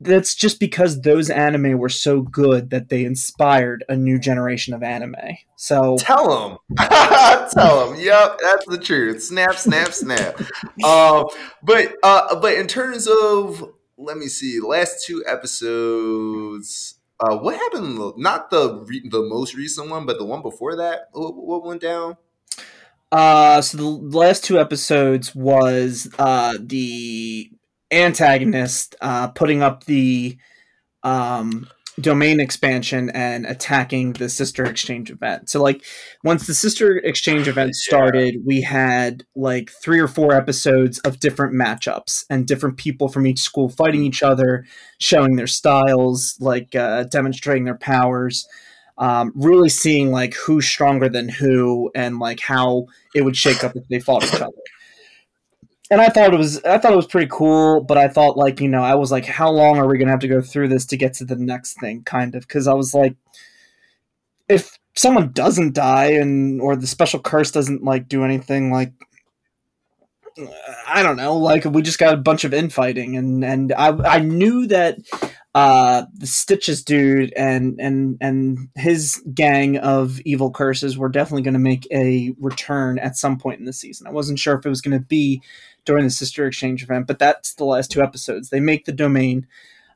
that's 0.05 0.35
just 0.35 0.61
because 0.61 1.01
those 1.01 1.31
anime 1.31 1.79
were 1.79 1.89
so 1.89 2.23
good 2.23 2.71
that 2.71 2.89
they 2.89 3.05
inspired 3.05 3.85
a 3.89 3.97
new 3.97 4.19
generation 4.19 4.75
of 4.75 4.83
anime. 4.83 5.15
So 5.57 5.97
tell 5.99 6.59
them, 6.69 6.77
tell 7.53 7.91
them. 7.91 8.01
Yep, 8.01 8.39
that's 8.43 8.67
the 8.67 8.79
truth. 8.79 9.23
Snap, 9.23 9.55
snap, 9.55 9.89
snap. 9.93 10.41
uh, 10.85 11.25
but 11.63 11.95
uh, 12.03 12.41
but 12.41 12.55
in 12.55 12.67
terms 12.67 13.09
of 13.09 13.73
let 13.97 14.17
me 14.17 14.27
see, 14.27 14.61
last 14.61 15.07
two 15.07 15.25
episodes. 15.27 16.99
Uh, 17.21 17.37
what 17.37 17.55
happened? 17.55 18.15
Not 18.17 18.51
the 18.51 18.85
re- 18.85 19.09
the 19.09 19.23
most 19.23 19.55
recent 19.55 19.89
one, 19.89 20.07
but 20.07 20.19
the 20.19 20.25
one 20.25 20.43
before 20.43 20.75
that. 20.77 21.09
What, 21.13 21.37
what 21.37 21.65
went 21.65 21.81
down? 21.81 22.17
Uh, 23.13 23.61
so 23.61 23.77
the 23.77 23.85
last 23.85 24.43
two 24.43 24.59
episodes 24.59 25.35
was 25.35 26.09
uh 26.19 26.55
the 26.59 27.51
antagonist 27.93 28.97
uh, 29.01 29.29
putting 29.29 29.63
up 29.63 29.85
the 29.85 30.37
um, 31.03 31.69
domain 32.01 32.41
expansion 32.41 33.11
and 33.11 33.45
attacking 33.47 34.15
the 34.15 34.29
sister 34.29 34.65
exchange 34.65 35.11
event. 35.11 35.51
So 35.51 35.63
like 35.63 35.85
once 36.25 36.47
the 36.47 36.55
sister 36.55 36.97
exchange 36.99 37.49
event 37.49 37.75
started, 37.75 38.35
yeah. 38.35 38.41
we 38.45 38.63
had 38.63 39.25
like 39.37 39.71
three 39.71 40.01
or 40.01 40.09
four 40.09 40.33
episodes 40.33 40.99
of 41.01 41.21
different 41.21 41.55
matchups 41.55 42.25
and 42.31 42.47
different 42.47 42.79
people 42.79 43.09
from 43.09 43.27
each 43.27 43.41
school 43.41 43.69
fighting 43.69 44.05
each 44.05 44.23
other, 44.23 44.65
showing 44.99 45.37
their 45.37 45.47
styles, 45.47 46.37
like 46.41 46.75
uh, 46.75 47.05
demonstrating 47.05 47.65
their 47.65 47.79
powers. 47.79 48.47
Um, 48.99 49.33
really 49.35 49.71
seeing 49.71 50.13
like 50.13 50.35
who's 50.35 50.67
stronger 50.67 51.09
than 51.09 51.29
who 51.29 51.91
and 51.95 52.19
like 52.19 52.41
how 52.41 52.87
it 53.15 53.23
would 53.23 53.37
shake 53.37 53.65
up 53.65 53.75
if 53.75 53.89
they 53.89 53.99
fought 53.99 54.23
each 54.23 54.35
other 54.35 54.53
and 55.93 56.01
I 56.01 56.09
thought 56.09 56.33
it 56.33 56.39
was 56.39 56.65
I 56.65 56.79
thought 56.79 56.95
it 56.95 56.97
was 56.97 57.07
pretty 57.07 57.29
cool, 57.31 57.83
but 57.83 57.99
I 57.99 58.09
thought 58.09 58.39
like 58.39 58.61
you 58.61 58.69
know 58.69 58.83
I 58.83 58.95
was 58.95 59.13
like, 59.13 59.27
how 59.27 59.51
long 59.51 59.77
are 59.77 59.87
we 59.87 59.99
gonna 59.99 60.11
have 60.11 60.21
to 60.21 60.29
go 60.29 60.41
through 60.41 60.69
this 60.69 60.87
to 60.87 60.97
get 60.97 61.13
to 61.15 61.27
the 61.27 61.37
next 61.37 61.79
thing? 61.81 62.03
Kind 62.05 62.35
of 62.35 62.49
because 62.49 62.67
I 62.67 62.73
was 62.73 62.95
like, 62.95 63.15
if 64.49 64.79
someone 64.95 65.33
doesn't 65.33 65.75
die 65.75 66.13
and 66.13 66.63
or 66.63 66.77
the 66.77 66.87
special 66.87 67.21
curse 67.21 67.51
doesn't 67.51 67.85
like 67.85 68.09
do 68.09 68.25
anything, 68.25 68.73
like 68.73 68.95
I 70.89 71.03
don't 71.03 71.19
know, 71.19 71.37
like 71.37 71.67
we 71.67 71.83
just 71.83 71.99
got 71.99 72.15
a 72.15 72.17
bunch 72.17 72.45
of 72.45 72.55
infighting, 72.55 73.19
and 73.19 73.45
and 73.45 73.75
I 73.75 73.89
I 74.17 74.19
knew 74.21 74.67
that 74.69 74.97
uh 75.55 76.05
the 76.15 76.27
Stitches 76.27 76.83
dude 76.83 77.35
and 77.35 77.79
and 77.79 78.17
and 78.23 78.71
his 78.77 79.23
gang 79.35 79.77
of 79.77 80.21
evil 80.21 80.51
curses 80.51 80.97
were 80.97 81.11
definitely 81.11 81.43
going 81.43 81.53
to 81.53 81.61
make 81.61 81.87
a 81.93 82.35
return 82.41 82.99
at 82.99 83.19
some 83.19 83.37
point 83.37 83.61
in 83.61 83.67
the 83.67 83.75
season. 83.75 84.07
I 84.07 84.11
wasn't 84.11 84.39
sure 84.39 84.59
if 84.59 84.65
it 84.65 84.71
was 84.71 84.81
going 84.81 84.99
to 84.99 85.05
be 85.05 85.43
during 85.85 86.05
the 86.05 86.11
sister 86.11 86.47
exchange 86.47 86.83
event, 86.83 87.07
but 87.07 87.19
that's 87.19 87.55
the 87.55 87.65
last 87.65 87.91
two 87.91 88.03
episodes. 88.03 88.51
They 88.51 88.61
make 88.61 88.85
the 88.85 88.93
domain, 88.93 89.47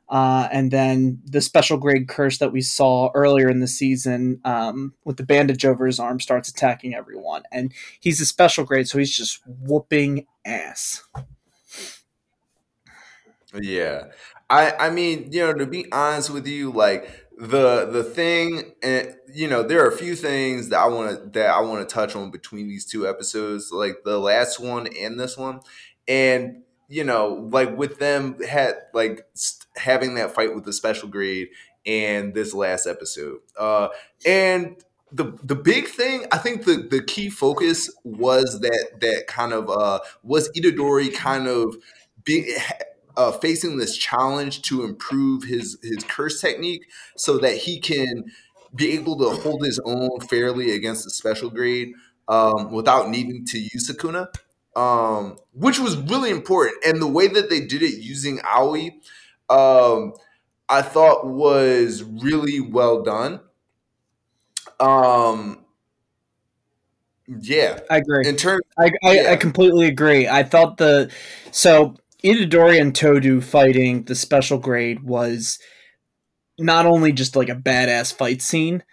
uh, 0.09 0.47
and 0.51 0.71
then 0.71 1.19
the 1.25 1.41
special 1.41 1.77
grade 1.77 2.07
curse 2.07 2.37
that 2.37 2.51
we 2.51 2.61
saw 2.61 3.11
earlier 3.13 3.49
in 3.49 3.59
the 3.59 3.67
season 3.67 4.39
um, 4.45 4.93
with 5.05 5.17
the 5.17 5.23
bandage 5.23 5.65
over 5.65 5.85
his 5.85 5.99
arm 5.99 6.19
starts 6.19 6.49
attacking 6.49 6.93
everyone, 6.93 7.43
and 7.51 7.73
he's 7.99 8.21
a 8.21 8.25
special 8.25 8.65
grade, 8.65 8.87
so 8.87 8.97
he's 8.97 9.15
just 9.15 9.41
whooping 9.45 10.25
ass. 10.45 11.03
Yeah, 13.53 14.07
I 14.49 14.71
I 14.71 14.89
mean 14.89 15.29
you 15.31 15.41
know 15.41 15.53
to 15.53 15.65
be 15.65 15.91
honest 15.91 16.29
with 16.29 16.47
you, 16.47 16.71
like 16.71 17.26
the 17.39 17.85
the 17.91 18.03
thing 18.03 18.73
and 18.81 19.13
you 19.31 19.47
know 19.47 19.61
there 19.61 19.83
are 19.83 19.87
a 19.89 19.95
few 19.95 20.15
things 20.15 20.69
that 20.69 20.79
i 20.79 20.87
want 20.87 21.09
to 21.09 21.29
that 21.39 21.51
i 21.51 21.59
want 21.59 21.87
to 21.87 21.93
touch 21.93 22.15
on 22.15 22.31
between 22.31 22.67
these 22.67 22.83
two 22.85 23.07
episodes 23.07 23.71
like 23.71 23.97
the 24.05 24.17
last 24.17 24.59
one 24.59 24.87
and 24.99 25.19
this 25.19 25.37
one. 25.37 25.59
And 26.07 26.63
you 26.89 27.03
know 27.03 27.47
like 27.51 27.77
with 27.77 27.99
them 27.99 28.41
had 28.41 28.75
like 28.93 29.25
st- 29.33 29.67
having 29.75 30.15
that 30.15 30.33
fight 30.33 30.55
with 30.55 30.63
the 30.63 30.73
special 30.73 31.09
grade 31.09 31.49
and 31.85 32.33
this 32.33 32.53
last 32.53 32.87
episode 32.87 33.39
uh 33.59 33.89
and 34.25 34.77
the 35.11 35.37
the 35.43 35.55
big 35.55 35.87
thing 35.87 36.25
i 36.31 36.37
think 36.37 36.63
the 36.63 36.87
the 36.89 37.03
key 37.03 37.29
focus 37.29 37.91
was 38.05 38.61
that 38.61 38.87
that 39.01 39.25
kind 39.27 39.51
of 39.51 39.69
uh 39.69 39.99
was 40.23 40.49
itadori 40.51 41.13
kind 41.13 41.47
of 41.47 41.75
being 42.23 42.47
uh, 43.17 43.31
facing 43.31 43.77
this 43.77 43.97
challenge 43.97 44.61
to 44.61 44.83
improve 44.83 45.43
his 45.43 45.77
his 45.81 46.03
curse 46.03 46.39
technique 46.39 46.85
so 47.17 47.37
that 47.39 47.57
he 47.57 47.79
can 47.79 48.25
be 48.75 48.93
able 48.93 49.17
to 49.17 49.29
hold 49.41 49.65
his 49.65 49.79
own 49.85 50.19
fairly 50.21 50.71
against 50.71 51.03
the 51.03 51.09
special 51.09 51.49
grade 51.49 51.93
um, 52.27 52.71
without 52.71 53.09
needing 53.09 53.45
to 53.45 53.57
use 53.59 53.89
Sukuna, 53.89 54.27
um, 54.75 55.37
which 55.53 55.79
was 55.79 55.97
really 55.97 56.29
important. 56.29 56.77
And 56.85 57.01
the 57.01 57.07
way 57.07 57.27
that 57.27 57.49
they 57.49 57.61
did 57.61 57.81
it 57.81 57.99
using 57.99 58.39
Aoi, 58.43 58.91
um, 59.49 60.13
I 60.69 60.81
thought 60.81 61.25
was 61.25 62.03
really 62.03 62.59
well 62.59 63.01
done. 63.01 63.39
Um, 64.79 65.65
yeah, 67.27 67.79
I 67.89 67.97
agree. 67.97 68.27
In 68.27 68.35
terms, 68.35 68.61
I 68.77 68.91
I, 69.03 69.13
yeah. 69.13 69.31
I 69.31 69.35
completely 69.37 69.87
agree. 69.87 70.27
I 70.27 70.43
thought 70.43 70.77
the 70.77 71.11
so 71.51 71.95
Itadori 72.23 72.81
and 72.81 72.95
Todo 72.95 73.41
fighting 73.41 74.03
the 74.03 74.15
special 74.15 74.57
grade 74.57 75.03
was 75.03 75.59
not 76.57 76.85
only 76.85 77.11
just 77.11 77.35
like 77.35 77.49
a 77.49 77.55
badass 77.55 78.13
fight 78.13 78.41
scene, 78.41 78.83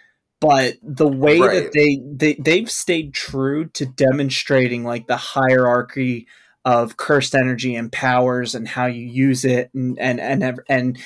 but 0.41 0.75
the 0.83 1.09
way 1.09 1.41
right. 1.41 1.65
that 1.65 1.73
they, 1.73 2.01
they 2.05 2.35
they've 2.35 2.71
stayed 2.71 3.15
true 3.15 3.67
to 3.71 3.87
demonstrating 3.87 4.85
like 4.85 5.07
the 5.07 5.17
hierarchy 5.17 6.27
of 6.65 6.97
cursed 6.97 7.35
energy 7.35 7.75
and 7.75 7.93
powers 7.93 8.55
and 8.55 8.69
how 8.69 8.87
you 8.87 9.07
use 9.07 9.45
it 9.45 9.71
and 9.75 9.99
and 9.99 10.21
and 10.21 10.61
and 10.69 10.99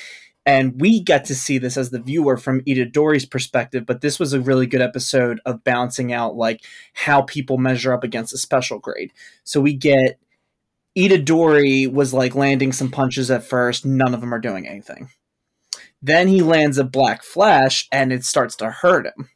and 0.45 0.81
we 0.81 0.99
get 0.99 1.25
to 1.25 1.35
see 1.35 1.57
this 1.57 1.77
as 1.77 1.91
the 1.91 2.01
viewer 2.01 2.35
from 2.35 2.61
Itadori's 2.61 3.25
perspective, 3.25 3.85
but 3.85 4.01
this 4.01 4.19
was 4.19 4.33
a 4.33 4.41
really 4.41 4.65
good 4.65 4.81
episode 4.81 5.39
of 5.45 5.63
balancing 5.63 6.11
out 6.11 6.35
like 6.35 6.61
how 6.93 7.21
people 7.21 7.57
measure 7.57 7.93
up 7.93 8.03
against 8.03 8.33
a 8.33 8.37
special 8.37 8.79
grade. 8.79 9.13
So 9.43 9.61
we 9.61 9.73
get 9.75 10.19
Itadori 10.97 11.91
was 11.91 12.13
like 12.13 12.35
landing 12.35 12.71
some 12.71 12.89
punches 12.91 13.29
at 13.31 13.43
first, 13.43 13.85
none 13.85 14.13
of 14.13 14.21
them 14.21 14.33
are 14.33 14.39
doing 14.39 14.67
anything. 14.67 15.09
Then 16.01 16.27
he 16.27 16.41
lands 16.41 16.77
a 16.77 16.83
Black 16.83 17.23
Flash 17.23 17.87
and 17.91 18.13
it 18.13 18.23
starts 18.23 18.55
to 18.57 18.71
hurt 18.71 19.05
him. 19.05 19.29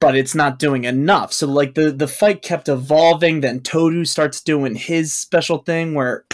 But 0.00 0.16
it's 0.16 0.34
not 0.34 0.58
doing 0.58 0.84
enough. 0.84 1.32
So 1.32 1.46
like 1.46 1.74
the, 1.74 1.92
the 1.92 2.08
fight 2.08 2.40
kept 2.40 2.68
evolving, 2.68 3.40
then 3.40 3.60
Todo 3.60 4.04
starts 4.04 4.40
doing 4.40 4.74
his 4.74 5.12
special 5.12 5.58
thing 5.58 5.94
where 5.94 6.24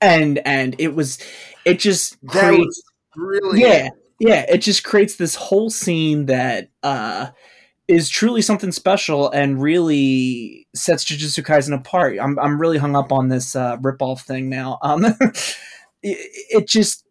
and 0.00 0.38
and 0.44 0.76
it 0.78 0.94
was 0.94 1.18
it 1.64 1.78
just 1.78 2.16
creates 2.26 2.82
really 3.16 3.60
yeah 3.60 3.88
yeah 4.20 4.44
it 4.48 4.58
just 4.58 4.84
creates 4.84 5.16
this 5.16 5.34
whole 5.34 5.70
scene 5.70 6.26
that 6.26 6.68
uh 6.82 7.28
is 7.88 8.08
truly 8.08 8.42
something 8.42 8.72
special 8.72 9.30
and 9.30 9.62
really 9.62 10.66
sets 10.74 11.04
Jujutsu 11.04 11.44
Kaisen 11.44 11.74
apart. 11.74 12.18
I'm 12.20 12.38
I'm 12.38 12.60
really 12.60 12.78
hung 12.78 12.96
up 12.96 13.12
on 13.12 13.28
this 13.28 13.54
uh, 13.54 13.76
ripoff 13.78 14.22
thing 14.22 14.48
now. 14.48 14.78
Um, 14.82 15.04
it, 15.04 15.14
it 16.02 16.68
just 16.68 17.04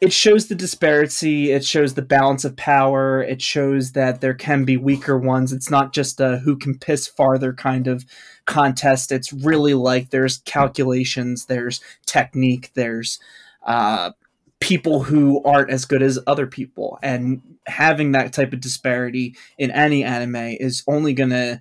it 0.00 0.12
shows 0.12 0.48
the 0.48 0.54
disparity. 0.54 1.52
It 1.52 1.64
shows 1.64 1.94
the 1.94 2.02
balance 2.02 2.44
of 2.44 2.56
power. 2.56 3.22
It 3.22 3.42
shows 3.42 3.92
that 3.92 4.20
there 4.20 4.34
can 4.34 4.64
be 4.64 4.76
weaker 4.76 5.18
ones. 5.18 5.52
It's 5.52 5.70
not 5.70 5.92
just 5.92 6.20
a 6.20 6.38
who 6.38 6.56
can 6.56 6.78
piss 6.78 7.06
farther 7.06 7.52
kind 7.52 7.86
of 7.86 8.06
contest. 8.46 9.12
It's 9.12 9.32
really 9.32 9.74
like 9.74 10.10
there's 10.10 10.38
calculations, 10.38 11.46
there's 11.46 11.82
technique, 12.06 12.70
there's 12.74 13.20
uh, 13.66 14.12
people 14.60 15.02
who 15.02 15.42
aren't 15.42 15.70
as 15.70 15.84
good 15.84 16.02
as 16.02 16.18
other 16.26 16.46
people 16.46 16.98
and 17.02 17.42
having 17.66 18.12
that 18.12 18.32
type 18.32 18.52
of 18.52 18.60
disparity 18.60 19.34
in 19.58 19.70
any 19.70 20.04
anime 20.04 20.36
is 20.36 20.82
only 20.86 21.12
going 21.12 21.30
to 21.30 21.60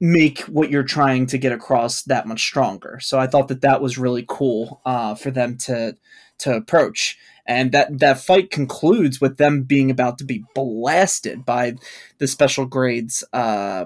make 0.00 0.40
what 0.40 0.70
you're 0.70 0.82
trying 0.82 1.24
to 1.24 1.38
get 1.38 1.52
across 1.52 2.02
that 2.02 2.26
much 2.26 2.42
stronger 2.42 2.98
so 3.00 3.18
i 3.18 3.26
thought 3.26 3.48
that 3.48 3.60
that 3.60 3.80
was 3.80 3.96
really 3.96 4.24
cool 4.28 4.80
uh, 4.84 5.14
for 5.14 5.30
them 5.30 5.56
to 5.56 5.96
to 6.36 6.52
approach 6.54 7.16
and 7.46 7.70
that 7.72 8.00
that 8.00 8.18
fight 8.18 8.50
concludes 8.50 9.20
with 9.20 9.36
them 9.36 9.62
being 9.62 9.90
about 9.90 10.18
to 10.18 10.24
be 10.24 10.44
blasted 10.54 11.44
by 11.44 11.74
the 12.18 12.26
special 12.26 12.66
grades 12.66 13.22
uh, 13.32 13.84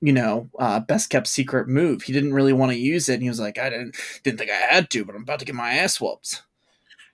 you 0.00 0.12
know, 0.12 0.50
uh, 0.58 0.80
best 0.80 1.10
kept 1.10 1.26
secret 1.26 1.68
move. 1.68 2.02
He 2.02 2.12
didn't 2.12 2.34
really 2.34 2.52
want 2.52 2.72
to 2.72 2.78
use 2.78 3.08
it. 3.08 3.14
And 3.14 3.22
he 3.22 3.28
was 3.28 3.40
like, 3.40 3.58
I 3.58 3.70
didn't 3.70 3.96
didn't 4.22 4.38
think 4.38 4.50
I 4.50 4.54
had 4.54 4.90
to, 4.90 5.04
but 5.04 5.14
I'm 5.14 5.22
about 5.22 5.38
to 5.38 5.44
get 5.44 5.54
my 5.54 5.72
ass 5.72 6.00
whooped. 6.00 6.42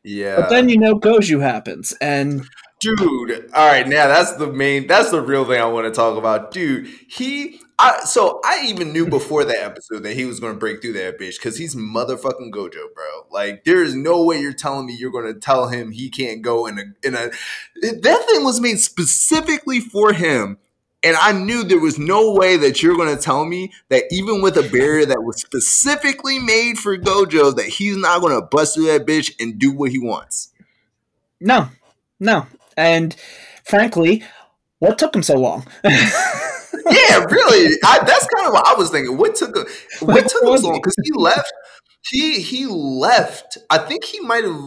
Yeah. 0.05 0.37
But 0.37 0.51
then 0.51 0.69
you 0.69 0.79
know 0.79 0.99
Gojo 0.99 1.41
happens 1.41 1.93
and 2.01 2.45
dude, 2.81 3.51
all 3.55 3.69
right, 3.69 3.87
now 3.87 4.09
that's 4.09 4.37
the 4.37 4.53
main 4.53 4.87
that's 4.87 5.11
the 5.11 5.23
real 5.23 5.45
thing 5.45 5.61
I 5.61 5.67
want 5.67 5.87
to 5.87 5.93
talk 5.93 6.19
about. 6.19 6.51
Dude, 6.51 6.89
he 7.09 7.61
I 7.79 8.01
so 8.05 8.41
I 8.45 8.65
even 8.67 8.93
knew 8.93 9.03
mm-hmm. 9.03 9.11
before 9.11 9.45
that 9.45 9.59
episode 9.59 10.03
that 10.03 10.15
he 10.15 10.25
was 10.25 10.41
going 10.41 10.53
to 10.53 10.59
break 10.59 10.83
through 10.83 10.95
that 10.95 11.19
bitch 11.19 11.41
cuz 11.41 11.57
he's 11.57 11.75
motherfucking 11.75 12.51
Gojo, 12.51 12.93
bro. 12.95 13.27
Like 13.31 13.65
there 13.65 13.83
is 13.83 13.95
no 13.95 14.25
way 14.25 14.41
you're 14.41 14.53
telling 14.53 14.87
me 14.87 14.95
you're 14.95 15.13
going 15.13 15.33
to 15.33 15.39
tell 15.39 15.69
him 15.69 15.93
he 15.93 16.11
can't 16.11 16.43
go 16.43 16.67
in 16.67 16.79
a 16.79 16.85
in 17.07 17.15
a 17.15 17.31
that 17.81 18.27
thing 18.29 18.45
was 18.45 18.61
made 18.61 18.81
specifically 18.81 19.81
for 19.81 20.13
him 20.13 20.59
And 21.05 21.17
I 21.17 21.33
knew 21.33 21.65
there 21.65 21.81
was 21.81 21.99
no 21.99 22.33
way 22.33 22.57
that 22.57 22.83
you're 22.83 22.97
going 22.97 23.15
to 23.15 23.21
tell 23.21 23.45
me 23.45 23.73
that 23.89 24.05
even 24.13 24.41
with 24.41 24.57
a 24.57 24.63
barrier 24.63 25.05
that 25.07 25.23
was 25.23 25.41
specifically 25.41 26.39
made 26.39 26.79
for 26.79 26.97
Gojo, 26.97 27.55
that 27.57 27.67
he's 27.67 27.97
not 27.97 28.21
going 28.21 28.35
to 28.41 28.47
bust 28.47 28.75
through 28.75 28.87
that 28.87 29.05
bitch 29.05 29.33
and 29.41 29.59
do 29.59 29.73
what 29.73 29.91
he 29.91 29.99
wants. 29.99 30.51
No, 31.41 31.69
no. 32.21 32.47
And 32.77 33.17
frankly, 33.65 34.23
what 34.79 34.99
took 34.99 35.15
him 35.15 35.25
so 35.25 35.37
long? 35.37 35.67
yeah, 35.85 37.25
really. 37.25 37.77
I, 37.85 37.99
that's 38.05 38.27
kind 38.29 38.47
of 38.47 38.53
what 38.53 38.67
I 38.67 38.75
was 38.75 38.91
thinking. 38.91 39.17
What 39.17 39.35
took 39.35 39.57
what 40.01 40.29
took 40.29 40.43
him 40.43 40.59
so 40.59 40.69
long? 40.69 40.81
Because 40.81 40.97
he 41.03 41.13
left. 41.17 41.53
He 42.11 42.41
he 42.41 42.67
left. 42.67 43.59
I 43.71 43.79
think 43.79 44.05
he 44.05 44.21
might 44.21 44.45
have 44.45 44.61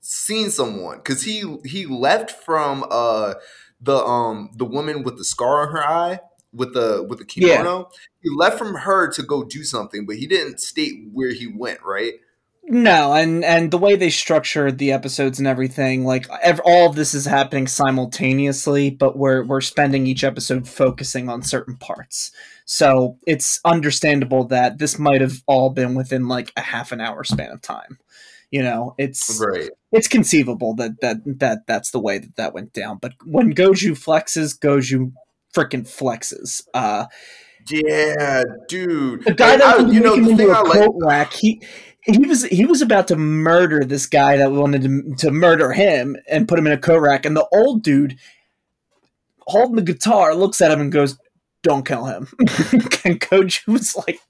seen 0.00 0.50
someone 0.50 0.98
because 0.98 1.22
he 1.22 1.58
he 1.64 1.86
left 1.86 2.30
from 2.30 2.84
uh 2.90 3.34
the 3.82 3.96
um 3.96 4.50
the 4.56 4.64
woman 4.64 5.02
with 5.02 5.18
the 5.18 5.24
scar 5.24 5.66
on 5.66 5.72
her 5.72 5.84
eye 5.84 6.20
with 6.52 6.74
the 6.74 7.04
with 7.08 7.18
the 7.18 7.24
kimono. 7.24 7.78
Yeah. 7.78 7.98
He 8.22 8.30
left 8.36 8.58
from 8.58 8.74
her 8.74 9.10
to 9.12 9.22
go 9.22 9.42
do 9.42 9.64
something, 9.64 10.06
but 10.06 10.16
he 10.16 10.26
didn't 10.26 10.60
state 10.60 10.94
where 11.12 11.32
he 11.32 11.46
went. 11.46 11.80
Right. 11.84 12.14
No, 12.64 13.12
and 13.12 13.44
and 13.44 13.72
the 13.72 13.78
way 13.78 13.96
they 13.96 14.10
structured 14.10 14.78
the 14.78 14.92
episodes 14.92 15.40
and 15.40 15.48
everything, 15.48 16.04
like 16.04 16.28
ev- 16.42 16.60
all 16.64 16.88
of 16.88 16.94
this 16.94 17.12
is 17.12 17.24
happening 17.24 17.66
simultaneously, 17.66 18.88
but 18.90 19.18
we're 19.18 19.42
we're 19.42 19.60
spending 19.60 20.06
each 20.06 20.22
episode 20.22 20.68
focusing 20.68 21.28
on 21.28 21.42
certain 21.42 21.76
parts. 21.76 22.30
So 22.64 23.18
it's 23.26 23.58
understandable 23.64 24.44
that 24.44 24.78
this 24.78 24.96
might 24.96 25.20
have 25.20 25.42
all 25.48 25.70
been 25.70 25.96
within 25.96 26.28
like 26.28 26.52
a 26.56 26.60
half 26.60 26.92
an 26.92 27.00
hour 27.00 27.24
span 27.24 27.50
of 27.50 27.62
time. 27.62 27.98
You 28.52 28.62
know, 28.62 28.94
it's 28.98 29.40
right. 29.40 29.70
It's 29.92 30.06
conceivable 30.06 30.74
that 30.74 31.00
that 31.00 31.16
that 31.40 31.66
that's 31.66 31.90
the 31.90 31.98
way 31.98 32.18
that 32.18 32.36
that 32.36 32.54
went 32.54 32.74
down. 32.74 32.98
But 33.00 33.14
when 33.24 33.54
Gojo 33.54 33.92
flexes, 33.92 34.56
Gojo 34.58 35.12
freaking 35.54 35.88
flexes. 35.88 36.62
Uh, 36.74 37.06
yeah, 37.70 38.44
dude. 38.68 39.24
The 39.24 39.32
guy 39.32 39.56
that 39.56 39.80
I, 39.80 39.90
you 39.90 40.00
know, 40.00 40.16
the 40.16 40.36
thing 40.36 40.50
a 40.50 40.52
I 40.52 40.62
coat 40.64 40.96
like- 40.96 41.10
rack, 41.10 41.32
he 41.32 41.62
he 42.02 42.18
was 42.18 42.44
he 42.44 42.66
was 42.66 42.82
about 42.82 43.08
to 43.08 43.16
murder 43.16 43.84
this 43.84 44.06
guy 44.06 44.36
that 44.36 44.52
wanted 44.52 44.82
to, 44.82 45.14
to 45.26 45.30
murder 45.30 45.72
him 45.72 46.16
and 46.28 46.46
put 46.46 46.58
him 46.58 46.66
in 46.66 46.74
a 46.74 46.78
coat 46.78 46.98
rack, 46.98 47.24
and 47.24 47.34
the 47.34 47.46
old 47.52 47.82
dude 47.82 48.18
holding 49.46 49.76
the 49.76 49.82
guitar 49.82 50.34
looks 50.34 50.60
at 50.60 50.70
him 50.70 50.80
and 50.80 50.92
goes, 50.92 51.18
"Don't 51.62 51.86
kill 51.86 52.04
him." 52.04 52.28
and 52.38 53.18
Gojo 53.18 53.66
was 53.68 53.96
like, 53.96 54.20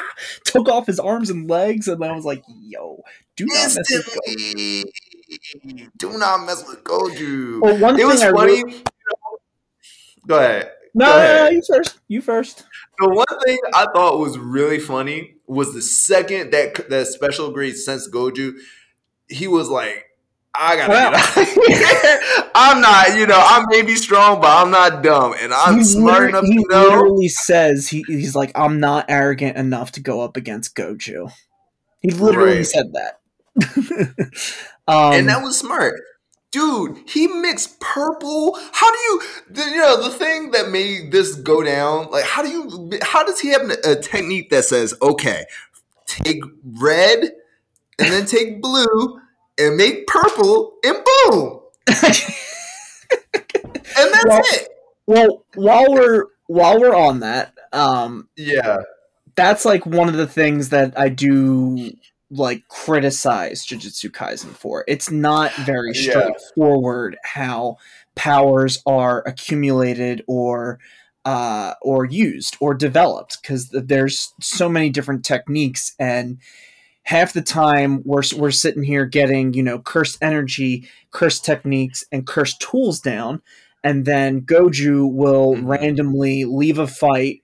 took 0.44 0.68
off 0.68 0.86
his 0.86 0.98
arms 1.00 1.30
and 1.30 1.48
legs, 1.48 1.88
and 1.88 2.04
I 2.04 2.12
was 2.14 2.24
like, 2.24 2.42
"Yo, 2.60 3.02
do 3.36 3.46
not 3.46 3.74
mess 3.74 3.76
with 3.90 4.18
Gojo. 4.26 4.84
Do 5.98 6.18
not 6.18 6.44
mess 6.46 6.64
with 6.66 6.84
Gojo." 6.84 7.60
Well, 7.60 7.78
one 7.78 7.98
it 8.00 8.06
was 8.06 8.22
I 8.22 8.30
funny. 8.32 8.62
Really- 8.64 8.82
Go 10.26 10.38
ahead. 10.38 10.70
No, 10.94 11.06
Go 11.06 11.12
ahead. 11.16 11.36
no, 11.38 11.44
no, 11.46 11.50
you 11.50 11.62
first. 11.66 11.98
You 12.08 12.20
first. 12.22 12.64
The 12.98 13.08
one 13.08 13.26
thing 13.44 13.58
I 13.74 13.86
thought 13.94 14.18
was 14.18 14.38
really 14.38 14.78
funny 14.78 15.36
was 15.46 15.74
the 15.74 15.82
second 15.82 16.52
that 16.52 16.88
that 16.90 17.06
special 17.08 17.50
grade 17.50 17.76
sense 17.76 18.08
Gojo, 18.10 18.52
he 19.28 19.48
was 19.48 19.68
like, 19.68 20.04
I 20.54 20.76
gotta 20.76 20.92
get 20.92 21.14
out. 21.14 22.41
I'm 22.54 22.80
not, 22.80 23.18
you 23.18 23.26
know, 23.26 23.38
I 23.38 23.64
may 23.68 23.82
be 23.82 23.94
strong, 23.94 24.40
but 24.40 24.48
I'm 24.48 24.70
not 24.70 25.02
dumb, 25.02 25.34
and 25.40 25.52
I'm 25.52 25.84
smart 25.84 26.28
enough 26.28 26.44
he 26.44 26.56
to 26.56 26.64
know. 26.68 26.80
He 26.80 26.86
literally 26.86 27.28
says 27.28 27.88
he, 27.88 28.04
he's 28.06 28.34
like, 28.34 28.52
I'm 28.54 28.80
not 28.80 29.06
arrogant 29.08 29.56
enough 29.56 29.92
to 29.92 30.00
go 30.00 30.20
up 30.20 30.36
against 30.36 30.74
Gojo. 30.74 31.32
He 32.00 32.10
literally 32.10 32.58
right. 32.58 32.66
said 32.66 32.92
that, 32.92 33.20
um, 34.88 35.12
and 35.12 35.28
that 35.28 35.42
was 35.42 35.58
smart 35.58 36.00
dude, 36.52 36.98
he 37.08 37.26
mixed 37.26 37.80
purple. 37.80 38.56
How 38.72 38.90
do 38.92 38.98
you, 38.98 39.22
the, 39.50 39.62
you 39.64 39.78
know, 39.78 40.02
the 40.02 40.10
thing 40.10 40.52
that 40.52 40.70
made 40.70 41.10
this 41.10 41.34
go 41.34 41.62
down? 41.62 42.10
Like, 42.10 42.24
how 42.24 42.42
do 42.42 42.48
you, 42.48 42.90
how 43.02 43.24
does 43.24 43.40
he 43.40 43.48
have 43.48 43.68
a 43.84 43.96
technique 43.96 44.50
that 44.50 44.64
says, 44.64 44.94
okay, 45.02 45.44
take 46.06 46.42
red 46.62 47.32
and 47.98 48.12
then 48.12 48.26
take 48.26 48.62
blue 48.62 49.20
and 49.58 49.76
make 49.76 50.06
purple 50.06 50.74
and 50.84 50.98
boom, 51.04 51.60
and 51.88 51.96
that's 53.94 54.26
well, 54.26 54.42
it. 54.44 54.68
Well, 55.06 55.44
while 55.54 55.92
we're 55.92 56.26
while 56.46 56.80
we're 56.80 56.94
on 56.94 57.20
that, 57.20 57.54
um, 57.72 58.28
yeah, 58.36 58.78
that's 59.34 59.64
like 59.64 59.86
one 59.86 60.08
of 60.08 60.14
the 60.14 60.26
things 60.26 60.68
that 60.70 60.98
I 60.98 61.08
do 61.08 61.92
like 62.30 62.66
criticize 62.68 63.66
Jujutsu 63.66 64.10
Kaisen 64.10 64.50
for. 64.50 64.84
It's 64.88 65.10
not 65.10 65.52
very 65.54 65.94
straightforward 65.94 67.14
yeah. 67.22 67.30
how 67.30 67.76
powers 68.14 68.82
are 68.86 69.22
accumulated 69.26 70.22
or 70.26 70.78
uh, 71.24 71.74
or 71.82 72.04
used 72.04 72.56
or 72.60 72.74
developed 72.74 73.40
because 73.40 73.68
there's 73.70 74.34
so 74.40 74.68
many 74.68 74.90
different 74.90 75.24
techniques 75.24 75.94
and 75.98 76.38
half 77.02 77.32
the 77.32 77.42
time 77.42 78.02
we're 78.04 78.22
we're 78.36 78.50
sitting 78.50 78.82
here 78.82 79.06
getting 79.06 79.54
you 79.54 79.62
know 79.62 79.78
cursed 79.78 80.18
energy, 80.22 80.88
cursed 81.10 81.44
techniques, 81.44 82.04
and 82.12 82.26
cursed 82.26 82.60
tools 82.60 83.00
down, 83.00 83.42
and 83.82 84.04
then 84.04 84.42
Gojo 84.42 85.12
will 85.12 85.54
mm-hmm. 85.54 85.66
randomly 85.66 86.44
leave 86.44 86.78
a 86.78 86.86
fight 86.86 87.42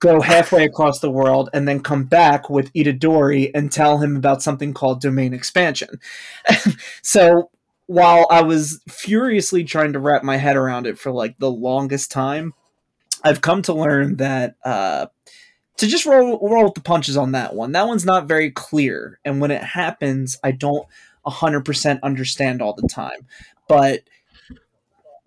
go 0.00 0.22
halfway 0.22 0.64
across 0.64 1.00
the 1.00 1.10
world 1.10 1.50
and 1.52 1.68
then 1.68 1.78
come 1.80 2.04
back 2.04 2.48
with 2.50 2.72
Itadori 2.72 3.50
and 3.54 3.70
tell 3.70 3.98
him 3.98 4.16
about 4.16 4.42
something 4.42 4.72
called 4.72 5.00
domain 5.00 5.34
expansion. 5.34 6.00
so 7.02 7.50
while 7.86 8.26
I 8.30 8.42
was 8.42 8.80
furiously 8.88 9.62
trying 9.62 9.92
to 9.92 10.00
wrap 10.00 10.22
my 10.22 10.38
head 10.38 10.56
around 10.56 10.86
it 10.86 10.98
for 10.98 11.12
like 11.12 11.38
the 11.38 11.50
longest 11.50 12.10
time, 12.10 12.54
I've 13.22 13.42
come 13.42 13.60
to 13.62 13.74
learn 13.74 14.16
that 14.16 14.56
uh, 14.64 15.06
to 15.80 15.86
just 15.86 16.06
roll 16.06 16.38
roll 16.48 16.64
with 16.64 16.74
the 16.74 16.80
punches 16.80 17.16
on 17.16 17.32
that 17.32 17.54
one. 17.54 17.72
That 17.72 17.86
one's 17.86 18.04
not 18.04 18.28
very 18.28 18.50
clear, 18.50 19.18
and 19.24 19.40
when 19.40 19.50
it 19.50 19.62
happens, 19.62 20.38
I 20.44 20.52
don't 20.52 20.86
hundred 21.26 21.64
percent 21.64 22.00
understand 22.02 22.60
all 22.60 22.74
the 22.74 22.88
time. 22.88 23.26
But 23.68 24.00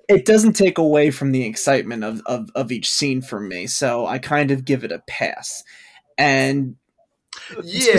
it 0.09 0.25
doesn't 0.25 0.53
take 0.53 0.77
away 0.77 1.11
from 1.11 1.31
the 1.31 1.45
excitement 1.45 2.03
of, 2.03 2.21
of, 2.25 2.49
of 2.55 2.71
each 2.71 2.91
scene 2.91 3.21
for 3.21 3.39
me. 3.39 3.67
So 3.67 4.05
I 4.05 4.19
kind 4.19 4.51
of 4.51 4.65
give 4.65 4.83
it 4.83 4.91
a 4.91 4.99
pass. 5.07 5.63
And 6.17 6.75
yeah, 7.63 7.97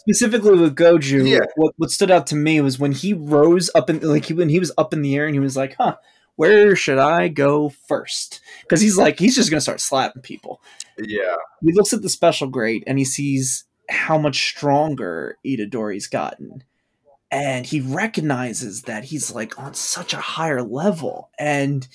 specifically 0.00 0.58
with 0.58 0.76
Gojo, 0.76 1.26
yeah. 1.26 1.46
what, 1.56 1.72
what 1.78 1.90
stood 1.90 2.10
out 2.10 2.26
to 2.28 2.36
me 2.36 2.60
was 2.60 2.78
when 2.78 2.92
he 2.92 3.14
rose 3.14 3.70
up 3.74 3.88
in 3.90 4.00
like 4.00 4.26
he, 4.26 4.34
when 4.34 4.50
he 4.50 4.60
was 4.60 4.72
up 4.78 4.92
in 4.92 5.02
the 5.02 5.16
air 5.16 5.24
and 5.24 5.34
he 5.34 5.40
was 5.40 5.56
like, 5.56 5.74
"Huh, 5.76 5.96
where 6.38 6.76
should 6.76 6.98
I 6.98 7.26
go 7.26 7.68
first? 7.68 8.40
Because 8.62 8.80
he's 8.80 8.96
like 8.96 9.18
he's 9.18 9.34
just 9.34 9.50
gonna 9.50 9.60
start 9.60 9.80
slapping 9.80 10.22
people. 10.22 10.62
Yeah, 10.96 11.34
he 11.60 11.72
looks 11.72 11.92
at 11.92 12.00
the 12.00 12.08
special 12.08 12.46
grade 12.46 12.84
and 12.86 12.96
he 12.96 13.04
sees 13.04 13.64
how 13.90 14.18
much 14.18 14.48
stronger 14.48 15.36
Itadori's 15.44 16.06
gotten, 16.06 16.62
and 17.32 17.66
he 17.66 17.80
recognizes 17.80 18.82
that 18.82 19.04
he's 19.04 19.34
like 19.34 19.58
on 19.58 19.74
such 19.74 20.14
a 20.14 20.18
higher 20.18 20.62
level 20.62 21.30
and 21.40 21.88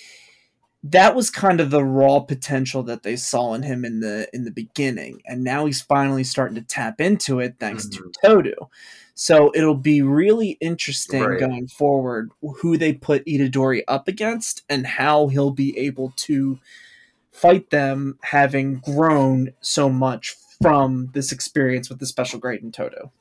that 0.86 1.14
was 1.14 1.30
kind 1.30 1.60
of 1.60 1.70
the 1.70 1.82
raw 1.82 2.20
potential 2.20 2.82
that 2.82 3.02
they 3.02 3.16
saw 3.16 3.54
in 3.54 3.62
him 3.62 3.86
in 3.86 4.00
the 4.00 4.28
in 4.34 4.44
the 4.44 4.50
beginning 4.50 5.22
and 5.24 5.42
now 5.42 5.64
he's 5.64 5.80
finally 5.80 6.22
starting 6.22 6.54
to 6.54 6.60
tap 6.60 7.00
into 7.00 7.40
it 7.40 7.56
thanks 7.58 7.86
mm-hmm. 7.86 8.10
to 8.10 8.42
Todo. 8.42 8.70
So 9.14 9.52
it'll 9.54 9.76
be 9.76 10.02
really 10.02 10.58
interesting 10.60 11.22
right. 11.22 11.38
going 11.38 11.68
forward 11.68 12.32
who 12.40 12.76
they 12.76 12.92
put 12.92 13.24
Itadori 13.26 13.82
up 13.86 14.08
against 14.08 14.62
and 14.68 14.86
how 14.86 15.28
he'll 15.28 15.52
be 15.52 15.78
able 15.78 16.12
to 16.16 16.58
fight 17.30 17.70
them 17.70 18.18
having 18.22 18.80
grown 18.80 19.52
so 19.60 19.88
much 19.88 20.36
from 20.60 21.10
this 21.14 21.30
experience 21.30 21.88
with 21.88 22.00
the 22.00 22.06
special 22.06 22.38
grade 22.38 22.62
in 22.62 22.72
Todo. 22.72 23.12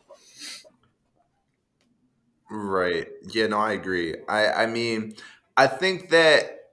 Right. 2.50 3.08
Yeah, 3.30 3.48
no, 3.48 3.60
I 3.60 3.74
agree. 3.74 4.16
I 4.28 4.48
I 4.48 4.66
mean, 4.68 5.16
I 5.58 5.68
think 5.68 6.10
that 6.10 6.70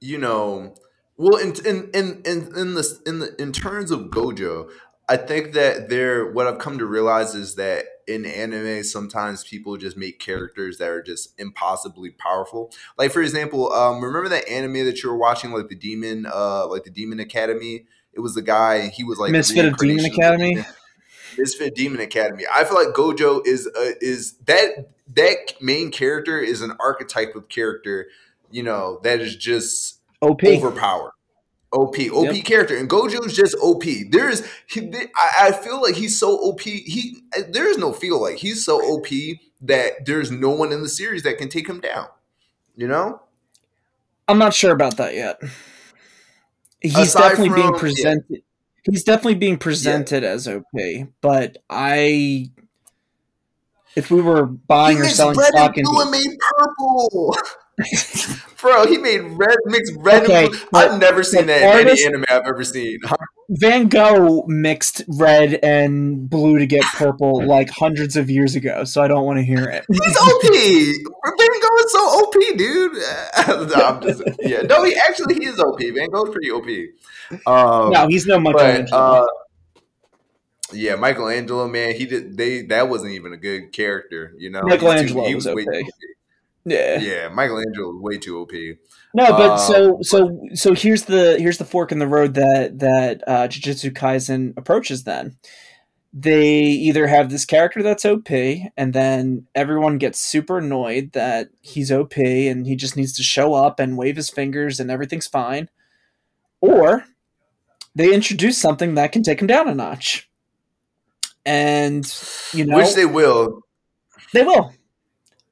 you 0.00 0.18
know, 0.18 0.74
well 1.16 1.36
in 1.36 1.54
in 1.66 1.90
in 1.94 2.22
in, 2.24 2.56
in 2.56 2.74
the 2.74 3.00
in 3.06 3.18
the 3.20 3.34
in 3.40 3.52
terms 3.52 3.90
of 3.90 4.10
Gojo, 4.10 4.70
I 5.08 5.16
think 5.16 5.52
that 5.54 5.88
there 5.88 6.30
what 6.30 6.46
I've 6.46 6.58
come 6.58 6.78
to 6.78 6.86
realize 6.86 7.34
is 7.34 7.54
that 7.54 7.86
in 8.06 8.24
anime 8.24 8.84
sometimes 8.84 9.44
people 9.44 9.76
just 9.76 9.96
make 9.96 10.18
characters 10.18 10.78
that 10.78 10.88
are 10.88 11.02
just 11.02 11.38
impossibly 11.38 12.10
powerful. 12.10 12.72
Like 12.96 13.12
for 13.12 13.22
example, 13.22 13.72
um 13.72 14.02
remember 14.02 14.28
that 14.28 14.48
anime 14.48 14.84
that 14.86 15.02
you 15.02 15.10
were 15.10 15.16
watching 15.16 15.52
like 15.52 15.68
the 15.68 15.74
Demon 15.74 16.26
uh 16.26 16.66
like 16.68 16.84
the 16.84 16.90
Demon 16.90 17.20
Academy? 17.20 17.86
It 18.12 18.20
was 18.20 18.34
the 18.34 18.42
guy 18.42 18.88
he 18.88 19.04
was 19.04 19.18
like 19.18 19.32
Misfit 19.32 19.64
of 19.64 19.76
Demon 19.76 20.04
Academy. 20.04 20.58
Of 20.58 20.66
Misfit 21.38 21.74
Demon 21.74 22.00
Academy. 22.00 22.44
I 22.52 22.64
feel 22.64 22.74
like 22.74 22.94
Gojo 22.94 23.46
is 23.46 23.66
uh, 23.66 23.92
is 24.00 24.36
that 24.46 24.90
that 25.14 25.54
main 25.60 25.90
character 25.90 26.38
is 26.38 26.62
an 26.62 26.72
archetype 26.80 27.34
of 27.34 27.48
character, 27.48 28.06
you 28.50 28.62
know, 28.62 29.00
that 29.02 29.20
is 29.20 29.36
just 29.36 30.00
OP 30.22 30.44
overpowered. 30.44 31.12
OP, 31.72 31.96
OP 31.98 32.34
yep. 32.34 32.44
character, 32.44 32.76
and 32.76 32.88
Gojo 32.88 33.24
is 33.26 33.34
just 33.34 33.56
OP. 33.60 33.84
There 34.10 34.28
is, 34.28 34.46
he, 34.66 34.90
I, 35.40 35.52
feel 35.52 35.82
like 35.82 35.94
he's 35.94 36.18
so 36.18 36.36
OP. 36.36 36.60
He 36.60 37.18
there 37.48 37.68
is 37.68 37.76
no 37.76 37.92
feel 37.92 38.20
like 38.20 38.36
he's 38.36 38.64
so 38.64 38.80
OP 38.80 39.08
that 39.60 40.06
there's 40.06 40.30
no 40.30 40.50
one 40.50 40.72
in 40.72 40.82
the 40.82 40.88
series 40.88 41.22
that 41.24 41.38
can 41.38 41.48
take 41.48 41.68
him 41.68 41.80
down. 41.80 42.06
You 42.76 42.88
know? 42.88 43.20
I'm 44.28 44.38
not 44.38 44.54
sure 44.54 44.72
about 44.72 44.96
that 44.98 45.14
yet. 45.14 45.40
He's 46.80 46.96
Aside 46.96 47.30
definitely 47.30 47.54
being 47.54 47.66
from- 47.66 47.74
yeah. 47.74 47.80
presented. 47.80 48.42
He's 48.84 49.02
definitely 49.02 49.34
being 49.34 49.58
presented 49.58 50.22
as 50.22 50.46
OP, 50.46 50.64
but 51.20 51.58
I, 51.68 52.50
if 53.96 54.12
we 54.12 54.22
were 54.22 54.46
buying 54.46 54.98
he 54.98 55.02
or 55.02 55.06
selling 55.08 55.34
stock 55.40 55.76
and 55.76 56.10
made 56.10 56.38
purple. 56.56 57.36
Bro, 58.60 58.86
he 58.86 58.96
made 58.98 59.20
red 59.20 59.56
mixed 59.66 59.92
red 59.98 60.24
Okay, 60.24 60.44
and 60.44 60.50
blue. 60.50 60.60
but- 60.72 60.90
I've 60.92 61.00
never 61.00 61.22
seen 61.22 61.42
but 61.42 61.46
that 61.48 61.80
in 61.80 61.88
any 61.88 62.04
anime 62.04 62.24
I've 62.28 62.46
ever 62.46 62.64
seen. 62.64 62.98
Van 63.48 63.86
Gogh 63.88 64.44
mixed 64.48 65.02
red 65.06 65.60
and 65.62 66.28
blue 66.28 66.58
to 66.58 66.66
get 66.66 66.82
purple 66.94 67.46
like 67.46 67.70
hundreds 67.70 68.16
of 68.16 68.28
years 68.28 68.56
ago, 68.56 68.82
so 68.84 69.02
I 69.02 69.08
don't 69.08 69.24
want 69.24 69.38
to 69.38 69.44
hear 69.44 69.68
it. 69.68 69.84
He's 69.92 70.16
OP. 70.16 70.42
Van 70.42 71.60
Gogh 71.60 71.76
is 71.84 71.92
so 71.92 71.98
OP, 72.00 72.34
dude. 72.56 72.92
no, 73.70 74.00
just 74.02 74.22
yeah. 74.40 74.62
No, 74.62 74.82
he 74.82 74.96
actually 74.96 75.34
he 75.36 75.44
is 75.44 75.60
OP. 75.60 75.78
Van 75.80 76.08
Gogh's 76.10 76.30
pretty 76.30 76.50
OP. 76.50 76.66
Um, 77.46 77.90
no, 77.92 78.08
he's 78.08 78.26
no 78.26 78.40
but 78.40 78.54
Michelangelo. 78.54 78.98
uh, 79.00 79.26
yeah, 80.72 80.96
Michelangelo, 80.96 81.68
man, 81.68 81.94
he 81.94 82.06
did. 82.06 82.36
They 82.36 82.62
that 82.62 82.88
wasn't 82.88 83.12
even 83.12 83.32
a 83.32 83.36
good 83.36 83.72
character, 83.72 84.32
you 84.38 84.50
know. 84.50 84.62
Michelangelo 84.62 85.26
he 85.28 85.34
was 85.36 85.46
way 85.46 85.52
OP. 85.62 85.72
too 85.84 85.90
yeah. 86.66 86.98
Yeah, 86.98 87.28
Michelangelo 87.28 87.96
is 87.96 88.02
way 88.02 88.18
too 88.18 88.40
OP. 88.40 88.52
No, 89.14 89.30
but 89.30 89.52
Uh, 89.52 89.56
so 89.56 89.98
so 90.02 90.40
so 90.52 90.74
here's 90.74 91.04
the 91.04 91.36
here's 91.38 91.58
the 91.58 91.64
fork 91.64 91.92
in 91.92 92.00
the 92.00 92.08
road 92.08 92.34
that 92.34 92.80
that 92.80 93.22
uh, 93.26 93.48
Jujutsu 93.48 93.92
Kaisen 93.92 94.52
approaches. 94.58 95.04
Then 95.04 95.38
they 96.12 96.44
either 96.64 97.06
have 97.06 97.30
this 97.30 97.44
character 97.44 97.82
that's 97.82 98.04
OP, 98.04 98.30
and 98.30 98.92
then 98.92 99.46
everyone 99.54 99.98
gets 99.98 100.20
super 100.20 100.58
annoyed 100.58 101.12
that 101.12 101.50
he's 101.60 101.92
OP 101.92 102.16
and 102.16 102.66
he 102.66 102.74
just 102.74 102.96
needs 102.96 103.12
to 103.14 103.22
show 103.22 103.54
up 103.54 103.78
and 103.78 103.96
wave 103.96 104.16
his 104.16 104.28
fingers 104.28 104.80
and 104.80 104.90
everything's 104.90 105.28
fine, 105.28 105.68
or 106.60 107.04
they 107.94 108.12
introduce 108.12 108.58
something 108.58 108.96
that 108.96 109.12
can 109.12 109.22
take 109.22 109.40
him 109.40 109.46
down 109.46 109.68
a 109.68 109.74
notch, 109.74 110.28
and 111.46 112.04
you 112.52 112.66
know 112.66 112.76
Which 112.76 112.94
they 112.94 113.06
will. 113.06 113.62
they 114.34 114.42
will. 114.42 114.72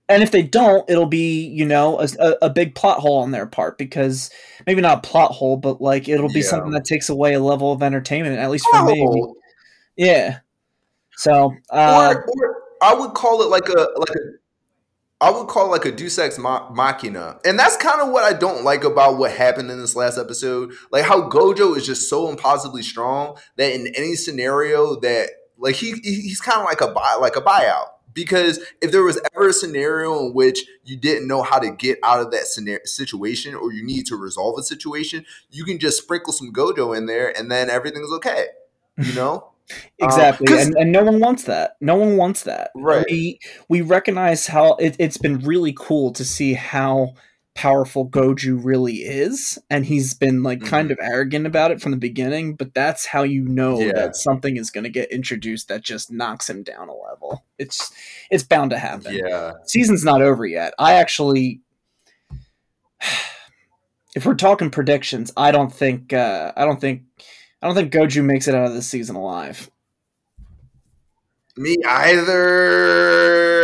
And 0.09 0.23
if 0.23 0.31
they 0.31 0.43
don't, 0.43 0.89
it'll 0.89 1.07
be, 1.07 1.47
you 1.47 1.65
know, 1.65 1.99
a, 1.99 2.37
a, 2.43 2.51
big 2.51 2.75
plot 2.75 2.99
hole 3.01 3.23
on 3.23 3.31
their 3.31 3.47
part 3.47 3.79
because 3.79 4.31
maybe 4.67 4.83
not 4.83 4.99
a 4.99 5.09
plot 5.09 5.31
hole, 5.31 5.57
but 5.57 5.81
like 5.81 6.09
it'll 6.09 6.29
be 6.29 6.41
Yeah. 6.41 6.47
something 6.47 6.73
that 6.73 6.85
takes 6.85 7.09
away 7.09 7.33
a 7.33 7.41
level 7.41 7.73
of 7.73 7.83
entertainment, 7.83 8.39
at 8.39 8.51
least 8.51 8.67
for 8.71 8.85
me. 8.85 9.03
Oh, 9.09 9.35
Yeah. 9.97 10.41
So, 11.17 11.55
uh, 11.71 12.15
or, 12.17 12.25
or 12.27 12.63
I 12.83 12.93
would 12.95 13.15
call 13.15 13.41
it 13.43 13.49
like 13.49 13.69
a 13.69 13.89
like 13.97 14.11
a 14.11 14.21
I 15.21 15.31
would 15.31 15.49
call 15.49 15.67
it 15.67 15.71
like 15.71 15.87
a 15.87 15.93
Deus 15.93 16.19
Ex 16.19 16.39
Machina, 16.39 17.39
and 17.47 17.59
that's 17.59 17.79
kind 17.79 18.03
of 18.03 18.11
what 18.11 18.25
I 18.25 18.37
don't 18.37 18.63
like 18.63 18.85
about 18.85 19.17
what 19.17 19.31
happened 19.31 19.71
in 19.71 19.79
this 19.81 19.97
last 19.97 20.19
episode. 20.19 20.73
Like 20.91 21.05
how 21.05 21.31
Gojo 21.31 21.75
is 21.77 21.87
just 21.87 22.11
so 22.11 22.29
impossibly 22.29 22.83
strong 22.83 23.39
that 23.57 23.73
in 23.73 23.87
any 23.97 24.17
scenario 24.17 25.01
that 25.01 25.31
like 25.57 25.77
he 25.77 25.93
he- 26.03 26.21
he's 26.23 26.41
kind 26.41 26.59
of 26.59 26.67
like 26.67 26.81
a 26.83 26.89
buy 26.89 27.15
like 27.21 27.37
a 27.37 27.41
buyout. 27.41 27.87
Because 28.15 28.61
if 28.81 28.93
there 28.93 29.03
was 29.03 29.21
ever 29.35 29.49
a 29.49 29.53
scenario 29.53 30.19
in 30.27 30.33
which 30.35 30.61
you 30.85 30.97
didn't 30.97 31.27
know 31.29 31.43
how 31.43 31.59
to 31.59 31.71
get 31.71 31.99
out 32.03 32.21
of 32.21 32.31
that 32.31 32.47
scenario, 32.47 32.81
situation 32.85 33.55
or 33.55 33.73
you 33.73 33.85
need 33.85 34.07
to 34.07 34.17
resolve 34.17 34.59
a 34.59 34.63
situation, 34.63 35.27
you 35.51 35.65
can 35.65 35.79
just 35.79 36.01
sprinkle 36.03 36.33
some 36.33 36.53
Gojo 36.53 36.97
in 36.97 37.07
there 37.07 37.37
and 37.37 37.51
then 37.51 37.69
everything's 37.69 38.13
okay. 38.15 38.47
You 38.99 39.13
know? 39.15 39.51
Um, 40.03 40.09
exactly. 40.11 40.47
'cause- 40.47 40.67
and, 40.67 40.77
and 40.77 40.93
no 40.93 41.03
one 41.03 41.21
wants 41.21 41.45
that. 41.45 41.77
No 41.81 41.95
one 41.95 42.19
wants 42.19 42.43
that. 42.43 42.71
Right. 42.75 43.07
We, 43.11 43.39
we 43.71 43.81
recognize 43.81 44.47
how 44.47 44.75
it, 44.75 44.95
it's 44.99 45.17
been 45.17 45.39
really 45.39 45.73
cool 45.75 46.13
to 46.13 46.23
see 46.23 46.53
how 46.53 47.15
powerful 47.55 48.09
Gojo 48.09 48.59
really 48.63 48.97
is. 48.97 49.59
And 49.71 49.87
he's 49.87 50.13
been 50.15 50.43
like 50.43 50.61
kind 50.65 50.91
of 50.91 50.99
arrogant 51.01 51.47
about 51.47 51.71
it 51.71 51.81
from 51.81 51.93
the 51.93 51.97
beginning, 51.97 52.57
but 52.57 52.75
that's 52.75 53.07
how 53.07 53.23
you 53.23 53.43
know 53.47 53.79
Yeah. 53.81 53.93
that 53.95 54.17
something 54.17 54.57
is 54.57 54.71
going 54.71 54.85
to 54.85 54.91
get 54.91 55.13
introduced 55.13 55.69
that 55.69 55.83
just 55.83 56.11
knocks 56.11 56.51
him 56.51 56.63
down 56.63 56.89
a 56.89 56.95
level. 56.95 57.45
It's, 57.59 57.93
it's 58.31 58.43
bound 58.43 58.71
to 58.73 58.79
happen. 58.79 59.15
Yeah. 59.15 59.53
season's 59.67 60.05
not 60.05 60.21
over 60.23 60.45
yet. 60.45 60.75
I 60.79 60.95
actually, 60.95 61.61
if 64.17 64.25
we're 64.27 64.35
talking 64.35 64.71
predictions, 64.71 65.33
I 65.37 65.51
don't 65.53 65.73
think 65.73 66.13
uh, 66.13 66.53
I 66.57 66.65
don't 66.65 66.81
think 66.81 67.03
I 67.63 67.67
don't 67.67 67.75
think 67.75 67.93
Gojo 67.93 68.25
makes 68.25 68.47
it 68.49 68.55
out 68.55 68.67
of 68.67 68.75
this 68.75 68.87
season 68.89 69.17
alive. 69.17 69.71
Me 71.57 71.77
either. 71.87 73.64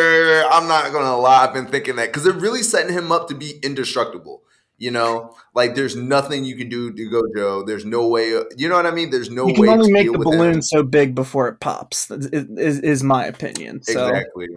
I'm 0.50 0.68
not 0.68 0.92
gonna 0.92 1.16
lie. 1.16 1.44
I've 1.44 1.54
been 1.54 1.66
thinking 1.66 1.96
that 1.96 2.08
because 2.08 2.24
they're 2.24 2.32
really 2.32 2.62
setting 2.62 2.92
him 2.92 3.10
up 3.12 3.28
to 3.28 3.34
be 3.34 3.58
indestructible. 3.62 4.42
You 4.78 4.90
know, 4.90 5.36
like 5.54 5.74
there's 5.74 5.94
nothing 5.94 6.44
you 6.44 6.56
can 6.56 6.70
do 6.70 6.90
to 6.92 7.10
Gojo. 7.10 7.66
There's 7.66 7.84
no 7.84 8.08
way. 8.08 8.28
You 8.56 8.68
know 8.68 8.76
what 8.76 8.86
I 8.86 8.90
mean? 8.90 9.10
There's 9.10 9.30
no 9.30 9.46
you 9.46 9.52
way 9.60 9.68
can 9.68 9.78
only 9.80 9.86
to 9.88 9.92
make 9.92 10.06
the 10.10 10.18
with 10.18 10.26
him. 10.26 10.38
balloon 10.38 10.62
so 10.62 10.82
big 10.82 11.14
before 11.14 11.48
it 11.48 11.60
pops. 11.60 12.10
Is, 12.10 12.78
is, 12.78 13.02
my 13.02 13.26
opinion. 13.26 13.82
So, 13.82 14.08
Exactly. 14.08 14.48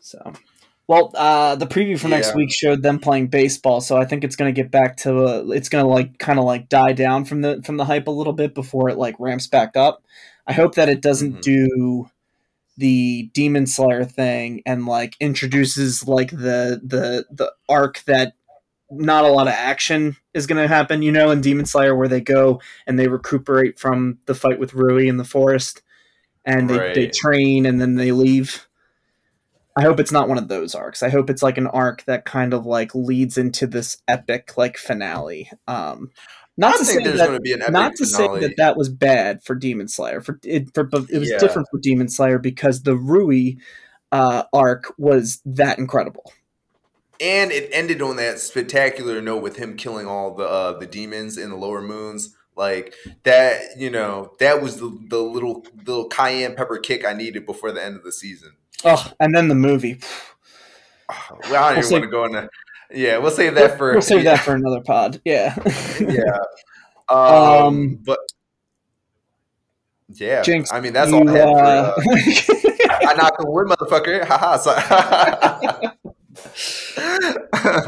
so. 0.00 0.32
Well, 0.86 1.10
uh, 1.16 1.56
the 1.56 1.66
preview 1.66 1.98
for 1.98 2.08
next 2.08 2.28
Yeah. 2.28 2.36
week 2.36 2.52
showed 2.52 2.82
them 2.82 2.98
playing 3.00 3.28
baseball, 3.28 3.80
so 3.80 3.96
I 3.96 4.04
think 4.04 4.22
it's 4.22 4.36
going 4.36 4.54
to 4.54 4.62
get 4.62 4.70
back 4.70 4.98
to 4.98 5.24
uh, 5.24 5.44
it's 5.48 5.68
going 5.70 5.82
to 5.84 5.90
like 5.90 6.18
kind 6.18 6.38
of 6.38 6.44
like 6.44 6.68
die 6.68 6.92
down 6.92 7.24
from 7.24 7.40
the 7.40 7.62
from 7.64 7.76
the 7.78 7.84
hype 7.86 8.06
a 8.06 8.10
little 8.12 8.34
bit 8.34 8.54
before 8.54 8.88
it 8.90 8.98
like 8.98 9.16
ramps 9.18 9.46
back 9.46 9.76
up. 9.76 10.04
I 10.46 10.52
hope 10.52 10.74
that 10.74 10.88
it 10.90 11.00
doesn't 11.00 11.38
Mhm. 11.38 11.42
do 11.42 12.10
the 12.76 13.30
Demon 13.32 13.66
Slayer 13.66 14.04
thing 14.04 14.62
and 14.66 14.86
like 14.86 15.16
introduces 15.20 16.06
like 16.08 16.30
the 16.30 16.80
the 16.84 17.26
the 17.30 17.52
arc 17.68 18.02
that 18.04 18.34
not 18.90 19.24
a 19.24 19.28
lot 19.28 19.48
of 19.48 19.54
action 19.54 20.16
is 20.34 20.46
going 20.46 20.60
to 20.60 20.68
happen, 20.68 21.02
you 21.02 21.12
know, 21.12 21.30
in 21.30 21.40
Demon 21.40 21.66
Slayer 21.66 21.94
where 21.94 22.08
they 22.08 22.20
go 22.20 22.60
and 22.86 22.98
they 22.98 23.08
recuperate 23.08 23.78
from 23.78 24.18
the 24.26 24.34
fight 24.34 24.58
with 24.58 24.74
Rui 24.74 25.08
in 25.08 25.16
the 25.16 25.24
forest 25.24 25.82
and 26.44 26.68
they, 26.68 26.92
they 26.94 27.06
train 27.08 27.66
and 27.66 27.80
then 27.80 27.94
they 27.94 28.12
leave. 28.12 28.68
I 29.76 29.82
hope 29.82 29.98
it's 29.98 30.12
not 30.12 30.28
one 30.28 30.38
of 30.38 30.48
those 30.48 30.74
arcs. 30.74 31.02
I 31.02 31.08
hope 31.08 31.28
it's 31.30 31.42
like 31.42 31.58
an 31.58 31.66
arc 31.66 32.04
that 32.04 32.24
kind 32.24 32.54
of 32.54 32.66
like 32.66 32.94
leads 32.94 33.36
into 33.36 33.66
this 33.66 33.98
epic 34.06 34.56
like 34.56 34.76
finale. 34.76 35.50
Um 35.66 36.10
not 36.56 36.74
I 36.74 36.78
to 36.78 36.84
say 36.84 37.02
there's 37.02 37.18
that 37.18 37.26
going 37.26 37.38
to 37.38 37.42
be 37.42 37.52
an 37.52 37.60
not 37.70 37.94
to 37.96 38.06
finale. 38.06 38.40
say 38.40 38.46
that 38.48 38.56
that 38.56 38.76
was 38.76 38.88
bad 38.88 39.42
for 39.42 39.54
Demon 39.54 39.88
Slayer. 39.88 40.20
For 40.20 40.38
it, 40.44 40.72
for 40.74 40.88
it 41.10 41.18
was 41.18 41.30
Yeah. 41.30 41.38
different 41.38 41.68
for 41.70 41.78
Demon 41.80 42.08
Slayer 42.08 42.38
because 42.38 42.82
the 42.82 42.96
Rui 42.96 43.54
uh, 44.12 44.44
arc 44.52 44.92
was 44.98 45.40
that 45.44 45.78
incredible. 45.78 46.32
and 47.20 47.50
it 47.52 47.68
ended 47.72 48.02
on 48.02 48.16
that 48.16 48.38
spectacular 48.40 49.20
note 49.20 49.42
with 49.42 49.56
him 49.56 49.76
killing 49.76 50.06
all 50.06 50.34
the 50.34 50.44
uh, 50.44 50.78
the 50.78 50.86
demons 50.86 51.36
in 51.38 51.50
the 51.50 51.56
lower 51.56 51.82
moons. 51.82 52.36
Like 52.56 52.94
that, 53.24 53.62
you 53.76 53.90
know, 53.90 54.34
that 54.38 54.62
was 54.62 54.76
the, 54.76 54.96
the 55.08 55.18
little 55.18 55.66
little 55.86 56.08
cayenne 56.08 56.54
pepper 56.54 56.78
kick 56.78 57.04
I 57.04 57.12
needed 57.12 57.46
before 57.46 57.72
the 57.72 57.82
end 57.84 57.96
of 57.96 58.04
the 58.04 58.12
season. 58.12 58.52
Oh, 58.84 59.12
and 59.18 59.34
then 59.34 59.48
the 59.48 59.54
movie. 59.56 60.00
Well, 61.50 61.62
I 61.62 61.74
don't 61.74 61.84
even 61.84 61.92
want 61.92 62.04
to 62.04 62.10
go 62.10 62.24
into. 62.24 62.48
Yeah, 62.92 63.18
we'll 63.18 63.30
save 63.30 63.54
that 63.54 63.78
for. 63.78 63.92
we'll 63.92 64.02
save 64.02 64.22
yeah. 64.24 64.36
that 64.36 64.40
for 64.44 64.54
another 64.54 64.80
pod. 64.80 65.20
Yeah. 65.24 65.54
yeah. 66.00 66.38
Um, 67.06 67.18
Um, 67.18 67.98
but 68.02 68.18
yeah, 70.08 70.40
Jinx, 70.40 70.72
I 70.72 70.80
mean 70.80 70.94
that's 70.94 71.12
all 71.12 71.28
I 71.28 71.32
had 71.32 71.44
for. 71.44 71.58
uh, 71.62 71.92
Uh, 71.98 72.98
I 73.08 73.14
knocked 73.14 73.40
on 73.40 73.52
wood, 73.52 73.66
motherfucker. 73.66 74.24
Haha. 74.24 74.56
So, 74.56 74.72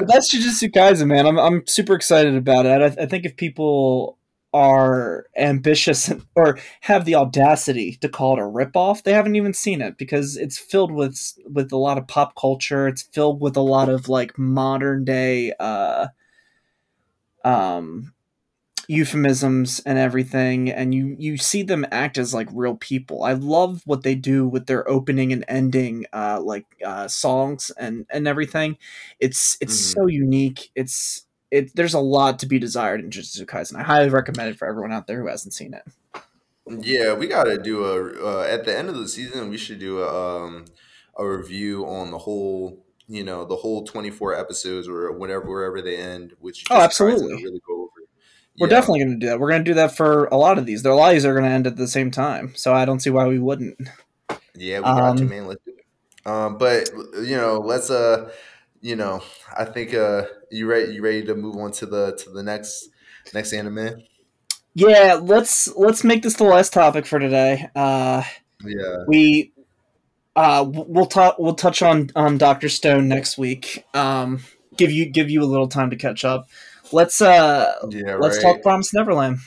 that's 0.05 0.35
Jujutsu 0.35 0.71
Kaisen, 0.71 1.07
man. 1.07 1.27
I'm 1.27 1.39
I'm 1.39 1.67
super 1.67 1.95
excited 1.95 2.35
about 2.35 2.67
it. 2.67 2.83
I, 2.99 3.05
I 3.05 3.07
think 3.07 3.25
if 3.25 3.37
people 3.37 4.19
are 4.57 5.27
ambitious 5.37 6.11
or 6.37 6.59
have 6.83 7.05
the 7.05 7.15
audacity 7.15 7.97
to 8.01 8.09
call 8.09 8.35
it 8.39 8.41
a 8.41 8.45
ripoff, 8.45 9.03
they 9.03 9.13
haven't 9.13 9.37
even 9.37 9.53
seen 9.55 9.81
it 9.83 9.99
because 9.99 10.37
it's 10.37 10.59
filled 10.59 10.93
with 10.93 11.35
with 11.47 11.73
a 11.73 11.77
lot 11.77 11.99
of 11.99 12.09
pop 12.09 12.35
culture. 12.37 12.89
It's 12.89 13.03
filled 13.03 13.41
with 13.41 13.57
a 13.57 13.61
lot 13.63 13.89
of 13.89 14.09
like 14.09 14.39
modern 14.39 15.05
day 15.05 15.53
uh, 15.61 16.09
um, 17.45 18.13
euphemisms 18.89 19.81
and 19.87 19.99
everything, 19.99 20.71
and 20.71 20.95
you 20.95 21.17
you 21.19 21.39
see 21.39 21.63
them 21.63 21.87
act 21.93 22.19
as 22.19 22.35
like 22.35 22.49
real 22.53 22.77
people. 22.77 23.25
I 23.25 23.35
love 23.35 23.83
what 23.87 24.05
they 24.05 24.17
do 24.17 24.47
with 24.49 24.67
their 24.67 24.89
opening 24.91 25.33
and 25.33 25.45
ending, 25.49 26.07
uh, 26.15 26.41
like 26.43 26.67
uh, 26.85 27.09
songs 27.09 27.73
and 27.79 28.07
and 28.11 28.29
everything. 28.29 28.79
It's 29.21 29.59
it's 29.63 29.75
Mhm. 29.77 29.95
so 29.95 30.07
unique. 30.09 30.71
It's 30.77 31.26
it. 31.51 31.75
There's 31.75 31.95
a 31.95 32.01
lot 32.01 32.39
to 32.41 32.47
be 32.47 32.59
desired 32.59 33.01
in 33.01 33.11
Jujutsu 33.11 33.45
Kaisen. 33.47 33.77
I 33.77 33.83
highly 33.83 34.09
recommend 34.11 34.51
it 34.51 34.59
for 34.59 34.67
everyone 34.69 34.93
out 34.93 35.07
there 35.07 35.21
who 35.21 35.29
hasn't 35.29 35.55
seen 35.55 35.75
it. 35.75 35.83
yeah, 36.69 37.15
we 37.15 37.27
gotta 37.29 37.59
do 37.59 37.85
a 37.85 38.41
uh, 38.41 38.43
at 38.45 38.65
the 38.65 38.77
end 38.77 38.89
of 38.89 38.97
the 38.97 39.09
season. 39.09 39.51
We 39.51 39.57
should 39.57 39.79
do 39.79 40.01
a 40.03 40.45
um, 40.47 40.65
a 41.17 41.27
review 41.27 41.87
on 41.87 42.11
the 42.11 42.19
whole. 42.19 42.83
You 43.09 43.23
know 43.23 43.45
the 43.45 43.55
whole 43.55 43.85
twenty 43.85 44.11
four 44.11 44.35
episodes 44.35 44.89
or 44.89 45.13
whatever 45.13 45.47
wherever 45.47 45.81
they 45.81 45.97
end, 45.97 46.33
which 46.41 46.65
Oh, 46.71 46.79
to 46.79 46.83
absolutely. 46.83 47.35
really 47.35 47.61
go 47.65 47.83
over. 47.83 47.91
We're 48.59 48.67
Yeah. 48.67 48.71
definitely 48.71 49.01
going 49.05 49.11
to 49.13 49.17
do 49.19 49.27
that. 49.29 49.39
We're 49.39 49.51
going 49.51 49.65
to 49.65 49.71
do 49.71 49.75
that 49.75 49.97
for 49.97 50.25
a 50.27 50.37
lot 50.37 50.59
of 50.59 50.67
these. 50.67 50.83
Their 50.83 50.95
lives 50.95 51.25
are 51.25 51.33
going 51.33 51.45
to 51.45 51.51
end 51.51 51.69
at 51.69 51.77
the 51.77 51.87
same 51.87 52.11
time, 52.11 52.55
so 52.57 52.75
I 52.75 52.85
don't 52.85 52.99
see 52.99 53.11
why 53.11 53.29
we 53.29 53.39
wouldn't. 53.39 53.79
Yeah, 54.57 54.79
we 54.79 54.85
got 54.85 55.19
to 55.19 55.23
Um, 55.23 55.29
man. 55.29 55.47
Let's 55.47 55.63
do 55.65 55.73
it. 55.77 56.29
Um, 56.29 56.59
but 56.59 56.91
you 57.23 57.37
know, 57.37 57.61
let's 57.61 57.91
uh 57.91 58.33
you 58.81 58.97
know, 58.97 59.23
I 59.57 59.65
think 59.65 59.95
uh, 59.95 60.25
you 60.51 60.67
ready 60.67 60.95
you 60.95 61.03
ready 61.03 61.25
to 61.25 61.35
move 61.35 61.57
on 61.57 61.73
to 61.73 61.87
the 61.87 62.17
to 62.17 62.31
the 62.31 62.43
next 62.43 62.89
next 63.35 63.53
anime. 63.53 64.03
Yeah, 64.75 65.19
let's 65.23 65.69
let's 65.77 66.05
make 66.05 66.23
this 66.23 66.35
the 66.35 66.45
last 66.45 66.73
topic 66.73 67.07
for 67.07 67.19
today. 67.19 67.69
Uh, 67.75 68.23
Yeah. 68.63 69.05
we 69.07 69.53
uh, 70.35 70.65
we'll 70.69 71.07
talk 71.07 71.39
we'll 71.39 71.55
touch 71.55 71.83
on 71.83 72.11
on 72.15 72.39
Doctor 72.39 72.69
Stone 72.69 73.09
next 73.09 73.39
week. 73.39 73.85
Um, 73.95 74.41
give 74.77 74.93
you 74.93 75.07
give 75.07 75.31
you 75.31 75.43
a 75.43 75.47
little 75.47 75.69
time 75.69 75.91
to 75.91 75.97
catch 75.97 76.25
up. 76.25 76.49
Let's 76.93 77.21
uh 77.21 77.73
Yeah, 77.91 78.17
let's 78.17 78.37
right. 78.37 78.43
talk 78.43 78.63
Promise 78.63 78.93
Neverland. 78.95 79.39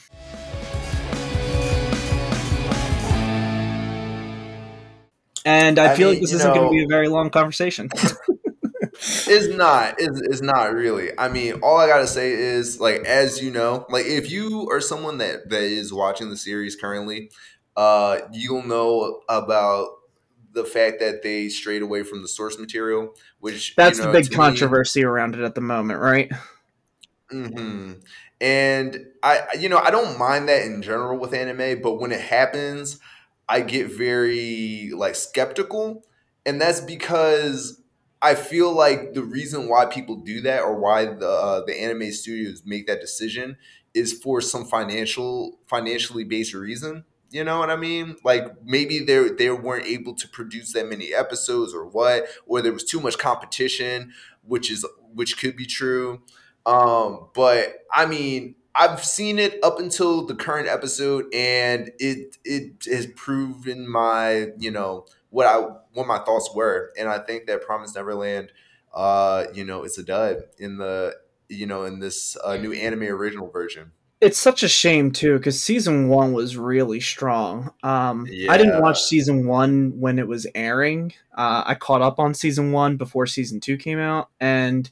And 5.46 5.80
I, 5.80 5.94
I 5.94 5.96
feel 5.96 6.08
mean, 6.08 6.16
like 6.16 6.22
this 6.22 6.34
isn't 6.34 6.54
going 6.54 6.66
to 6.68 6.72
be 6.72 6.84
a 6.84 6.88
very 6.88 7.08
long 7.08 7.30
conversation. 7.30 7.90
It's 9.30 9.56
not. 9.56 9.96
It's, 10.00 10.20
it's 10.22 10.42
not 10.42 10.74
really. 10.74 11.12
I 11.18 11.30
mean, 11.30 11.56
all 11.62 11.78
I 11.78 11.88
gotta 11.88 12.08
say 12.08 12.32
is, 12.32 12.80
like, 12.80 13.04
as 13.06 13.42
you 13.42 13.52
know, 13.52 13.86
like, 13.90 14.06
if 14.06 14.32
you 14.32 14.68
are 14.72 14.82
someone 14.82 15.20
that 15.20 15.50
that 15.50 15.62
is 15.64 15.94
watching 15.94 16.30
the 16.30 16.38
series 16.38 16.76
currently, 16.76 17.30
uh, 17.78 18.20
you'll 18.32 18.64
know 18.64 19.22
about 19.30 19.90
the 20.52 20.66
fact 20.66 21.00
that 21.00 21.22
they 21.22 21.48
strayed 21.50 21.84
away 21.84 22.04
from 22.04 22.24
the 22.24 22.28
source 22.28 22.58
material, 22.58 23.14
which 23.40 23.76
That's 23.78 24.00
you 24.00 24.04
know, 24.04 24.12
the 24.12 24.22
big 24.22 24.26
to 24.32 24.38
me- 24.38 24.38
controversy 24.38 25.04
around 25.04 25.36
it 25.36 25.42
at 25.42 25.56
the 25.56 25.62
moment, 25.62 26.00
right? 26.00 26.32
hmm 27.32 27.94
And 28.42 29.06
I, 29.22 29.42
you 29.60 29.70
know, 29.70 29.78
I 29.78 29.92
don't 29.92 30.18
mind 30.18 30.48
that 30.50 30.64
in 30.66 30.82
general 30.82 31.20
with 31.20 31.34
anime, 31.34 31.82
but 31.82 32.00
when 32.00 32.12
it 32.12 32.22
happens, 32.22 33.00
I 33.48 33.62
get 33.62 33.92
very 33.92 34.92
like 34.96 35.16
skeptical, 35.16 36.04
and 36.46 36.60
that's 36.60 36.82
because 36.82 37.79
I 38.22 38.36
feel 38.36 38.72
like 38.72 39.14
the 39.14 39.24
reason 39.24 39.70
why 39.70 39.86
people 39.86 40.18
do 40.18 40.41
that 40.41 40.62
or 40.62 40.76
why 40.76 41.06
the 41.06 41.30
uh, 41.30 41.66
the 41.66 41.80
anime 41.80 42.12
studios 42.12 42.64
make 42.66 42.88
that 42.88 43.00
decision 43.02 43.58
is 43.94 44.14
for 44.14 44.41
some 44.41 44.66
financial 44.66 45.60
financially 45.68 46.24
based 46.24 46.54
reason. 46.54 47.06
You 47.32 47.44
know 47.44 47.60
what 47.60 47.70
I 47.70 47.76
mean? 47.76 48.18
Like 48.24 48.48
maybe 48.64 49.00
they 49.00 49.30
they 49.30 49.52
weren't 49.52 49.86
able 49.86 50.16
to 50.16 50.28
produce 50.28 50.74
that 50.74 50.90
many 50.90 51.14
episodes 51.14 51.74
or 51.74 51.86
what, 51.86 52.26
or 52.46 52.62
there 52.62 52.74
was 52.74 52.84
too 52.84 53.00
much 53.00 53.18
competition, 53.18 54.12
which 54.44 54.72
is 54.72 54.86
which 55.14 55.38
could 55.40 55.56
be 55.56 55.66
true. 55.66 56.22
Um, 56.66 57.30
but 57.34 57.86
I 57.94 58.06
mean, 58.06 58.56
I've 58.76 59.04
seen 59.04 59.40
it 59.40 59.60
up 59.64 59.80
until 59.80 60.26
the 60.26 60.36
current 60.36 60.68
episode, 60.68 61.26
and 61.34 61.91
it 62.00 62.38
it 62.44 62.86
has 62.91 63.08
proven 63.08 63.88
my 63.88 64.48
you 64.58 64.72
know 64.72 65.06
what 65.30 65.46
I 65.46 65.58
what 65.94 66.08
my 66.08 66.20
thoughts 66.20 66.50
were, 66.54 66.92
and 66.98 67.08
I 67.10 67.20
think 67.20 67.48
that 67.48 67.62
Promise 67.62 67.96
Neverland, 67.96 68.52
uh, 68.94 69.46
you 69.54 69.64
know, 69.64 69.84
is 69.84 69.98
a 69.98 70.04
dud 70.04 70.44
in 70.58 70.78
the 70.78 71.16
you 71.48 71.66
know 71.66 71.84
in 71.84 72.00
this 72.00 72.38
uh, 72.44 72.58
new 72.58 72.74
anime 72.74 73.04
original 73.04 73.50
version. 73.50 73.92
It's 74.22 74.38
such 74.38 74.64
a 74.64 74.68
shame 74.68 75.12
too, 75.12 75.38
because 75.38 75.62
season 75.62 76.10
one 76.10 76.34
was 76.34 76.58
really 76.58 77.00
strong. 77.00 77.72
Um, 77.84 78.28
I 78.50 78.58
didn't 78.58 78.82
watch 78.82 79.02
season 79.02 79.48
one 79.48 79.98
when 79.98 80.20
it 80.20 80.28
was 80.28 80.46
airing. 80.54 81.14
Uh, 81.34 81.64
I 81.66 81.76
caught 81.76 82.02
up 82.02 82.20
on 82.20 82.34
season 82.34 82.74
one 82.74 82.98
before 82.98 83.26
season 83.28 83.62
two 83.62 83.78
came 83.78 83.98
out, 83.98 84.30
and 84.42 84.92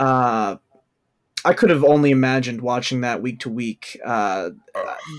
uh, 0.00 0.56
I 1.46 1.54
could 1.54 1.70
have 1.70 1.84
only 1.84 2.10
imagined 2.10 2.60
watching 2.60 3.02
that 3.02 3.22
week 3.22 3.38
to 3.40 3.48
week. 3.48 3.96
Uh, 4.04 4.50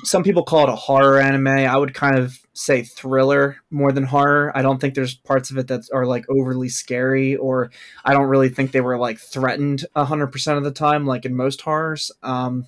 some 0.03 0.23
people 0.23 0.43
call 0.43 0.63
it 0.63 0.69
a 0.69 0.75
horror 0.75 1.21
anime. 1.21 1.47
I 1.47 1.77
would 1.77 1.93
kind 1.93 2.19
of 2.19 2.37
say 2.51 2.83
thriller 2.83 3.55
more 3.71 3.93
than 3.93 4.03
horror. 4.03 4.51
I 4.53 4.61
don't 4.61 4.81
think 4.81 4.93
there's 4.93 5.15
parts 5.15 5.51
of 5.51 5.57
it 5.57 5.67
that 5.67 5.83
are 5.93 6.05
like 6.05 6.25
overly 6.29 6.67
scary, 6.67 7.37
or 7.37 7.71
I 8.03 8.11
don't 8.11 8.27
really 8.27 8.49
think 8.49 8.73
they 8.73 8.81
were 8.81 8.97
like 8.97 9.19
threatened 9.19 9.85
hundred 9.95 10.27
percent 10.27 10.57
of 10.57 10.65
the 10.65 10.71
time, 10.71 11.05
like 11.05 11.23
in 11.23 11.33
most 11.33 11.61
horrors. 11.61 12.11
Um, 12.21 12.67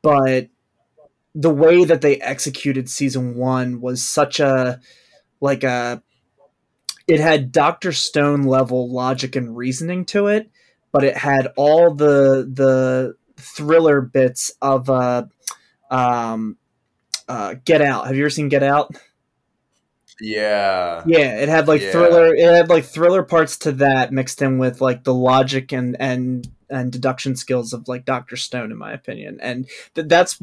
but 0.00 0.48
the 1.34 1.50
way 1.50 1.84
that 1.84 2.00
they 2.00 2.18
executed 2.22 2.88
season 2.88 3.36
one 3.36 3.82
was 3.82 4.02
such 4.02 4.40
a 4.40 4.80
like 5.42 5.62
a 5.62 6.02
it 7.06 7.20
had 7.20 7.52
Doctor 7.52 7.92
Stone 7.92 8.44
level 8.44 8.90
logic 8.90 9.36
and 9.36 9.54
reasoning 9.54 10.06
to 10.06 10.28
it, 10.28 10.50
but 10.92 11.04
it 11.04 11.16
had 11.16 11.48
all 11.56 11.94
the 11.94 12.48
the 12.52 13.14
thriller 13.36 14.00
bits 14.00 14.52
of 14.60 14.90
uh 14.90 15.24
um 15.90 16.56
uh 17.28 17.54
Get 17.64 17.82
Out. 17.82 18.06
Have 18.06 18.16
you 18.16 18.22
ever 18.22 18.30
seen 18.30 18.48
Get 18.48 18.62
Out? 18.62 18.94
Yeah, 20.20 21.06
Yeah, 21.06 21.38
it 21.40 21.48
had 21.48 21.66
like 21.66 21.80
Yeah. 21.82 21.92
thriller. 21.92 22.34
It 22.34 22.44
had 22.44 22.68
like 22.68 22.84
thriller 22.84 23.22
parts 23.22 23.56
to 23.58 23.72
that 23.72 24.12
mixed 24.12 24.42
in 24.42 24.58
with 24.58 24.80
like 24.80 25.04
the 25.04 25.14
logic 25.14 25.72
and 25.72 25.96
and 25.98 26.46
and 26.68 26.92
deduction 26.92 27.36
skills 27.36 27.72
of 27.72 27.88
like 27.88 28.04
Doctor 28.04 28.36
Stone, 28.36 28.70
in 28.70 28.78
my 28.78 28.92
opinion. 28.92 29.38
And 29.40 29.66
th- 29.94 30.08
that's 30.08 30.38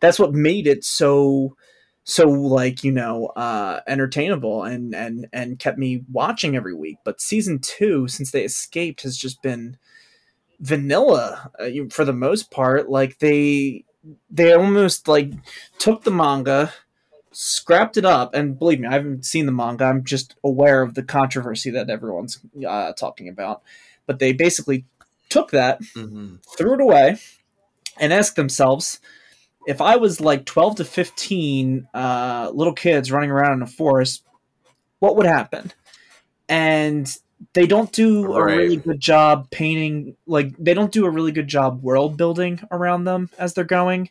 that's 0.00 0.18
what 0.18 0.34
made 0.34 0.66
it 0.66 0.84
so 0.84 1.56
so 2.04 2.28
like 2.28 2.84
you 2.84 2.92
know 2.92 3.26
uh 3.28 3.80
entertainable 3.86 4.64
and 4.64 4.94
and 4.94 5.28
and 5.32 5.58
kept 5.58 5.78
me 5.78 6.04
watching 6.12 6.56
every 6.56 6.74
week. 6.74 6.98
But 7.04 7.22
season 7.22 7.58
two, 7.60 8.06
since 8.08 8.32
they 8.32 8.44
escaped, 8.44 9.02
has 9.02 9.16
just 9.16 9.40
been 9.40 9.78
vanilla 10.62 11.50
uh, 11.58 11.68
for 11.90 12.04
the 12.06 12.14
most 12.14 12.50
part. 12.50 12.88
Like 12.88 13.18
they 13.18 13.84
they 14.30 14.52
almost 14.52 15.06
like 15.08 15.32
took 15.78 16.02
the 16.04 16.10
manga 16.10 16.72
scrapped 17.32 17.96
it 17.96 18.04
up 18.04 18.34
and 18.34 18.58
believe 18.58 18.80
me 18.80 18.86
i 18.86 18.92
haven't 18.92 19.24
seen 19.24 19.46
the 19.46 19.52
manga 19.52 19.84
i'm 19.84 20.04
just 20.04 20.34
aware 20.44 20.82
of 20.82 20.94
the 20.94 21.02
controversy 21.02 21.70
that 21.70 21.88
everyone's 21.88 22.40
uh, 22.68 22.92
talking 22.92 23.28
about 23.28 23.62
but 24.06 24.18
they 24.18 24.32
basically 24.32 24.84
took 25.28 25.50
that 25.50 25.80
hmm 25.94 26.34
threw 26.58 26.74
it 26.74 26.80
away 26.80 27.16
and 27.98 28.12
asked 28.12 28.36
themselves 28.36 29.00
if 29.66 29.80
i 29.80 29.96
was 29.96 30.20
like 30.20 30.44
12 30.44 30.76
to 30.76 30.84
15 30.84 31.88
uh, 31.94 32.50
little 32.52 32.74
kids 32.74 33.10
running 33.10 33.30
around 33.30 33.54
in 33.54 33.62
a 33.62 33.66
forest 33.66 34.24
what 34.98 35.16
would 35.16 35.26
happen 35.26 35.72
and 36.48 37.16
they 37.52 37.66
don't 37.66 37.92
do 37.92 38.32
a 38.34 38.44
really 38.44 38.76
good 38.76 39.00
job 39.00 39.50
painting 39.50 40.16
like 40.26 40.56
they 40.58 40.74
don't 40.74 40.92
do 40.92 41.06
a 41.06 41.10
really 41.10 41.32
good 41.32 41.48
job 41.48 41.82
world 41.82 42.16
building 42.16 42.60
around 42.70 43.04
them 43.04 43.28
as 43.38 43.54
they're 43.54 43.64
going 43.64 44.10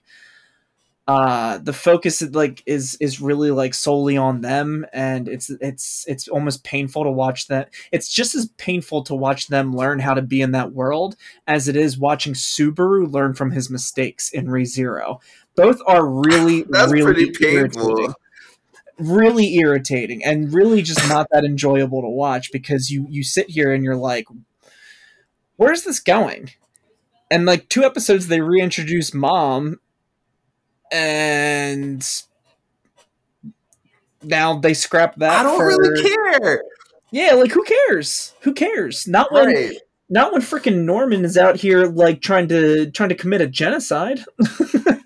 uh 1.08 1.58
the 1.58 1.74
focus 1.74 2.22
like 2.34 2.62
is 2.66 2.96
is 3.00 3.20
really 3.20 3.50
like 3.50 3.74
solely 3.74 4.16
on 4.16 4.42
them 4.42 4.86
and 4.94 5.28
it's 5.28 5.50
it's 5.62 6.06
it's 6.08 6.28
almost 6.28 6.64
painful 6.64 7.04
to 7.04 7.10
watch 7.10 7.48
that 7.48 7.70
it's 7.92 8.08
just 8.08 8.36
as 8.36 8.48
painful 8.58 9.04
to 9.04 9.16
watch 9.16 9.48
them 9.48 9.76
learn 9.76 10.00
how 10.00 10.14
to 10.14 10.22
be 10.22 10.42
in 10.42 10.52
that 10.52 10.74
world 10.74 11.16
as 11.48 11.68
it 11.68 11.76
is 11.76 11.98
watching 11.98 12.34
Subaru 12.34 13.12
learn 13.12 13.34
from 13.34 13.52
his 13.52 13.70
mistakes 13.70 14.30
in 14.30 14.46
ReZero. 14.46 15.20
Both 15.56 15.82
are 15.88 16.06
really 16.06 16.64
That's 16.70 16.92
really 16.92 17.32
pretty 17.32 17.32
painful. 17.32 18.14
Really 19.02 19.56
irritating 19.56 20.24
and 20.24 20.54
really 20.54 20.82
just 20.82 21.08
not 21.10 21.28
that 21.32 21.44
enjoyable 21.44 22.02
to 22.02 22.08
watch 22.10 22.52
because 22.52 22.90
you 22.90 23.06
you 23.10 23.24
sit 23.24 23.50
here 23.50 23.74
and 23.74 23.84
you're 23.84 23.96
like 23.96 24.26
where's 25.58 25.84
this 25.84 26.00
going? 26.00 26.52
And 27.30 27.46
like 27.46 27.70
two 27.70 27.84
episodes 27.84 28.28
they 28.28 28.42
reintroduce 28.42 29.14
mom 29.14 29.80
and 30.92 32.06
now 34.24 34.60
they 34.60 34.74
scrap 34.74 35.16
that 35.18 35.40
I 35.40 35.44
don't 35.44 35.58
for- 35.58 35.68
really 35.68 36.02
care. 36.04 36.64
Yeah, 37.12 37.34
like 37.34 37.52
who 37.52 37.64
cares? 37.64 38.34
Who 38.42 38.54
cares? 38.54 39.08
Not 39.08 39.32
when 39.32 39.48
Right. 39.48 39.78
not 40.10 40.32
when 40.32 40.42
freaking 40.42 40.84
Norman 40.84 41.26
is 41.26 41.38
out 41.38 41.56
here 41.58 41.86
like 41.86 42.22
trying 42.22 42.48
to 42.50 42.90
trying 42.92 43.10
to 43.10 43.16
commit 43.16 43.42
a 43.42 43.48
genocide. 43.48 44.24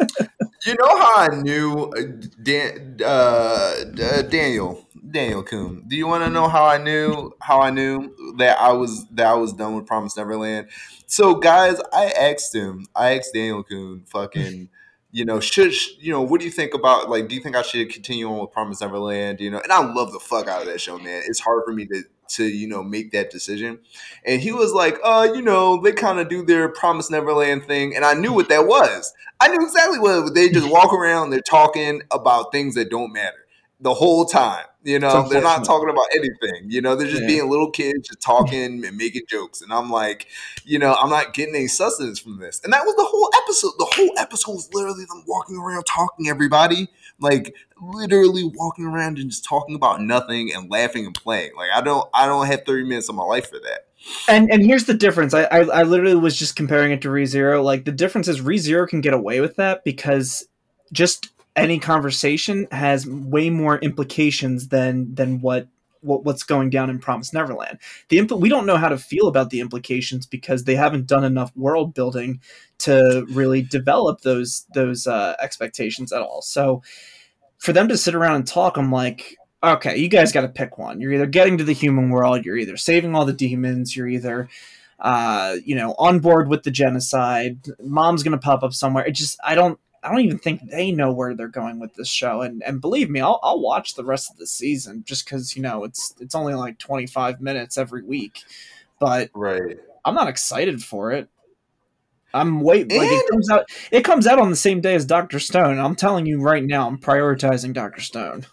You 0.66 0.76
know 0.80 0.98
how 0.98 1.14
I 1.18 1.28
knew 1.42 1.94
uh, 1.96 2.02
Dan, 2.42 2.98
uh, 3.02 3.06
uh, 3.06 4.22
Daniel 4.24 4.88
Daniel-Kun. 5.12 5.84
Do 5.88 5.96
you 5.96 6.08
want 6.08 6.24
to 6.24 6.30
know 6.30 6.48
how 6.48 6.66
I 6.66 6.80
knew 6.80 7.34
how 7.40 7.62
I 7.62 7.70
knew 7.70 8.16
that 8.38 8.60
I 8.60 8.74
was 8.74 9.06
that 9.12 9.28
I 9.28 9.36
was 9.36 9.54
done 9.54 9.76
with 9.76 9.86
Promise 9.86 10.18
Neverland? 10.18 10.70
So 11.06 11.36
guys, 11.36 11.80
I 11.94 12.08
asked 12.08 12.56
him. 12.56 12.88
I 12.96 13.18
asked 13.18 13.34
Daniel-Kun, 13.36 14.06
fucking, 14.08 14.70
you 15.12 15.24
know, 15.24 15.40
should 15.40 15.74
you 16.00 16.12
know 16.12 16.22
what 16.22 16.40
do 16.40 16.46
you 16.46 16.52
think 16.52 16.74
about 16.74 17.12
like? 17.12 17.28
Do 17.28 17.36
you 17.36 17.42
think 17.42 17.56
I 17.56 17.62
should 17.62 17.92
continue 17.92 18.28
on 18.28 18.40
with 18.40 18.52
Promise 18.52 18.82
Neverland? 18.82 19.40
You 19.42 19.52
know, 19.52 19.60
and 19.60 19.72
I 19.72 19.86
love 19.94 20.14
the 20.14 20.20
fuck 20.20 20.48
out 20.48 20.62
of 20.62 20.68
that 20.68 20.82
show, 20.82 20.98
man. 20.98 21.22
It's 21.28 21.40
hard 21.40 21.64
for 21.64 21.74
me 21.74 21.86
to 21.86 22.04
to 22.30 22.44
you 22.46 22.68
know 22.68 22.84
make 22.84 23.12
that 23.12 23.30
decision. 23.32 23.80
And 24.26 24.42
he 24.42 24.52
was 24.52 24.74
like, 24.74 24.98
uh, 25.04 25.28
you 25.34 25.42
know, 25.42 25.82
they 25.82 25.92
kind 25.92 26.20
of 26.20 26.30
do 26.30 26.44
their 26.44 26.70
Promise 26.70 27.10
Neverland 27.10 27.66
thing, 27.66 27.96
and 27.96 28.04
I 28.06 28.14
knew 28.14 28.34
what 28.34 28.50
that 28.50 28.68
was. 28.68 29.14
I 29.40 29.50
knew 29.50 29.64
exactly 29.66 30.00
what 30.00 30.34
they 30.34 30.50
just 30.50 30.70
walk 30.70 30.94
around. 30.94 31.30
They're 31.30 31.42
talking 31.42 32.02
about 32.12 32.52
things 32.52 32.76
that 32.76 32.90
don't 32.90 33.12
matter 33.12 33.38
the 33.82 33.94
whole 33.94 34.26
time. 34.26 34.66
You 34.84 35.00
know, 35.00 35.28
they're 35.28 35.42
not 35.42 35.66
talking 35.66 35.90
about 35.90 36.06
anything. 36.16 36.70
You 36.70 36.80
know, 36.80 36.96
they're 36.96 37.08
just 37.08 37.24
Yeah. 37.24 37.28
being 37.28 37.50
little 37.50 37.72
kids, 37.72 38.08
just 38.08 38.22
talking 38.22 38.86
and 38.86 38.96
making 38.96 39.24
jokes. 39.28 39.62
And 39.62 39.74
I'm 39.74 39.90
like, 39.90 40.28
you 40.64 40.78
know, 40.80 40.94
I'm 40.94 41.10
not 41.10 41.34
getting 41.34 41.56
any 41.56 41.68
sustenance 41.68 42.20
from 42.20 42.38
this. 42.40 42.62
And 42.64 42.72
that 42.72 42.86
was 42.86 42.96
the 42.96 43.04
whole 43.04 43.30
episode. 43.44 43.72
The 43.80 43.92
whole 43.96 44.12
episode 44.20 44.52
was 44.54 44.70
literally 44.74 45.06
them 45.06 45.24
walking 45.28 45.58
around 45.58 45.84
talking 45.86 46.30
everybody, 46.30 46.88
like 47.20 47.56
literally 47.82 48.44
walking 48.44 48.86
around 48.86 49.18
and 49.18 49.30
just 49.30 49.46
talking 49.46 49.76
about 49.76 50.02
nothing 50.02 50.52
and 50.54 50.70
laughing 50.70 51.06
and 51.06 51.16
playing. 51.16 51.52
Like 51.56 51.70
I 51.74 51.82
don't, 51.82 52.08
I 52.14 52.26
don't 52.26 52.46
have 52.48 52.64
30 52.66 52.84
minutes 52.84 53.10
of 53.10 53.16
my 53.16 53.24
life 53.24 53.50
for 53.50 53.60
that. 53.60 53.88
And 54.28 54.52
and 54.52 54.64
here's 54.64 54.86
the 54.86 54.94
difference. 54.94 55.34
I, 55.34 55.44
I, 55.46 55.60
I 55.62 55.84
literally 55.84 56.16
was 56.16 56.38
just 56.38 56.56
comparing 56.56 56.92
it 56.92 57.02
to 57.02 57.10
ReZero. 57.10 57.64
Like 57.64 57.86
the 57.86 57.92
difference 57.92 58.28
is 58.28 58.42
ReZero 58.42 58.88
can 58.88 59.02
get 59.02 59.14
away 59.14 59.42
with 59.42 59.56
that 59.56 59.84
because 59.84 60.48
just 60.92 61.30
any 61.56 61.80
conversation 61.80 62.68
has 62.72 63.08
way 63.08 63.50
more 63.50 63.80
implications 63.80 64.68
than 64.68 65.16
than 65.16 65.42
what 65.42 65.64
what, 65.64 65.68
what's 66.06 66.44
going 66.44 66.70
down 66.70 66.90
in 66.90 67.00
Promise 67.00 67.34
Neverland. 67.34 67.80
The 68.10 68.18
impl- 68.20 68.40
we 68.40 68.50
don't 68.50 68.66
know 68.66 68.78
how 68.78 68.90
to 68.90 68.98
feel 68.98 69.28
about 69.28 69.50
the 69.50 69.60
implications 69.60 70.26
because 70.26 70.64
they 70.64 70.76
haven't 70.76 71.08
done 71.08 71.24
enough 71.24 71.56
world 71.56 71.94
building 71.94 72.40
to 72.80 73.26
really 73.30 73.62
develop 73.62 74.22
those 74.22 74.66
those 74.74 75.08
uh, 75.08 75.36
expectations 75.42 76.12
at 76.12 76.22
all. 76.22 76.42
So 76.42 76.82
for 77.58 77.74
them 77.74 77.88
to 77.88 77.98
sit 77.98 78.16
around 78.16 78.36
and 78.36 78.48
talk, 78.48 78.78
I'm 78.78 78.92
like, 78.92 79.36
okay, 79.64 79.98
you 79.98 80.08
guys 80.08 80.32
got 80.32 80.42
to 80.42 80.50
pick 80.50 80.78
one. 80.78 81.02
You're 81.02 81.14
either 81.14 81.26
getting 81.26 81.58
to 81.58 81.64
the 81.64 81.74
human 81.74 82.10
world, 82.10 82.46
you're 82.46 82.58
either 82.58 82.78
saving 82.78 83.16
all 83.16 83.26
the 83.26 83.34
demons, 83.34 83.96
you're 83.96 84.08
either 84.08 84.50
uh, 85.00 85.58
you 85.66 85.76
know 85.76 85.94
on 85.98 86.20
board 86.20 86.48
with 86.48 86.64
the 86.64 86.72
genocide. 86.72 87.60
Mom's 87.82 88.24
gonna 88.24 88.38
pop 88.38 88.64
up 88.64 88.74
somewhere. 88.74 89.06
It 89.06 89.12
just 89.12 89.38
I 89.44 89.56
don't 89.56 89.80
I 90.06 90.10
don't 90.10 90.22
even 90.22 90.38
think 90.38 90.70
they 90.70 90.92
know 90.92 91.12
where 91.12 91.34
they're 91.34 91.48
going 91.48 91.80
with 91.80 91.96
this 91.96 92.08
show. 92.08 92.42
And 92.42 92.62
and 92.64 92.80
believe 92.80 93.10
me, 93.10 93.22
I'll 93.22 93.40
I'll 93.42 93.60
watch 93.60 93.96
the 93.96 94.06
rest 94.06 94.32
of 94.32 94.38
the 94.38 94.48
season 94.48 95.04
just 95.06 95.26
because 95.26 95.56
you 95.56 95.62
know 95.62 95.84
it's 95.84 96.14
it's 96.20 96.36
only 96.36 96.54
like 96.54 96.78
twenty 96.78 97.08
five 97.08 97.42
minutes 97.42 97.78
every 97.78 98.04
week, 98.04 98.44
but 99.00 99.32
right. 99.34 99.78
I'm 100.06 100.16
not 100.16 100.28
excited 100.28 100.84
for 100.84 101.12
it. 101.12 101.28
I'm 102.34 102.62
wait 102.62 102.92
like 102.92 103.10
it 103.12 103.30
comes 103.30 103.50
out. 103.50 103.70
It 103.92 104.04
comes 104.04 104.28
out 104.28 104.40
on 104.40 104.50
the 104.50 104.56
same 104.56 104.82
day 104.82 104.94
as 104.94 105.06
Doctor 105.06 105.40
Stone. 105.40 105.80
I'm 105.80 105.96
telling 105.96 106.26
you 106.26 106.42
right 106.42 106.64
now, 106.64 106.88
I'm 106.88 107.00
prioritizing 107.00 107.74
Doctor 107.74 108.02
Stone. 108.02 108.46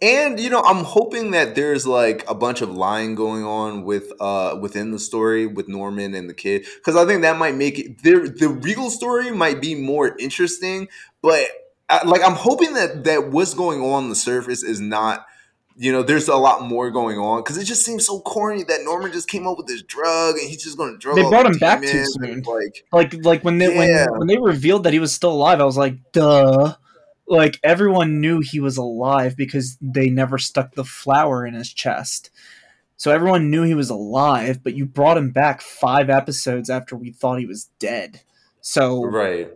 And 0.00 0.38
you 0.38 0.50
know, 0.50 0.62
I'm 0.62 0.84
hoping 0.84 1.30
that 1.32 1.54
there's 1.54 1.86
like 1.86 2.24
a 2.28 2.34
bunch 2.34 2.60
of 2.60 2.70
lying 2.70 3.14
going 3.14 3.44
on 3.44 3.84
with 3.84 4.12
uh 4.20 4.58
within 4.60 4.90
the 4.90 4.98
story 4.98 5.46
with 5.46 5.68
Norman 5.68 6.14
and 6.14 6.28
the 6.28 6.34
kid 6.34 6.66
because 6.76 6.96
I 6.96 7.06
think 7.06 7.22
that 7.22 7.38
might 7.38 7.54
make 7.54 7.78
it 7.78 8.02
the 8.02 8.34
the 8.38 8.48
Regal 8.48 8.90
story 8.90 9.30
might 9.30 9.60
be 9.60 9.74
more 9.74 10.16
interesting. 10.18 10.88
But 11.22 11.46
I, 11.88 11.98
uh, 11.98 12.08
like, 12.08 12.22
I'm 12.22 12.34
hoping 12.34 12.74
that 12.74 13.04
that 13.04 13.30
what's 13.30 13.54
going 13.54 13.80
on 13.80 14.04
on 14.04 14.08
the 14.08 14.16
surface 14.16 14.62
is 14.62 14.80
not. 14.80 15.26
You 15.74 15.90
know, 15.90 16.02
there's 16.02 16.28
a 16.28 16.36
lot 16.36 16.68
more 16.68 16.90
going 16.90 17.18
on 17.18 17.40
because 17.42 17.56
it 17.56 17.64
just 17.64 17.82
seems 17.82 18.06
so 18.06 18.20
corny 18.20 18.62
that 18.64 18.82
Norman 18.82 19.10
just 19.10 19.26
came 19.26 19.46
up 19.46 19.56
with 19.56 19.68
this 19.68 19.82
drug 19.82 20.36
and 20.36 20.46
he's 20.46 20.62
just 20.62 20.76
going 20.76 20.92
to 20.92 20.98
drug. 20.98 21.16
They 21.16 21.22
brought 21.22 21.46
him 21.46 21.56
back 21.56 21.80
too 21.80 22.04
soon. 22.04 22.42
Like, 22.42 22.84
Like 22.92 23.24
like 23.24 23.42
when 23.42 23.56
they 23.56 23.74
Yeah. 23.74 24.10
when 24.10 24.18
when 24.18 24.28
they 24.28 24.36
revealed 24.36 24.84
that 24.84 24.92
he 24.92 24.98
was 24.98 25.14
still 25.14 25.32
alive, 25.32 25.62
I 25.62 25.64
was 25.64 25.78
like, 25.78 25.94
duh. 26.12 26.74
Like 27.32 27.58
everyone 27.64 28.20
knew 28.20 28.40
he 28.40 28.60
was 28.60 28.76
alive 28.76 29.38
because 29.38 29.78
they 29.80 30.10
never 30.10 30.36
stuck 30.36 30.74
the 30.74 30.84
flower 30.84 31.46
in 31.46 31.54
his 31.54 31.72
chest. 31.72 32.30
So 32.98 33.10
everyone 33.10 33.50
knew 33.50 33.62
he 33.62 33.74
was 33.74 33.88
alive, 33.88 34.62
but 34.62 34.74
you 34.74 34.84
brought 34.84 35.16
him 35.16 35.30
back 35.30 35.62
five 35.62 36.10
episodes 36.10 36.68
after 36.68 36.94
we 36.94 37.10
thought 37.10 37.38
he 37.38 37.46
was 37.46 37.70
dead. 37.78 38.20
So 38.60 39.02
right. 39.06 39.50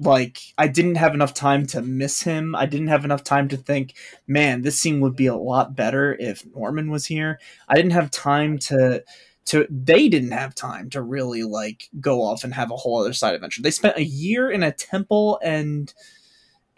like 0.00 0.40
I 0.58 0.66
didn't 0.66 0.96
have 0.96 1.14
enough 1.14 1.32
time 1.32 1.66
to 1.66 1.82
miss 1.82 2.22
him. 2.22 2.56
I 2.56 2.66
didn't 2.66 2.88
have 2.88 3.04
enough 3.04 3.22
time 3.22 3.46
to 3.50 3.56
think, 3.56 3.94
man, 4.26 4.62
this 4.62 4.80
scene 4.80 5.00
would 5.00 5.14
be 5.14 5.26
a 5.26 5.36
lot 5.36 5.76
better 5.76 6.16
if 6.18 6.44
Norman 6.52 6.90
was 6.90 7.06
here. 7.06 7.38
I 7.68 7.76
didn't 7.76 7.92
have 7.92 8.10
time 8.10 8.58
to 8.58 9.04
to 9.46 9.68
they 9.70 10.08
didn't 10.08 10.32
have 10.32 10.56
time 10.56 10.90
to 10.90 11.00
really 11.00 11.44
like 11.44 11.84
go 12.00 12.22
off 12.22 12.42
and 12.42 12.54
have 12.54 12.72
a 12.72 12.76
whole 12.76 13.00
other 13.00 13.12
side 13.12 13.34
adventure. 13.34 13.62
They 13.62 13.70
spent 13.70 13.98
a 13.98 14.04
year 14.04 14.50
in 14.50 14.64
a 14.64 14.72
temple 14.72 15.38
and 15.44 15.94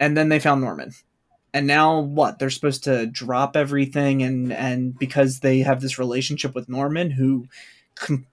and 0.03 0.17
then 0.17 0.27
they 0.27 0.39
found 0.39 0.59
Norman. 0.59 0.93
And 1.53 1.65
now 1.65 1.99
what? 1.99 2.37
They're 2.37 2.49
supposed 2.49 2.83
to 2.85 3.05
drop 3.05 3.55
everything 3.55 4.21
and 4.21 4.51
and 4.51 4.97
because 4.97 5.39
they 5.39 5.59
have 5.59 5.79
this 5.79 5.97
relationship 5.97 6.53
with 6.53 6.67
Norman 6.67 7.09
who 7.09 7.47
com- 7.95 8.25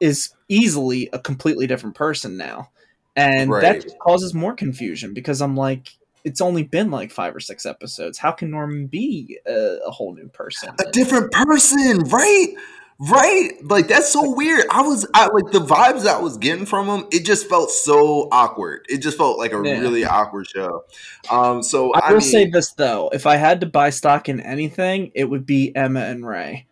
is 0.00 0.32
easily 0.48 1.08
a 1.12 1.18
completely 1.18 1.66
different 1.66 1.96
person 1.96 2.36
now. 2.36 2.70
And 3.16 3.52
that 3.52 3.82
just 3.82 3.98
causes 3.98 4.32
more 4.32 4.54
confusion 4.54 5.12
because 5.12 5.42
I'm 5.42 5.56
like 5.56 5.88
it's 6.24 6.40
only 6.40 6.62
been 6.62 6.90
like 6.90 7.10
5 7.10 7.36
or 7.36 7.40
6 7.40 7.66
episodes. 7.66 8.18
How 8.18 8.32
can 8.32 8.50
Norman 8.50 8.86
be 8.86 9.38
a, 9.46 9.78
a 9.86 9.90
whole 9.90 10.14
new 10.14 10.28
person? 10.28 10.70
a 10.78 10.90
different 10.90 11.32
person, 11.32 12.00
right? 12.10 12.54
Right? 13.00 13.50
Like 13.62 13.86
that's 13.86 14.12
so 14.12 14.34
weird. 14.34 14.64
I 14.70 14.82
was 14.82 15.06
I 15.14 15.28
like 15.28 15.52
the 15.52 15.60
vibes 15.60 16.04
I 16.06 16.18
was 16.20 16.36
getting 16.36 16.66
from 16.66 16.86
him, 16.88 17.06
it 17.12 17.24
just 17.24 17.48
felt 17.48 17.70
so 17.70 18.28
awkward. 18.32 18.86
It 18.88 18.98
just 18.98 19.16
felt 19.16 19.38
like 19.38 19.52
a 19.52 19.62
Yeah. 19.62 19.78
really 19.78 20.04
awkward 20.04 20.48
show. 20.48 20.82
Um 21.30 21.62
so 21.62 21.92
I 21.94 22.00
I, 22.00 22.12
will 22.12 22.20
mean, 22.20 22.20
say 22.20 22.50
this 22.50 22.72
though: 22.72 23.08
if 23.12 23.26
I 23.26 23.36
had 23.36 23.60
to 23.60 23.66
buy 23.66 23.90
stock 23.90 24.28
in 24.28 24.40
anything, 24.40 25.12
it 25.14 25.24
would 25.24 25.46
be 25.46 25.74
Emma 25.76 26.00
and 26.00 26.26
Ray. 26.26 26.66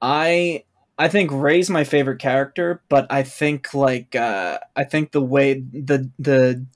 I 0.00 0.64
I 0.98 1.08
think 1.08 1.30
Ray's 1.32 1.70
my 1.70 1.84
favorite 1.84 2.20
character, 2.20 2.82
but 2.88 3.06
I 3.10 3.22
think 3.24 3.74
like 3.74 4.14
uh, 4.14 4.58
I 4.76 4.84
think 4.84 5.12
the 5.12 5.22
way 5.22 5.54
the 5.60 6.10
the 6.18 6.66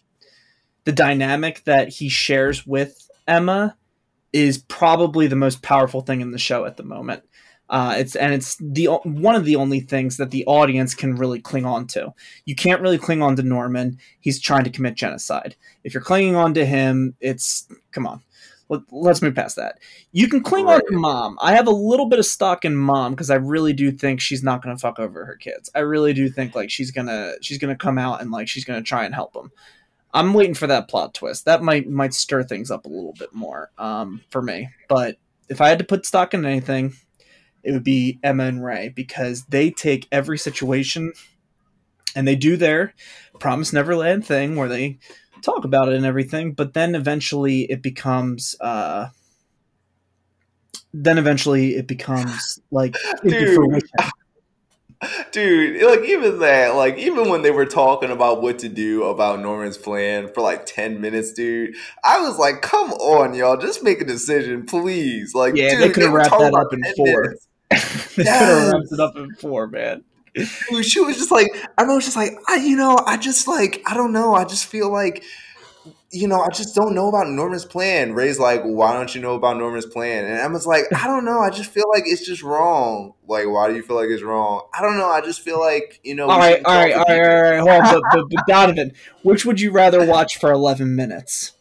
the 0.84 0.92
dynamic 0.92 1.64
that 1.64 1.88
he 1.90 2.08
shares 2.08 2.66
with 2.66 3.10
Emma 3.26 3.76
is 4.32 4.58
probably 4.58 5.26
the 5.26 5.36
most 5.36 5.62
powerful 5.62 6.00
thing 6.02 6.20
in 6.20 6.30
the 6.32 6.38
show 6.38 6.64
at 6.64 6.76
the 6.76 6.82
moment. 6.82 7.22
Uh, 7.70 7.96
it's 7.98 8.16
and 8.16 8.32
it's 8.32 8.56
the 8.60 8.86
one 9.04 9.34
of 9.34 9.44
the 9.44 9.56
only 9.56 9.80
things 9.80 10.16
that 10.16 10.30
the 10.30 10.44
audience 10.46 10.94
can 10.94 11.14
really 11.14 11.40
cling 11.40 11.66
on 11.66 11.86
to. 11.86 12.12
You 12.46 12.54
can't 12.54 12.80
really 12.80 12.98
cling 12.98 13.22
on 13.22 13.36
to 13.36 13.42
Norman. 13.42 13.98
He's 14.20 14.40
trying 14.40 14.64
to 14.64 14.70
commit 14.70 14.94
genocide. 14.94 15.54
If 15.84 15.92
you're 15.92 16.02
clinging 16.02 16.36
on 16.36 16.54
to 16.54 16.64
him, 16.64 17.14
it's 17.20 17.68
come 17.92 18.06
on. 18.06 18.22
Let, 18.70 18.82
let's 18.90 19.22
move 19.22 19.34
past 19.34 19.56
that. 19.56 19.78
You 20.12 20.28
can 20.28 20.42
cling 20.42 20.66
on 20.66 20.80
to 20.80 20.92
mom. 20.92 21.38
I 21.40 21.54
have 21.54 21.66
a 21.66 21.72
little 21.72 22.06
bit 22.06 22.18
of 22.18 22.26
stock 22.26 22.64
in 22.64 22.76
mom 22.76 23.12
because 23.12 23.30
I 23.30 23.36
really 23.36 23.72
do 23.72 23.90
think 23.90 24.20
she's 24.20 24.42
not 24.42 24.62
going 24.62 24.76
to 24.76 24.80
fuck 24.80 24.98
over 24.98 25.24
her 25.24 25.36
kids. 25.36 25.70
I 25.74 25.80
really 25.80 26.12
do 26.12 26.28
think 26.28 26.54
like 26.54 26.70
she's 26.70 26.90
gonna 26.90 27.32
she's 27.40 27.58
gonna 27.58 27.76
come 27.76 27.98
out 27.98 28.20
and 28.20 28.30
like 28.30 28.48
she's 28.48 28.64
gonna 28.64 28.82
try 28.82 29.04
and 29.04 29.14
help 29.14 29.32
them. 29.32 29.52
I'm 30.14 30.32
waiting 30.32 30.54
for 30.54 30.66
that 30.66 30.88
plot 30.88 31.14
twist. 31.14 31.44
That 31.44 31.62
might 31.62 31.88
might 31.88 32.14
stir 32.14 32.42
things 32.42 32.70
up 32.70 32.86
a 32.86 32.88
little 32.88 33.14
bit 33.18 33.34
more 33.34 33.70
um, 33.76 34.22
for 34.30 34.40
me. 34.40 34.70
But 34.88 35.16
if 35.48 35.60
I 35.60 35.68
had 35.68 35.78
to 35.78 35.84
put 35.84 36.06
stock 36.06 36.34
in 36.34 36.44
anything, 36.44 36.94
it 37.62 37.72
would 37.72 37.84
be 37.84 38.18
Emma 38.22 38.44
and 38.44 38.64
Ray 38.64 38.88
because 38.88 39.44
they 39.46 39.70
take 39.70 40.08
every 40.10 40.38
situation 40.38 41.12
and 42.14 42.26
they 42.26 42.36
do 42.36 42.56
their 42.56 42.94
Promise 43.38 43.72
Neverland 43.72 44.26
thing 44.26 44.56
where 44.56 44.68
they 44.68 44.98
talk 45.42 45.64
about 45.64 45.88
it 45.88 45.94
and 45.94 46.06
everything, 46.06 46.52
but 46.52 46.74
then 46.74 46.94
eventually 46.94 47.62
it 47.62 47.82
becomes 47.82 48.56
uh 48.60 49.08
then 50.92 51.18
eventually 51.18 51.76
it 51.76 51.86
becomes 51.86 52.60
like 52.70 52.96
Dude. 53.22 53.82
dude, 55.32 55.82
like 55.82 56.08
even 56.08 56.40
that, 56.40 56.74
like 56.74 56.98
even 56.98 57.28
when 57.28 57.42
they 57.42 57.50
were 57.50 57.66
talking 57.66 58.10
about 58.10 58.42
what 58.42 58.58
to 58.60 58.68
do 58.68 59.04
about 59.04 59.40
Norman's 59.40 59.78
plan 59.78 60.28
for 60.32 60.40
like 60.40 60.66
10 60.66 61.00
minutes, 61.00 61.32
dude, 61.32 61.76
I 62.02 62.20
was 62.20 62.38
like, 62.38 62.62
come 62.62 62.92
on, 62.94 63.34
y'all, 63.34 63.56
just 63.56 63.82
make 63.82 64.00
a 64.00 64.04
decision, 64.04 64.66
please. 64.66 65.34
Like, 65.34 65.54
Yeah, 65.54 65.70
dude, 65.70 65.80
they 65.80 65.90
could've 65.90 66.12
wrapped 66.12 66.30
that 66.30 66.54
up 66.54 66.72
in 66.72 66.82
four. 66.96 67.22
minutes. 67.22 67.47
They 67.70 68.24
could 68.24 68.26
have 68.26 68.72
wrapped 68.72 68.92
it 68.92 69.00
up 69.00 69.16
in 69.16 69.34
four, 69.34 69.66
man. 69.66 70.04
She 70.82 71.00
was 71.00 71.16
just 71.16 71.30
like, 71.30 71.48
I 71.76 71.84
know, 71.84 72.00
just 72.00 72.16
like, 72.16 72.32
I, 72.48 72.56
you 72.56 72.76
know, 72.76 72.96
I 73.06 73.16
just 73.16 73.48
like, 73.48 73.82
I 73.86 73.94
don't 73.94 74.12
know, 74.12 74.34
I 74.34 74.44
just 74.44 74.66
feel 74.66 74.90
like, 74.90 75.24
you 76.10 76.28
know, 76.28 76.40
I 76.40 76.48
just 76.48 76.74
don't 76.74 76.94
know 76.94 77.08
about 77.08 77.28
Norman's 77.28 77.64
plan. 77.64 78.14
Ray's 78.14 78.38
like, 78.38 78.62
why 78.62 78.94
don't 78.94 79.14
you 79.14 79.20
know 79.20 79.34
about 79.34 79.58
Norman's 79.58 79.86
plan? 79.86 80.24
And 80.24 80.38
Emma's 80.38 80.66
like, 80.66 80.84
I 80.94 81.06
don't 81.06 81.24
know, 81.24 81.40
I 81.40 81.50
just 81.50 81.70
feel 81.70 81.84
like 81.92 82.04
it's 82.06 82.24
just 82.24 82.42
wrong. 82.42 83.14
Like, 83.26 83.46
why 83.48 83.68
do 83.68 83.74
you 83.74 83.82
feel 83.82 83.96
like 83.96 84.08
it's 84.08 84.22
wrong? 84.22 84.66
I 84.78 84.80
don't 84.80 84.96
know, 84.96 85.08
I 85.08 85.20
just 85.20 85.40
feel 85.40 85.60
like, 85.60 86.00
you 86.04 86.14
know, 86.14 86.28
All 86.28 86.38
right, 86.38 86.62
all 86.64 86.74
right, 86.74 86.92
all 86.94 87.04
right, 87.04 87.06
people." 87.08 87.24
all 87.24 87.42
right. 87.42 87.58
Hold 87.58 87.70
on, 87.70 87.82
but, 87.82 88.02
but, 88.12 88.24
but 88.30 88.46
Donovan, 88.46 88.92
which 89.22 89.44
would 89.44 89.60
you 89.60 89.70
rather 89.70 90.04
watch 90.06 90.38
for 90.38 90.50
eleven 90.52 90.94
minutes? 90.96 91.52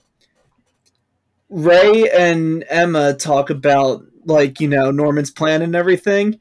Ray 1.49 2.09
and 2.09 2.65
Emma 2.69 3.13
talk 3.13 3.49
about 3.49 4.03
like 4.27 4.59
you 4.59 4.67
know 4.67 4.91
Norman's 4.91 5.31
plan 5.31 5.61
and 5.61 5.75
everything, 5.75 6.39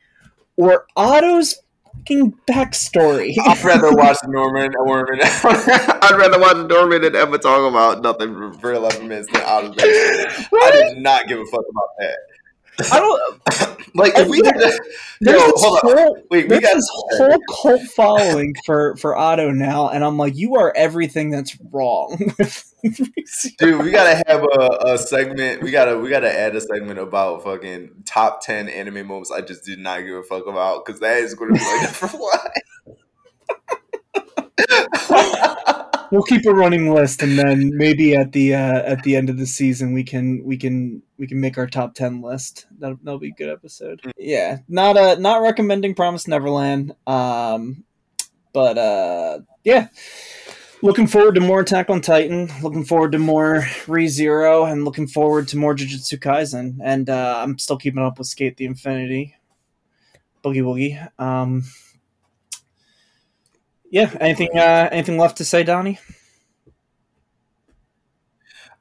or 0.57 0.87
Otto's 0.97 1.55
fucking 1.95 2.35
backstory. 2.49 3.35
I'd 3.47 3.65
rather 3.65 3.93
watch 3.97 4.19
Norman 4.27 4.73
Norman. 4.73 5.21
I'd 5.23 6.17
rather 6.19 6.39
watch 6.39 6.69
Norman 6.69 7.05
and 7.05 7.17
Emma 7.17 7.39
talk 7.39 7.69
about 7.71 8.03
nothing 8.03 8.53
for- 8.59 8.75
eleven 8.75 9.09
minutes 9.09 9.31
than 9.33 9.43
Otto 9.43 9.73
I 9.79 10.71
did 10.73 10.99
not 10.99 11.27
give 11.29 11.39
a 11.39 11.45
fuck 11.47 11.65
about 11.71 11.89
that. 11.99 12.17
I 12.93 13.01
don't. 13.01 13.77
Like 13.97 14.13
if 14.17 14.29
we 14.29 14.43
had 14.45 14.53
to, 14.53 14.79
There's 15.23 15.41
yo, 15.41 15.47
this 15.47 15.63
whole 15.65 16.19
Wait, 16.31 16.51
we 16.51 16.61
got 16.61 16.75
this 16.75 16.89
whole 16.93 17.39
cult 17.51 17.81
following 17.83 18.55
for 18.67 18.95
for 18.97 19.17
Otto 19.17 19.51
now, 19.53 19.89
and 19.89 20.05
I'm 20.05 20.19
like, 20.19 20.37
you 20.37 20.57
are 20.57 20.71
everything 20.77 21.31
that's 21.31 21.57
wrong. 21.73 22.19
dude. 23.59 23.83
We 23.83 23.91
gotta 23.91 24.23
have 24.27 24.43
a, 24.43 24.79
a 24.85 24.99
segment. 24.99 25.63
We 25.63 25.71
gotta 25.71 25.99
we 25.99 26.11
gotta 26.11 26.31
add 26.31 26.55
a 26.57 26.61
segment 26.61 26.99
about 26.99 27.43
fucking 27.43 28.03
top 28.05 28.43
ten 28.43 28.69
anime 28.69 29.07
moments 29.07 29.31
I 29.31 29.41
just 29.41 29.65
did 29.65 29.79
not 29.79 30.01
give 30.01 30.17
a 30.17 30.23
fuck 30.23 30.47
about 30.47 30.85
because 30.85 31.01
that 31.01 31.17
is 31.17 31.33
going 31.33 31.55
to 31.55 31.59
be 31.59 31.65
like 31.65 32.03
number 32.03 32.19
one. 32.19 32.41
We'll 36.11 36.23
keep 36.23 36.47
a 36.47 36.51
running 36.51 36.93
list, 36.93 37.23
and 37.23 37.39
then 37.39 37.71
maybe 37.75 38.15
at 38.15 38.33
the 38.33 38.55
uh, 38.55 38.83
at 38.83 39.03
the 39.03 39.17
end 39.17 39.31
of 39.31 39.39
the 39.39 39.47
season 39.47 39.93
we 39.93 40.05
can 40.05 40.43
we 40.45 40.57
can 40.57 41.03
we 41.19 41.27
can 41.27 41.41
make 41.41 41.59
our 41.59 41.67
top 41.67 41.95
ten 41.95 42.21
list. 42.21 42.67
That'll, 42.79 42.99
that'll 43.03 43.21
be 43.21 43.29
a 43.29 43.33
good 43.33 43.51
episode. 43.51 44.01
Yeah, 44.17 44.59
not 44.69 44.97
uh 44.97 45.17
not 45.17 45.43
recommending 45.43 45.95
Promise 45.95 46.29
Neverland. 46.29 46.95
Um, 47.07 47.85
but 48.53 48.79
uh, 48.79 49.41
yeah. 49.65 49.89
Looking 50.83 51.07
forward 51.07 51.35
to 51.37 51.41
more 51.41 51.61
Attack 51.61 51.89
on 51.89 52.03
Titan. 52.03 52.51
Looking 52.63 52.85
forward 52.85 53.13
to 53.13 53.19
more 53.19 53.63
ReZero, 53.87 54.71
and 54.71 54.85
looking 54.85 55.07
forward 55.07 55.49
to 55.49 55.57
more 55.57 55.75
Jujutsu 55.75 56.19
Kaisen. 56.19 56.79
And 56.83 57.09
uh, 57.09 57.41
I'm 57.43 57.59
still 57.59 57.79
keeping 57.79 58.03
up 58.03 58.19
with 58.19 58.29
Skate 58.29 58.59
the 58.59 58.67
Infinity, 58.67 59.35
Boogie 60.45 60.63
Woogie. 60.63 61.21
Um, 61.21 61.65
yeah. 63.91 64.15
Anything? 64.21 64.49
Uh, 64.55 64.89
anything 64.93 65.19
left 65.19 65.37
to 65.39 65.45
say, 65.45 65.63
Donnie? 65.63 65.99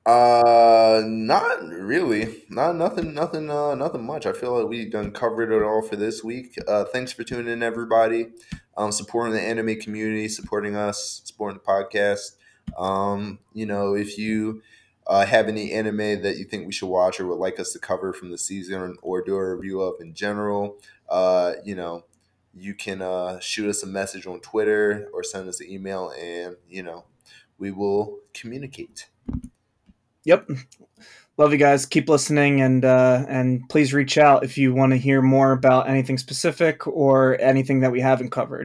Uh, 0.05 1.01
not 1.05 1.63
really. 1.63 2.43
Not 2.49 2.75
nothing. 2.75 3.13
Nothing. 3.13 3.49
Uh, 3.49 3.75
nothing 3.75 4.05
much. 4.05 4.25
I 4.25 4.33
feel 4.33 4.59
like 4.59 4.69
we 4.69 4.89
done 4.89 5.11
covered 5.11 5.51
it 5.51 5.63
all 5.63 5.81
for 5.81 5.95
this 5.95 6.23
week. 6.23 6.57
Uh, 6.67 6.85
thanks 6.85 7.11
for 7.11 7.23
tuning 7.23 7.51
in, 7.51 7.63
everybody. 7.63 8.27
Um, 8.77 8.91
supporting 8.91 9.33
the 9.33 9.41
anime 9.41 9.79
community, 9.79 10.27
supporting 10.27 10.75
us, 10.75 11.21
supporting 11.23 11.59
the 11.59 11.71
podcast. 11.71 12.35
Um, 12.77 13.39
you 13.53 13.65
know, 13.65 13.95
if 13.95 14.17
you 14.17 14.61
uh, 15.07 15.25
have 15.25 15.47
any 15.47 15.71
anime 15.71 16.21
that 16.21 16.37
you 16.37 16.45
think 16.45 16.65
we 16.65 16.73
should 16.73 16.89
watch 16.89 17.19
or 17.19 17.27
would 17.27 17.39
like 17.39 17.59
us 17.59 17.71
to 17.73 17.79
cover 17.79 18.13
from 18.13 18.31
the 18.31 18.37
season 18.37 18.97
or 19.01 19.23
do 19.23 19.35
a 19.35 19.55
review 19.55 19.81
of 19.81 19.99
in 20.01 20.13
general, 20.13 20.77
uh, 21.09 21.53
you 21.63 21.75
know, 21.75 22.03
you 22.55 22.73
can 22.73 23.01
uh, 23.01 23.39
shoot 23.39 23.69
us 23.69 23.83
a 23.83 23.87
message 23.87 24.25
on 24.25 24.39
Twitter 24.39 25.09
or 25.13 25.23
send 25.23 25.47
us 25.49 25.59
an 25.59 25.69
email, 25.69 26.11
and 26.19 26.55
you 26.69 26.83
know, 26.83 27.05
we 27.57 27.71
will 27.71 28.19
communicate. 28.33 29.07
Yep. 30.23 30.49
Love 31.37 31.51
you 31.51 31.57
guys. 31.57 31.85
Keep 31.85 32.07
listening 32.07 32.61
and 32.61 32.85
uh, 32.85 33.25
and 33.27 33.67
please 33.67 33.93
reach 33.93 34.17
out 34.17 34.43
if 34.43 34.57
you 34.57 34.73
want 34.73 34.93
to 34.93 34.97
hear 34.97 35.21
more 35.21 35.51
about 35.51 35.89
anything 35.89 36.17
specific 36.17 36.87
or 36.87 37.39
anything 37.41 37.81
that 37.81 37.91
we 37.91 37.99
haven't 37.99 38.29
covered. 38.29 38.63